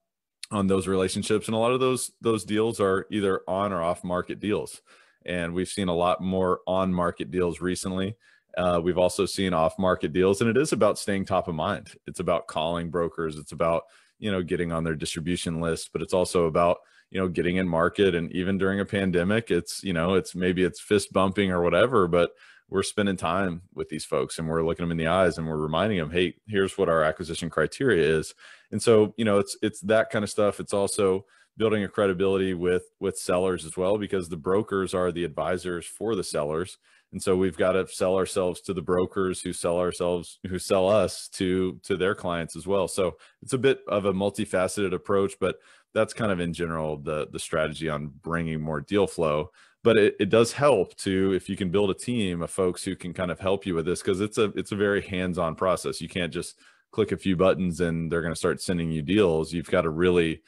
on 0.51 0.67
those 0.67 0.87
relationships 0.87 1.47
and 1.47 1.55
a 1.55 1.59
lot 1.59 1.71
of 1.71 1.79
those 1.79 2.11
those 2.21 2.43
deals 2.45 2.79
are 2.79 3.07
either 3.11 3.41
on 3.47 3.73
or 3.73 3.81
off 3.81 4.03
market 4.03 4.39
deals. 4.39 4.81
And 5.25 5.53
we've 5.53 5.69
seen 5.69 5.87
a 5.87 5.95
lot 5.95 6.21
more 6.21 6.59
on 6.67 6.93
market 6.93 7.31
deals 7.31 7.61
recently 7.61 8.15
Uh, 8.57 8.79
we've 8.83 8.99
also 8.99 9.25
seen 9.25 9.53
off 9.53 9.79
market 9.79 10.13
deals, 10.13 10.41
and 10.41 10.49
it 10.49 10.57
is 10.57 10.73
about 10.73 10.99
staying 10.99 11.25
top 11.25 11.47
of 11.47 11.55
mind. 11.55 11.91
It's 12.05 12.19
about 12.19 12.47
calling 12.47 12.91
brokers. 12.91 13.37
It's 13.37 13.51
about 13.51 13.83
you 14.19 14.31
know 14.31 14.43
getting 14.43 14.71
on 14.71 14.83
their 14.83 14.95
distribution 14.95 15.59
list, 15.59 15.89
but 15.91 16.01
it's 16.03 16.13
also 16.13 16.45
about 16.45 16.77
you 17.09 17.19
know 17.19 17.27
getting 17.27 17.57
in 17.57 17.67
market. 17.67 18.13
And 18.13 18.31
even 18.31 18.59
during 18.59 18.79
a 18.79 18.85
pandemic, 18.85 19.49
it's 19.49 19.83
you 19.83 19.93
know 19.93 20.13
it's 20.13 20.35
maybe 20.35 20.63
it's 20.63 20.79
fist 20.79 21.11
bumping 21.11 21.51
or 21.51 21.63
whatever, 21.63 22.07
but 22.07 22.31
we're 22.69 22.83
spending 22.83 23.17
time 23.17 23.61
with 23.73 23.89
these 23.89 24.05
folks 24.05 24.39
and 24.39 24.47
we're 24.47 24.65
looking 24.65 24.83
them 24.83 24.91
in 24.91 24.97
the 24.97 25.07
eyes 25.07 25.37
and 25.37 25.47
we're 25.47 25.57
reminding 25.57 25.99
them, 25.99 26.11
hey, 26.11 26.35
here's 26.47 26.77
what 26.77 26.89
our 26.89 27.03
acquisition 27.03 27.49
criteria 27.49 28.17
is. 28.17 28.33
And 28.71 28.81
so 28.81 29.13
you 29.17 29.25
know 29.25 29.39
it's 29.39 29.57
it's 29.61 29.81
that 29.81 30.09
kind 30.09 30.23
of 30.23 30.29
stuff. 30.29 30.59
It's 30.59 30.73
also 30.73 31.25
building 31.57 31.83
a 31.83 31.87
credibility 31.87 32.53
with 32.53 32.83
with 32.99 33.17
sellers 33.17 33.65
as 33.65 33.77
well 33.77 33.97
because 33.97 34.29
the 34.29 34.37
brokers 34.37 34.93
are 34.93 35.11
the 35.11 35.23
advisors 35.23 35.85
for 35.85 36.15
the 36.15 36.23
sellers 36.23 36.77
and 37.11 37.21
so 37.21 37.35
we've 37.37 37.57
got 37.57 37.73
to 37.73 37.87
sell 37.87 38.15
ourselves 38.15 38.59
to 38.61 38.73
the 38.73 38.81
brokers 38.81 39.39
who 39.41 39.53
sell 39.53 39.77
ourselves 39.77 40.39
who 40.47 40.57
sell 40.57 40.89
us 40.89 41.27
to 41.27 41.79
to 41.83 41.95
their 41.95 42.15
clients 42.15 42.55
as 42.55 42.65
well 42.65 42.87
so 42.87 43.15
it's 43.41 43.53
a 43.53 43.57
bit 43.57 43.81
of 43.87 44.05
a 44.05 44.13
multifaceted 44.13 44.93
approach 44.93 45.35
but 45.39 45.57
that's 45.93 46.13
kind 46.13 46.31
of 46.31 46.39
in 46.39 46.53
general 46.53 46.97
the 46.97 47.27
the 47.31 47.39
strategy 47.39 47.87
on 47.87 48.11
bringing 48.21 48.59
more 48.59 48.81
deal 48.81 49.05
flow 49.05 49.49
but 49.83 49.97
it, 49.97 50.15
it 50.19 50.29
does 50.29 50.53
help 50.53 50.95
to 50.95 51.33
if 51.33 51.49
you 51.49 51.57
can 51.57 51.69
build 51.69 51.89
a 51.89 51.93
team 51.93 52.41
of 52.41 52.49
folks 52.49 52.83
who 52.83 52.95
can 52.95 53.13
kind 53.13 53.31
of 53.31 53.39
help 53.39 53.65
you 53.65 53.75
with 53.75 53.85
this 53.85 54.01
because 54.01 54.21
it's 54.21 54.37
a 54.37 54.45
it's 54.55 54.71
a 54.71 54.77
very 54.77 55.01
hands-on 55.01 55.55
process. 55.55 56.01
You 56.01 56.09
can't 56.09 56.33
just 56.33 56.57
click 56.91 57.11
a 57.11 57.17
few 57.17 57.35
buttons 57.35 57.81
and 57.81 58.11
they're 58.11 58.21
going 58.21 58.33
to 58.33 58.39
start 58.39 58.61
sending 58.61 58.91
you 58.91 59.01
deals. 59.01 59.51
You've 59.51 59.69
got 59.69 59.81
to 59.81 59.89
really 59.89 60.41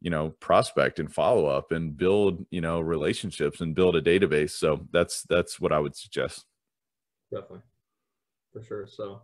you 0.00 0.10
know 0.10 0.30
prospect 0.40 0.98
and 0.98 1.12
follow 1.12 1.46
up 1.46 1.72
and 1.72 1.96
build 1.96 2.44
you 2.50 2.60
know 2.60 2.80
relationships 2.80 3.60
and 3.60 3.74
build 3.74 3.96
a 3.96 4.02
database. 4.02 4.50
So 4.50 4.86
that's 4.92 5.22
that's 5.22 5.60
what 5.60 5.72
i 5.72 5.78
would 5.78 5.94
suggest. 5.96 6.44
Definitely. 7.30 7.60
For 8.52 8.62
sure. 8.62 8.86
So 8.86 9.22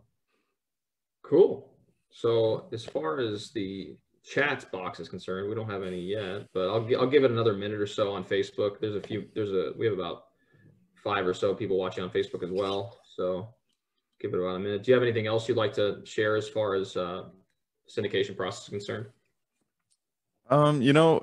cool. 1.23 1.73
So 2.11 2.67
as 2.73 2.85
far 2.85 3.21
as 3.21 3.51
the 3.51 3.97
chat 4.27 4.71
box 4.73 4.99
is 4.99 5.09
concerned 5.09 5.49
we 5.49 5.55
don't 5.55 5.71
have 5.71 5.83
any 5.83 6.01
yet 6.01 6.47
but 6.53 6.69
i'll, 6.69 6.87
I'll 6.99 7.07
give 7.07 7.25
it 7.25 7.31
another 7.31 7.55
minute 7.55 7.81
or 7.81 7.87
so 7.87 8.13
on 8.13 8.25
facebook 8.25 8.81
there's 8.81 8.97
a 8.97 9.01
few 9.01 9.27
there's 9.35 9.53
a 9.53 9.73
we 9.79 9.87
have 9.87 9.95
about 9.95 10.25
five 11.03 11.27
or 11.27 11.35
so 11.35 11.55
people 11.55 11.79
watching 11.79 12.03
on 12.03 12.11
facebook 12.11 12.43
as 12.43 12.51
well 12.51 12.99
so 13.17 13.49
give 14.21 14.35
it 14.35 14.41
about 14.41 14.57
a 14.57 14.59
minute 14.59 14.83
do 14.83 14.91
you 14.91 14.95
have 14.95 15.03
anything 15.03 15.27
else 15.27 15.49
you'd 15.49 15.57
like 15.57 15.73
to 15.75 16.01
share 16.05 16.35
as 16.37 16.49
far 16.49 16.75
as 16.75 16.97
uh 16.97 17.25
syndication 17.89 18.37
process 18.37 18.65
is 18.65 18.71
concerned 18.71 19.07
um, 20.49 20.81
you 20.81 20.93
know, 20.93 21.23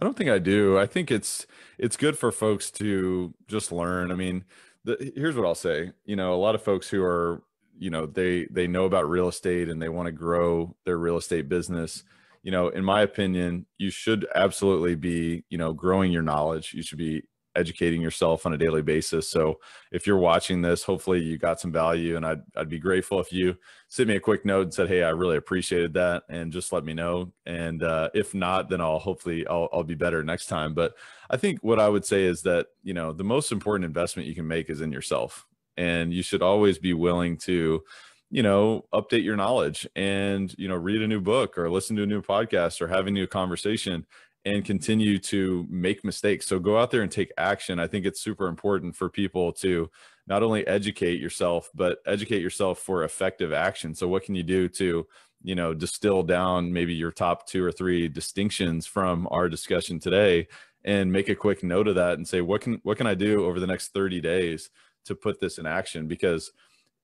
I 0.00 0.04
don't 0.04 0.16
think 0.16 0.30
I 0.30 0.38
do. 0.38 0.78
I 0.78 0.86
think 0.86 1.10
it's 1.10 1.46
it's 1.76 1.96
good 1.96 2.16
for 2.16 2.30
folks 2.30 2.70
to 2.72 3.34
just 3.46 3.72
learn. 3.72 4.12
I 4.12 4.14
mean, 4.14 4.44
the, 4.84 5.12
here's 5.16 5.36
what 5.36 5.46
I'll 5.46 5.54
say. 5.54 5.92
You 6.04 6.16
know, 6.16 6.34
a 6.34 6.36
lot 6.36 6.54
of 6.54 6.62
folks 6.62 6.88
who 6.88 7.02
are, 7.02 7.42
you 7.78 7.90
know, 7.90 8.06
they 8.06 8.46
they 8.50 8.66
know 8.66 8.84
about 8.84 9.08
real 9.08 9.28
estate 9.28 9.68
and 9.68 9.80
they 9.80 9.88
want 9.88 10.06
to 10.06 10.12
grow 10.12 10.76
their 10.84 10.98
real 10.98 11.16
estate 11.16 11.48
business. 11.48 12.04
You 12.42 12.52
know, 12.52 12.68
in 12.68 12.84
my 12.84 13.02
opinion, 13.02 13.66
you 13.78 13.90
should 13.90 14.26
absolutely 14.34 14.94
be, 14.94 15.44
you 15.50 15.58
know, 15.58 15.72
growing 15.72 16.12
your 16.12 16.22
knowledge. 16.22 16.72
You 16.74 16.82
should 16.82 16.98
be 16.98 17.24
educating 17.58 18.00
yourself 18.00 18.46
on 18.46 18.54
a 18.54 18.58
daily 18.58 18.82
basis. 18.82 19.28
So 19.28 19.58
if 19.90 20.06
you're 20.06 20.18
watching 20.18 20.62
this, 20.62 20.84
hopefully 20.84 21.20
you 21.20 21.36
got 21.36 21.60
some 21.60 21.72
value 21.72 22.16
and 22.16 22.24
I'd, 22.24 22.40
I'd 22.56 22.68
be 22.68 22.78
grateful 22.78 23.20
if 23.20 23.32
you 23.32 23.56
sent 23.88 24.08
me 24.08 24.16
a 24.16 24.20
quick 24.20 24.44
note 24.44 24.62
and 24.62 24.74
said, 24.74 24.88
Hey, 24.88 25.02
I 25.02 25.10
really 25.10 25.36
appreciated 25.36 25.92
that. 25.94 26.22
And 26.28 26.52
just 26.52 26.72
let 26.72 26.84
me 26.84 26.94
know. 26.94 27.32
And 27.46 27.82
uh, 27.82 28.10
if 28.14 28.32
not, 28.32 28.70
then 28.70 28.80
I'll 28.80 29.00
hopefully 29.00 29.46
I'll, 29.46 29.68
I'll 29.72 29.82
be 29.82 29.96
better 29.96 30.22
next 30.22 30.46
time. 30.46 30.72
But 30.72 30.94
I 31.28 31.36
think 31.36 31.58
what 31.62 31.80
I 31.80 31.88
would 31.88 32.04
say 32.04 32.24
is 32.24 32.42
that, 32.42 32.68
you 32.82 32.94
know, 32.94 33.12
the 33.12 33.24
most 33.24 33.50
important 33.50 33.84
investment 33.84 34.28
you 34.28 34.34
can 34.34 34.46
make 34.46 34.70
is 34.70 34.80
in 34.80 34.92
yourself. 34.92 35.46
And 35.78 36.12
you 36.12 36.22
should 36.22 36.42
always 36.42 36.78
be 36.78 36.92
willing 36.92 37.38
to, 37.38 37.82
you 38.30 38.42
know, 38.42 38.84
update 38.92 39.24
your 39.24 39.36
knowledge 39.36 39.88
and, 39.96 40.54
you 40.58 40.68
know, 40.68 40.76
read 40.76 41.00
a 41.00 41.08
new 41.08 41.20
book 41.20 41.56
or 41.56 41.70
listen 41.70 41.96
to 41.96 42.02
a 42.02 42.06
new 42.06 42.20
podcast 42.20 42.82
or 42.82 42.88
have 42.88 43.06
a 43.06 43.10
new 43.10 43.26
conversation 43.26 44.04
and 44.44 44.64
continue 44.64 45.18
to 45.18 45.66
make 45.70 46.04
mistakes. 46.04 46.46
So 46.46 46.58
go 46.58 46.78
out 46.78 46.90
there 46.90 47.02
and 47.02 47.10
take 47.10 47.32
action. 47.38 47.78
I 47.78 47.86
think 47.86 48.06
it's 48.06 48.20
super 48.20 48.48
important 48.48 48.96
for 48.96 49.08
people 49.08 49.52
to 49.54 49.90
not 50.26 50.42
only 50.42 50.66
educate 50.66 51.20
yourself, 51.20 51.70
but 51.74 51.98
educate 52.06 52.42
yourself 52.42 52.78
for 52.78 53.04
effective 53.04 53.52
action. 53.52 53.94
So 53.94 54.08
what 54.08 54.24
can 54.24 54.34
you 54.34 54.42
do 54.42 54.68
to, 54.70 55.06
you 55.42 55.54
know, 55.54 55.74
distill 55.74 56.22
down 56.22 56.72
maybe 56.72 56.94
your 56.94 57.12
top 57.12 57.46
two 57.46 57.64
or 57.64 57.72
three 57.72 58.08
distinctions 58.08 58.86
from 58.86 59.28
our 59.30 59.48
discussion 59.48 60.00
today 60.00 60.48
and 60.84 61.12
make 61.12 61.28
a 61.28 61.34
quick 61.34 61.62
note 61.62 61.88
of 61.88 61.96
that 61.96 62.14
and 62.14 62.26
say, 62.26 62.40
what 62.40 62.60
can, 62.60 62.80
what 62.82 62.98
can 62.98 63.06
I 63.06 63.14
do 63.14 63.44
over 63.44 63.58
the 63.60 63.66
next 63.66 63.88
30 63.92 64.20
days 64.20 64.70
to 65.08 65.14
put 65.14 65.40
this 65.40 65.58
in 65.58 65.66
action? 65.66 66.06
Because 66.06 66.52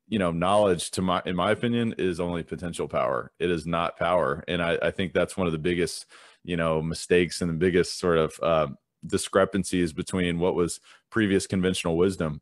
you 0.09 0.18
know 0.18 0.30
knowledge 0.30 0.90
to 0.92 1.02
my 1.02 1.22
in 1.24 1.34
my 1.34 1.50
opinion 1.50 1.94
is 1.98 2.20
only 2.20 2.42
potential 2.42 2.88
power. 2.88 3.32
It 3.38 3.50
is 3.50 3.66
not 3.66 3.98
power. 3.98 4.44
And 4.48 4.62
i, 4.62 4.78
I 4.82 4.90
think 4.90 5.12
that's 5.12 5.36
one 5.36 5.46
of 5.46 5.52
the 5.52 5.59
biggest 5.59 6.07
you 6.44 6.57
know 6.57 6.82
mistakes 6.82 7.40
and 7.40 7.50
the 7.50 7.55
biggest 7.55 7.98
sort 7.98 8.18
of 8.18 8.38
uh, 8.42 8.68
discrepancies 9.07 9.92
between 9.92 10.38
what 10.38 10.55
was 10.55 10.80
previous 11.11 11.46
conventional 11.46 11.96
wisdom. 11.96 12.40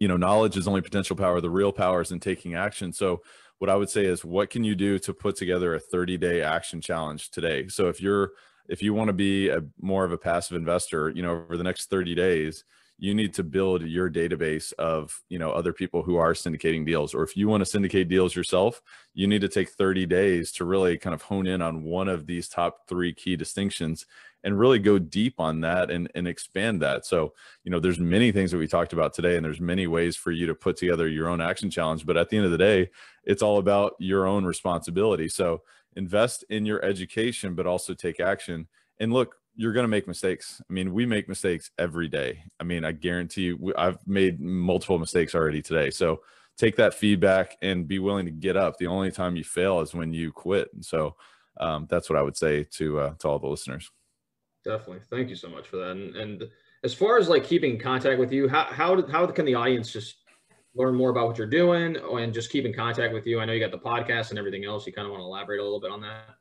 You 0.00 0.08
know 0.08 0.16
knowledge 0.16 0.56
is 0.56 0.68
only 0.68 0.80
potential 0.80 1.16
power. 1.16 1.40
The 1.40 1.50
real 1.50 1.72
power 1.72 2.00
is 2.00 2.12
in 2.12 2.20
taking 2.20 2.54
action. 2.54 2.92
So 2.92 3.22
what 3.58 3.70
i 3.70 3.76
would 3.76 3.88
say 3.88 4.04
is 4.04 4.24
what 4.24 4.50
can 4.50 4.64
you 4.64 4.74
do 4.74 4.98
to 4.98 5.14
put 5.14 5.36
together 5.36 5.74
a 5.74 5.80
30 5.80 6.18
day 6.18 6.42
action 6.42 6.80
challenge 6.80 7.30
today? 7.30 7.68
So 7.68 7.88
if 7.88 8.00
you're 8.00 8.32
if 8.68 8.82
you 8.82 8.94
want 8.94 9.08
to 9.08 9.14
be 9.14 9.48
a 9.48 9.62
more 9.80 10.04
of 10.04 10.12
a 10.12 10.18
passive 10.18 10.56
investor 10.56 11.10
you 11.10 11.22
know 11.22 11.32
over 11.32 11.56
the 11.56 11.64
next 11.64 11.88
30 11.90 12.14
days 12.14 12.64
you 12.98 13.14
need 13.14 13.34
to 13.34 13.42
build 13.42 13.82
your 13.82 14.10
database 14.10 14.72
of 14.74 15.22
you 15.28 15.38
know 15.38 15.50
other 15.50 15.72
people 15.72 16.02
who 16.02 16.16
are 16.16 16.32
syndicating 16.32 16.86
deals 16.86 17.14
or 17.14 17.22
if 17.22 17.36
you 17.36 17.48
want 17.48 17.60
to 17.60 17.66
syndicate 17.66 18.08
deals 18.08 18.34
yourself 18.34 18.80
you 19.12 19.26
need 19.26 19.40
to 19.42 19.48
take 19.48 19.68
30 19.68 20.06
days 20.06 20.50
to 20.52 20.64
really 20.64 20.96
kind 20.96 21.12
of 21.12 21.22
hone 21.22 21.46
in 21.46 21.60
on 21.60 21.82
one 21.82 22.08
of 22.08 22.26
these 22.26 22.48
top 22.48 22.88
three 22.88 23.12
key 23.12 23.36
distinctions 23.36 24.06
and 24.46 24.58
really 24.58 24.78
go 24.78 24.96
deep 24.96 25.40
on 25.40 25.60
that 25.62 25.90
and, 25.90 26.08
and 26.14 26.28
expand 26.28 26.80
that. 26.80 27.04
So 27.04 27.34
you 27.64 27.70
know 27.70 27.80
there's 27.80 27.98
many 27.98 28.30
things 28.30 28.52
that 28.52 28.58
we 28.58 28.68
talked 28.68 28.92
about 28.92 29.12
today 29.12 29.36
and 29.36 29.44
there's 29.44 29.60
many 29.60 29.88
ways 29.88 30.16
for 30.16 30.30
you 30.30 30.46
to 30.46 30.54
put 30.54 30.76
together 30.76 31.08
your 31.08 31.28
own 31.28 31.40
action 31.40 31.68
challenge 31.68 32.06
but 32.06 32.16
at 32.16 32.28
the 32.28 32.36
end 32.36 32.46
of 32.46 32.52
the 32.52 32.58
day 32.58 32.88
it's 33.24 33.42
all 33.42 33.58
about 33.58 33.94
your 33.98 34.26
own 34.26 34.44
responsibility. 34.44 35.28
So 35.28 35.62
invest 35.96 36.44
in 36.48 36.64
your 36.64 36.82
education 36.84 37.54
but 37.54 37.66
also 37.66 37.92
take 37.92 38.20
action. 38.20 38.68
And 39.00 39.12
look 39.12 39.36
you're 39.56 39.72
going 39.72 39.84
to 39.84 39.88
make 39.88 40.06
mistakes. 40.06 40.62
I 40.68 40.72
mean, 40.72 40.92
we 40.92 41.06
make 41.06 41.28
mistakes 41.28 41.70
every 41.78 42.08
day. 42.08 42.44
I 42.60 42.64
mean, 42.64 42.84
I 42.84 42.92
guarantee 42.92 43.42
you, 43.42 43.74
I've 43.76 43.98
made 44.06 44.40
multiple 44.40 44.98
mistakes 44.98 45.34
already 45.34 45.62
today. 45.62 45.90
So 45.90 46.20
take 46.56 46.76
that 46.76 46.94
feedback 46.94 47.56
and 47.62 47.88
be 47.88 47.98
willing 47.98 48.26
to 48.26 48.32
get 48.32 48.56
up. 48.56 48.76
The 48.78 48.86
only 48.86 49.10
time 49.10 49.36
you 49.36 49.44
fail 49.44 49.80
is 49.80 49.94
when 49.94 50.12
you 50.12 50.30
quit. 50.32 50.68
And 50.74 50.84
so 50.84 51.16
um, 51.58 51.86
that's 51.88 52.10
what 52.10 52.18
I 52.18 52.22
would 52.22 52.36
say 52.36 52.64
to 52.72 53.00
uh, 53.00 53.14
to 53.18 53.28
all 53.28 53.38
the 53.38 53.48
listeners. 53.48 53.90
Definitely, 54.64 55.00
thank 55.10 55.28
you 55.28 55.36
so 55.36 55.48
much 55.48 55.68
for 55.68 55.76
that. 55.76 55.92
And, 55.92 56.16
and 56.16 56.44
as 56.84 56.92
far 56.92 57.18
as 57.18 57.28
like 57.28 57.44
keeping 57.44 57.78
contact 57.78 58.18
with 58.18 58.32
you, 58.32 58.48
how 58.48 58.64
how 58.64 59.06
how 59.08 59.26
can 59.26 59.46
the 59.46 59.54
audience 59.54 59.90
just 59.90 60.16
learn 60.74 60.94
more 60.94 61.10
about 61.10 61.28
what 61.28 61.38
you're 61.38 61.46
doing 61.46 61.96
and 61.96 62.34
just 62.34 62.50
keep 62.50 62.64
in 62.64 62.74
contact 62.74 63.14
with 63.14 63.26
you? 63.26 63.40
I 63.40 63.44
know 63.44 63.52
you 63.52 63.60
got 63.60 63.70
the 63.70 63.78
podcast 63.78 64.30
and 64.30 64.38
everything 64.38 64.64
else. 64.64 64.86
You 64.86 64.92
kind 64.92 65.06
of 65.06 65.12
want 65.12 65.22
to 65.22 65.24
elaborate 65.24 65.60
a 65.60 65.62
little 65.62 65.80
bit 65.80 65.90
on 65.90 66.00
that. 66.02 66.36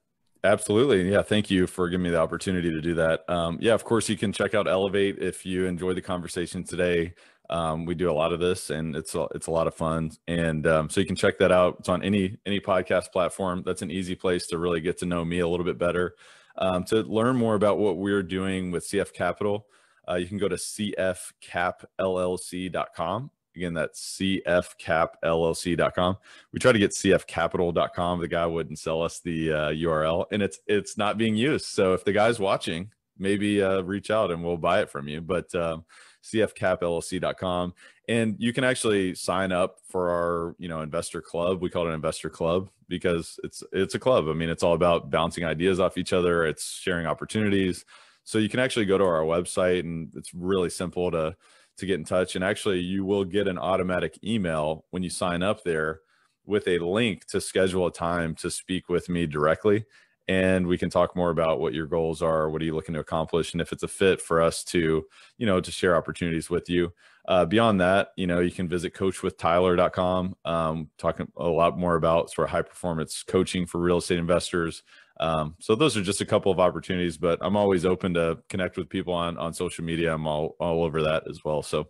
Absolutely. 0.45 1.11
Yeah. 1.11 1.23
Thank 1.23 1.49
you 1.49 1.67
for 1.67 1.89
giving 1.89 2.03
me 2.03 2.11
the 2.11 2.19
opportunity 2.19 2.71
to 2.71 2.79
do 2.81 2.93
that. 2.95 3.29
Um, 3.29 3.57
yeah, 3.59 3.73
of 3.73 3.83
course, 3.83 4.07
you 4.07 4.15
can 4.17 4.31
check 4.31 4.53
out 4.53 4.67
Elevate 4.67 5.19
if 5.19 5.45
you 5.45 5.65
enjoy 5.65 5.93
the 5.93 6.01
conversation 6.01 6.63
today. 6.63 7.13
Um, 7.49 7.85
we 7.85 7.95
do 7.95 8.09
a 8.09 8.13
lot 8.13 8.31
of 8.33 8.39
this 8.39 8.69
and 8.69 8.95
it's 8.95 9.15
a, 9.15 9.27
it's 9.35 9.47
a 9.47 9.51
lot 9.51 9.67
of 9.67 9.75
fun. 9.75 10.11
And 10.27 10.65
um, 10.67 10.89
so 10.89 11.01
you 11.01 11.07
can 11.07 11.15
check 11.15 11.37
that 11.39 11.51
out. 11.51 11.77
It's 11.79 11.89
on 11.89 12.03
any, 12.03 12.37
any 12.45 12.59
podcast 12.59 13.11
platform. 13.11 13.63
That's 13.65 13.81
an 13.81 13.91
easy 13.91 14.15
place 14.15 14.47
to 14.47 14.57
really 14.57 14.81
get 14.81 14.97
to 14.99 15.05
know 15.05 15.25
me 15.25 15.39
a 15.39 15.47
little 15.47 15.65
bit 15.65 15.77
better. 15.77 16.15
Um, 16.57 16.85
to 16.85 17.01
learn 17.01 17.35
more 17.35 17.55
about 17.55 17.79
what 17.79 17.97
we're 17.97 18.23
doing 18.23 18.71
with 18.71 18.87
CF 18.87 19.11
Capital, 19.13 19.67
uh, 20.07 20.15
you 20.15 20.27
can 20.27 20.37
go 20.37 20.47
to 20.47 20.55
cfcapllc.com 20.55 23.31
Again, 23.55 23.73
that's 23.73 24.19
cfcapllc.com. 24.19 26.17
We 26.51 26.59
try 26.59 26.71
to 26.71 26.79
get 26.79 26.91
cfcapital.com. 26.91 28.19
The 28.19 28.27
guy 28.27 28.45
wouldn't 28.45 28.79
sell 28.79 29.01
us 29.01 29.19
the 29.19 29.51
uh, 29.51 29.69
URL, 29.69 30.25
and 30.31 30.41
it's 30.43 30.59
it's 30.67 30.97
not 30.97 31.17
being 31.17 31.35
used. 31.35 31.65
So 31.65 31.93
if 31.93 32.03
the 32.03 32.13
guy's 32.13 32.39
watching, 32.39 32.91
maybe 33.17 33.61
uh, 33.61 33.81
reach 33.81 34.11
out 34.11 34.31
and 34.31 34.43
we'll 34.43 34.57
buy 34.57 34.81
it 34.81 34.89
from 34.89 35.07
you. 35.07 35.21
But 35.21 35.53
um, 35.55 35.85
cfcapllc.com, 36.23 37.73
and 38.09 38.35
you 38.39 38.51
can 38.53 38.63
actually 38.63 39.15
sign 39.15 39.51
up 39.51 39.79
for 39.87 40.09
our 40.09 40.55
you 40.59 40.67
know 40.67 40.81
investor 40.81 41.21
club. 41.21 41.61
We 41.61 41.69
call 41.69 41.85
it 41.85 41.89
an 41.89 41.95
investor 41.95 42.29
club 42.29 42.69
because 42.87 43.39
it's 43.43 43.63
it's 43.71 43.95
a 43.95 43.99
club. 43.99 44.27
I 44.27 44.33
mean, 44.33 44.49
it's 44.49 44.63
all 44.63 44.73
about 44.73 45.09
bouncing 45.09 45.45
ideas 45.45 45.79
off 45.79 45.97
each 45.97 46.13
other. 46.13 46.45
It's 46.45 46.71
sharing 46.71 47.05
opportunities. 47.05 47.85
So 48.23 48.39
you 48.39 48.49
can 48.49 48.59
actually 48.59 48.85
go 48.85 48.97
to 48.97 49.03
our 49.03 49.21
website, 49.21 49.81
and 49.81 50.11
it's 50.15 50.33
really 50.33 50.69
simple 50.69 51.11
to 51.11 51.35
to 51.77 51.85
get 51.85 51.99
in 51.99 52.05
touch. 52.05 52.35
And 52.35 52.43
actually, 52.43 52.79
you 52.79 53.05
will 53.05 53.25
get 53.25 53.47
an 53.47 53.57
automatic 53.57 54.17
email 54.23 54.85
when 54.91 55.03
you 55.03 55.09
sign 55.09 55.43
up 55.43 55.63
there 55.63 56.01
with 56.45 56.67
a 56.67 56.79
link 56.79 57.25
to 57.27 57.41
schedule 57.41 57.87
a 57.87 57.91
time 57.91 58.35
to 58.35 58.49
speak 58.51 58.87
with 58.89 59.09
me 59.09 59.25
directly. 59.25 59.85
And 60.27 60.65
we 60.65 60.77
can 60.77 60.89
talk 60.89 61.15
more 61.15 61.29
about 61.29 61.59
what 61.59 61.73
your 61.73 61.85
goals 61.85 62.21
are. 62.21 62.49
What 62.49 62.61
are 62.61 62.65
you 62.65 62.73
looking 62.75 62.93
to 62.95 62.99
accomplish? 63.01 63.53
And 63.53 63.61
if 63.61 63.71
it's 63.71 63.83
a 63.83 63.87
fit 63.87 64.21
for 64.21 64.41
us 64.41 64.63
to, 64.65 65.05
you 65.37 65.45
know, 65.45 65.59
to 65.61 65.71
share 65.71 65.95
opportunities 65.95 66.49
with 66.49 66.69
you. 66.69 66.93
uh, 67.27 67.45
beyond 67.45 67.81
that, 67.81 68.09
you 68.15 68.27
know, 68.27 68.39
you 68.39 68.51
can 68.51 68.67
visit 68.67 68.93
coachwithtyler.com, 68.93 70.35
um, 70.45 70.89
talking 70.97 71.27
a 71.37 71.47
lot 71.47 71.77
more 71.77 71.95
about 71.95 72.29
sort 72.31 72.47
of 72.47 72.51
high 72.51 72.61
performance 72.61 73.23
coaching 73.23 73.65
for 73.65 73.79
real 73.79 73.97
estate 73.97 74.19
investors. 74.19 74.83
Um, 75.19 75.55
so 75.59 75.75
those 75.75 75.95
are 75.95 76.01
just 76.01 76.21
a 76.21 76.25
couple 76.25 76.51
of 76.51 76.59
opportunities, 76.59 77.17
but 77.17 77.39
I'm 77.41 77.55
always 77.55 77.85
open 77.85 78.13
to 78.15 78.39
connect 78.49 78.77
with 78.77 78.89
people 78.89 79.13
on, 79.13 79.37
on 79.37 79.53
social 79.53 79.83
media. 79.83 80.13
I'm 80.13 80.27
all, 80.27 80.55
all 80.59 80.83
over 80.83 81.03
that 81.03 81.23
as 81.29 81.43
well. 81.43 81.61
So 81.61 81.89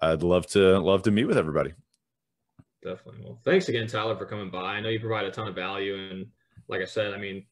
I'd 0.00 0.22
love 0.22 0.46
to, 0.48 0.78
love 0.78 1.02
to 1.02 1.10
meet 1.10 1.24
with 1.24 1.38
everybody. 1.38 1.72
Definitely. 2.82 3.22
Well, 3.24 3.40
thanks 3.44 3.68
again, 3.68 3.88
Tyler, 3.88 4.16
for 4.16 4.26
coming 4.26 4.50
by. 4.50 4.76
I 4.76 4.80
know 4.80 4.90
you 4.90 5.00
provide 5.00 5.24
a 5.24 5.30
ton 5.30 5.48
of 5.48 5.54
value. 5.54 5.96
And 5.96 6.26
like 6.68 6.82
I 6.82 6.84
said, 6.84 7.14
I 7.14 7.18
mean, 7.18 7.44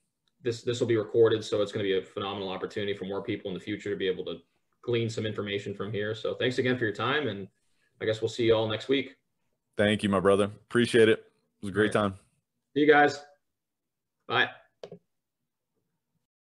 this, 0.43 0.63
this 0.63 0.79
will 0.79 0.87
be 0.87 0.97
recorded, 0.97 1.45
so 1.45 1.63
it's 1.63 1.73
going 1.73 1.85
to 1.85 1.91
be 1.91 1.99
a 1.99 2.03
phenomenal 2.03 2.51
opportunity 2.51 2.95
for 2.95 3.07
more 3.07 3.23
people 3.23 3.51
in 3.51 3.55
the 3.55 3.65
future 3.65 3.91
to 3.91 3.97
be 3.97 4.07
able 4.07 4.25
to 4.27 4.37
glean 4.83 5.09
some 5.09 5.27
information 5.27 5.75
from 5.75 5.91
here. 5.91 6.15
So 6.15 6.35
thanks 6.35 6.59
again 6.59 6.77
for 6.79 6.85
your 6.85 6.95
time. 6.95 7.27
And 7.27 7.49
I 8.01 8.05
guess 8.05 8.21
we'll 8.21 8.29
see 8.29 8.45
you 8.45 8.55
all 8.55 8.69
next 8.69 8.89
week. 8.89 9.17
Thank 9.77 10.03
you, 10.03 10.09
my 10.09 10.21
brother. 10.21 10.45
Appreciate 10.45 11.09
it. 11.09 11.19
It 11.19 11.25
was 11.63 11.71
a 11.71 11.73
great 11.73 11.95
right. 11.95 12.03
time. 12.03 12.15
See 12.75 12.81
you 12.83 12.93
guys. 12.93 13.25
Bye. 14.29 14.51